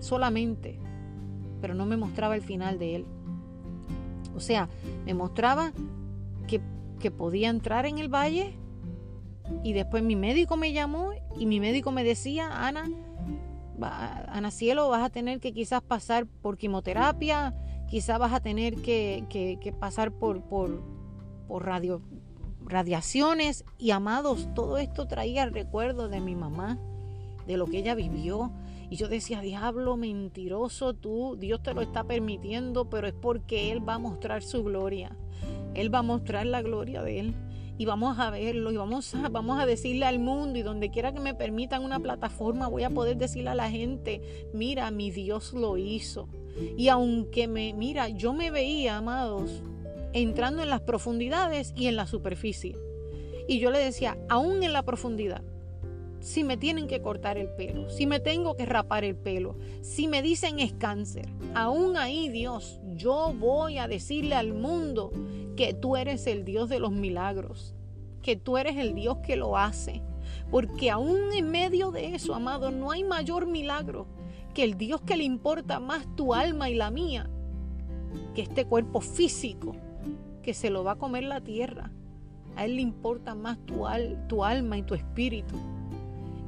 solamente, 0.00 0.78
pero 1.60 1.74
no 1.74 1.86
me 1.86 1.96
mostraba 1.96 2.36
el 2.36 2.42
final 2.42 2.78
de 2.78 2.96
él. 2.96 3.06
O 4.36 4.40
sea, 4.40 4.68
me 5.04 5.14
mostraba 5.14 5.72
que, 7.04 7.10
que 7.10 7.10
podía 7.10 7.50
entrar 7.50 7.84
en 7.84 7.98
el 7.98 8.08
valle 8.08 8.54
y 9.62 9.74
después 9.74 10.02
mi 10.02 10.16
médico 10.16 10.56
me 10.56 10.72
llamó 10.72 11.10
y 11.36 11.44
mi 11.44 11.60
médico 11.60 11.92
me 11.92 12.02
decía, 12.02 12.66
Ana, 12.66 12.88
Ana 13.78 14.50
Cielo, 14.50 14.88
vas 14.88 15.04
a 15.04 15.10
tener 15.10 15.38
que 15.38 15.52
quizás 15.52 15.82
pasar 15.82 16.26
por 16.26 16.56
quimioterapia, 16.56 17.54
quizás 17.88 18.18
vas 18.18 18.32
a 18.32 18.40
tener 18.40 18.76
que, 18.76 19.26
que 19.28 19.72
pasar 19.72 20.12
por, 20.12 20.42
por, 20.44 20.82
por 21.46 21.66
radio, 21.66 22.00
radiaciones 22.64 23.66
y 23.76 23.90
amados, 23.90 24.48
todo 24.54 24.78
esto 24.78 25.06
traía 25.06 25.42
el 25.42 25.52
recuerdo 25.52 26.08
de 26.08 26.20
mi 26.20 26.34
mamá, 26.34 26.78
de 27.46 27.58
lo 27.58 27.66
que 27.66 27.78
ella 27.80 27.94
vivió. 27.94 28.50
Y 28.88 28.96
yo 28.96 29.08
decía, 29.08 29.42
diablo 29.42 29.98
mentiroso, 29.98 30.94
tú, 30.94 31.36
Dios 31.38 31.62
te 31.62 31.74
lo 31.74 31.82
está 31.82 32.04
permitiendo, 32.04 32.88
pero 32.88 33.06
es 33.06 33.14
porque 33.14 33.72
Él 33.72 33.86
va 33.86 33.94
a 33.94 33.98
mostrar 33.98 34.42
su 34.42 34.64
gloria. 34.64 35.14
Él 35.74 35.92
va 35.92 35.98
a 35.98 36.02
mostrar 36.02 36.46
la 36.46 36.62
gloria 36.62 37.02
de 37.02 37.20
Él. 37.20 37.34
Y 37.76 37.86
vamos 37.86 38.18
a 38.20 38.30
verlo 38.30 38.70
y 38.70 38.76
vamos 38.76 39.14
a, 39.16 39.28
vamos 39.28 39.58
a 39.60 39.66
decirle 39.66 40.06
al 40.06 40.20
mundo 40.20 40.58
y 40.58 40.62
donde 40.62 40.90
quiera 40.90 41.12
que 41.12 41.18
me 41.18 41.34
permitan 41.34 41.82
una 41.82 41.98
plataforma 41.98 42.68
voy 42.68 42.84
a 42.84 42.90
poder 42.90 43.16
decirle 43.16 43.50
a 43.50 43.56
la 43.56 43.68
gente, 43.68 44.20
mira, 44.52 44.90
mi 44.92 45.10
Dios 45.10 45.52
lo 45.52 45.76
hizo. 45.76 46.28
Y 46.76 46.88
aunque 46.88 47.48
me, 47.48 47.74
mira, 47.74 48.08
yo 48.08 48.32
me 48.32 48.52
veía, 48.52 48.98
amados, 48.98 49.60
entrando 50.12 50.62
en 50.62 50.70
las 50.70 50.82
profundidades 50.82 51.72
y 51.76 51.88
en 51.88 51.96
la 51.96 52.06
superficie. 52.06 52.76
Y 53.48 53.58
yo 53.58 53.70
le 53.70 53.80
decía, 53.80 54.16
aún 54.28 54.62
en 54.62 54.72
la 54.72 54.84
profundidad, 54.84 55.42
si 56.24 56.42
me 56.42 56.56
tienen 56.56 56.86
que 56.86 57.02
cortar 57.02 57.36
el 57.36 57.50
pelo, 57.50 57.90
si 57.90 58.06
me 58.06 58.18
tengo 58.18 58.56
que 58.56 58.64
rapar 58.64 59.04
el 59.04 59.14
pelo, 59.14 59.58
si 59.82 60.08
me 60.08 60.22
dicen 60.22 60.58
es 60.58 60.72
cáncer, 60.72 61.28
aún 61.54 61.98
ahí 61.98 62.30
Dios, 62.30 62.80
yo 62.94 63.34
voy 63.38 63.76
a 63.76 63.88
decirle 63.88 64.34
al 64.34 64.54
mundo 64.54 65.12
que 65.54 65.74
tú 65.74 65.96
eres 65.96 66.26
el 66.26 66.46
Dios 66.46 66.70
de 66.70 66.78
los 66.78 66.92
milagros, 66.92 67.74
que 68.22 68.36
tú 68.36 68.56
eres 68.56 68.78
el 68.78 68.94
Dios 68.94 69.18
que 69.18 69.36
lo 69.36 69.58
hace. 69.58 70.02
Porque 70.50 70.90
aún 70.90 71.34
en 71.34 71.50
medio 71.50 71.90
de 71.90 72.14
eso, 72.14 72.34
amado, 72.34 72.70
no 72.70 72.90
hay 72.90 73.04
mayor 73.04 73.46
milagro 73.46 74.06
que 74.54 74.64
el 74.64 74.78
Dios 74.78 75.02
que 75.02 75.18
le 75.18 75.24
importa 75.24 75.78
más 75.78 76.06
tu 76.16 76.32
alma 76.32 76.70
y 76.70 76.74
la 76.74 76.90
mía 76.90 77.28
que 78.34 78.40
este 78.40 78.64
cuerpo 78.64 79.02
físico 79.02 79.76
que 80.42 80.54
se 80.54 80.70
lo 80.70 80.84
va 80.84 80.92
a 80.92 80.98
comer 80.98 81.24
la 81.24 81.42
tierra. 81.42 81.90
A 82.56 82.64
Él 82.64 82.76
le 82.76 82.82
importa 82.82 83.34
más 83.34 83.58
tu, 83.66 83.84
tu 84.26 84.42
alma 84.42 84.78
y 84.78 84.82
tu 84.82 84.94
espíritu. 84.94 85.56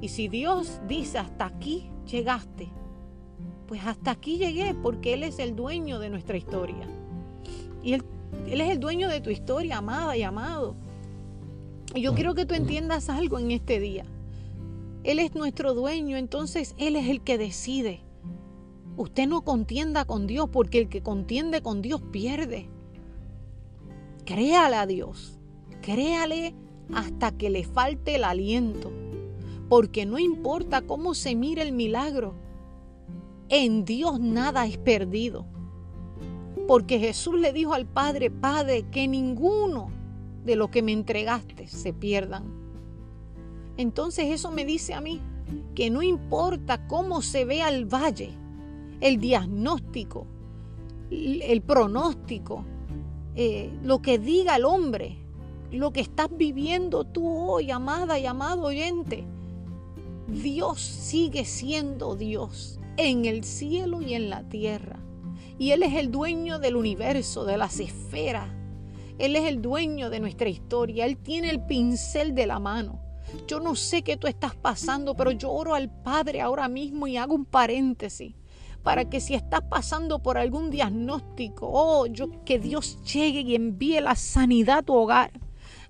Y 0.01 0.09
si 0.09 0.28
Dios 0.28 0.81
dice 0.89 1.18
hasta 1.18 1.47
aquí 1.47 1.90
llegaste, 2.06 2.68
pues 3.66 3.85
hasta 3.85 4.12
aquí 4.12 4.39
llegué 4.39 4.74
porque 4.74 5.14
Él 5.14 5.23
es 5.23 5.39
el 5.39 5.56
dueño 5.56 5.98
de 5.98 6.10
nuestra 6.10 6.36
historia. 6.36 6.86
Y 7.82 7.94
Él, 7.94 8.05
es 8.47 8.70
el 8.70 8.81
dueño 8.81 9.09
de 9.09 9.20
tu 9.20 9.31
historia, 9.31 9.78
amada 9.78 10.16
y 10.16 10.23
amado. 10.23 10.77
Y 11.94 12.02
yo 12.02 12.14
quiero 12.14 12.35
que 12.35 12.47
tú 12.47 12.55
entiendas 12.55 13.09
algo 13.09 13.39
en 13.39 13.51
este 13.51 13.81
día. 13.81 14.05
Él 15.02 15.18
es 15.18 15.35
nuestro 15.35 15.74
dueño, 15.74 16.16
entonces 16.16 16.74
Él 16.78 16.97
es 16.97 17.09
el 17.09 17.23
que 17.23 17.39
decide. 17.39 18.01
Usted 18.97 19.28
no 19.28 19.43
contienda 19.43 20.05
con 20.05 20.27
Dios 20.27 20.48
porque 20.51 20.78
el 20.78 20.89
que 20.89 21.02
contiende 21.02 21.62
con 21.62 21.82
Dios 21.82 22.02
pierde. 22.10 22.68
Créale 24.24 24.77
a 24.77 24.86
Dios, 24.86 25.39
créale 25.82 26.55
hasta 26.93 27.31
que 27.31 27.51
le 27.51 27.64
falte 27.64 28.16
el 28.16 28.24
aliento, 28.24 28.90
porque 29.68 30.06
no 30.06 30.18
importa 30.18 30.82
cómo 30.82 31.14
se 31.14 31.34
mire 31.34 31.62
el 31.62 31.72
milagro, 31.72 32.34
en 33.48 33.84
Dios 33.84 34.20
nada 34.20 34.66
es 34.66 34.78
perdido. 34.78 35.47
Porque 36.66 36.98
Jesús 36.98 37.38
le 37.38 37.52
dijo 37.52 37.74
al 37.74 37.86
Padre, 37.86 38.30
Padre, 38.30 38.84
que 38.90 39.06
ninguno 39.06 39.90
de 40.44 40.56
lo 40.56 40.70
que 40.70 40.82
me 40.82 40.93
entregaste 40.93 41.66
se 41.66 41.93
pierdan. 41.93 42.44
Entonces 43.76 44.26
eso 44.26 44.51
me 44.51 44.64
dice 44.64 44.94
a 44.94 45.01
mí 45.01 45.20
que 45.74 45.90
no 45.90 46.02
importa 46.02 46.86
cómo 46.86 47.22
se 47.22 47.44
vea 47.44 47.68
el 47.68 47.84
valle, 47.84 48.30
el 49.01 49.18
diagnóstico, 49.18 50.26
el 51.10 51.62
pronóstico, 51.62 52.64
eh, 53.34 53.70
lo 53.82 54.01
que 54.01 54.18
diga 54.18 54.56
el 54.56 54.64
hombre, 54.64 55.18
lo 55.70 55.93
que 55.93 56.01
estás 56.01 56.28
viviendo 56.36 57.05
tú 57.05 57.28
hoy, 57.28 57.70
amada 57.70 58.18
y 58.18 58.26
amado 58.26 58.62
oyente. 58.62 59.26
Dios 60.28 60.81
sigue 60.81 61.44
siendo 61.44 62.16
Dios 62.16 62.81
en 62.97 63.27
el 63.27 63.44
cielo 63.44 64.03
y 64.03 64.15
en 64.15 64.28
la 64.28 64.43
tierra. 64.48 64.98
Y 65.59 65.70
Él 65.70 65.82
es 65.82 65.94
el 65.94 66.11
dueño 66.11 66.59
del 66.59 66.77
universo, 66.77 67.44
de 67.44 67.57
las 67.57 67.78
esferas. 67.78 68.48
Él 69.19 69.36
es 69.36 69.44
el 69.44 69.62
dueño 69.62 70.11
de 70.11 70.20
nuestra 70.20 70.48
historia. 70.48 71.07
Él 71.07 71.16
tiene 71.16 71.51
el 71.51 71.65
pincel 71.65 72.35
de 72.35 72.47
la 72.47 72.59
mano. 72.59 73.01
Yo 73.47 73.61
no 73.61 73.74
sé 73.77 74.03
qué 74.03 74.16
tú 74.16 74.27
estás 74.27 74.55
pasando, 74.55 75.15
pero 75.15 75.31
yo 75.31 75.51
oro 75.51 75.74
al 75.74 75.90
Padre 76.03 76.40
ahora 76.40 76.69
mismo 76.69 77.07
y 77.07 77.16
hago 77.16 77.35
un 77.35 77.44
paréntesis 77.44 78.35
para 78.82 79.09
que 79.09 79.20
si 79.20 79.35
estás 79.35 79.62
pasando 79.62 80.20
por 80.20 80.39
algún 80.39 80.70
diagnóstico, 80.70 81.69
oh, 81.73 82.07
que 82.44 82.59
Dios 82.59 83.03
llegue 83.03 83.40
y 83.40 83.57
envíe 83.57 84.01
la 84.01 84.15
sanidad 84.15 84.78
a 84.78 84.82
tu 84.82 84.94
hogar, 84.94 85.32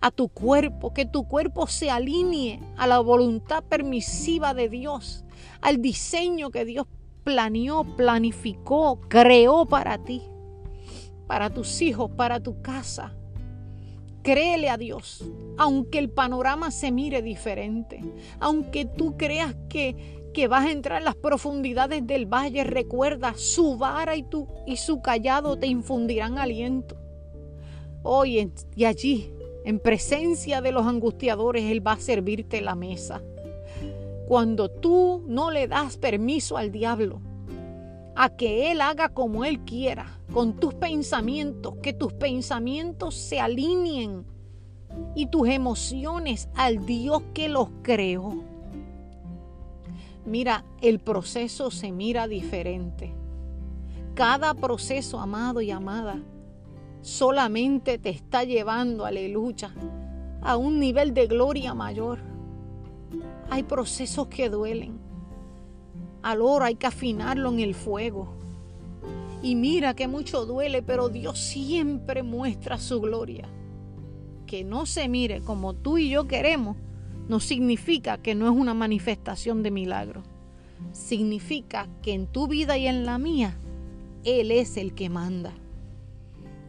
a 0.07 0.13
tu 0.13 0.29
cuerpo, 0.29 0.95
que 0.95 1.05
tu 1.05 1.27
cuerpo 1.27 1.67
se 1.67 1.91
alinee 1.91 2.61
a 2.77 2.87
la 2.87 3.01
voluntad 3.01 3.65
permisiva 3.65 4.55
de 4.55 4.69
Dios, 4.69 5.25
al 5.61 5.83
diseño 5.83 6.51
que 6.51 6.65
Dios 6.65 6.87
planeó, 7.25 7.83
planificó, 7.97 9.01
creó 9.09 9.67
para 9.67 9.99
ti, 9.99 10.23
para 11.27 11.51
tus 11.51 11.83
hijos, 11.83 12.09
para 12.13 12.39
tu 12.39 12.63
casa. 12.63 13.17
Créele 14.23 14.71
a 14.71 14.77
Dios, 14.77 15.25
aunque 15.59 15.99
el 15.99 16.09
panorama 16.09 16.71
se 16.71 16.93
mire 16.93 17.21
diferente, 17.21 18.01
aunque 18.39 18.85
tú 18.85 19.17
creas 19.17 19.57
que, 19.69 20.31
que 20.33 20.47
vas 20.47 20.67
a 20.67 20.71
entrar 20.71 21.01
en 21.01 21.05
las 21.05 21.17
profundidades 21.17 22.07
del 22.07 22.27
valle, 22.27 22.63
recuerda, 22.63 23.35
su 23.35 23.77
vara 23.77 24.15
y, 24.15 24.23
tu, 24.23 24.47
y 24.67 24.77
su 24.77 25.03
callado 25.03 25.59
te 25.59 25.67
infundirán 25.67 26.39
aliento. 26.39 26.97
Hoy 28.05 28.53
y 28.77 28.85
allí, 28.85 29.33
en 29.67 29.81
presencia 29.81 30.61
de 30.61 30.71
los 30.71 30.87
angustiadores, 30.87 31.65
Él 31.65 31.85
va 31.85 31.93
a 31.93 32.01
servirte 32.01 32.61
la 32.61 32.77
mesa. 32.77 33.21
Cuando 34.29 34.71
tú 34.71 35.25
no 35.27 35.51
le 35.51 35.67
das 35.67 35.97
permiso 35.97 36.57
al 36.57 36.71
diablo 36.71 37.21
a 38.15 38.29
que 38.37 38.71
Él 38.71 38.81
haga 38.81 39.09
como 39.09 39.45
Él 39.45 39.65
quiera 39.65 40.21
con 40.33 40.55
tus 40.55 40.73
pensamientos, 40.75 41.75
que 41.83 41.93
tus 41.93 42.13
pensamientos 42.13 43.17
se 43.17 43.41
alineen 43.41 44.25
y 45.17 45.27
tus 45.27 45.49
emociones 45.49 46.49
al 46.55 46.87
Dios 46.87 47.23
que 47.35 47.49
los 47.49 47.69
creó. 47.83 48.45
Mira, 50.25 50.65
el 50.81 51.01
proceso 51.01 51.73
se 51.73 51.91
mira 51.91 52.29
diferente. 52.29 53.13
Cada 54.15 54.55
proceso, 54.55 55.19
amado 55.19 55.61
y 55.61 55.73
amada, 55.73 56.23
solamente 57.07 57.99
te 57.99 58.11
está 58.11 58.43
llevando, 58.43 59.07
aleluya, 59.07 59.73
a 60.43 60.57
un 60.57 60.81
nivel 60.81 61.15
de 61.15 61.29
gloria 61.29 61.73
mayor. 61.73 62.19
Hay 63.49 63.63
procesos 63.63 64.27
que 64.27 64.51
duelen. 64.51 64.99
Al 66.23 66.43
oro 66.43 66.65
hay 66.65 66.75
que 66.75 66.89
afinarlo 66.89 67.53
en 67.53 67.61
el 67.61 67.77
fuego. 67.77 68.35
Y 69.41 69.55
mira 69.55 69.95
que 69.95 70.09
mucho 70.09 70.47
duele, 70.47 70.83
pero 70.83 71.09
Dios 71.09 71.39
siempre 71.39 72.25
muestra 72.25 72.77
su 72.77 73.01
gloria. 73.01 73.49
Que 74.45 74.65
no 74.65 74.85
se 74.85 75.09
mire 75.09 75.43
como 75.43 75.75
tú 75.75 75.99
y 75.99 76.09
yo 76.09 76.27
queremos, 76.27 76.77
no 77.29 77.39
significa 77.39 78.19
que 78.19 78.35
no 78.35 78.47
es 78.47 78.53
una 78.53 78.75
manifestación 78.75 79.63
de 79.63 79.71
milagro. 79.71 80.25
Significa 80.91 81.87
que 82.03 82.15
en 82.15 82.27
tu 82.27 82.49
vida 82.49 82.77
y 82.77 82.89
en 82.89 83.07
la 83.07 83.19
mía, 83.19 83.57
Él 84.25 84.51
es 84.51 84.77
el 84.77 84.93
que 84.93 85.09
manda. 85.09 85.55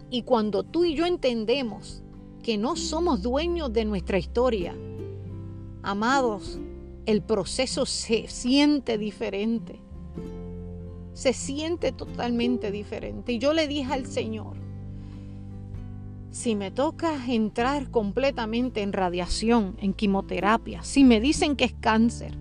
Y 0.09 0.23
cuando 0.23 0.63
tú 0.63 0.85
y 0.85 0.95
yo 0.95 1.05
entendemos 1.05 2.03
que 2.43 2.57
no 2.57 2.75
somos 2.75 3.21
dueños 3.21 3.73
de 3.73 3.85
nuestra 3.85 4.17
historia, 4.17 4.75
amados, 5.83 6.59
el 7.05 7.21
proceso 7.21 7.85
se 7.85 8.27
siente 8.27 8.97
diferente. 8.97 9.81
Se 11.13 11.33
siente 11.33 11.91
totalmente 11.91 12.71
diferente. 12.71 13.33
Y 13.33 13.39
yo 13.39 13.53
le 13.53 13.67
dije 13.67 13.91
al 13.91 14.05
Señor, 14.05 14.55
si 16.31 16.55
me 16.55 16.69
toca 16.69 17.25
entrar 17.27 17.89
completamente 17.89 18.81
en 18.81 18.93
radiación, 18.93 19.75
en 19.81 19.93
quimioterapia, 19.93 20.83
si 20.83 21.03
me 21.03 21.19
dicen 21.19 21.55
que 21.55 21.65
es 21.65 21.73
cáncer, 21.73 22.37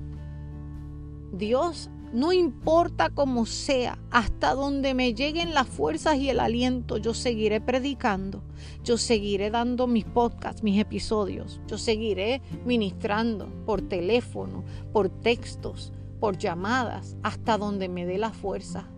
Dios 1.33 1.91
no 2.17 2.33
importa 2.33 3.11
cómo 3.11 3.45
sea, 3.45 3.99
hasta 4.11 4.55
donde 4.55 4.95
me 4.95 5.13
lleguen 5.13 5.53
las 5.53 5.67
fuerzas 5.67 6.17
y 6.17 6.31
el 6.31 6.41
aliento, 6.41 6.97
yo 6.97 7.13
seguiré 7.13 7.61
predicando, 7.61 8.43
yo 8.83 8.97
seguiré 8.97 9.51
dando 9.51 9.87
mis 9.87 10.07
podcasts, 10.07 10.63
mis 10.63 10.81
episodios, 10.81 11.61
yo 11.67 11.77
seguiré 11.77 12.41
ministrando 12.65 13.49
por 13.67 13.83
teléfono, 13.83 14.65
por 14.95 15.11
textos, 15.11 15.93
por 16.19 16.39
llamadas, 16.39 17.19
hasta 17.23 17.59
donde 17.59 17.91
me 17.91 18.07
dé 18.07 18.17
la 18.17 18.33
fuerza. 18.33 18.89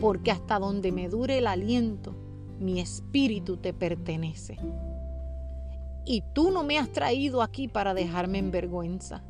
Porque 0.00 0.32
hasta 0.32 0.58
donde 0.58 0.90
me 0.90 1.08
dure 1.08 1.38
el 1.38 1.46
aliento, 1.46 2.16
mi 2.58 2.80
espíritu 2.80 3.58
te 3.58 3.72
pertenece. 3.72 4.58
Y 6.04 6.24
tú 6.34 6.50
no 6.50 6.64
me 6.64 6.80
has 6.80 6.90
traído 6.90 7.42
aquí 7.42 7.68
para 7.68 7.94
dejarme 7.94 8.38
en 8.38 8.50
vergüenza. 8.50 9.22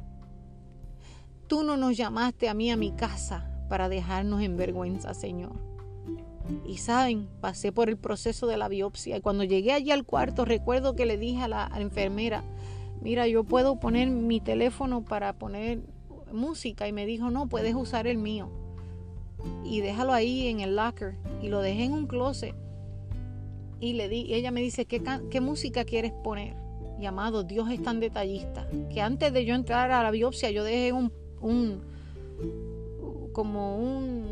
Tú 1.46 1.62
no 1.62 1.76
nos 1.76 1.96
llamaste 1.96 2.48
a 2.48 2.54
mí 2.54 2.70
a 2.70 2.76
mi 2.76 2.90
casa 2.90 3.48
para 3.68 3.88
dejarnos 3.88 4.42
en 4.42 4.56
vergüenza, 4.56 5.14
Señor. 5.14 5.52
Y 6.64 6.78
saben, 6.78 7.28
pasé 7.40 7.72
por 7.72 7.88
el 7.88 7.96
proceso 7.96 8.46
de 8.46 8.56
la 8.56 8.68
biopsia 8.68 9.16
y 9.16 9.20
cuando 9.20 9.44
llegué 9.44 9.72
allí 9.72 9.90
al 9.90 10.04
cuarto 10.04 10.44
recuerdo 10.44 10.94
que 10.94 11.06
le 11.06 11.18
dije 11.18 11.42
a 11.42 11.48
la, 11.48 11.70
enfermera, 11.76 12.44
mira, 13.00 13.26
yo 13.26 13.44
puedo 13.44 13.78
poner 13.78 14.08
mi 14.10 14.40
teléfono 14.40 15.04
para 15.04 15.32
poner 15.34 15.80
música 16.32 16.88
y 16.88 16.92
me 16.92 17.06
dijo, 17.06 17.30
no, 17.30 17.48
puedes 17.48 17.74
usar 17.74 18.06
el 18.06 18.18
mío. 18.18 18.48
Y 19.64 19.80
déjalo 19.80 20.12
ahí 20.12 20.48
en 20.48 20.60
el 20.60 20.76
locker 20.76 21.14
y 21.42 21.48
lo 21.48 21.60
dejé 21.60 21.84
en 21.84 21.92
un 21.92 22.06
closet. 22.06 22.54
Y 23.78 23.92
le 23.92 24.08
di, 24.08 24.32
ella 24.32 24.50
me 24.50 24.62
dice, 24.62 24.86
¿qué, 24.86 25.02
qué 25.30 25.40
música 25.40 25.84
quieres 25.84 26.12
poner? 26.24 26.56
Y 26.98 27.06
amado, 27.06 27.44
Dios 27.44 27.70
es 27.70 27.82
tan 27.82 28.00
detallista 28.00 28.68
que 28.92 29.00
antes 29.00 29.32
de 29.32 29.44
yo 29.44 29.54
entrar 29.54 29.90
a 29.90 30.02
la 30.02 30.10
biopsia 30.10 30.50
yo 30.50 30.64
dejé 30.64 30.92
un 30.92 31.12
un 31.40 31.80
como 33.32 33.76
un, 33.76 34.26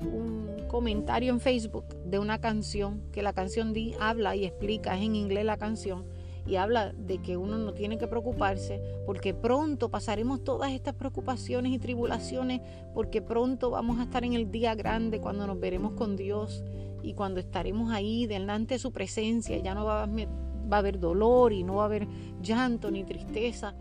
un 0.00 0.66
comentario 0.68 1.32
en 1.32 1.40
Facebook 1.40 1.84
de 2.04 2.18
una 2.18 2.40
canción, 2.40 3.02
que 3.12 3.22
la 3.22 3.32
canción 3.32 3.72
di, 3.72 3.94
habla 4.00 4.36
y 4.36 4.44
explica, 4.44 4.96
es 4.96 5.02
en 5.02 5.16
inglés 5.16 5.44
la 5.44 5.56
canción, 5.58 6.04
y 6.46 6.56
habla 6.56 6.92
de 6.92 7.18
que 7.18 7.36
uno 7.36 7.58
no 7.58 7.74
tiene 7.74 7.98
que 7.98 8.06
preocuparse 8.06 8.80
porque 9.04 9.34
pronto 9.34 9.90
pasaremos 9.90 10.44
todas 10.44 10.72
estas 10.72 10.94
preocupaciones 10.94 11.72
y 11.72 11.78
tribulaciones 11.78 12.60
porque 12.94 13.20
pronto 13.20 13.70
vamos 13.70 13.98
a 13.98 14.04
estar 14.04 14.24
en 14.24 14.34
el 14.34 14.50
día 14.50 14.74
grande 14.74 15.20
cuando 15.20 15.46
nos 15.46 15.58
veremos 15.58 15.92
con 15.92 16.16
Dios 16.16 16.62
y 17.02 17.14
cuando 17.14 17.40
estaremos 17.40 17.90
ahí 17.92 18.26
delante 18.26 18.74
de 18.74 18.78
su 18.78 18.92
presencia 18.92 19.58
ya 19.58 19.74
no 19.74 19.84
va 19.84 20.04
a, 20.04 20.06
va 20.06 20.76
a 20.76 20.78
haber 20.78 21.00
dolor 21.00 21.52
y 21.52 21.64
no 21.64 21.76
va 21.76 21.82
a 21.82 21.86
haber 21.86 22.06
llanto 22.40 22.90
ni 22.90 23.02
tristeza 23.02 23.74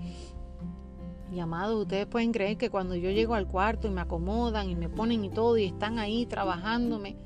y 1.35 1.39
amados, 1.41 1.81
ustedes 1.81 2.05
pueden 2.05 2.31
creer 2.31 2.55
que 2.55 2.69
cuando 2.69 2.95
yo 2.95 3.11
llego 3.11 3.35
al 3.35 3.45
cuarto 3.45 3.87
y 3.87 3.91
me 3.91 3.99
acomodan 3.99 4.69
y 4.69 4.75
me 4.75 4.87
ponen 4.87 5.25
y 5.25 5.29
todo 5.29 5.57
y 5.57 5.65
están 5.65 5.99
ahí 5.99 6.25
trabajándome, 6.25 7.17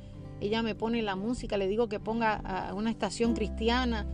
ella 0.42 0.64
me 0.64 0.74
pone 0.74 1.04
la 1.04 1.16
música, 1.16 1.58
le 1.58 1.68
digo 1.68 1.88
que 1.90 2.00
ponga 2.00 2.34
a 2.34 2.74
una 2.74 2.90
estación 2.90 3.36
cristiana 3.36 4.08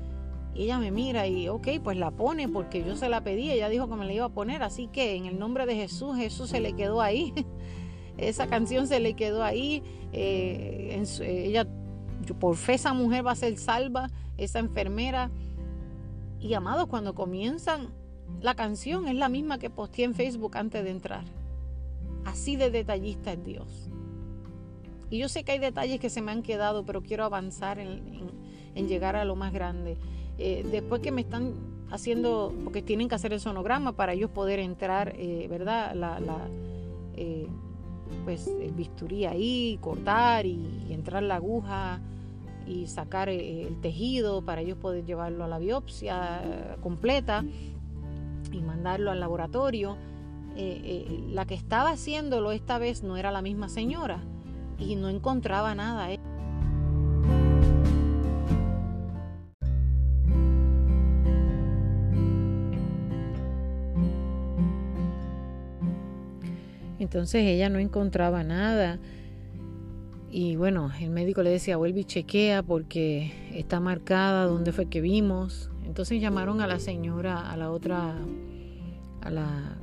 y 0.54 0.64
ella 0.64 0.80
me 0.80 0.92
mira 0.92 1.28
y 1.28 1.48
ok, 1.48 1.68
pues 1.82 1.96
la 1.98 2.12
pone 2.12 2.50
porque 2.50 2.84
yo 2.84 2.98
se 2.98 3.08
la 3.08 3.24
pedí, 3.24 3.50
ella 3.50 3.70
dijo 3.70 3.88
que 3.88 3.96
me 3.96 4.06
la 4.06 4.12
iba 4.12 4.26
a 4.26 4.34
poner, 4.34 4.64
así 4.64 4.88
que 4.88 5.16
en 5.16 5.28
el 5.28 5.40
nombre 5.40 5.66
de 5.66 5.76
Jesús, 5.76 6.18
Jesús 6.18 6.50
se 6.50 6.60
le 6.60 6.74
quedó 6.74 7.02
ahí, 7.02 7.34
esa 8.18 8.48
canción 8.48 8.88
se 8.88 9.00
le 9.00 9.14
quedó 9.14 9.46
ahí, 9.46 9.82
eh, 10.12 11.02
ella, 11.22 11.66
por 12.38 12.58
fe 12.58 12.74
esa 12.74 12.92
mujer 12.92 13.26
va 13.26 13.32
a 13.32 13.36
ser 13.36 13.58
salva, 13.58 14.10
esa 14.38 14.60
enfermera. 14.60 15.32
Y 16.42 16.54
amados, 16.54 16.88
cuando 16.88 17.16
comienzan 17.16 17.88
la 18.42 18.56
canción 18.56 19.08
es 19.08 19.16
la 19.16 19.30
misma 19.30 19.58
que 19.58 19.70
posteé 19.70 20.06
en 20.06 20.14
Facebook 20.14 20.58
antes 20.58 20.84
de 20.84 20.92
entrar. 20.92 21.24
Así 22.26 22.56
de 22.56 22.70
detallista 22.70 23.34
es 23.34 23.44
Dios. 23.44 23.90
Y 25.10 25.20
yo 25.20 25.30
sé 25.30 25.44
que 25.44 25.54
hay 25.54 25.60
detalles 25.60 26.00
que 26.00 26.10
se 26.10 26.22
me 26.22 26.32
han 26.32 26.42
quedado, 26.42 26.86
pero 26.86 27.02
quiero 27.02 27.24
avanzar 27.24 27.80
en, 27.80 28.02
llegar 28.76 29.16
a 29.16 29.26
lo 29.26 29.36
más 29.36 29.54
grande. 29.54 29.98
Eh, 30.38 30.66
después 30.70 31.02
que 31.02 31.12
me 31.12 31.22
están 31.22 31.54
haciendo, 31.92 32.54
porque 32.64 32.82
tienen 32.82 33.08
que 33.08 33.16
hacer 33.16 33.32
el 33.32 33.40
sonograma 33.40 33.94
para 33.94 34.14
ellos 34.14 34.30
poder 34.32 34.60
entrar, 34.60 35.14
eh, 35.18 35.48
¿verdad? 35.50 35.96
La, 35.96 36.20
eh, 37.16 37.48
pues 38.26 38.48
el 38.48 38.74
bisturí 38.74 39.26
ahí, 39.26 39.78
cortar 39.82 40.46
y, 40.46 40.88
entrar 40.90 41.24
la 41.24 41.36
aguja 41.36 42.02
y 42.68 42.88
sacar 42.88 43.30
el 43.30 43.80
tejido 43.82 44.44
para 44.44 44.62
ellos 44.62 44.78
poder 44.78 45.06
llevarlo 45.06 45.44
a 45.44 45.48
la 45.48 45.60
biopsia 45.60 46.78
completa 46.82 47.46
y 48.56 48.62
mandarlo 48.62 49.12
al 49.12 49.20
laboratorio. 49.20 49.98
Eh, 50.58 50.82
eh, 50.84 51.24
la 51.32 51.46
que 51.46 51.54
estaba 51.54 51.90
haciéndolo 51.90 52.54
esta 52.54 52.78
vez 52.78 53.04
no 53.04 53.18
era 53.18 53.30
la 53.32 53.42
misma 53.42 53.68
señora 53.68 54.24
y 54.80 54.96
no 54.96 55.10
encontraba 55.10 55.76
nada. 55.76 56.08
Entonces 66.98 67.44
ella 67.44 67.70
no 67.70 67.80
encontraba 67.80 68.44
nada. 68.44 69.00
Y 70.32 70.56
bueno, 70.56 70.92
el 71.00 71.12
médico 71.12 71.44
le 71.44 71.50
decía, 71.50 71.78
vuelve 71.78 72.02
y 72.02 72.06
chequea 72.06 72.64
porque 72.64 73.32
está 73.54 73.80
marcada 73.80 74.46
dónde 74.46 74.72
fue 74.72 74.88
que 74.88 75.02
vimos. 75.02 75.70
Entonces 75.86 76.20
llamaron 76.20 76.60
a 76.60 76.68
la 76.68 76.80
señora, 76.80 77.50
a 77.50 77.56
la 77.56 77.72
otra, 77.72 78.16
a 79.22 79.30
la, 79.30 79.78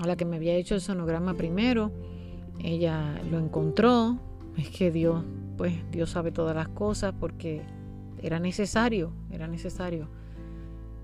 a 0.00 0.06
la 0.06 0.16
que 0.16 0.24
me 0.24 0.36
había 0.36 0.54
hecho 0.54 0.74
el 0.74 0.80
sonograma 0.80 1.34
primero. 1.34 1.92
Ella 2.58 3.20
lo 3.30 3.38
encontró. 3.38 4.18
Es 4.56 4.70
que 4.70 4.90
Dios, 4.90 5.22
pues 5.56 5.74
Dios 5.92 6.10
sabe 6.10 6.32
todas 6.32 6.56
las 6.56 6.68
cosas 6.68 7.14
porque 7.20 7.62
era 8.20 8.40
necesario, 8.40 9.12
era 9.30 9.46
necesario. 9.46 10.08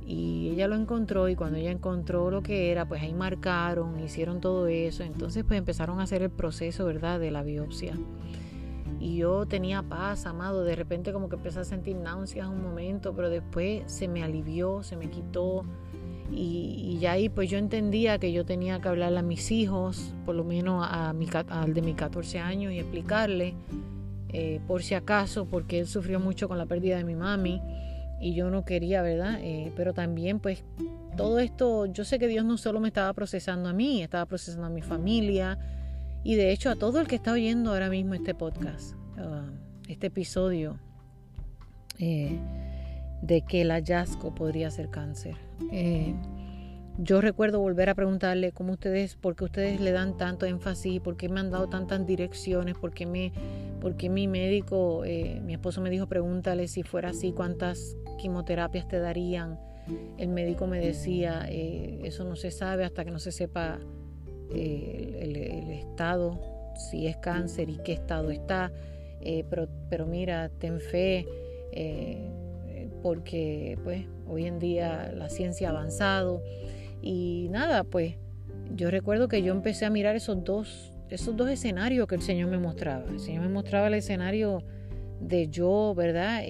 y 0.06 0.50
ella 0.50 0.68
lo 0.68 0.76
encontró 0.76 1.28
y 1.28 1.36
cuando 1.36 1.58
ella 1.58 1.70
encontró 1.70 2.30
lo 2.30 2.42
que 2.42 2.70
era, 2.70 2.86
pues 2.86 3.02
ahí 3.02 3.14
marcaron, 3.14 3.98
hicieron 4.00 4.40
todo 4.40 4.66
eso, 4.66 5.02
entonces 5.02 5.44
pues 5.44 5.58
empezaron 5.58 5.98
a 6.00 6.02
hacer 6.02 6.22
el 6.22 6.30
proceso, 6.30 6.84
¿verdad?, 6.84 7.18
de 7.18 7.30
la 7.30 7.42
biopsia. 7.42 7.94
Y 9.04 9.18
yo 9.18 9.44
tenía 9.44 9.82
paz, 9.82 10.24
amado, 10.24 10.64
de 10.64 10.74
repente 10.74 11.12
como 11.12 11.28
que 11.28 11.36
empecé 11.36 11.60
a 11.60 11.64
sentir 11.64 11.94
náuseas 11.94 12.48
un 12.48 12.62
momento, 12.62 13.14
pero 13.14 13.28
después 13.28 13.82
se 13.84 14.08
me 14.08 14.22
alivió, 14.22 14.82
se 14.82 14.96
me 14.96 15.10
quitó. 15.10 15.66
Y, 16.32 16.96
ya 17.02 17.12
ahí 17.12 17.28
pues 17.28 17.50
yo 17.50 17.58
entendía 17.58 18.18
que 18.18 18.32
yo 18.32 18.46
tenía 18.46 18.80
que 18.80 18.88
hablarle 18.88 19.18
a 19.18 19.22
mis 19.22 19.50
hijos, 19.50 20.14
por 20.24 20.34
lo 20.34 20.42
menos 20.42 20.86
a 20.88 21.12
mi, 21.12 21.28
al 21.50 21.74
de 21.74 21.82
mis 21.82 21.96
14 21.96 22.38
años, 22.38 22.72
y 22.72 22.78
explicarle, 22.78 23.54
eh, 24.30 24.60
por 24.66 24.82
si 24.82 24.94
acaso, 24.94 25.44
porque 25.44 25.80
él 25.80 25.86
sufrió 25.86 26.18
mucho 26.18 26.48
con 26.48 26.56
la 26.56 26.64
pérdida 26.64 26.96
de 26.96 27.04
mi 27.04 27.14
mami 27.14 27.60
y 28.22 28.34
yo 28.34 28.48
no 28.48 28.64
quería, 28.64 29.02
¿verdad? 29.02 29.38
Eh, 29.42 29.70
pero 29.76 29.92
también 29.92 30.40
pues 30.40 30.64
todo 31.14 31.40
esto, 31.40 31.84
yo 31.84 32.04
sé 32.06 32.18
que 32.18 32.26
Dios 32.26 32.46
no 32.46 32.56
solo 32.56 32.80
me 32.80 32.88
estaba 32.88 33.12
procesando 33.12 33.68
a 33.68 33.74
mí, 33.74 34.02
estaba 34.02 34.24
procesando 34.24 34.64
a 34.64 34.70
mi 34.70 34.80
familia 34.80 35.58
y 36.24 36.34
de 36.34 36.50
hecho 36.50 36.70
a 36.70 36.76
todo 36.76 37.00
el 37.00 37.06
que 37.06 37.16
está 37.16 37.32
oyendo 37.32 37.70
ahora 37.70 37.88
mismo 37.88 38.14
este 38.14 38.34
podcast, 38.34 38.94
uh, 39.18 39.52
este 39.88 40.08
episodio 40.08 40.80
eh, 41.98 42.38
de 43.22 43.42
que 43.42 43.60
el 43.60 43.70
hallazgo 43.70 44.34
podría 44.34 44.70
ser 44.70 44.90
cáncer. 44.90 45.36
Eh, 45.70 46.14
yo 46.98 47.20
recuerdo 47.20 47.60
volver 47.60 47.90
a 47.90 47.94
preguntarle 47.94 48.52
cómo 48.52 48.72
ustedes, 48.72 49.16
por 49.16 49.36
qué 49.36 49.44
ustedes 49.44 49.80
le 49.80 49.90
dan 49.92 50.16
tanto 50.16 50.46
énfasis, 50.46 51.00
por 51.00 51.16
qué 51.16 51.28
me 51.28 51.40
han 51.40 51.50
dado 51.50 51.68
tantas 51.68 52.06
direcciones, 52.06 52.76
por 52.76 52.92
qué, 52.92 53.04
me, 53.04 53.32
por 53.80 54.00
mi 54.08 54.28
médico, 54.28 55.02
mi 55.42 55.54
esposo 55.54 55.80
me 55.80 55.90
dijo 55.90 56.06
pregúntale 56.06 56.68
si 56.68 56.84
fuera 56.84 57.10
así, 57.10 57.32
cuántas 57.32 57.96
quimioterapias 58.18 58.86
te 58.88 58.98
darían. 58.98 59.58
El 60.16 60.28
médico 60.28 60.66
me 60.66 60.78
decía, 60.78 61.46
eh, 61.48 62.00
eso 62.04 62.24
no 62.24 62.36
se 62.36 62.50
sabe 62.50 62.84
hasta 62.84 63.04
que 63.04 63.10
no 63.10 63.18
se 63.18 63.32
sepa 63.32 63.80
eh, 64.52 65.18
el, 65.22 65.70
estado, 65.70 66.40
si 66.76 67.06
es 67.06 67.16
cáncer 67.16 67.68
y 67.70 67.78
qué 67.78 67.92
estado 67.92 68.30
está. 68.30 68.72
Eh, 69.20 69.44
pero, 69.48 69.68
pero 69.88 70.06
mira, 70.06 70.50
ten 70.58 70.80
fe, 70.80 71.26
porque 73.02 73.78
pues 73.84 74.04
hoy 74.28 74.46
en 74.46 74.58
día 74.58 75.12
la 75.14 75.28
ciencia 75.28 75.68
ha 75.68 75.70
avanzado. 75.72 76.42
Y 77.02 77.48
nada, 77.50 77.84
pues 77.84 78.16
yo 78.74 78.90
recuerdo 78.90 79.28
que 79.28 79.42
yo 79.42 79.52
empecé 79.52 79.84
a 79.84 79.90
mirar 79.90 80.16
esos 80.16 80.42
dos, 80.44 80.92
esos 81.10 81.36
dos 81.36 81.48
escenarios 81.50 82.06
que 82.06 82.14
el 82.14 82.22
Señor 82.22 82.50
me 82.50 82.58
mostraba. 82.58 83.04
El 83.10 83.20
Señor 83.20 83.42
me 83.42 83.48
mostraba 83.48 83.88
el 83.88 83.94
escenario 83.94 84.62
de 85.20 85.48
yo, 85.48 85.94
¿verdad? 85.94 86.42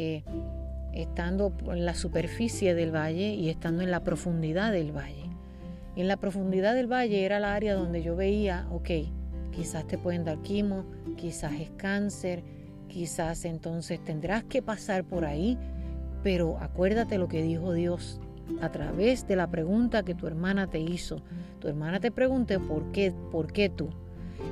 estando 0.95 1.53
en 1.71 1.85
la 1.85 1.95
superficie 1.95 2.75
del 2.75 2.95
valle 2.95 3.35
y 3.35 3.51
estando 3.51 3.83
en 3.83 3.91
la 3.91 4.05
profundidad 4.05 4.73
del 4.73 4.93
valle. 4.93 5.24
En 5.97 6.09
la 6.09 6.17
profundidad 6.17 6.75
del 6.75 6.91
valle 6.91 7.25
era 7.25 7.39
la 7.39 7.55
área 7.55 7.75
donde 7.75 8.03
yo 8.03 8.17
veía, 8.17 8.67
ok, 8.71 8.91
quizás 9.53 9.87
te 9.87 9.97
pueden 9.97 10.25
dar 10.25 10.39
quimo, 10.43 10.85
quizás 11.17 11.53
es 11.55 11.71
cáncer, 11.77 12.43
quizás 12.89 13.45
entonces 13.45 14.03
tendrás 14.03 14.45
que 14.45 14.61
pasar 14.61 15.05
por 15.05 15.25
ahí, 15.25 15.57
pero 16.23 16.59
acuérdate 16.59 17.19
lo 17.19 17.29
que 17.29 17.43
dijo 17.43 17.73
Dios 17.73 18.21
a 18.61 18.71
través 18.71 19.27
de 19.27 19.37
la 19.37 19.51
pregunta 19.51 20.03
que 20.03 20.15
tu 20.15 20.27
hermana 20.27 20.69
te 20.69 20.81
hizo. 20.81 21.23
Tu 21.61 21.69
hermana 21.69 22.01
te 22.01 22.11
pregunté 22.11 22.59
por 22.59 22.91
qué, 22.93 23.13
por 23.31 23.53
qué 23.53 23.69
tú. 23.69 23.91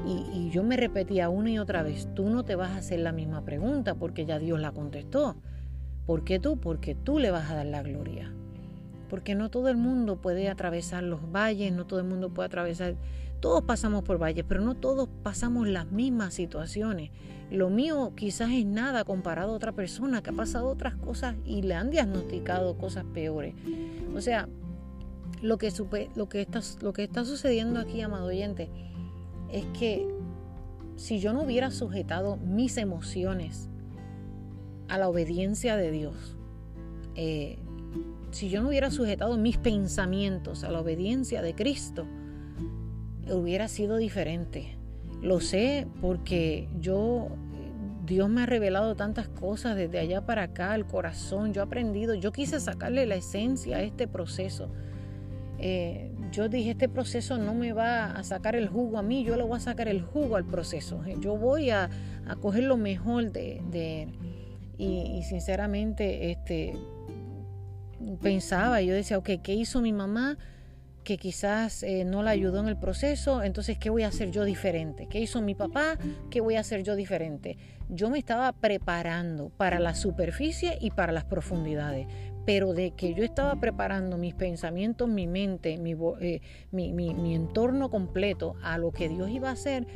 Y, 0.06 0.51
yo 0.51 0.62
me 0.62 0.77
repetía 0.77 1.28
una 1.28 1.51
y 1.51 1.59
otra 1.59 1.82
vez, 1.82 2.09
tú 2.14 2.28
no 2.28 2.44
te 2.44 2.56
vas 2.56 2.70
a 2.73 2.78
hacer 2.78 3.01
la 3.01 3.12
misma 3.12 3.44
pregunta 3.44 3.94
porque 3.94 4.27
ya 4.27 4.39
Dios 4.39 4.60
la 4.60 4.73
contestó. 4.73 5.36
¿Por 6.06 6.24
qué 6.24 6.39
tú? 6.39 6.59
Porque 6.59 6.94
tú 6.94 7.19
le 7.19 7.31
vas 7.31 7.51
a 7.51 7.55
dar 7.55 7.66
la 7.66 7.82
gloria. 7.82 8.32
Porque 9.13 9.35
no 9.35 9.51
todo 9.51 9.69
el 9.69 9.77
mundo 9.77 10.17
puede 10.17 10.49
atravesar 10.49 11.03
los 11.03 11.31
valles, 11.31 11.71
no 11.71 11.87
todo 11.87 12.01
el 12.01 12.07
mundo 12.07 12.31
puede 12.31 12.47
atravesar, 12.47 12.95
todos 13.41 13.63
pasamos 13.65 14.05
por 14.05 14.17
valles, 14.17 14.43
pero 14.49 14.63
no 14.63 14.75
todos 14.75 15.07
pasamos 15.23 15.69
las 15.69 15.93
mismas 15.93 16.33
situaciones. 16.33 17.11
Lo 17.51 17.69
mío 17.69 18.15
quizás 18.17 18.53
es 18.53 18.65
nada 18.65 19.05
comparado 19.05 19.53
a 19.53 19.57
otra 19.57 19.73
persona 19.73 20.23
que 20.23 20.31
ha 20.31 20.33
pasado 20.33 20.67
otras 20.67 20.95
cosas 20.95 21.37
y 21.45 21.61
le 21.61 21.75
han 21.75 21.91
diagnosticado 21.91 22.79
cosas 22.79 23.05
peores. 23.13 23.55
O 24.17 24.23
sea, 24.23 24.49
lo 25.43 25.59
que, 25.59 25.67
está 25.67 27.25
sucediendo 27.27 27.81
aquí, 27.81 28.01
amado 28.01 28.29
oyente, 28.29 28.71
es 29.51 29.67
que 29.79 30.09
si 30.97 31.21
yo 31.21 31.35
no 31.35 31.43
hubiera 31.43 31.71
sujetado 31.71 32.39
mis 32.39 32.79
emociones 32.79 33.69
a 34.89 34.97
la 34.97 35.11
obediencia 35.11 35.77
de 35.77 35.91
Dios. 35.91 36.39
Eh, 37.15 37.59
si 38.33 38.49
yo 38.49 38.63
no 38.63 38.69
hubiera 38.69 38.91
sujetado 38.91 39.37
mis 39.37 39.59
pensamientos 39.59 40.65
a 40.65 40.71
la 40.71 40.81
obediencia 40.81 41.43
de 41.43 41.55
Cristo, 41.55 42.07
hubiera 43.31 43.69
sido 43.69 43.99
diferente. 43.99 44.77
Lo 45.21 45.41
sé 45.41 45.87
porque 46.01 46.69
yo, 46.81 47.29
Dios 48.05 48.29
me 48.29 48.43
ha 48.43 48.47
revelado 48.47 48.97
tantas 48.97 49.29
cosas 49.29 49.77
desde 49.77 50.01
allá 50.01 50.27
para 50.27 50.45
acá, 50.45 50.75
el 50.75 50.87
corazón, 50.87 51.53
yo 51.53 51.63
he 51.63 51.65
aprendido, 51.65 52.15
yo 52.15 52.33
quise 52.33 52.59
sacarle 52.59 53.07
la 53.07 53.15
esencia 53.15 53.77
a 53.77 53.83
este 53.83 54.09
proceso. 54.09 54.69
Eh, 55.59 56.11
yo 56.33 56.49
dije, 56.49 56.71
este 56.71 56.89
proceso 56.89 57.39
no 57.39 57.55
me 57.55 57.73
va 57.73 58.07
a 58.07 58.25
sacar 58.25 58.57
el 58.57 58.69
jugo 58.69 58.99
a 58.99 59.03
mí, 59.03 59.23
yo 59.23 59.37
le 59.37 59.45
voy 59.45 59.59
a 59.59 59.61
sacar 59.61 59.87
el 59.87 60.03
jugo 60.03 60.37
al 60.37 60.45
proceso. 60.45 61.01
Yo 61.21 61.37
voy 61.37 61.71
a, 61.71 61.89
coger 62.41 62.65
lo 62.65 62.77
mejor 62.77 63.31
de, 63.31 63.63
de 63.71 64.09
y, 64.79 65.23
sinceramente 65.23 66.31
este, 66.31 66.75
pensaba, 68.20 68.81
yo 68.83 68.95
decía, 68.95 69.19
ok, 69.19 69.31
¿qué 69.43 69.55
hizo 69.55 69.81
mi 69.81 69.93
mamá? 69.93 70.39
que 71.05 71.19
quizás 71.19 71.83
eh, 71.83 72.05
no 72.05 72.23
la 72.23 72.31
ayudó 72.31 72.61
en 72.61 72.69
el 72.69 72.79
proceso, 72.79 73.43
entonces, 73.43 73.77
¿qué 73.77 73.91
voy 73.91 74.05
a 74.05 74.09
hacer 74.09 74.31
yo 74.31 74.45
diferente? 74.45 75.09
¿Qué 75.09 75.20
hizo 75.20 75.41
mi 75.41 75.55
papá? 75.55 75.99
¿Qué 76.31 76.41
voy 76.41 76.55
a 76.57 76.61
hacer 76.61 76.85
yo 76.85 76.95
diferente? 76.95 77.57
Yo 77.89 78.09
me 78.09 78.19
estaba 78.19 78.53
preparando 78.53 79.51
para 79.51 79.81
la 79.81 79.95
superficie 79.95 80.79
y 80.81 80.93
para 80.93 81.12
las 81.12 81.24
profundidades, 81.24 82.07
pero 82.47 82.73
de 82.73 82.93
que 82.93 83.15
yo 83.15 83.24
estaba 83.24 83.59
preparando 83.59 84.16
mis 84.16 84.35
pensamientos, 84.35 85.09
mi 85.09 85.27
mente, 85.27 85.77
mi, 85.77 85.97
eh, 86.20 86.41
mi, 86.70 86.93
mi 86.93 87.35
entorno 87.35 87.91
completo 87.91 88.55
a 88.62 88.79
lo 88.79 88.93
que 88.93 89.09
Dios 89.09 89.29
iba 89.31 89.49
a 89.49 89.53
hacer, 89.53 89.87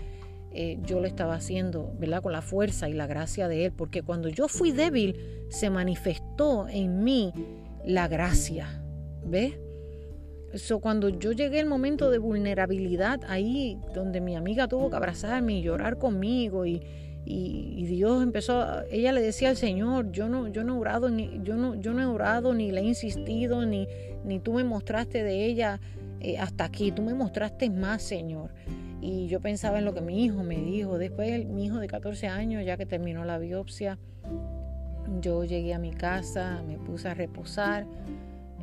eh, 0.59 0.79
yo 0.85 1.01
lo 1.01 1.07
estaba 1.07 1.35
haciendo, 1.35 1.93
¿verdad? 1.99 2.23
Con 2.23 2.33
la 2.33 2.41
fuerza 2.41 2.89
y 2.89 2.95
la 2.95 3.07
gracia 3.07 3.47
de 3.47 3.67
Él, 3.67 3.73
porque 3.73 4.03
cuando 4.03 4.31
yo 4.31 4.49
fui 4.49 4.73
débil, 4.73 5.45
se 5.51 5.69
manifestó 5.69 6.67
en 6.67 7.05
mí 7.05 7.33
la 7.87 8.09
gracia, 8.09 8.83
¿ves? 9.25 9.55
Eso 10.53 10.81
cuando 10.81 11.09
yo 11.09 11.33
llegué 11.33 11.61
al 11.61 11.67
momento 11.67 12.11
de 12.11 12.19
vulnerabilidad, 12.19 13.21
ahí 13.29 13.79
donde 13.95 14.21
mi 14.21 14.37
amiga 14.37 14.69
tuvo 14.69 14.91
que 14.91 14.97
abrazarme 14.97 15.59
y 15.59 15.63
llorar 15.63 15.99
conmigo 15.99 16.67
y, 16.67 16.83
Dios 17.27 18.23
empezó, 18.23 18.85
ella 18.91 19.11
le 19.13 19.21
decía 19.21 19.49
al 19.49 19.57
Señor, 19.57 20.13
yo 20.13 20.29
no, 20.29 20.49
yo 20.49 20.63
no 20.63 20.77
he 20.77 20.79
orado 20.79 21.11
ni, 21.11 21.41
yo 21.43 21.57
no, 21.57 21.75
yo 21.75 21.93
no 21.93 22.03
he 22.03 22.07
orado 22.07 22.55
ni 22.55 22.71
le 22.71 22.83
he 22.83 22.85
insistido 22.85 23.67
ni, 23.67 23.89
ni 24.25 24.39
tú 24.39 24.53
me 24.53 24.63
mostraste 24.63 25.25
de 25.25 25.45
ella 25.45 25.81
eh, 26.21 26.39
hasta 26.39 26.65
aquí, 26.65 26.93
tú 26.93 27.03
me 27.03 27.15
mostraste 27.15 27.69
más, 27.71 28.03
Señor. 28.03 28.51
Y 29.01 29.27
yo 29.29 29.41
pensaba 29.41 29.79
en 29.79 29.85
lo 29.85 29.95
que 29.95 30.01
mi 30.01 30.25
hijo 30.25 30.43
me 30.43 30.57
dijo. 30.57 30.99
Después, 30.99 31.47
mi 31.47 31.67
hijo 31.67 31.79
de 31.79 31.87
14 31.87 32.29
años, 32.29 32.65
ya 32.65 32.77
que 32.77 32.87
terminó 32.87 33.25
la 33.25 33.39
biopsia, 33.39 33.99
yo 35.21 35.45
llegué 35.45 35.75
a 35.75 35.79
mi 35.79 35.93
casa, 35.93 36.63
me 36.67 36.79
puse 36.79 37.09
a 37.09 37.15
reposar 37.15 37.87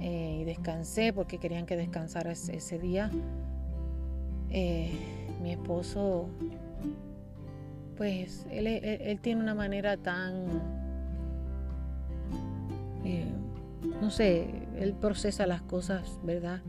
eh, 0.02 0.40
y 0.42 0.44
descansé 0.44 1.14
porque 1.14 1.38
querían 1.38 1.66
que 1.66 1.76
descansara 1.76 2.32
ese, 2.32 2.80
día. 2.80 3.10
Eh, 4.50 4.92
mi 5.42 5.52
esposo, 5.52 6.30
pues 7.98 8.46
él, 8.52 8.68
él, 8.68 9.20
tiene 9.20 9.42
una 9.42 9.56
manera 9.56 9.98
tan, 9.98 10.46
eh, 13.04 13.26
no 14.02 14.10
sé, 14.10 14.48
él 14.78 14.94
procesa 14.94 15.48
las 15.48 15.62
cosas, 15.62 16.20
¿verdad? 16.24 16.62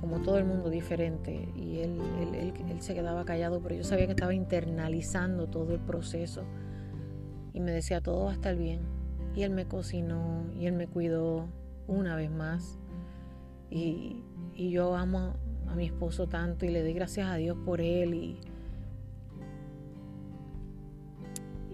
como 0.00 0.20
todo 0.20 0.38
el 0.38 0.44
mundo 0.44 0.70
diferente 0.70 1.48
y 1.56 1.80
él, 1.80 1.98
él, 2.20 2.52
él, 2.70 2.80
se 2.80 2.94
quedaba 2.94 3.24
callado, 3.24 3.60
pero 3.60 3.74
yo 3.74 3.82
sabía 3.82 4.06
que 4.06 4.12
estaba 4.12 4.32
internalizando 4.32 5.48
todo 5.48 5.74
el 5.74 5.80
proceso 5.80 6.44
y 7.58 7.60
me 7.60 7.72
decía 7.72 8.00
todo 8.00 8.26
va 8.26 8.30
a 8.30 8.34
estar 8.34 8.56
bien. 8.56 8.80
Y 9.34 9.42
él 9.42 9.50
me 9.50 9.66
cocinó 9.66 10.44
y 10.56 10.66
él 10.66 10.74
me 10.74 10.86
cuidó 10.86 11.48
una 11.88 12.14
vez 12.14 12.30
más. 12.30 12.78
Y, 13.68 14.22
y 14.54 14.70
yo 14.70 14.94
amo 14.94 15.34
a 15.66 15.74
mi 15.74 15.86
esposo 15.86 16.28
tanto 16.28 16.64
y 16.64 16.70
le 16.70 16.82
doy 16.82 16.92
gracias 16.92 17.28
a 17.28 17.34
Dios 17.34 17.58
por 17.64 17.80
él 17.80 18.14
y, 18.14 18.38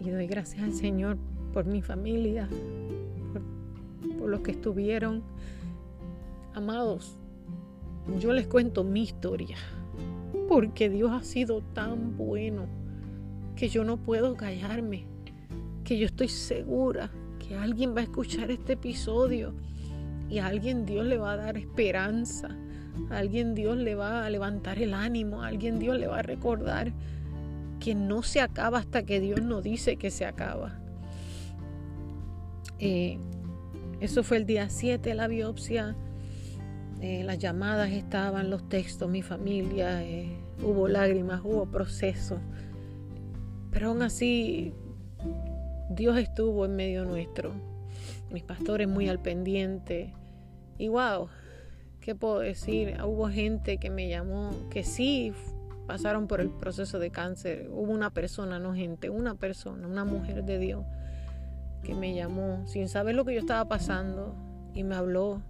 y 0.01 0.11
doy 0.11 0.27
gracias 0.27 0.62
al 0.62 0.73
Señor 0.73 1.19
por 1.52 1.66
mi 1.66 1.82
familia, 1.82 2.48
por, 3.32 4.16
por 4.19 4.31
los 4.31 4.40
que 4.40 4.52
estuvieron. 4.52 5.23
Amados 6.55 7.19
yo 8.19 8.32
les 8.32 8.47
cuento 8.47 8.85
mi 8.85 9.02
historia, 9.02 9.56
porque 10.48 10.89
Dios 10.89 11.11
ha 11.12 11.23
sido 11.23 11.61
tan 11.73 12.16
bueno 12.16 12.66
que 13.56 13.69
yo 13.69 13.85
no 13.85 13.97
puedo 13.97 14.36
callarme, 14.36 15.06
que 15.85 15.98
yo 15.98 16.06
estoy 16.06 16.28
segura 16.28 17.11
que 17.39 17.55
alguien 17.55 17.94
va 17.94 18.01
a 18.01 18.05
escuchar 18.05 18.51
este 18.51 18.73
episodio 18.73 19.55
y 20.28 20.39
a 20.39 20.47
alguien 20.47 20.86
Dios 20.86 21.05
le 21.06 21.19
va 21.19 21.32
a 21.32 21.36
dar 21.36 21.56
esperanza, 21.59 22.48
a 23.11 23.19
alguien 23.19 23.55
Dios 23.55 23.77
le 23.77 23.94
va 23.94 24.24
a 24.24 24.31
levantar 24.31 24.78
el 24.78 24.94
ánimo, 24.94 25.43
a 25.43 25.48
alguien 25.48 25.78
Dios 25.78 25.98
le 25.98 26.06
va 26.06 26.20
a 26.20 26.23
recordar 26.23 26.93
que 27.81 27.94
no 27.94 28.23
se 28.23 28.40
acaba 28.40 28.78
hasta 28.78 29.05
que 29.05 29.20
Dios 29.20 29.43
no 29.43 29.61
dice 29.61 29.97
que 29.97 30.11
se 30.11 30.24
acaba. 30.24 30.78
Eh, 32.78 33.19
eso 34.01 34.23
fue 34.23 34.39
el 34.39 34.47
día 34.47 34.70
7, 34.70 35.15
la 35.15 35.28
biopsia. 35.28 35.94
Eh, 37.01 37.23
las 37.24 37.39
llamadas 37.39 37.90
estaban, 37.90 38.48
los 38.48 38.69
textos, 38.69 39.11
mi 39.11 39.20
familia, 39.20 40.02
eh, 40.02 40.39
hubo 40.62 40.89
lágrimas, 40.89 41.43
hubo 41.44 41.66
proceso. 41.66 42.39
Pero 43.70 43.90
aún 43.90 44.02
así, 44.02 44.73
Dios 45.90 46.19
estuvo 46.19 46.65
en 46.65 46.77
medio 46.77 47.05
nuestro. 47.05 47.52
Mis 48.31 48.43
pastores 48.43 48.89
muy 48.89 49.09
al 49.09 49.20
pendiente. 49.20 50.12
Y 50.78 50.89
wow, 50.89 51.28
¿qué 52.01 52.15
puedo 52.15 52.40
decir? 52.40 52.97
Hubo 53.02 53.28
gente 53.28 53.78
que 53.78 53.90
me 53.90 54.09
llamó, 54.09 54.51
que 54.70 54.82
sí 54.82 55.32
pasaron 55.86 56.27
por 56.27 56.40
el 56.40 56.51
proceso 56.51 56.98
de 56.98 57.11
cáncer. 57.11 57.69
Hubo 57.70 57.93
una 57.93 58.11
persona, 58.11 58.59
no 58.59 58.74
gente, 58.74 59.11
una 59.11 59.35
persona, 59.35 59.86
una 59.86 60.05
mujer 60.05 60.44
de 60.44 60.59
Dios 60.59 60.85
que 61.82 61.94
me 61.94 62.15
llamó 62.15 62.66
sin 62.66 62.89
saber 62.89 63.15
lo 63.15 63.24
que 63.24 63.35
yo 63.35 63.40
estaba 63.40 63.66
pasando 63.66 64.35
y 64.73 64.82
me 64.85 64.94
habló. 64.94 65.43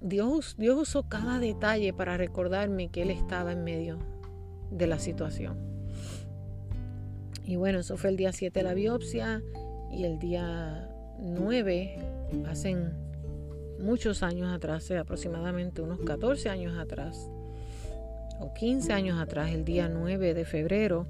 Dios, 0.00 0.56
Dios 0.58 0.80
usó 0.80 1.04
cada 1.04 1.38
detalle 1.38 1.92
para 1.92 2.16
recordarme 2.16 2.88
que 2.88 3.02
Él 3.02 3.10
estaba 3.10 3.52
en 3.52 3.62
medio 3.62 3.98
de 4.70 4.86
la 4.86 4.98
situación. 4.98 5.58
Y 7.44 7.56
bueno, 7.56 7.80
eso 7.80 7.96
fue 7.96 8.10
el 8.10 8.16
día 8.16 8.32
7 8.32 8.60
de 8.60 8.64
la 8.64 8.74
biopsia 8.74 9.42
y 9.92 10.04
el 10.04 10.18
día 10.18 10.88
9, 11.18 11.96
hacen 12.46 12.92
muchos 13.80 14.22
años 14.22 14.52
atrás, 14.52 14.90
aproximadamente 14.90 15.82
unos 15.82 16.00
14 16.00 16.48
años 16.48 16.78
atrás, 16.78 17.28
o 18.40 18.52
15 18.54 18.92
años 18.92 19.20
atrás, 19.20 19.50
el 19.52 19.64
día 19.64 19.88
9 19.88 20.34
de 20.34 20.44
febrero, 20.44 21.06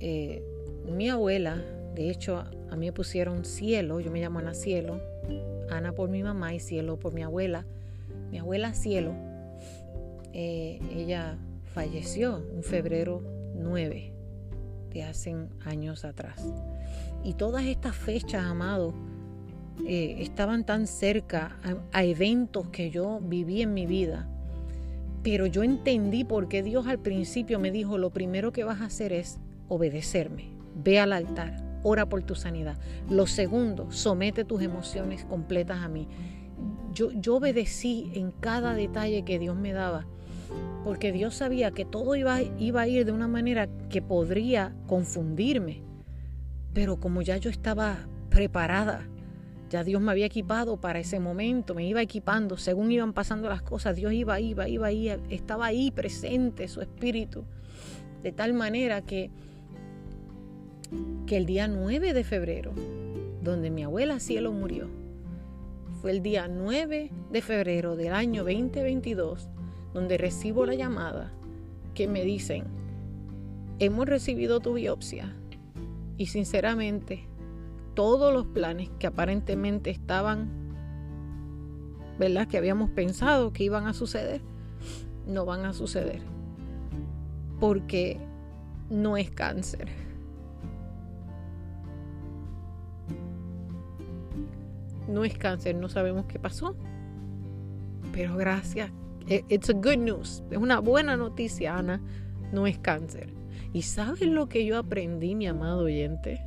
eh, 0.00 0.42
mi 0.86 1.08
abuela, 1.08 1.62
de 1.94 2.10
hecho 2.10 2.36
a 2.36 2.76
mí 2.76 2.86
me 2.86 2.92
pusieron 2.92 3.44
cielo, 3.44 4.00
yo 4.00 4.10
me 4.10 4.20
llamo 4.20 4.40
Ana 4.40 4.54
Cielo, 4.54 5.00
Ana 5.70 5.92
por 5.92 6.10
mi 6.10 6.22
mamá 6.22 6.52
y 6.54 6.60
cielo 6.60 6.98
por 6.98 7.14
mi 7.14 7.22
abuela. 7.22 7.64
Mi 8.30 8.38
abuela 8.38 8.74
cielo, 8.74 9.14
eh, 10.32 10.78
ella 10.94 11.38
falleció 11.72 12.42
en 12.54 12.62
febrero 12.62 13.22
9 13.54 14.13
de 14.94 15.02
hace 15.02 15.36
años 15.66 16.04
atrás. 16.04 16.40
Y 17.22 17.34
todas 17.34 17.64
estas 17.64 17.94
fechas, 17.96 18.44
amado, 18.44 18.94
eh, 19.86 20.16
estaban 20.20 20.64
tan 20.64 20.86
cerca 20.86 21.58
a, 21.92 22.04
eventos 22.04 22.68
que 22.68 22.90
yo 22.90 23.20
viví 23.20 23.60
en 23.60 23.74
mi 23.74 23.86
vida. 23.86 24.28
Pero 25.22 25.46
yo 25.46 25.62
entendí 25.62 26.24
por 26.24 26.48
qué 26.48 26.62
Dios 26.62 26.86
al 26.86 27.00
principio 27.00 27.58
me 27.58 27.70
dijo, 27.70 27.98
lo 27.98 28.10
primero 28.10 28.52
que 28.52 28.64
vas 28.64 28.80
a 28.80 28.86
hacer 28.86 29.12
es 29.12 29.40
obedecerme. 29.68 30.50
Ve 30.76 31.00
al 31.00 31.12
altar, 31.12 31.56
ora 31.82 32.08
por 32.08 32.22
tu 32.22 32.34
sanidad. 32.34 32.78
Lo 33.10 33.26
segundo, 33.26 33.90
somete 33.90 34.44
tus 34.44 34.62
emociones 34.62 35.24
completas 35.24 35.82
a 35.82 35.88
mí. 35.88 36.06
Yo, 36.92 37.10
yo 37.10 37.36
obedecí 37.36 38.12
en 38.14 38.30
cada 38.30 38.74
detalle 38.74 39.24
que 39.24 39.38
Dios 39.38 39.56
me 39.56 39.72
daba 39.72 40.06
porque 40.84 41.12
Dios 41.12 41.34
sabía 41.34 41.70
que 41.70 41.84
todo 41.84 42.14
iba, 42.14 42.42
iba 42.42 42.82
a 42.82 42.88
ir 42.88 43.04
de 43.04 43.12
una 43.12 43.28
manera 43.28 43.68
que 43.88 44.02
podría 44.02 44.74
confundirme. 44.86 45.82
Pero 46.72 47.00
como 47.00 47.22
ya 47.22 47.36
yo 47.38 47.48
estaba 47.50 48.06
preparada, 48.28 49.08
ya 49.70 49.82
Dios 49.82 50.00
me 50.02 50.12
había 50.12 50.26
equipado 50.26 50.76
para 50.80 51.00
ese 51.00 51.18
momento, 51.20 51.74
me 51.74 51.86
iba 51.86 52.02
equipando, 52.02 52.56
según 52.56 52.92
iban 52.92 53.12
pasando 53.12 53.48
las 53.48 53.62
cosas, 53.62 53.96
Dios 53.96 54.12
iba, 54.12 54.38
iba, 54.40 54.68
iba, 54.68 54.92
iba, 54.92 55.16
estaba 55.30 55.66
ahí 55.66 55.90
presente 55.90 56.68
su 56.68 56.80
espíritu, 56.80 57.44
de 58.22 58.32
tal 58.32 58.52
manera 58.52 59.02
que, 59.02 59.30
que 61.26 61.36
el 61.36 61.46
día 61.46 61.66
9 61.66 62.12
de 62.12 62.24
febrero, 62.24 62.72
donde 63.42 63.70
mi 63.70 63.82
abuela 63.82 64.20
cielo 64.20 64.52
murió, 64.52 64.88
fue 66.00 66.10
el 66.10 66.22
día 66.22 66.46
9 66.46 67.10
de 67.32 67.42
febrero 67.42 67.96
del 67.96 68.12
año 68.12 68.44
2022, 68.44 69.48
donde 69.94 70.18
recibo 70.18 70.66
la 70.66 70.74
llamada 70.74 71.32
que 71.94 72.08
me 72.08 72.24
dicen, 72.24 72.64
hemos 73.78 74.06
recibido 74.06 74.60
tu 74.60 74.74
biopsia 74.74 75.32
y 76.18 76.26
sinceramente 76.26 77.28
todos 77.94 78.34
los 78.34 78.46
planes 78.46 78.90
que 78.98 79.06
aparentemente 79.06 79.90
estaban, 79.90 80.50
¿verdad? 82.18 82.48
Que 82.48 82.58
habíamos 82.58 82.90
pensado 82.90 83.52
que 83.52 83.62
iban 83.62 83.86
a 83.86 83.94
suceder, 83.94 84.40
no 85.28 85.46
van 85.46 85.64
a 85.64 85.72
suceder. 85.72 86.20
Porque 87.60 88.18
no 88.90 89.16
es 89.16 89.30
cáncer. 89.30 89.88
No 95.08 95.24
es 95.24 95.38
cáncer, 95.38 95.76
no 95.76 95.88
sabemos 95.88 96.26
qué 96.26 96.40
pasó. 96.40 96.74
Pero 98.12 98.36
gracias 98.36 98.90
it's 99.26 99.70
a 99.70 99.72
good 99.72 99.98
news. 99.98 100.42
Es 100.50 100.58
una 100.58 100.80
buena 100.80 101.16
noticia, 101.16 101.76
Ana. 101.76 102.00
No 102.52 102.66
es 102.66 102.78
cáncer. 102.78 103.32
¿Y 103.72 103.82
sabes 103.82 104.28
lo 104.28 104.48
que 104.48 104.64
yo 104.64 104.78
aprendí, 104.78 105.34
mi 105.34 105.46
amado 105.46 105.84
oyente? 105.84 106.40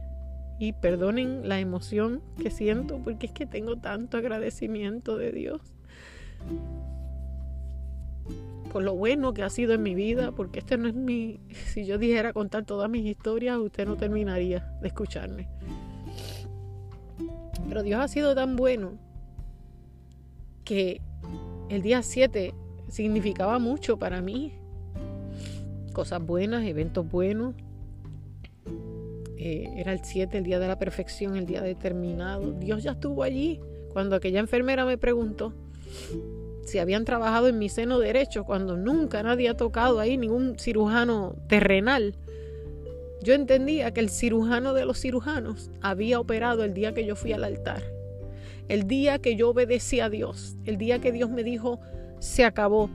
Y 0.60 0.74
perdonen 0.74 1.48
la 1.48 1.60
emoción 1.60 2.22
que 2.42 2.50
siento 2.50 3.00
porque 3.04 3.28
es 3.28 3.32
que 3.32 3.46
tengo 3.46 3.78
tanto 3.78 4.18
agradecimiento 4.18 5.18
de 5.18 5.32
Dios 5.32 5.62
por 8.72 8.84
lo 8.84 8.96
bueno 8.96 9.34
que 9.34 9.44
ha 9.44 9.50
sido 9.50 9.74
en 9.74 9.84
mi 9.84 9.96
vida, 9.96 10.32
porque 10.32 10.60
este 10.60 10.78
no 10.78 10.88
es 10.88 10.94
mi, 10.94 11.40
si 11.68 11.86
yo 11.86 11.98
dijera 11.98 12.34
contar 12.34 12.66
todas 12.66 12.90
mis 12.90 13.06
historias, 13.06 13.58
usted 13.58 13.88
no 13.88 13.98
terminaría 13.98 14.72
de 14.82 14.88
escucharme. 14.88 15.48
Pero 17.68 17.84
Dios 17.84 18.00
ha 18.00 18.08
sido 18.08 18.36
tan 18.36 18.56
bueno 18.56 18.98
que 20.64 21.02
el 21.70 21.82
día 21.82 22.04
7 22.04 22.54
significaba 22.90 23.60
mucho 23.60 23.98
para 23.98 24.22
mí. 24.22 24.54
Cosas 25.94 26.22
buenas, 26.26 26.66
eventos 26.66 27.10
buenos. 27.10 27.56
Eh, 29.38 29.74
era 29.78 29.94
el 29.94 30.04
7, 30.04 30.38
el 30.38 30.44
día 30.44 30.60
de 30.60 30.68
la 30.68 30.80
perfección, 30.80 31.38
el 31.38 31.46
día 31.46 31.62
determinado. 31.62 32.52
Dios 32.52 32.84
ya 32.84 32.92
estuvo 32.92 33.24
allí. 33.24 33.60
Cuando 33.94 34.16
aquella 34.16 34.40
enfermera 34.40 34.86
me 34.86 34.98
preguntó 34.98 35.54
si 36.68 36.80
habían 36.80 37.06
trabajado 37.06 37.48
en 37.48 37.58
mi 37.58 37.70
seno 37.70 37.98
derecho, 37.98 38.44
cuando 38.44 38.76
nunca 38.76 39.24
nadie 39.24 39.48
ha 39.48 39.56
tocado 39.56 40.00
ahí 40.00 40.18
ningún 40.18 40.60
cirujano 40.60 41.36
terrenal. 41.48 42.16
Yo 43.24 43.34
entendía 43.34 43.94
que 43.94 44.02
el 44.02 44.10
cirujano 44.10 44.74
de 44.74 44.86
los 44.86 45.00
cirujanos 45.00 45.72
había 45.82 46.20
operado 46.20 46.64
el 46.64 46.74
día 46.74 46.94
que 46.94 47.06
yo 47.06 47.16
fui 47.16 47.32
al 47.32 47.46
altar, 47.46 47.84
el 48.68 48.86
día 48.86 49.20
que 49.20 49.36
yo 49.36 49.50
obedecí 49.50 50.02
a 50.02 50.10
Dios, 50.10 50.58
el 50.66 50.78
día 50.78 51.00
que 51.00 51.12
Dios 51.12 51.30
me 51.30 51.44
dijo, 51.44 51.80
se 52.20 52.46
acabó. 52.46 52.90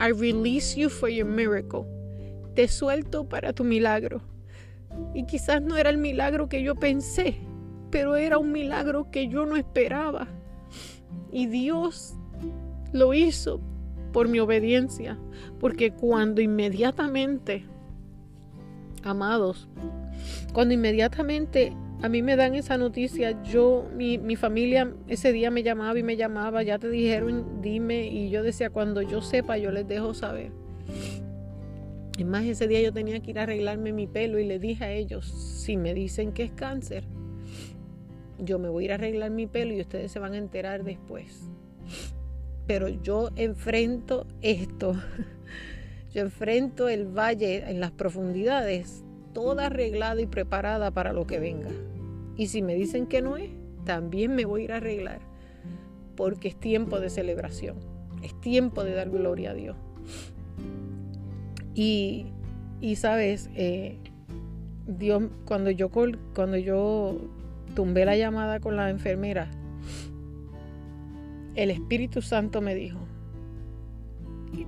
I 0.00 0.10
release 0.12 0.78
you 0.78 0.88
for 0.88 1.08
your 1.08 1.26
miracle. 1.26 1.84
Te 2.54 2.68
suelto 2.68 3.28
para 3.28 3.52
tu 3.52 3.64
milagro. 3.64 4.20
Y 5.14 5.24
quizás 5.24 5.62
no 5.62 5.76
era 5.76 5.90
el 5.90 5.98
milagro 5.98 6.48
que 6.48 6.62
yo 6.62 6.74
pensé, 6.74 7.36
pero 7.90 8.16
era 8.16 8.38
un 8.38 8.52
milagro 8.52 9.10
que 9.10 9.28
yo 9.28 9.46
no 9.46 9.56
esperaba. 9.56 10.28
Y 11.30 11.46
Dios 11.46 12.14
lo 12.92 13.14
hizo 13.14 13.60
por 14.12 14.28
mi 14.28 14.38
obediencia, 14.38 15.18
porque 15.60 15.92
cuando 15.92 16.40
inmediatamente, 16.40 17.64
amados, 19.02 19.68
cuando 20.52 20.74
inmediatamente 20.74 21.74
a 22.02 22.08
mí 22.08 22.20
me 22.20 22.34
dan 22.34 22.56
esa 22.56 22.76
noticia, 22.76 23.40
yo, 23.44 23.88
mi, 23.94 24.18
mi, 24.18 24.34
familia 24.34 24.92
ese 25.06 25.32
día 25.32 25.52
me 25.52 25.62
llamaba 25.62 25.96
y 25.96 26.02
me 26.02 26.16
llamaba, 26.16 26.64
ya 26.64 26.78
te 26.80 26.90
dijeron, 26.90 27.62
dime, 27.62 28.08
y 28.08 28.28
yo 28.28 28.42
decía, 28.42 28.70
cuando 28.70 29.02
yo 29.02 29.22
sepa, 29.22 29.56
yo 29.56 29.70
les 29.70 29.86
dejo 29.86 30.12
saber. 30.12 30.50
Es 32.18 32.26
más, 32.26 32.44
ese 32.44 32.66
día 32.66 32.80
yo 32.82 32.92
tenía 32.92 33.20
que 33.20 33.30
ir 33.30 33.38
a 33.38 33.44
arreglarme 33.44 33.92
mi 33.92 34.08
pelo 34.08 34.40
y 34.40 34.44
le 34.44 34.58
dije 34.58 34.84
a 34.84 34.92
ellos, 34.92 35.26
si 35.26 35.76
me 35.76 35.94
dicen 35.94 36.32
que 36.32 36.42
es 36.42 36.50
cáncer, 36.50 37.04
yo 38.38 38.58
me 38.58 38.68
voy 38.68 38.82
a 38.82 38.86
ir 38.86 38.92
a 38.92 38.94
arreglar 38.96 39.30
mi 39.30 39.46
pelo 39.46 39.72
y 39.72 39.80
ustedes 39.80 40.10
se 40.10 40.18
van 40.18 40.32
a 40.32 40.38
enterar 40.38 40.82
después. 40.82 41.48
Pero 42.66 42.88
yo 42.88 43.30
enfrento 43.36 44.26
esto, 44.40 44.94
yo 46.12 46.20
enfrento 46.20 46.88
el 46.88 47.06
valle 47.06 47.70
en 47.70 47.78
las 47.78 47.92
profundidades, 47.92 49.04
toda 49.32 49.66
arreglada 49.66 50.20
y 50.20 50.26
preparada 50.26 50.90
para 50.90 51.12
lo 51.12 51.26
que 51.26 51.38
venga. 51.38 51.70
Y 52.36 52.48
si 52.48 52.62
me 52.62 52.74
dicen 52.74 53.06
que 53.06 53.22
no 53.22 53.36
es, 53.36 53.50
también 53.84 54.34
me 54.34 54.44
voy 54.44 54.62
a 54.62 54.64
ir 54.64 54.72
a 54.72 54.76
arreglar. 54.76 55.20
Porque 56.16 56.48
es 56.48 56.56
tiempo 56.56 57.00
de 57.00 57.10
celebración. 57.10 57.76
Es 58.22 58.38
tiempo 58.40 58.84
de 58.84 58.94
dar 58.94 59.10
gloria 59.10 59.50
a 59.50 59.54
Dios. 59.54 59.76
Y, 61.74 62.26
sabes, 62.96 63.48
eh, 63.54 63.98
Dios, 64.86 65.24
cuando 65.46 65.70
yo, 65.70 65.90
cuando 65.90 66.56
yo 66.56 67.16
tumbé 67.74 68.04
la 68.04 68.16
llamada 68.16 68.60
con 68.60 68.76
la 68.76 68.90
enfermera, 68.90 69.50
el 71.54 71.70
Espíritu 71.70 72.22
Santo 72.22 72.60
me 72.60 72.74
dijo, 72.74 72.98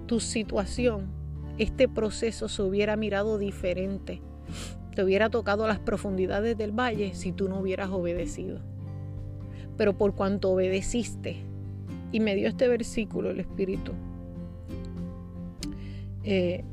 tu 0.07 0.21
situación, 0.21 1.07
este 1.59 1.89
proceso 1.89 2.49
se 2.49 2.63
hubiera 2.63 2.97
mirado 2.97 3.39
diferente, 3.39 4.21
te 4.95 5.03
hubiera 5.03 5.31
tocado 5.31 5.67
las 5.67 5.79
profundidades 5.79 6.57
del 6.57 6.73
valle 6.73 7.15
si 7.15 7.33
tú 7.33 7.49
no 7.49 7.59
hubieras 7.59 7.91
obedecido. 7.91 8.61
Pero 9.77 9.99
por 9.99 10.15
cuanto 10.15 10.51
obedeciste, 10.51 11.37
y 12.13 12.21
me 12.21 12.37
dio 12.37 12.49
este 12.49 12.69
versículo 12.69 13.31
el 13.31 13.41
Espíritu, 13.41 13.93
eh, 16.23 16.65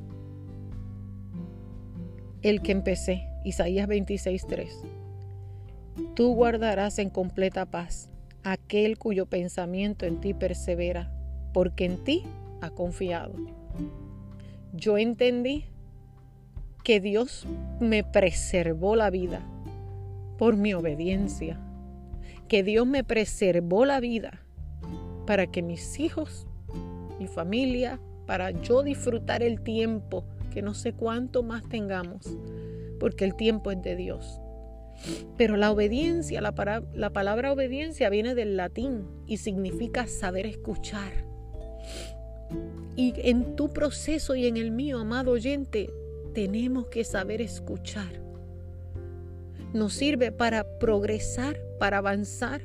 el 2.42 2.62
que 2.62 2.72
empecé, 2.72 3.28
Isaías 3.44 3.88
26:3. 3.88 4.84
Tú 6.16 6.34
guardarás 6.34 7.00
en 7.00 7.10
completa 7.10 7.66
paz 7.66 8.10
aquel 8.44 8.98
cuyo 8.98 9.26
pensamiento 9.26 10.06
en 10.06 10.22
ti 10.22 10.34
persevera, 10.34 11.12
porque 11.54 11.86
en 11.86 12.04
ti 12.04 12.24
ha 12.62 12.70
confiado. 12.70 13.34
Yo 14.74 14.98
entendí 14.98 15.66
que 16.84 17.00
Dios 17.00 17.46
me 17.80 18.04
preservó 18.04 18.96
la 18.96 19.10
vida 19.10 19.42
por 20.38 20.58
mi 20.58 20.74
obediencia, 20.74 21.60
que 22.48 22.64
Dios 22.64 22.88
me 22.88 23.04
preservó 23.04 23.86
la 23.86 24.00
vida 24.00 24.42
para 25.28 25.48
que 25.48 25.62
mis 25.62 26.00
hijos, 26.00 26.48
mi 27.20 27.28
familia, 27.28 28.00
para 28.26 28.52
yo 28.52 28.82
disfrutar 28.82 29.44
el 29.44 29.62
tiempo, 29.62 30.26
que 30.52 30.62
no 30.62 30.74
sé 30.74 30.94
cuánto 30.94 31.44
más 31.44 31.68
tengamos, 31.70 32.38
porque 33.00 33.26
el 33.26 33.36
tiempo 33.36 33.72
es 33.72 33.82
de 33.82 33.96
Dios. 33.96 34.42
Pero 35.38 35.58
la 35.58 35.72
obediencia, 35.72 36.42
la, 36.42 36.84
la 36.94 37.10
palabra 37.12 37.52
obediencia 37.52 38.10
viene 38.10 38.36
del 38.36 38.58
latín 38.58 39.06
y 39.28 39.38
significa 39.38 40.08
saber 40.08 40.46
escuchar. 40.46 41.12
Y 42.96 43.14
en 43.18 43.56
tu 43.56 43.70
proceso 43.70 44.36
y 44.36 44.48
en 44.48 44.58
el 44.58 44.72
mío, 44.72 45.00
amado 45.00 45.32
oyente, 45.32 45.90
tenemos 46.34 46.88
que 46.88 47.04
saber 47.04 47.42
escuchar. 47.42 48.22
Nos 49.74 49.94
sirve 49.94 50.32
para 50.32 50.80
progresar, 50.80 51.58
para 51.80 52.00
avanzar, 52.00 52.62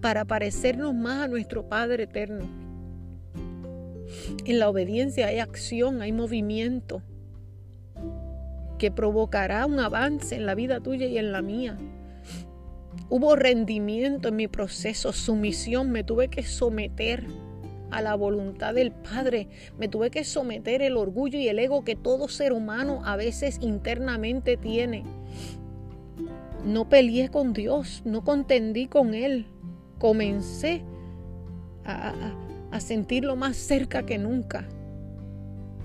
para 0.00 0.24
parecernos 0.24 0.94
más 0.94 1.24
a 1.24 1.28
nuestro 1.28 1.68
Padre 1.68 2.04
eterno. 2.04 2.46
En 4.44 4.58
la 4.58 4.68
obediencia 4.68 5.28
hay 5.28 5.38
acción, 5.38 6.02
hay 6.02 6.12
movimiento 6.12 7.02
que 8.78 8.90
provocará 8.90 9.64
un 9.64 9.78
avance 9.78 10.34
en 10.34 10.44
la 10.44 10.54
vida 10.54 10.80
tuya 10.80 11.06
y 11.06 11.16
en 11.16 11.32
la 11.32 11.40
mía. 11.40 11.78
Hubo 13.08 13.36
rendimiento 13.36 14.28
en 14.28 14.36
mi 14.36 14.48
proceso, 14.48 15.12
sumisión, 15.12 15.90
me 15.90 16.04
tuve 16.04 16.28
que 16.28 16.42
someter 16.42 17.26
a 17.92 18.02
la 18.02 18.14
voluntad 18.14 18.74
del 18.74 18.90
Padre, 18.90 19.48
me 19.78 19.86
tuve 19.86 20.10
que 20.10 20.24
someter 20.24 20.82
el 20.82 20.96
orgullo 20.96 21.38
y 21.38 21.48
el 21.48 21.58
ego 21.58 21.84
que 21.84 21.94
todo 21.94 22.28
ser 22.28 22.52
humano 22.52 23.02
a 23.04 23.16
veces 23.16 23.58
internamente 23.60 24.56
tiene. 24.56 25.04
No 26.64 26.88
peleé 26.88 27.28
con 27.28 27.52
Dios, 27.52 28.02
no 28.04 28.24
contendí 28.24 28.86
con 28.86 29.14
Él, 29.14 29.46
comencé 29.98 30.82
a, 31.84 32.14
a 32.70 32.80
sentirlo 32.80 33.36
más 33.36 33.56
cerca 33.56 34.04
que 34.04 34.18
nunca. 34.18 34.66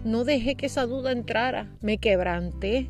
No 0.05 0.23
dejé 0.23 0.55
que 0.55 0.67
esa 0.67 0.85
duda 0.85 1.11
entrara, 1.11 1.75
me 1.81 1.97
quebranté. 1.97 2.89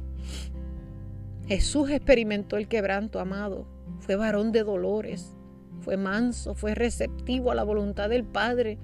Jesús 1.47 1.89
experimentó 1.89 2.57
el 2.57 2.67
quebranto, 2.67 3.19
amado. 3.19 3.65
Fue 3.99 4.15
varón 4.15 4.51
de 4.51 4.63
dolores, 4.63 5.33
fue 5.79 5.97
manso, 5.97 6.53
fue 6.53 6.75
receptivo 6.75 7.51
a 7.51 7.55
la 7.55 7.63
voluntad 7.63 8.09
del 8.09 8.23
Padre. 8.23 8.77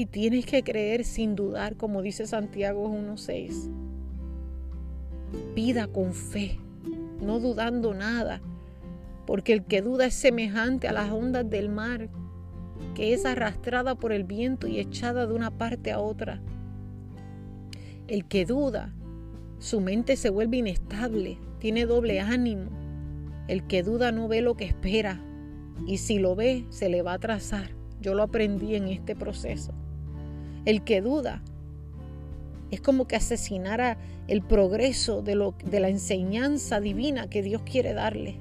Y 0.00 0.06
tienes 0.06 0.46
que 0.46 0.62
creer 0.62 1.04
sin 1.04 1.36
dudar, 1.36 1.76
como 1.76 2.00
dice 2.00 2.26
Santiago 2.26 2.88
1.6. 2.88 3.68
Pida 5.54 5.88
con 5.88 6.14
fe, 6.14 6.58
no 7.20 7.38
dudando 7.38 7.92
nada, 7.92 8.40
porque 9.26 9.52
el 9.52 9.62
que 9.62 9.82
duda 9.82 10.06
es 10.06 10.14
semejante 10.14 10.88
a 10.88 10.92
las 10.92 11.10
ondas 11.10 11.50
del 11.50 11.68
mar, 11.68 12.08
que 12.94 13.12
es 13.12 13.26
arrastrada 13.26 13.94
por 13.94 14.12
el 14.12 14.24
viento 14.24 14.66
y 14.66 14.78
echada 14.78 15.26
de 15.26 15.34
una 15.34 15.50
parte 15.50 15.92
a 15.92 16.00
otra. 16.00 16.40
El 18.08 18.24
que 18.24 18.46
duda, 18.46 18.94
su 19.58 19.82
mente 19.82 20.16
se 20.16 20.30
vuelve 20.30 20.56
inestable, 20.56 21.36
tiene 21.58 21.84
doble 21.84 22.20
ánimo. 22.20 22.70
El 23.48 23.66
que 23.66 23.82
duda 23.82 24.12
no 24.12 24.28
ve 24.28 24.40
lo 24.40 24.54
que 24.54 24.64
espera 24.64 25.20
y 25.86 25.98
si 25.98 26.18
lo 26.18 26.34
ve 26.34 26.64
se 26.70 26.88
le 26.88 27.02
va 27.02 27.12
a 27.12 27.16
atrasar. 27.16 27.72
Yo 28.00 28.14
lo 28.14 28.22
aprendí 28.22 28.76
en 28.76 28.88
este 28.88 29.14
proceso. 29.14 29.74
El 30.64 30.84
que 30.84 31.00
duda 31.00 31.42
es 32.70 32.80
como 32.80 33.06
que 33.06 33.16
asesinara 33.16 33.96
el 34.28 34.42
progreso 34.42 35.22
de, 35.22 35.34
lo, 35.34 35.54
de 35.64 35.80
la 35.80 35.88
enseñanza 35.88 36.80
divina 36.80 37.28
que 37.28 37.42
Dios 37.42 37.62
quiere 37.62 37.94
darle. 37.94 38.36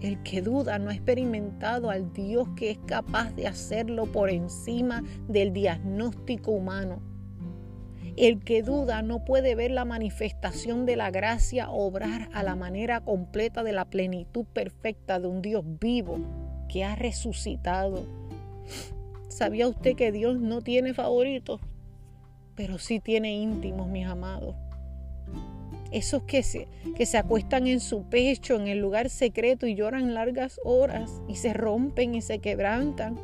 El 0.00 0.22
que 0.24 0.42
duda 0.42 0.78
no 0.80 0.90
ha 0.90 0.94
experimentado 0.94 1.88
al 1.88 2.12
Dios 2.12 2.48
que 2.56 2.72
es 2.72 2.78
capaz 2.86 3.32
de 3.36 3.46
hacerlo 3.46 4.06
por 4.06 4.30
encima 4.30 5.04
del 5.28 5.52
diagnóstico 5.52 6.50
humano. 6.50 7.00
El 8.16 8.40
que 8.40 8.62
duda 8.62 9.00
no 9.00 9.24
puede 9.24 9.54
ver 9.54 9.70
la 9.70 9.84
manifestación 9.84 10.84
de 10.84 10.96
la 10.96 11.10
gracia 11.10 11.70
obrar 11.70 12.28
a 12.34 12.42
la 12.42 12.56
manera 12.56 13.00
completa 13.00 13.62
de 13.62 13.72
la 13.72 13.86
plenitud 13.86 14.44
perfecta 14.44 15.18
de 15.20 15.28
un 15.28 15.40
Dios 15.40 15.64
vivo 15.80 16.18
que 16.68 16.84
ha 16.84 16.96
resucitado. 16.96 18.21
¿Sabía 19.32 19.66
usted 19.66 19.96
que 19.96 20.12
Dios 20.12 20.38
no 20.38 20.60
tiene 20.60 20.92
favoritos? 20.92 21.58
Pero 22.54 22.76
sí 22.76 23.00
tiene 23.00 23.34
íntimos, 23.34 23.88
mis 23.88 24.06
amados. 24.06 24.54
Esos 25.90 26.24
que 26.24 26.42
se, 26.42 26.68
que 26.94 27.06
se 27.06 27.16
acuestan 27.16 27.66
en 27.66 27.80
su 27.80 28.04
pecho, 28.04 28.56
en 28.56 28.68
el 28.68 28.78
lugar 28.78 29.08
secreto 29.08 29.66
y 29.66 29.74
lloran 29.74 30.12
largas 30.12 30.60
horas 30.64 31.22
y 31.28 31.36
se 31.36 31.54
rompen 31.54 32.14
y 32.14 32.20
se 32.20 32.40
quebrantan. 32.40 33.18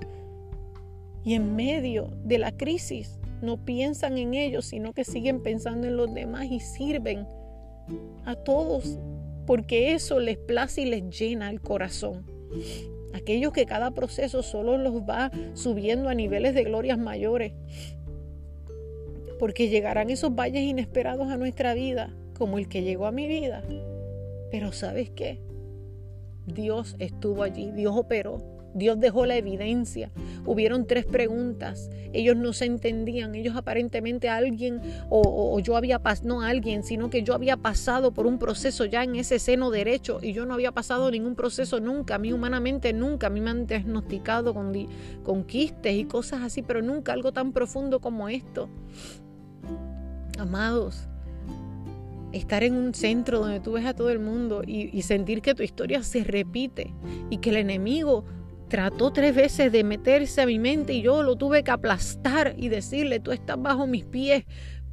Y 1.25 1.35
en 1.35 1.55
medio 1.55 2.11
de 2.25 2.39
la 2.39 2.53
crisis 2.53 3.19
no 3.43 3.63
piensan 3.63 4.17
en 4.17 4.33
ellos, 4.33 4.65
sino 4.65 4.95
que 4.95 5.05
siguen 5.05 5.43
pensando 5.43 5.89
en 5.89 5.99
los 5.99 6.15
demás 6.15 6.47
y 6.47 6.61
sirven 6.61 7.27
a 8.25 8.35
todos, 8.35 8.99
porque 9.47 9.93
eso 9.93 10.21
les 10.21 10.39
place 10.39 10.81
y 10.81 10.87
les 10.87 11.05
llena 11.11 11.51
el 11.51 11.61
corazón. 11.61 12.25
Aquellos 13.19 13.53
que 13.53 13.67
cada 13.67 13.91
proceso 13.91 14.43
solo 14.43 14.79
los 14.79 15.03
va 15.03 15.31
subiendo 15.55 16.09
a 16.09 16.15
niveles 16.15 16.55
de 16.55 16.65
glorias 16.65 16.99
mayores, 16.99 17.53
porque 19.39 19.69
llegarán 19.69 20.11
esos 20.11 20.35
valles 20.35 20.63
inesperados 20.63 21.29
a 21.29 21.37
nuestra 21.37 21.75
vida, 21.75 22.15
como 22.37 22.59
el 22.59 22.69
que 22.69 22.83
llegó 22.83 23.07
a 23.07 23.13
mi 23.13 23.27
vida. 23.27 23.63
Pero 24.51 24.73
¿sabes 24.73 25.11
qué? 25.11 25.41
Dios 26.47 26.97
estuvo 26.99 27.43
allí, 27.43 27.71
Dios 27.73 27.95
operó 27.97 28.58
Dios 28.75 28.99
dejó 29.01 29.27
la 29.27 29.37
evidencia. 29.37 30.11
Hubieron 30.45 30.87
tres 30.87 31.05
preguntas. 31.05 31.91
Ellos 32.13 32.37
no 32.37 32.53
se 32.53 32.67
entendían. 32.67 33.35
Ellos 33.35 33.57
aparentemente 33.57 34.29
alguien 34.29 34.81
o, 35.11 35.59
yo 35.61 35.77
había 35.77 35.99
pasado, 35.99 36.29
no 36.29 36.43
alguien, 36.43 36.83
sino 36.83 37.11
que 37.11 37.23
yo 37.23 37.35
había 37.35 37.57
pasado 37.57 38.13
por 38.13 38.27
un 38.27 38.39
proceso 38.39 38.85
ya 38.85 39.03
en 39.05 39.17
ese 39.17 39.39
seno 39.39 39.71
derecho 39.71 40.19
y 40.23 40.33
yo 40.33 40.47
no 40.47 40.55
había 40.55 40.73
pasado 40.73 41.11
ningún 41.11 41.35
proceso 41.35 41.81
nunca. 41.81 42.17
A 42.17 42.19
mí 42.19 42.33
humanamente 42.33 42.93
nunca. 42.93 43.29
A 43.29 43.31
mí 43.31 43.41
me 43.41 43.51
han 43.51 43.67
diagnosticado 43.67 44.55
con, 44.55 44.73
con 45.23 45.45
quistes 45.45 45.95
y 45.95 46.05
cosas 46.05 46.43
así, 46.43 46.63
pero 46.63 46.83
nunca 46.83 47.13
algo 47.13 47.33
tan 47.33 47.53
profundo 47.53 48.01
como 48.01 48.29
esto. 48.29 48.69
Amados, 50.39 51.09
estar 52.33 52.63
en 52.63 52.75
un 52.75 52.95
centro 52.95 53.41
donde 53.41 53.61
tú 53.61 53.73
ves 53.73 53.87
a 53.87 53.95
todo 53.95 54.11
el 54.11 54.19
mundo 54.19 54.63
y, 54.67 54.97
y, 54.97 55.03
sentir 55.03 55.43
que 55.43 55.55
tu 55.55 55.63
historia 55.63 56.03
se 56.03 56.23
repite 56.23 56.95
y 57.31 57.39
que 57.39 57.51
el 57.51 57.57
enemigo 57.57 58.25
trató 58.69 59.13
tres 59.13 59.35
veces 59.35 59.73
de 59.73 59.85
meterse 59.85 60.43
a 60.43 60.47
mi 60.47 60.59
mente 60.59 60.93
y 60.93 61.03
yo 61.03 61.23
lo 61.23 61.37
tuve 61.37 61.65
que 61.65 61.71
aplastar 61.71 62.55
y 62.57 62.69
decirle, 62.69 63.21
tú 63.21 63.33
estás 63.33 63.61
bajo 63.61 63.87
mis 63.87 64.05
pies 64.05 64.45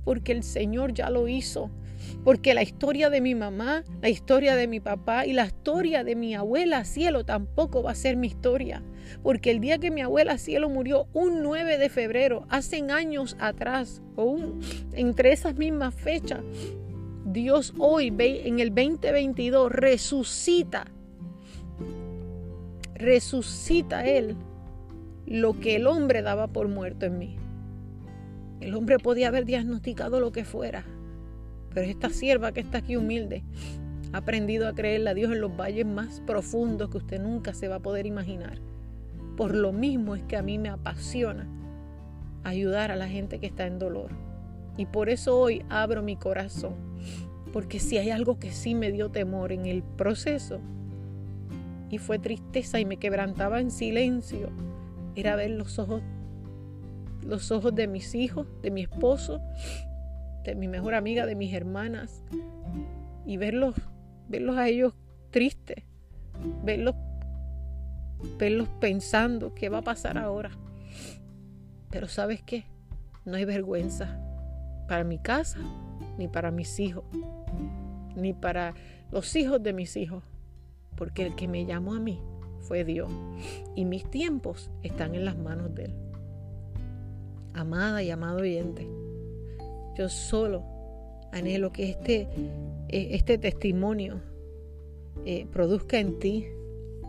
porque 0.04 0.32
el 0.32 0.44
Señor 0.44 0.94
ya 0.94 1.10
lo 1.10 1.28
hizo. 1.28 1.70
Porque 2.24 2.54
la 2.54 2.62
historia 2.62 3.10
de 3.10 3.20
mi 3.20 3.36
mamá, 3.36 3.84
la 4.02 4.10
historia 4.10 4.56
de 4.56 4.68
mi 4.68 4.80
papá 4.80 5.26
y 5.26 5.34
la 5.34 5.48
historia 5.48 6.04
de 6.04 6.16
mi 6.16 6.36
abuela 6.36 6.86
cielo 6.86 7.26
tampoco 7.26 7.82
va 7.82 7.92
a 7.92 7.96
ser 7.96 8.16
mi 8.16 8.28
historia. 8.28 8.84
Porque 9.24 9.52
el 9.52 9.60
día 9.60 9.80
que 9.80 9.92
mi 9.92 10.02
abuela 10.02 10.38
cielo 10.38 10.70
murió, 10.70 11.08
un 11.14 11.42
9 11.42 11.78
de 11.78 11.90
febrero, 11.90 12.46
hace 12.50 12.84
años 12.92 13.36
atrás, 13.40 14.02
o 14.16 14.38
entre 14.94 15.34
esas 15.34 15.56
mismas 15.56 15.96
fechas, 15.96 16.42
Dios 17.26 17.74
hoy, 17.80 18.14
en 18.20 18.60
el 18.60 18.70
2022, 18.70 19.72
resucita 19.72 20.86
resucita 22.96 24.06
Él 24.06 24.36
lo 25.28 25.60
que 25.60 25.76
el 25.76 25.86
hombre 25.88 26.22
daba 26.22 26.48
por 26.48 26.68
muerto 26.68 27.06
en 27.06 27.18
mí. 27.18 27.36
El 28.62 28.74
hombre 28.74 28.98
podía 29.00 29.28
haber 29.28 29.46
diagnosticado 29.46 30.20
lo 30.20 30.32
que 30.32 30.46
fuera, 30.46 30.86
pero 31.74 31.86
esta 31.86 32.10
sierva 32.10 32.54
que 32.54 32.62
está 32.62 32.80
aquí 32.80 32.96
humilde 32.96 33.44
ha 34.14 34.20
aprendido 34.20 34.68
a 34.68 34.74
creerle 34.74 35.10
a 35.10 35.14
Dios 35.14 35.32
en 35.32 35.42
los 35.42 35.56
valles 35.56 35.86
más 35.86 36.22
profundos 36.22 36.90
que 36.90 36.98
usted 36.98 37.22
nunca 37.22 37.54
se 37.54 37.68
va 37.68 37.76
a 37.76 37.82
poder 37.82 38.06
imaginar. 38.06 38.60
Por 39.36 39.54
lo 39.54 39.74
mismo 39.74 40.16
es 40.16 40.24
que 40.24 40.38
a 40.38 40.42
mí 40.42 40.58
me 40.58 40.70
apasiona 40.70 41.48
ayudar 42.46 42.92
a 42.92 42.96
la 42.96 43.10
gente 43.10 43.40
que 43.40 43.48
está 43.48 43.68
en 43.68 43.78
dolor. 43.78 44.12
Y 44.78 44.86
por 44.86 45.10
eso 45.10 45.38
hoy 45.38 45.66
abro 45.70 46.02
mi 46.02 46.16
corazón. 46.16 46.76
Porque 47.52 47.80
si 47.80 47.98
hay 47.98 48.12
algo 48.12 48.40
que 48.40 48.52
sí 48.52 48.76
me 48.76 48.92
dio 48.92 49.10
temor 49.10 49.52
en 49.52 49.66
el 49.66 49.84
proceso, 49.84 50.62
y 51.90 51.98
fue 51.98 52.20
tristeza 52.20 52.80
y 52.80 52.86
me 52.86 52.98
quebrantaba 52.98 53.60
en 53.60 53.72
silencio, 53.72 54.50
era 55.16 55.36
ver 55.36 55.52
los 55.52 55.80
ojos, 55.80 56.02
los 57.22 57.52
ojos 57.52 57.74
de 57.76 57.88
mis 57.88 58.16
hijos, 58.16 58.48
de 58.62 58.72
mi 58.72 58.82
esposo, 58.82 59.42
de 60.44 60.56
mi 60.56 60.68
mejor 60.68 60.96
amiga, 60.96 61.26
de 61.26 61.36
mis 61.36 61.54
hermanas, 61.54 62.24
y 63.26 63.38
verlos, 63.38 63.76
verlos 64.28 64.58
a 64.58 64.68
ellos 64.68 64.94
tristes, 65.32 65.84
verlos, 66.64 66.96
verlos 68.38 68.70
pensando 68.80 69.54
qué 69.54 69.70
va 69.70 69.80
a 69.80 69.84
pasar 69.84 70.18
ahora. 70.18 70.52
Pero 71.90 72.08
sabes 72.08 72.42
qué, 72.42 72.66
no 73.26 73.38
hay 73.38 73.46
vergüenza 73.46 74.20
para 74.88 75.04
mi 75.04 75.18
casa, 75.18 75.60
ni 76.18 76.28
para 76.28 76.52
mis 76.52 76.80
hijos, 76.80 77.06
ni 78.16 78.34
para 78.34 78.74
los 79.12 79.36
hijos 79.36 79.62
de 79.64 79.74
mis 79.74 79.98
hijos, 79.98 80.24
porque 80.96 81.26
el 81.26 81.36
que 81.36 81.48
me 81.48 81.66
llamó 81.66 81.94
a 81.94 82.00
mí 82.00 82.20
fue 82.62 82.84
Dios 82.84 83.12
y 83.76 83.86
mis 83.86 84.10
tiempos 84.10 84.72
están 84.84 85.16
en 85.16 85.26
las 85.26 85.38
manos 85.38 85.74
de 85.76 85.86
Él. 85.86 85.94
Amada 87.54 88.04
y 88.04 88.10
amado 88.10 88.40
oyente, 88.40 88.88
yo 89.98 90.10
solo 90.10 90.64
anhelo 91.32 91.72
que 91.72 91.90
este, 91.90 92.28
eh, 92.90 93.10
este 93.12 93.38
testimonio 93.38 94.22
eh, 95.26 95.46
produzca 95.52 96.00
en 96.00 96.20
ti 96.20 96.48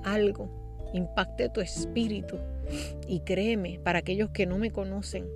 algo, 0.04 0.48
impacte 0.92 1.48
tu 1.48 1.60
espíritu 1.60 2.36
y 3.08 3.20
créeme, 3.20 3.80
para 3.82 4.00
aquellos 4.00 4.30
que 4.30 4.46
no 4.46 4.58
me 4.58 4.70
conocen, 4.70 5.26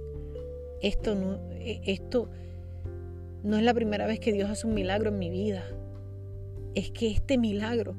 esto 0.80 1.14
no, 1.14 1.38
eh, 1.52 1.80
esto 1.84 2.28
no 3.42 3.56
es 3.56 3.62
la 3.62 3.74
primera 3.74 4.06
vez 4.06 4.20
que 4.20 4.32
Dios 4.32 4.50
hace 4.50 4.66
un 4.66 4.74
milagro 4.74 5.10
en 5.10 5.18
mi 5.18 5.30
vida. 5.30 5.64
Es 6.74 6.90
que 6.90 7.10
este 7.10 7.38
milagro 7.38 7.96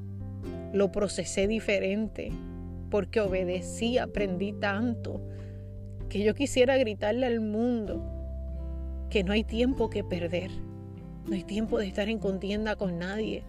lo 0.73 0.91
procesé 0.91 1.47
diferente 1.47 2.31
porque 2.89 3.21
obedecí, 3.21 3.97
aprendí 3.97 4.53
tanto 4.53 5.21
que 6.09 6.23
yo 6.23 6.35
quisiera 6.35 6.77
gritarle 6.77 7.25
al 7.25 7.39
mundo 7.39 8.03
que 9.09 9.23
no 9.23 9.33
hay 9.33 9.43
tiempo 9.43 9.89
que 9.89 10.03
perder. 10.03 10.51
No 11.27 11.35
hay 11.35 11.43
tiempo 11.43 11.77
de 11.77 11.87
estar 11.87 12.09
en 12.09 12.19
contienda 12.19 12.75
con 12.75 12.99
nadie. 12.99 13.43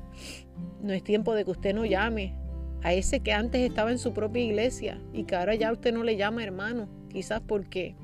No 0.82 0.92
es 0.92 1.02
tiempo 1.02 1.34
de 1.34 1.44
que 1.44 1.50
usted 1.50 1.74
no 1.74 1.84
llame 1.84 2.34
a 2.82 2.92
ese 2.92 3.20
que 3.20 3.32
antes 3.32 3.68
estaba 3.68 3.90
en 3.90 3.98
su 3.98 4.12
propia 4.12 4.42
iglesia 4.42 5.00
y 5.12 5.24
que 5.24 5.36
ahora 5.36 5.54
ya 5.54 5.72
usted 5.72 5.92
no 5.92 6.02
le 6.04 6.16
llama 6.16 6.42
hermano, 6.42 6.88
quizás 7.08 7.40
porque 7.40 7.94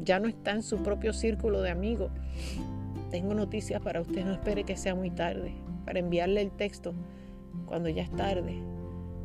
ya 0.00 0.20
no 0.20 0.28
está 0.28 0.52
en 0.52 0.62
su 0.62 0.78
propio 0.82 1.12
círculo 1.12 1.60
de 1.60 1.70
amigos. 1.70 2.10
Tengo 3.10 3.34
noticias 3.34 3.80
para 3.82 4.00
usted, 4.00 4.24
no 4.24 4.32
espere 4.32 4.64
que 4.64 4.76
sea 4.76 4.94
muy 4.94 5.10
tarde, 5.10 5.52
para 5.84 5.98
enviarle 5.98 6.40
el 6.40 6.50
texto 6.50 6.94
cuando 7.72 7.88
ya 7.88 8.02
es 8.02 8.10
tarde, 8.10 8.58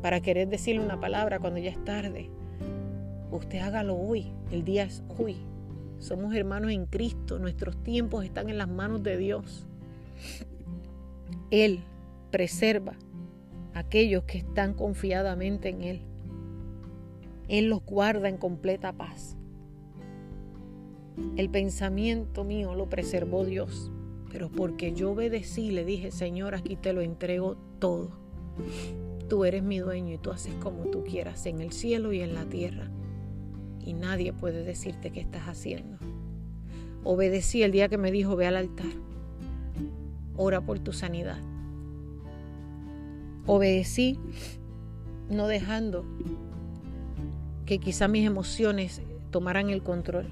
para 0.00 0.22
querer 0.22 0.48
decirle 0.48 0.82
una 0.82 0.98
palabra 0.98 1.38
cuando 1.38 1.60
ya 1.60 1.68
es 1.68 1.84
tarde. 1.84 2.30
Usted 3.30 3.58
hágalo 3.58 3.94
hoy, 3.94 4.32
el 4.50 4.64
día 4.64 4.84
es 4.84 5.04
hoy. 5.18 5.36
Somos 5.98 6.34
hermanos 6.34 6.70
en 6.70 6.86
Cristo, 6.86 7.38
nuestros 7.38 7.76
tiempos 7.82 8.24
están 8.24 8.48
en 8.48 8.56
las 8.56 8.68
manos 8.70 9.02
de 9.02 9.18
Dios. 9.18 9.66
Él 11.50 11.80
preserva 12.30 12.94
a 13.74 13.80
aquellos 13.80 14.24
que 14.24 14.38
están 14.38 14.72
confiadamente 14.72 15.68
en 15.68 15.82
Él. 15.82 16.00
Él 17.48 17.68
los 17.68 17.84
guarda 17.84 18.30
en 18.30 18.38
completa 18.38 18.94
paz. 18.94 19.36
El 21.36 21.50
pensamiento 21.50 22.44
mío 22.44 22.74
lo 22.74 22.88
preservó 22.88 23.44
Dios, 23.44 23.92
pero 24.32 24.48
porque 24.48 24.94
yo 24.94 25.10
obedecí, 25.10 25.70
le 25.70 25.84
dije, 25.84 26.10
Señor, 26.12 26.54
aquí 26.54 26.76
te 26.76 26.94
lo 26.94 27.02
entrego 27.02 27.58
todo. 27.78 28.26
Tú 29.28 29.44
eres 29.44 29.62
mi 29.62 29.78
dueño 29.78 30.14
y 30.14 30.18
tú 30.18 30.30
haces 30.30 30.54
como 30.54 30.84
tú 30.84 31.04
quieras 31.04 31.44
en 31.46 31.60
el 31.60 31.72
cielo 31.72 32.12
y 32.12 32.20
en 32.20 32.34
la 32.34 32.44
tierra. 32.44 32.90
Y 33.84 33.92
nadie 33.92 34.32
puede 34.32 34.64
decirte 34.64 35.10
qué 35.10 35.20
estás 35.20 35.48
haciendo. 35.48 35.98
Obedecí 37.04 37.62
el 37.62 37.72
día 37.72 37.88
que 37.88 37.98
me 37.98 38.10
dijo, 38.10 38.36
ve 38.36 38.46
al 38.46 38.56
altar. 38.56 38.92
Ora 40.36 40.60
por 40.60 40.78
tu 40.78 40.92
sanidad. 40.92 41.38
Obedecí 43.46 44.18
no 45.30 45.46
dejando 45.46 46.04
que 47.66 47.78
quizá 47.78 48.08
mis 48.08 48.26
emociones 48.26 49.02
tomaran 49.30 49.70
el 49.70 49.82
control. 49.82 50.26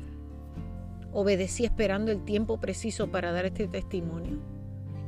Obedecí 1.12 1.64
esperando 1.64 2.12
el 2.12 2.24
tiempo 2.24 2.60
preciso 2.60 3.10
para 3.10 3.32
dar 3.32 3.46
este 3.46 3.68
testimonio. 3.68 4.38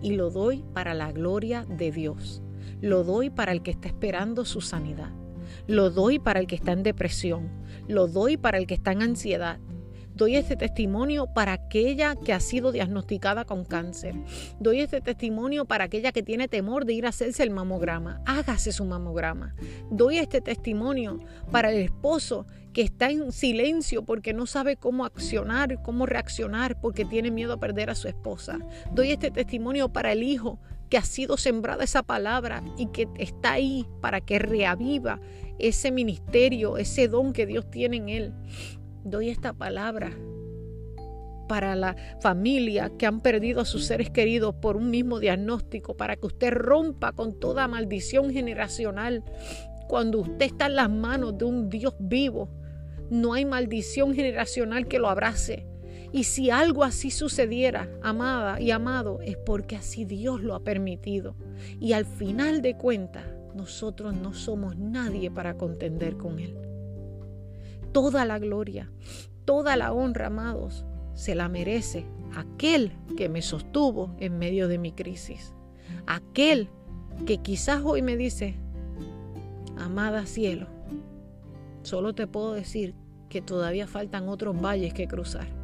Y 0.01 0.13
lo 0.13 0.31
doy 0.31 0.65
para 0.73 0.95
la 0.95 1.13
gloria 1.13 1.65
de 1.65 1.91
Dios. 1.91 2.43
Lo 2.81 3.05
doy 3.05 3.31
para 3.31 3.53
el 3.53 3.63
que 3.63 3.71
está 3.71 3.89
esperando 3.89 4.45
su 4.45 4.61
sanidad. 4.61 5.11
Lo 5.67 5.91
doy 5.91 6.19
para 6.19 6.41
el 6.41 6.47
que 6.47 6.55
está 6.55 6.73
en 6.73 6.83
depresión. 6.83 7.51
Lo 7.89 8.07
doy 8.07 8.37
para 8.37 8.59
el 8.59 8.67
que 8.67 8.75
está 8.75 8.93
en 8.93 9.03
ansiedad. 9.03 9.59
Doy 10.15 10.35
este 10.35 10.57
testimonio 10.57 11.29
para 11.33 11.53
aquella 11.53 12.17
que 12.17 12.33
ha 12.33 12.41
sido 12.41 12.73
diagnosticada 12.73 13.45
con 13.45 13.65
cáncer. 13.65 14.17
Doy 14.59 14.81
este 14.81 15.01
testimonio 15.01 15.65
para 15.65 15.85
aquella 15.85 16.11
que 16.11 16.25
tiene 16.25 16.49
temor 16.49 16.87
de 16.87 16.95
ir 16.95 17.07
a 17.07 17.11
hacerse 17.11 17.45
el 17.45 17.51
mamograma. 17.51 18.21
Hágase 18.27 18.73
su 18.73 18.85
mamograma. 18.85 19.55
Doy 19.93 20.19
este 20.19 20.41
testimonio 20.41 21.21
para 21.53 21.71
el 21.71 21.79
esposo 21.79 22.47
que 22.73 22.83
está 22.83 23.11
en 23.11 23.31
silencio 23.31 24.05
porque 24.05 24.33
no 24.33 24.47
sabe 24.47 24.77
cómo 24.77 25.05
accionar, 25.05 25.81
cómo 25.83 26.05
reaccionar, 26.05 26.81
porque 26.81 27.05
tiene 27.05 27.31
miedo 27.31 27.53
a 27.53 27.61
perder 27.61 27.89
a 27.89 27.95
su 27.95 28.09
esposa. 28.09 28.59
Doy 28.93 29.13
este 29.13 29.31
testimonio 29.31 29.89
para 29.93 30.11
el 30.11 30.25
hijo 30.25 30.59
que 30.89 30.99
ha 30.99 31.03
sido 31.03 31.37
sembrada 31.37 31.85
esa 31.85 32.03
palabra 32.03 32.63
y 32.77 32.87
que 32.87 33.09
está 33.19 33.53
ahí 33.53 33.87
para 34.01 34.21
que 34.21 34.39
reaviva 34.39 35.21
ese 35.59 35.91
ministerio, 35.91 36.79
ese 36.79 37.09
don 37.09 37.33
que 37.33 37.47
Dios 37.47 37.71
tiene 37.71 37.97
en 37.99 38.09
él. 38.09 38.35
Doy 39.05 39.31
esta 39.31 39.53
palabra 39.53 40.13
para 41.49 41.75
la 41.75 41.97
familia 42.21 42.93
que 42.97 43.07
han 43.07 43.21
perdido 43.21 43.61
a 43.61 43.65
sus 43.65 43.87
seres 43.87 44.11
queridos 44.11 44.55
por 44.55 44.77
un 44.77 44.91
mismo 44.91 45.19
diagnóstico, 45.19 45.97
para 45.97 46.15
que 46.17 46.27
usted 46.27 46.53
rompa 46.53 47.13
con 47.13 47.41
toda 47.41 47.67
maldición 47.67 48.31
generacional. 48.31 49.25
Cuando 49.89 50.21
usted 50.21 50.47
está 50.47 50.67
en 50.67 50.77
las 50.77 50.91
manos 50.91 51.39
de 51.39 51.47
un 51.47 51.71
Dios 51.71 51.95
vivo, 51.99 52.51
no 53.11 53.33
hay 53.33 53.47
maldición 53.47 54.15
generacional 54.15 54.87
que 54.87 54.99
lo 54.99 55.09
abrace. 55.09 55.67
Y 56.13 56.25
si 56.25 56.51
algo 56.51 56.85
así 56.85 57.11
sucediera, 57.11 57.91
amada 58.03 58.61
y 58.61 58.71
amado, 58.71 59.21
es 59.21 59.37
porque 59.37 59.77
así 59.77 60.05
Dios 60.05 60.41
lo 60.41 60.55
ha 60.55 60.61
permitido. 60.61 61.35
Y 61.79 61.93
al 61.93 62.07
final 62.07 62.63
de 62.63 62.77
cuentas, 62.77 63.25
nosotros 63.55 64.15
no 64.15 64.33
somos 64.33 64.77
nadie 64.77 65.31
para 65.31 65.57
contender 65.57 66.17
con 66.17 66.39
Él. 66.39 66.57
Toda 67.93 68.25
la 68.25 68.39
gloria, 68.39 68.91
toda 69.45 69.77
la 69.77 69.93
honra, 69.93 70.29
amados, 70.29 70.85
se 71.15 71.35
la 71.35 71.49
merece 71.49 72.07
aquel 72.37 72.93
que 73.17 73.29
me 73.29 73.43
sostuvo 73.43 74.15
en 74.19 74.39
medio 74.39 74.69
de 74.69 74.79
mi 74.79 74.93
crisis. 74.93 75.53
Aquel 76.07 76.69
que 77.27 77.39
quizás 77.39 77.83
hoy 77.85 78.03
me 78.03 78.17
dice, 78.17 78.55
amada 79.77 80.27
cielo, 80.27 80.69
solo 81.83 82.15
te 82.15 82.27
puedo 82.27 82.53
decir 82.53 82.95
que 83.29 83.43
todavía 83.43 83.87
faltan 83.87 84.29
otros 84.29 84.59
valles 84.61 84.95
que 84.95 85.09
cruzar. 85.09 85.58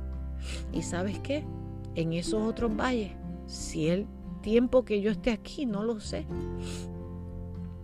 Y 0.72 0.82
sabes 0.82 1.18
qué? 1.20 1.44
En 1.94 2.12
esos 2.12 2.42
otros 2.42 2.74
valles, 2.76 3.12
si 3.46 3.88
el 3.88 4.06
tiempo 4.42 4.84
que 4.84 5.00
yo 5.00 5.10
esté 5.10 5.30
aquí, 5.30 5.66
no 5.66 5.84
lo 5.84 6.00
sé. 6.00 6.26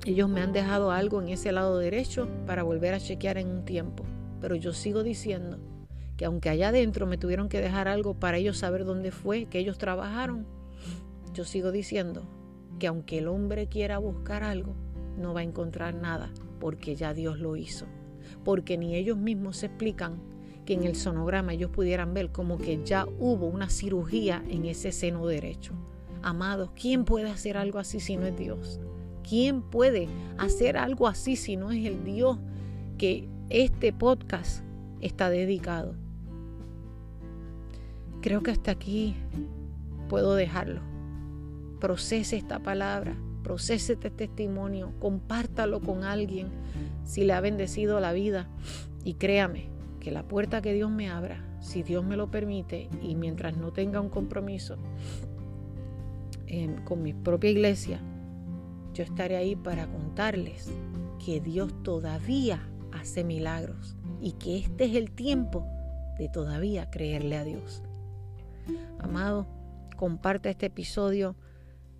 Ellos 0.05 0.28
me 0.28 0.41
han 0.41 0.53
dejado 0.53 0.91
algo 0.91 1.20
en 1.20 1.28
ese 1.28 1.53
lado 1.53 1.78
derecho 1.78 2.28
para 2.47 2.62
volver 2.62 2.95
a 2.95 3.01
chequear 3.01 3.39
en 3.39 3.49
un 3.49 3.65
tiempo. 3.65 4.05
Pero 4.41 4.55
yo 4.57 4.73
sigo 4.73 5.03
diciendo 5.03 5.59
que 6.16 6.24
aunque 6.24 6.49
allá 6.49 6.69
adentro 6.69 7.07
me 7.07 7.19
tuvieron 7.19 7.49
que 7.49 7.61
dejar 7.61 7.89
algo 7.89 8.15
para 8.15 8.39
ellos 8.39 8.59
saber 8.59 8.85
dónde 8.85 9.11
fue 9.11 9.47
que 9.47 9.59
ellos 9.59 9.78
trabajaron, 9.78 10.47
yo 11.32 11.45
sigo 11.45 11.70
diciendo 11.70 12.23
que 12.78 12.87
aunque 12.87 13.19
el 13.19 13.28
hombre 13.28 13.69
quiera 13.69 13.99
buscar 13.99 14.43
algo, 14.43 14.74
no 15.16 15.35
va 15.35 15.41
a 15.41 15.45
encontrar 15.45 15.95
nada 15.95 16.31
porque 16.59 16.97
ya 16.97 17.15
Dios 17.15 17.39
lo 17.39 17.57
hizo. 17.57 17.87
Porque 18.45 18.78
ni 18.78 18.95
ellos 18.97 19.16
mismos 19.16 19.59
se 19.59 19.66
explican 19.66 20.20
que 20.70 20.74
en 20.74 20.84
el 20.84 20.94
sonograma 20.94 21.52
ellos 21.52 21.72
pudieran 21.72 22.14
ver 22.14 22.30
como 22.30 22.56
que 22.56 22.80
ya 22.84 23.05
hubo 23.18 23.47
una 23.47 23.68
cirugía 23.68 24.44
en 24.48 24.66
ese 24.66 24.92
seno 24.92 25.26
derecho. 25.26 25.72
Amados, 26.22 26.70
¿quién 26.80 27.05
puede 27.05 27.28
hacer 27.28 27.56
algo 27.56 27.80
así 27.80 27.98
si 27.98 28.16
no 28.16 28.24
es 28.24 28.38
Dios? 28.38 28.78
¿Quién 29.28 29.62
puede 29.62 30.06
hacer 30.38 30.76
algo 30.76 31.09
así 31.09 31.34
si 31.34 31.56
no 31.56 31.72
es 31.72 31.84
el 31.84 32.05
Dios 32.05 32.38
que 32.98 33.28
este 33.48 33.92
podcast 33.92 34.62
está 35.01 35.28
dedicado? 35.28 35.97
Creo 38.22 38.40
que 38.44 38.52
hasta 38.52 38.70
aquí 38.70 39.16
puedo 40.09 40.36
dejarlo. 40.36 40.82
Procese 41.80 42.36
esta 42.36 42.60
palabra 42.60 43.16
procese 43.42 43.94
este 43.94 44.10
testimonio, 44.10 44.92
compártalo 45.01 45.80
con 45.80 46.05
alguien 46.05 46.47
si 47.02 47.24
le 47.24 47.32
ha 47.32 47.40
bendecido 47.40 47.98
la 47.98 48.12
vida. 48.12 48.47
Y 49.02 49.14
créame 49.14 49.80
que 50.01 50.10
la 50.10 50.22
puerta 50.22 50.62
que 50.62 50.72
Dios 50.72 50.90
me 50.90 51.10
abra, 51.10 51.44
si 51.60 51.82
Dios 51.82 52.05
me 52.05 52.16
lo 52.16 52.31
permite 52.31 52.89
y 53.02 53.14
mientras 53.14 53.56
no 53.56 53.72
tenga 53.72 54.01
un 54.01 54.09
compromiso 54.09 54.77
em, 56.47 56.82
con 56.85 57.02
mi 57.02 57.12
propia 57.12 57.51
iglesia, 57.51 58.01
yo 58.94 59.05
estaré 59.05 59.36
ahí 59.36 59.55
para 59.55 59.86
contarles 59.86 60.72
que 61.24 61.40
Dios 61.40 61.72
todavía 61.82 62.66
hace 62.93 63.22
milagros 63.22 63.97
y 64.20 64.32
que 64.32 64.59
este 64.59 64.85
es 64.86 64.97
el 64.97 65.12
tiempo 65.12 65.66
de 66.18 66.28
todavía 66.28 66.90
creerle 66.90 67.36
a 67.36 67.44
Dios. 67.44 67.82
Amado, 68.98 69.47
comparte 69.97 70.51
este 70.51 70.66
episodio, 70.66 71.36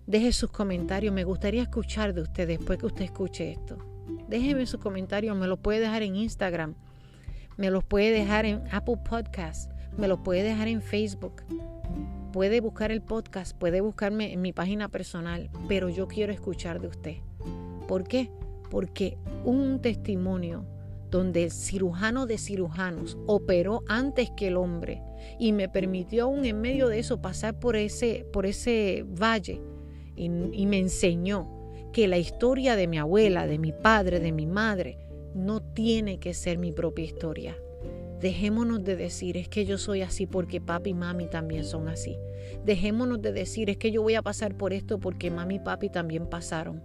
deje 0.05 0.33
sus 0.33 0.51
comentarios, 0.51 1.13
me 1.13 1.23
gustaría 1.23 1.63
escuchar 1.63 2.13
de 2.13 2.21
usted 2.21 2.47
después 2.47 2.77
que 2.79 2.87
usted 2.87 3.05
escuche 3.05 3.51
esto. 3.51 3.77
Déjeme 4.27 4.65
sus 4.65 4.79
comentarios, 4.79 5.35
me 5.37 5.47
lo 5.47 5.57
puede 5.57 5.79
dejar 5.79 6.03
en 6.03 6.15
Instagram, 6.15 6.75
me 7.57 7.69
los 7.69 7.83
puede 7.83 8.11
dejar 8.11 8.45
en 8.45 8.63
Apple 8.71 8.97
Podcast, 9.07 9.71
me 9.97 10.07
lo 10.07 10.23
puede 10.23 10.43
dejar 10.43 10.67
en 10.67 10.81
Facebook. 10.81 11.43
Puede 12.31 12.61
buscar 12.61 12.91
el 12.91 13.01
podcast, 13.01 13.57
puede 13.57 13.81
buscarme 13.81 14.31
en 14.31 14.41
mi 14.41 14.53
página 14.53 14.87
personal, 14.87 15.49
pero 15.67 15.89
yo 15.89 16.07
quiero 16.07 16.31
escuchar 16.31 16.79
de 16.79 16.87
usted. 16.87 17.15
¿Por 17.87 18.05
qué? 18.07 18.31
Porque 18.69 19.17
un 19.43 19.81
testimonio 19.81 20.65
donde 21.09 21.43
el 21.43 21.51
cirujano 21.51 22.25
de 22.25 22.37
cirujanos 22.37 23.17
operó 23.27 23.83
antes 23.89 24.31
que 24.37 24.47
el 24.47 24.55
hombre 24.55 25.03
y 25.37 25.51
me 25.51 25.67
permitió 25.67 26.23
aún 26.23 26.45
en 26.45 26.61
medio 26.61 26.87
de 26.87 26.99
eso 26.99 27.21
pasar 27.21 27.59
por 27.59 27.75
ese, 27.75 28.25
por 28.31 28.45
ese 28.45 29.05
valle 29.07 29.61
y 30.15 30.29
me 30.29 30.79
enseñó 30.79 31.61
que 31.91 32.07
la 32.07 32.17
historia 32.17 32.75
de 32.75 32.87
mi 32.87 32.97
abuela, 32.97 33.47
de 33.47 33.59
mi 33.59 33.73
padre, 33.73 34.19
de 34.19 34.31
mi 34.31 34.45
madre, 34.45 34.97
no 35.33 35.61
tiene 35.61 36.19
que 36.19 36.33
ser 36.33 36.57
mi 36.57 36.71
propia 36.71 37.05
historia. 37.05 37.57
Dejémonos 38.19 38.83
de 38.83 38.95
decir 38.95 39.37
es 39.37 39.47
que 39.47 39.65
yo 39.65 39.77
soy 39.77 40.01
así 40.01 40.27
porque 40.27 40.61
papi 40.61 40.91
y 40.91 40.93
mami 40.93 41.27
también 41.27 41.63
son 41.63 41.87
así. 41.87 42.17
Dejémonos 42.65 43.21
de 43.21 43.31
decir 43.31 43.69
es 43.69 43.77
que 43.77 43.91
yo 43.91 44.01
voy 44.01 44.15
a 44.15 44.21
pasar 44.21 44.55
por 44.55 44.73
esto 44.73 44.99
porque 44.99 45.31
mami 45.31 45.55
y 45.55 45.59
papi 45.59 45.89
también 45.89 46.27
pasaron. 46.27 46.83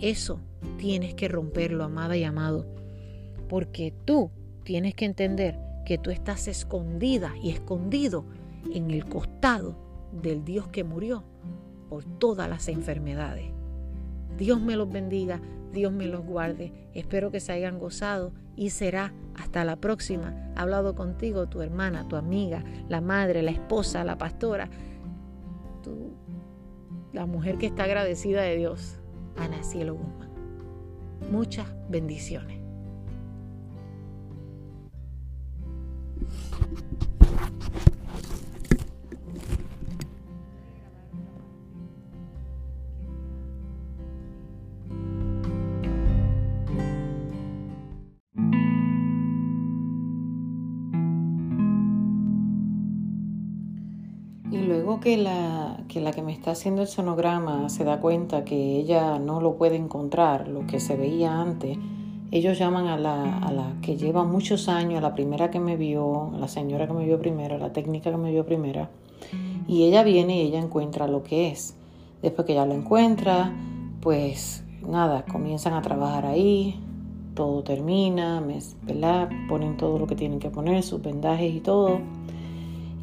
Eso 0.00 0.40
tienes 0.78 1.14
que 1.14 1.28
romperlo, 1.28 1.82
amada 1.82 2.16
y 2.16 2.24
amado 2.24 2.78
porque 3.48 3.92
tú 4.04 4.30
tienes 4.64 4.94
que 4.94 5.06
entender 5.06 5.58
que 5.84 5.98
tú 5.98 6.10
estás 6.10 6.48
escondida 6.48 7.34
y 7.42 7.50
escondido 7.50 8.24
en 8.72 8.90
el 8.90 9.06
costado 9.06 9.76
del 10.12 10.44
Dios 10.44 10.68
que 10.68 10.84
murió 10.84 11.24
por 11.88 12.04
todas 12.04 12.48
las 12.48 12.68
enfermedades. 12.68 13.46
Dios 14.36 14.60
me 14.60 14.76
los 14.76 14.90
bendiga, 14.90 15.40
Dios 15.78 15.92
me 15.92 16.06
los 16.06 16.24
guarde. 16.24 16.72
Espero 16.92 17.30
que 17.30 17.38
se 17.40 17.52
hayan 17.52 17.78
gozado 17.78 18.32
y 18.56 18.70
será 18.70 19.14
hasta 19.36 19.64
la 19.64 19.76
próxima. 19.76 20.34
Ha 20.56 20.62
hablado 20.62 20.96
contigo 20.96 21.48
tu 21.48 21.62
hermana, 21.62 22.08
tu 22.08 22.16
amiga, 22.16 22.64
la 22.88 23.00
madre, 23.00 23.42
la 23.42 23.52
esposa, 23.52 24.02
la 24.02 24.18
pastora, 24.18 24.68
la 27.12 27.26
mujer 27.26 27.58
que 27.58 27.66
está 27.66 27.84
agradecida 27.84 28.42
de 28.42 28.56
Dios, 28.56 28.98
Ana 29.36 29.62
Cielo 29.62 29.94
Guzmán. 29.94 30.28
Muchas 31.30 31.66
bendiciones. 31.88 32.58
Que 55.00 55.16
la, 55.16 55.78
que 55.88 56.00
la 56.00 56.10
que 56.10 56.22
me 56.22 56.32
está 56.32 56.50
haciendo 56.50 56.82
el 56.82 56.88
sonograma 56.88 57.68
se 57.68 57.84
da 57.84 58.00
cuenta 58.00 58.44
que 58.44 58.76
ella 58.76 59.18
no 59.18 59.40
lo 59.40 59.56
puede 59.56 59.76
encontrar, 59.76 60.48
lo 60.48 60.66
que 60.66 60.80
se 60.80 60.96
veía 60.96 61.40
antes, 61.40 61.78
ellos 62.30 62.58
llaman 62.58 62.88
a 62.88 62.98
la, 62.98 63.38
a 63.38 63.52
la 63.52 63.74
que 63.80 63.96
lleva 63.96 64.24
muchos 64.24 64.68
años, 64.68 64.98
a 64.98 65.00
la 65.00 65.14
primera 65.14 65.50
que 65.50 65.60
me 65.60 65.76
vio, 65.76 66.32
a 66.34 66.38
la 66.38 66.48
señora 66.48 66.86
que 66.86 66.92
me 66.92 67.04
vio 67.06 67.18
primero, 67.18 67.58
la 67.58 67.72
técnica 67.72 68.10
que 68.10 68.16
me 68.16 68.30
vio 68.30 68.44
primera, 68.44 68.90
y 69.66 69.84
ella 69.84 70.02
viene 70.02 70.42
y 70.42 70.48
ella 70.48 70.58
encuentra 70.58 71.06
lo 71.06 71.22
que 71.22 71.48
es. 71.48 71.76
Después 72.20 72.46
que 72.46 72.52
ella 72.52 72.66
lo 72.66 72.74
encuentra, 72.74 73.54
pues 74.00 74.64
nada, 74.86 75.24
comienzan 75.24 75.74
a 75.74 75.82
trabajar 75.82 76.26
ahí, 76.26 76.78
todo 77.34 77.62
termina, 77.62 78.40
me, 78.40 78.58
¿verdad? 78.82 79.28
ponen 79.48 79.76
todo 79.76 79.98
lo 79.98 80.06
que 80.06 80.16
tienen 80.16 80.40
que 80.40 80.50
poner, 80.50 80.82
sus 80.82 81.00
vendajes 81.00 81.54
y 81.54 81.60
todo. 81.60 82.00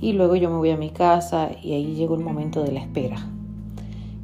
Y 0.02 0.14
luego 0.14 0.36
yo 0.36 0.50
me 0.50 0.58
voy 0.58 0.72
a 0.72 0.78
mi 0.78 0.90
casa 0.90 1.52
y 1.64 1.74
ahí 1.74 1.96
llegó 1.96 2.16
el 2.16 2.24
momento 2.24 2.64
de 2.64 2.72
la 2.72 2.82
espera. 2.82 3.18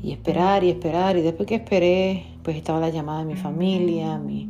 Y 0.03 0.11
esperar 0.11 0.63
y 0.63 0.69
esperar. 0.69 1.17
Y 1.17 1.21
después 1.21 1.47
que 1.47 1.55
esperé, 1.55 2.25
pues 2.43 2.57
estaba 2.57 2.79
la 2.79 2.89
llamada 2.89 3.19
de 3.19 3.25
mi 3.25 3.35
familia, 3.35 4.17
mi, 4.17 4.49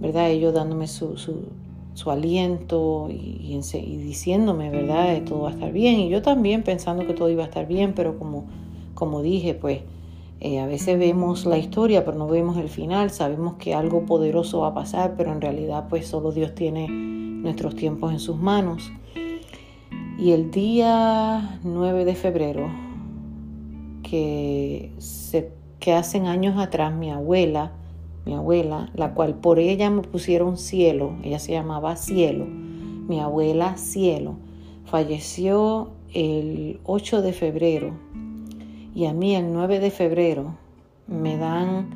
¿verdad? 0.00 0.30
Ellos 0.30 0.54
dándome 0.54 0.86
su, 0.86 1.16
su, 1.16 2.10
aliento 2.10 3.08
y, 3.10 3.58
diciéndome, 3.98 4.70
¿verdad? 4.70 5.22
Todo 5.24 5.42
va 5.42 5.50
a 5.50 5.52
estar 5.52 5.72
bien. 5.72 6.00
Y 6.00 6.08
yo 6.08 6.22
también 6.22 6.62
pensando 6.62 7.06
que 7.06 7.14
todo 7.14 7.30
iba 7.30 7.42
a 7.42 7.46
estar 7.46 7.66
bien, 7.66 7.92
pero 7.94 8.18
como, 8.18 8.44
como 8.94 9.22
dije, 9.22 9.54
pues 9.54 9.80
eh, 10.40 10.60
a 10.60 10.66
veces 10.66 10.98
vemos 10.98 11.46
la 11.46 11.58
historia, 11.58 12.04
pero 12.04 12.18
no 12.18 12.26
vemos 12.26 12.56
el 12.56 12.68
final. 12.68 13.10
Sabemos 13.10 13.54
que 13.54 13.74
algo 13.74 14.04
poderoso 14.06 14.60
va 14.60 14.68
a 14.68 14.74
pasar, 14.74 15.14
pero 15.16 15.32
en 15.32 15.40
realidad 15.40 15.86
pues 15.88 16.06
solo 16.06 16.32
Dios 16.32 16.54
tiene 16.54 16.88
nuestros 16.88 17.74
tiempos 17.74 18.12
en 18.12 18.18
sus 18.18 18.36
manos. 18.36 18.90
Y 20.16 20.30
el 20.30 20.52
día 20.52 21.58
9 21.64 22.04
de 22.04 22.14
febrero, 22.14 22.70
que, 24.04 24.92
se, 24.98 25.50
que 25.80 25.92
hacen 25.92 26.26
años 26.26 26.56
atrás 26.56 26.94
mi 26.94 27.10
abuela, 27.10 27.72
mi 28.24 28.34
abuela, 28.34 28.90
la 28.94 29.12
cual 29.12 29.34
por 29.34 29.58
ella 29.58 29.90
me 29.90 30.02
pusieron 30.02 30.56
cielo, 30.56 31.16
ella 31.24 31.40
se 31.40 31.52
llamaba 31.52 31.96
cielo, 31.96 32.46
mi 32.46 33.18
abuela 33.18 33.76
cielo, 33.76 34.36
falleció 34.84 35.90
el 36.12 36.78
8 36.84 37.20
de 37.20 37.32
febrero. 37.32 37.94
Y 38.94 39.06
a 39.06 39.12
mí 39.12 39.34
el 39.34 39.52
9 39.52 39.80
de 39.80 39.90
febrero 39.90 40.54
me 41.08 41.36
dan, 41.36 41.90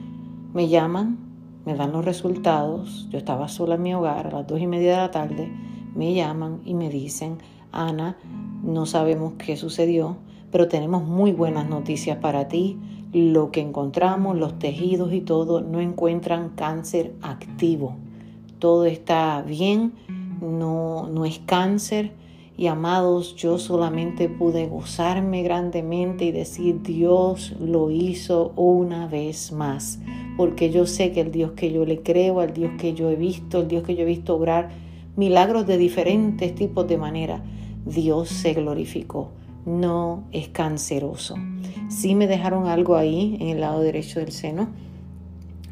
me 0.52 0.68
llaman, 0.68 1.18
me 1.64 1.76
dan 1.76 1.92
los 1.92 2.04
resultados, 2.04 3.06
yo 3.10 3.18
estaba 3.18 3.46
sola 3.46 3.76
en 3.76 3.82
mi 3.82 3.94
hogar 3.94 4.26
a 4.26 4.30
las 4.38 4.46
dos 4.48 4.60
y 4.60 4.66
media 4.66 4.90
de 4.90 4.96
la 4.96 5.10
tarde, 5.12 5.52
me 5.94 6.14
llaman 6.14 6.60
y 6.64 6.74
me 6.74 6.90
dicen, 6.90 7.38
Ana, 7.72 8.16
no 8.62 8.86
sabemos 8.86 9.34
qué 9.38 9.56
sucedió, 9.56 10.16
pero 10.50 10.68
tenemos 10.68 11.04
muy 11.04 11.32
buenas 11.32 11.68
noticias 11.68 12.18
para 12.18 12.48
ti 12.48 12.78
lo 13.12 13.50
que 13.50 13.60
encontramos, 13.60 14.36
los 14.36 14.58
tejidos 14.58 15.12
y 15.12 15.20
todo, 15.20 15.60
no 15.60 15.80
encuentran 15.80 16.50
cáncer 16.50 17.14
activo. 17.22 17.96
Todo 18.58 18.84
está 18.84 19.42
bien, 19.42 19.92
no, 20.40 21.08
no 21.08 21.24
es 21.24 21.38
cáncer. 21.38 22.12
Y 22.56 22.66
amados, 22.66 23.36
yo 23.36 23.58
solamente 23.58 24.28
pude 24.28 24.66
gozarme 24.66 25.42
grandemente 25.42 26.24
y 26.24 26.32
decir, 26.32 26.82
Dios 26.82 27.54
lo 27.60 27.90
hizo 27.90 28.52
una 28.56 29.06
vez 29.06 29.52
más. 29.52 30.00
Porque 30.36 30.70
yo 30.70 30.86
sé 30.86 31.12
que 31.12 31.20
el 31.20 31.30
Dios 31.30 31.52
que 31.52 31.72
yo 31.72 31.84
le 31.84 32.02
creo, 32.02 32.40
al 32.40 32.52
Dios 32.52 32.72
que 32.78 32.94
yo 32.94 33.10
he 33.10 33.16
visto, 33.16 33.60
el 33.60 33.68
Dios 33.68 33.84
que 33.84 33.94
yo 33.94 34.02
he 34.02 34.06
visto 34.06 34.34
obrar 34.34 34.70
milagros 35.16 35.66
de 35.66 35.78
diferentes 35.78 36.54
tipos 36.54 36.86
de 36.88 36.98
manera, 36.98 37.42
Dios 37.88 38.28
se 38.28 38.54
glorificó. 38.54 39.30
No 39.66 40.24
es 40.32 40.48
canceroso. 40.48 41.34
Sí 41.88 42.14
me 42.14 42.26
dejaron 42.26 42.66
algo 42.66 42.96
ahí 42.96 43.36
en 43.40 43.48
el 43.48 43.60
lado 43.60 43.80
derecho 43.80 44.20
del 44.20 44.32
seno 44.32 44.68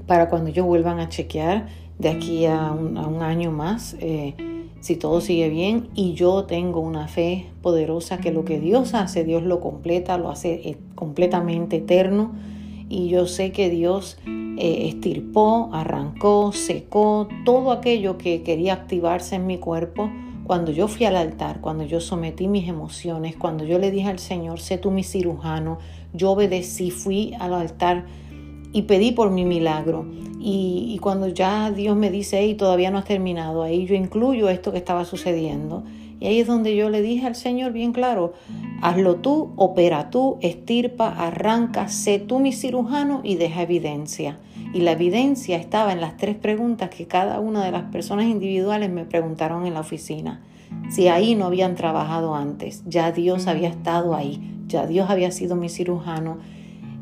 para 0.06 0.28
cuando 0.28 0.50
ellos 0.50 0.66
vuelvan 0.66 1.00
a 1.00 1.08
chequear 1.08 1.66
de 1.98 2.08
aquí 2.08 2.46
a 2.46 2.72
un, 2.72 3.22
año 3.22 3.50
más, 3.50 3.96
eh, 4.00 4.34
si 4.80 4.96
todo 4.96 5.20
sigue 5.20 5.48
bien. 5.48 5.88
Y 5.94 6.14
yo 6.14 6.44
tengo 6.44 6.80
una 6.80 7.08
fe 7.08 7.46
poderosa 7.62 8.18
que 8.18 8.32
lo 8.32 8.44
que 8.44 8.60
Dios 8.60 8.94
hace, 8.94 9.24
Dios 9.24 9.42
lo 9.42 9.60
completa, 9.60 10.18
lo 10.18 10.30
hace 10.30 10.68
eh, 10.68 10.78
completamente 10.94 11.76
eterno. 11.76 12.32
Y 12.88 13.08
yo 13.08 13.26
sé 13.26 13.50
que 13.50 13.68
Dios 13.68 14.18
eh, 14.26 14.88
estirpó, 14.88 15.70
arrancó, 15.72 16.52
secó 16.52 17.28
todo 17.44 17.72
aquello 17.72 18.16
que 18.16 18.42
quería 18.42 18.74
activarse 18.74 19.36
en 19.36 19.46
mi 19.46 19.58
cuerpo 19.58 20.10
cuando 20.46 20.72
yo 20.72 20.88
fui 20.88 21.06
al 21.06 21.16
altar, 21.16 21.60
cuando 21.60 21.84
yo 21.84 22.00
sometí 22.00 22.48
mis 22.48 22.68
emociones, 22.68 23.36
cuando 23.36 23.64
yo 23.64 23.78
le 23.78 23.90
dije 23.90 24.08
al 24.08 24.18
Señor, 24.18 24.60
sé 24.60 24.78
tú 24.78 24.90
mi 24.90 25.02
cirujano, 25.02 25.78
yo 26.12 26.32
obedecí, 26.32 26.90
fui 26.90 27.34
al 27.38 27.54
altar 27.54 28.06
y 28.72 28.82
pedí 28.82 29.12
por 29.12 29.30
mi 29.30 29.44
milagro. 29.44 30.06
Y, 30.38 30.98
cuando 31.02 31.26
ya 31.28 31.72
Dios 31.72 31.96
me 31.96 32.10
dice, 32.10 32.38
hey, 32.38 32.54
todavía 32.54 32.90
no 32.92 32.98
has 32.98 33.04
terminado, 33.04 33.62
ahí 33.62 33.86
yo 33.86 33.96
incluyo 33.96 34.48
esto 34.48 34.70
que 34.70 34.78
estaba 34.78 35.04
sucediendo. 35.04 35.82
Y 36.20 36.26
ahí 36.26 36.40
es 36.40 36.46
donde 36.46 36.76
yo 36.76 36.88
le 36.88 37.02
dije 37.02 37.26
al 37.26 37.34
Señor 37.34 37.72
bien 37.72 37.92
claro, 37.92 38.34
hazlo 38.80 39.16
tú, 39.16 39.52
opera 39.56 40.10
tú, 40.10 40.38
estirpa, 40.40 41.08
arranca, 41.08 41.88
sé 41.88 42.20
tú 42.20 42.38
mi 42.38 42.52
cirujano 42.52 43.20
y 43.24 43.34
deja 43.34 43.62
evidencia. 43.62 44.38
Y 44.72 44.80
la 44.80 44.92
evidencia 44.92 45.56
estaba 45.56 45.92
en 45.92 46.00
las 46.00 46.16
tres 46.16 46.36
preguntas 46.36 46.90
que 46.90 47.06
cada 47.06 47.40
una 47.40 47.64
de 47.64 47.72
las 47.72 47.84
personas 47.84 48.26
individuales 48.26 48.90
me 48.90 49.04
preguntaron 49.04 49.66
en 49.66 49.74
la 49.74 49.80
oficina. 49.80 50.42
Si 50.90 51.08
ahí 51.08 51.34
no 51.34 51.46
habían 51.46 51.74
trabajado 51.74 52.34
antes, 52.34 52.82
ya 52.86 53.12
Dios 53.12 53.46
había 53.46 53.68
estado 53.68 54.14
ahí, 54.14 54.40
ya 54.66 54.86
Dios 54.86 55.10
había 55.10 55.30
sido 55.30 55.56
mi 55.56 55.68
cirujano, 55.68 56.38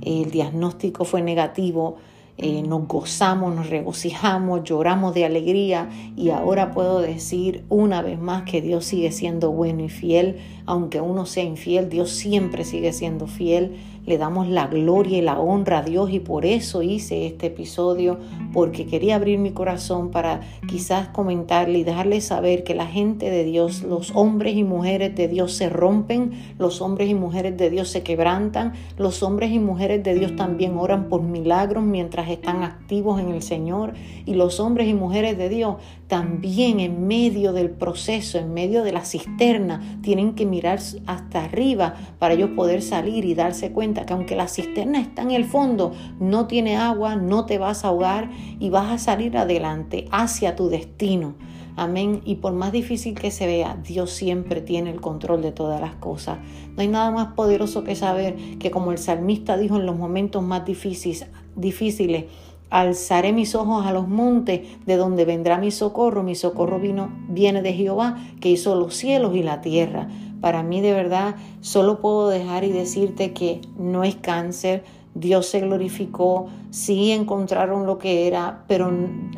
el 0.03 0.31
diagnóstico 0.31 1.05
fue 1.05 1.23
negativo, 1.23 1.97
eh, 2.36 2.62
nos 2.62 2.89
gozamos, 2.89 3.55
nos 3.55 3.70
regocijamos, 3.70 4.65
lloramos 4.65 5.15
de 5.15 5.24
alegría 5.24 5.89
y 6.16 6.31
ahora 6.31 6.73
puedo 6.73 7.01
decir 7.01 7.65
una 7.69 8.03
vez 8.03 8.19
más 8.19 8.43
que 8.43 8.61
Dios 8.61 8.85
sigue 8.85 9.12
siendo 9.12 9.53
bueno 9.53 9.85
y 9.85 9.89
fiel, 9.89 10.39
aunque 10.66 11.01
uno 11.01 11.27
sea 11.27 11.45
infiel, 11.45 11.89
Dios 11.89 12.11
siempre 12.11 12.65
sigue 12.65 12.93
siendo 12.93 13.28
fiel 13.28 13.77
le 14.06 14.18
damos 14.18 14.48
la 14.48 14.66
gloria 14.66 15.18
y 15.18 15.22
la 15.22 15.39
honra 15.39 15.78
a 15.78 15.82
Dios 15.82 16.10
y 16.10 16.20
por 16.20 16.44
eso 16.44 16.82
hice 16.82 17.26
este 17.26 17.47
episodio, 17.47 18.18
porque 18.52 18.86
quería 18.86 19.16
abrir 19.16 19.39
mi 19.39 19.52
corazón 19.52 20.10
para 20.10 20.40
quizás 20.68 21.09
comentarle 21.09 21.78
y 21.78 21.85
dejarle 21.85 22.20
saber 22.20 22.64
que 22.64 22.74
la 22.74 22.86
gente 22.86 23.31
de 23.31 23.44
Dios, 23.44 23.82
los 23.82 24.12
hombres 24.14 24.56
y 24.56 24.64
mujeres 24.64 25.14
de 25.14 25.28
Dios 25.28 25.52
se 25.52 25.68
rompen, 25.68 26.32
los 26.59 26.81
hombres 26.81 27.09
y 27.09 27.14
mujeres 27.14 27.56
de 27.56 27.70
Dios 27.70 27.89
se 27.89 28.02
quebrantan, 28.02 28.74
los 28.98 29.22
hombres 29.22 29.51
y 29.52 29.59
mujeres 29.59 30.02
de 30.02 30.14
Dios 30.14 30.36
también 30.36 30.76
oran 30.76 31.09
por 31.09 31.22
milagros 31.22 31.82
mientras 31.85 32.28
están 32.28 32.62
activos 32.62 33.20
en 33.20 33.31
el 33.31 33.43
Señor 33.43 33.94
y 34.26 34.35
los 34.35 34.60
hombres 34.60 34.89
y 34.89 34.94
mujeres 34.94 35.39
de 35.39 35.48
Dios 35.48 35.76
también 36.06 36.81
en 36.81 37.06
medio 37.06 37.52
del 37.52 37.70
proceso, 37.70 38.39
en 38.39 38.52
medio 38.52 38.85
de 38.85 38.93
la 38.93 39.05
cisterna, 39.05 39.98
tienen 40.02 40.35
que 40.35 40.47
mirar 40.47 40.78
hasta 41.06 41.44
arriba 41.44 41.94
para 42.18 42.35
ellos 42.35 42.51
poder 42.51 42.82
salir 42.82 43.24
y 43.24 43.35
darse 43.35 43.72
cuenta 43.72 43.94
que 44.03 44.12
aunque 44.12 44.37
la 44.37 44.49
cisterna 44.49 45.01
está 45.01 45.23
en 45.23 45.31
el 45.31 45.45
fondo, 45.45 45.93
no 46.19 46.47
tiene 46.47 46.77
agua, 46.77 47.16
no 47.16 47.47
te 47.47 47.59
vas 47.59 47.85
a 47.85 47.89
ahogar 47.89 48.31
y 48.59 48.71
vas 48.71 48.91
a 48.91 48.99
salir 48.99 49.37
adelante 49.37 50.07
hacia 50.11 50.57
tu 50.57 50.69
destino. 50.69 51.35
Amén. 51.77 52.21
Y 52.25 52.37
por 52.37 52.53
más 52.53 52.71
difícil 52.73 53.15
que 53.15 53.31
se 53.31 53.47
vea, 53.47 53.77
Dios 53.85 54.11
siempre 54.11 54.61
tiene 54.61 54.91
el 54.91 55.01
control 55.01 55.43
de 55.43 55.51
todas 55.51 55.81
las 55.81 55.95
cosas. 55.97 56.39
No 56.77 56.83
hay 56.83 56.89
nada 56.89 57.11
más 57.11 57.35
poderoso 57.35 57.83
que 57.83 57.97
saber 57.97 58.37
que 58.59 58.71
como 58.71 58.93
el 58.93 58.99
salmista 58.99 59.57
dijo 59.57 59.77
en 59.77 59.87
los 59.87 59.97
momentos 59.97 60.43
más 60.43 60.65
difíciles, 60.65 62.27
Alzaré 62.71 63.33
mis 63.33 63.55
ojos 63.55 63.87
a 63.87 63.93
los 63.93 64.09
montes, 64.09 64.62
de 64.85 64.97
donde 64.97 65.25
vendrá 65.25 65.59
mi 65.59 65.71
socorro. 65.71 66.25
Mi 66.25 66.35
socorro 66.35 66.81
vino, 66.81 67.09
viene 67.29 67.62
de 67.62 67.73
Jehová, 67.73 68.16
que 68.41 68.51
hizo 68.51 68.75
los 68.75 68.97
cielos 68.97 69.37
y 69.37 69.45
la 69.45 69.61
tierra. 69.61 70.09
Para 70.45 70.62
mí, 70.62 70.83
de 70.83 70.93
verdad, 70.93 71.37
solo 71.62 72.03
puedo 72.03 72.29
dejar 72.29 72.65
y 72.65 72.71
decirte 72.71 73.33
que 73.33 73.62
no 73.79 74.05
es 74.05 74.15
cáncer. 74.16 74.85
Dios 75.15 75.47
se 75.47 75.61
glorificó, 75.61 76.49
sí 76.69 77.12
encontraron 77.12 77.87
lo 77.87 77.97
que 77.97 78.27
era, 78.27 78.62
pero 78.69 78.93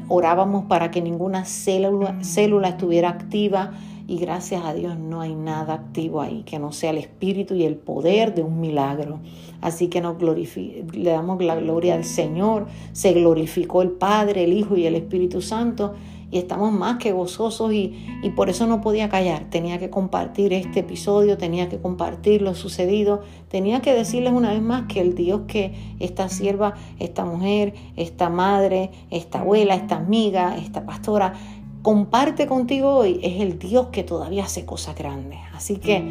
orábamos 0.09 0.65
para 0.65 0.91
que 0.91 1.01
ninguna 1.01 1.45
célula, 1.45 2.19
célula 2.25 2.71
estuviera 2.71 3.11
activa 3.11 3.71
y 4.09 4.19
gracias 4.19 4.65
a 4.65 4.75
Dios 4.75 4.99
no 4.99 5.21
hay 5.21 5.37
nada 5.37 5.75
activo 5.75 6.21
ahí 6.21 6.43
que 6.43 6.59
no 6.59 6.73
sea 6.73 6.91
el 6.91 6.99
espíritu 6.99 7.55
y 7.55 7.63
el 7.63 7.77
poder 7.77 8.35
de 8.35 8.43
un 8.43 8.61
milagro. 8.61 9.21
Así 9.61 9.87
que 9.87 10.01
nos 10.01 10.21
le 10.21 11.11
damos 11.11 11.41
la 11.41 11.55
gloria 11.55 11.95
al 11.95 12.05
Señor, 12.05 12.67
se 12.91 13.13
glorificó 13.13 13.83
el 13.83 13.93
Padre, 13.93 14.43
el 14.43 14.53
Hijo 14.53 14.77
y 14.77 14.87
el 14.87 14.97
Espíritu 14.97 15.41
Santo 15.41 15.95
y 16.31 16.39
estamos 16.39 16.73
más 16.73 16.97
que 16.97 17.13
gozosos 17.13 17.73
y, 17.73 18.19
y, 18.23 18.31
por 18.31 18.51
eso 18.51 18.67
no 18.67 18.81
podía 18.81 19.09
callar, 19.09 19.49
tenía 19.51 19.79
que 19.79 19.91
compartir 19.91 20.53
este 20.53 20.81
episodio, 20.81 21.39
tenía 21.39 21.69
que 21.69 21.79
compartir 21.79 22.43
lo 22.43 22.55
sucedido, 22.55 23.23
tenía 23.49 23.81
que 23.81 23.95
decirles 23.95 24.33
una 24.33 24.53
vez 24.53 24.63
más 24.63 24.87
que 24.89 25.01
el 25.01 25.15
Dios 25.15 25.43
que 25.47 25.75
esta 26.01 26.29
sierva, 26.29 26.75
esta 26.99 27.25
mujer, 27.25 27.75
esta 27.97 28.29
madre, 28.29 28.91
esta 29.11 29.41
abuela, 29.41 29.75
esta 29.75 29.97
amiga, 29.97 30.57
esta 30.57 30.85
pastora, 30.85 31.35
comparte 31.83 32.49
contigo 32.49 32.97
hoy 32.97 33.21
es 33.23 33.41
el 33.41 33.61
Dios 33.61 33.89
que 33.93 34.03
todavía 34.03 34.45
hace 34.45 34.65
cosas 34.65 34.97
grandes. 34.97 35.39
Así 35.55 35.77
que, 35.77 36.03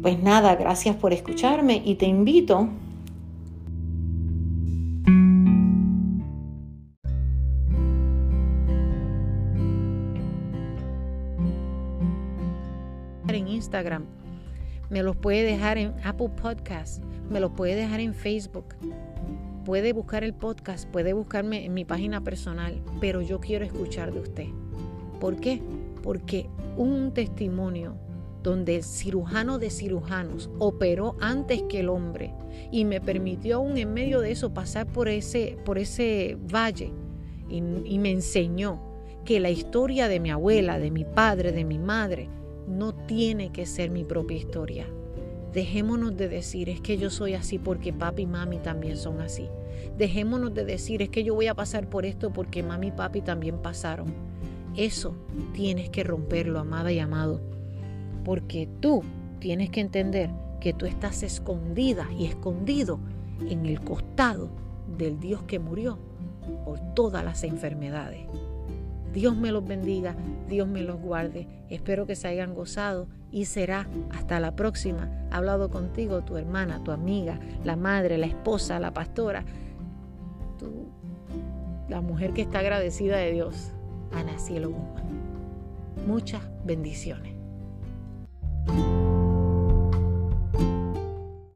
pues 0.00 0.22
nada, 0.22 0.54
gracias 0.54 0.94
por 0.94 1.12
escucharme 1.12 1.82
y 1.84 1.96
te 1.96 2.06
invito 2.06 2.68
Instagram, 13.72 14.04
me 14.90 15.02
los 15.02 15.16
puede 15.16 15.44
dejar 15.44 15.78
en 15.78 15.94
Apple 16.04 16.28
Podcast, 16.28 17.02
me 17.30 17.40
los 17.40 17.52
puede 17.52 17.74
dejar 17.74 18.00
en 18.00 18.12
Facebook, 18.12 18.74
puede 19.64 19.94
buscar 19.94 20.24
el 20.24 20.34
podcast, 20.34 20.86
puede 20.90 21.14
buscarme 21.14 21.64
en 21.64 21.72
mi 21.72 21.86
página 21.86 22.22
personal, 22.22 22.82
pero 23.00 23.22
yo 23.22 23.40
quiero 23.40 23.64
escuchar 23.64 24.12
de 24.12 24.20
usted. 24.20 24.46
¿Por 25.20 25.36
qué? 25.36 25.62
Porque 26.02 26.50
un 26.76 27.14
testimonio 27.14 27.96
donde 28.42 28.76
el 28.76 28.82
cirujano 28.82 29.58
de 29.58 29.70
cirujanos 29.70 30.50
operó 30.58 31.16
antes 31.20 31.62
que 31.62 31.80
el 31.80 31.88
hombre 31.88 32.34
y 32.70 32.84
me 32.84 33.00
permitió 33.00 33.56
aún 33.56 33.78
en 33.78 33.94
medio 33.94 34.20
de 34.20 34.32
eso 34.32 34.52
pasar 34.52 34.86
por 34.86 35.08
ese, 35.08 35.56
por 35.64 35.78
ese 35.78 36.36
valle 36.52 36.92
y, 37.48 37.62
y 37.86 37.98
me 37.98 38.10
enseñó 38.10 38.82
que 39.24 39.40
la 39.40 39.48
historia 39.48 40.08
de 40.08 40.20
mi 40.20 40.30
abuela, 40.30 40.78
de 40.78 40.90
mi 40.90 41.06
padre, 41.06 41.52
de 41.52 41.64
mi 41.64 41.78
madre, 41.78 42.28
no 42.66 42.94
tiene 42.94 43.52
que 43.52 43.66
ser 43.66 43.90
mi 43.90 44.04
propia 44.04 44.36
historia. 44.36 44.86
Dejémonos 45.52 46.16
de 46.16 46.28
decir 46.28 46.68
es 46.68 46.80
que 46.80 46.96
yo 46.96 47.10
soy 47.10 47.34
así 47.34 47.58
porque 47.58 47.92
papi 47.92 48.22
y 48.22 48.26
mami 48.26 48.58
también 48.58 48.96
son 48.96 49.20
así. 49.20 49.48
Dejémonos 49.98 50.54
de 50.54 50.64
decir 50.64 51.02
es 51.02 51.10
que 51.10 51.24
yo 51.24 51.34
voy 51.34 51.46
a 51.46 51.54
pasar 51.54 51.88
por 51.88 52.06
esto 52.06 52.32
porque 52.32 52.62
mami 52.62 52.88
y 52.88 52.92
papi 52.92 53.20
también 53.20 53.58
pasaron. 53.58 54.14
Eso 54.76 55.14
tienes 55.52 55.90
que 55.90 56.04
romperlo, 56.04 56.58
amada 56.58 56.90
y 56.92 56.98
amado, 56.98 57.40
porque 58.24 58.68
tú 58.80 59.02
tienes 59.38 59.68
que 59.68 59.80
entender 59.80 60.30
que 60.60 60.72
tú 60.72 60.86
estás 60.86 61.22
escondida 61.22 62.08
y 62.16 62.24
escondido 62.24 63.00
en 63.46 63.66
el 63.66 63.80
costado 63.80 64.48
del 64.96 65.20
Dios 65.20 65.42
que 65.42 65.58
murió 65.58 65.98
por 66.64 66.80
todas 66.94 67.24
las 67.24 67.44
enfermedades. 67.44 68.26
Dios 69.12 69.36
me 69.36 69.52
los 69.52 69.66
bendiga, 69.66 70.14
Dios 70.48 70.66
me 70.66 70.82
los 70.82 71.00
guarde. 71.00 71.46
Espero 71.68 72.06
que 72.06 72.16
se 72.16 72.28
hayan 72.28 72.54
gozado 72.54 73.08
y 73.30 73.44
será 73.44 73.86
hasta 74.10 74.40
la 74.40 74.56
próxima. 74.56 75.10
Ha 75.30 75.36
hablado 75.36 75.70
contigo 75.70 76.22
tu 76.22 76.36
hermana, 76.36 76.82
tu 76.82 76.92
amiga, 76.92 77.38
la 77.64 77.76
madre, 77.76 78.18
la 78.18 78.26
esposa, 78.26 78.78
la 78.78 78.92
pastora, 78.92 79.44
la 81.88 82.00
mujer 82.00 82.32
que 82.32 82.42
está 82.42 82.60
agradecida 82.60 83.16
de 83.16 83.32
Dios. 83.32 83.72
Ana 84.12 84.38
Cielo 84.38 84.70
Guzmán. 84.70 85.04
Muchas 86.06 86.42
bendiciones. 86.64 87.34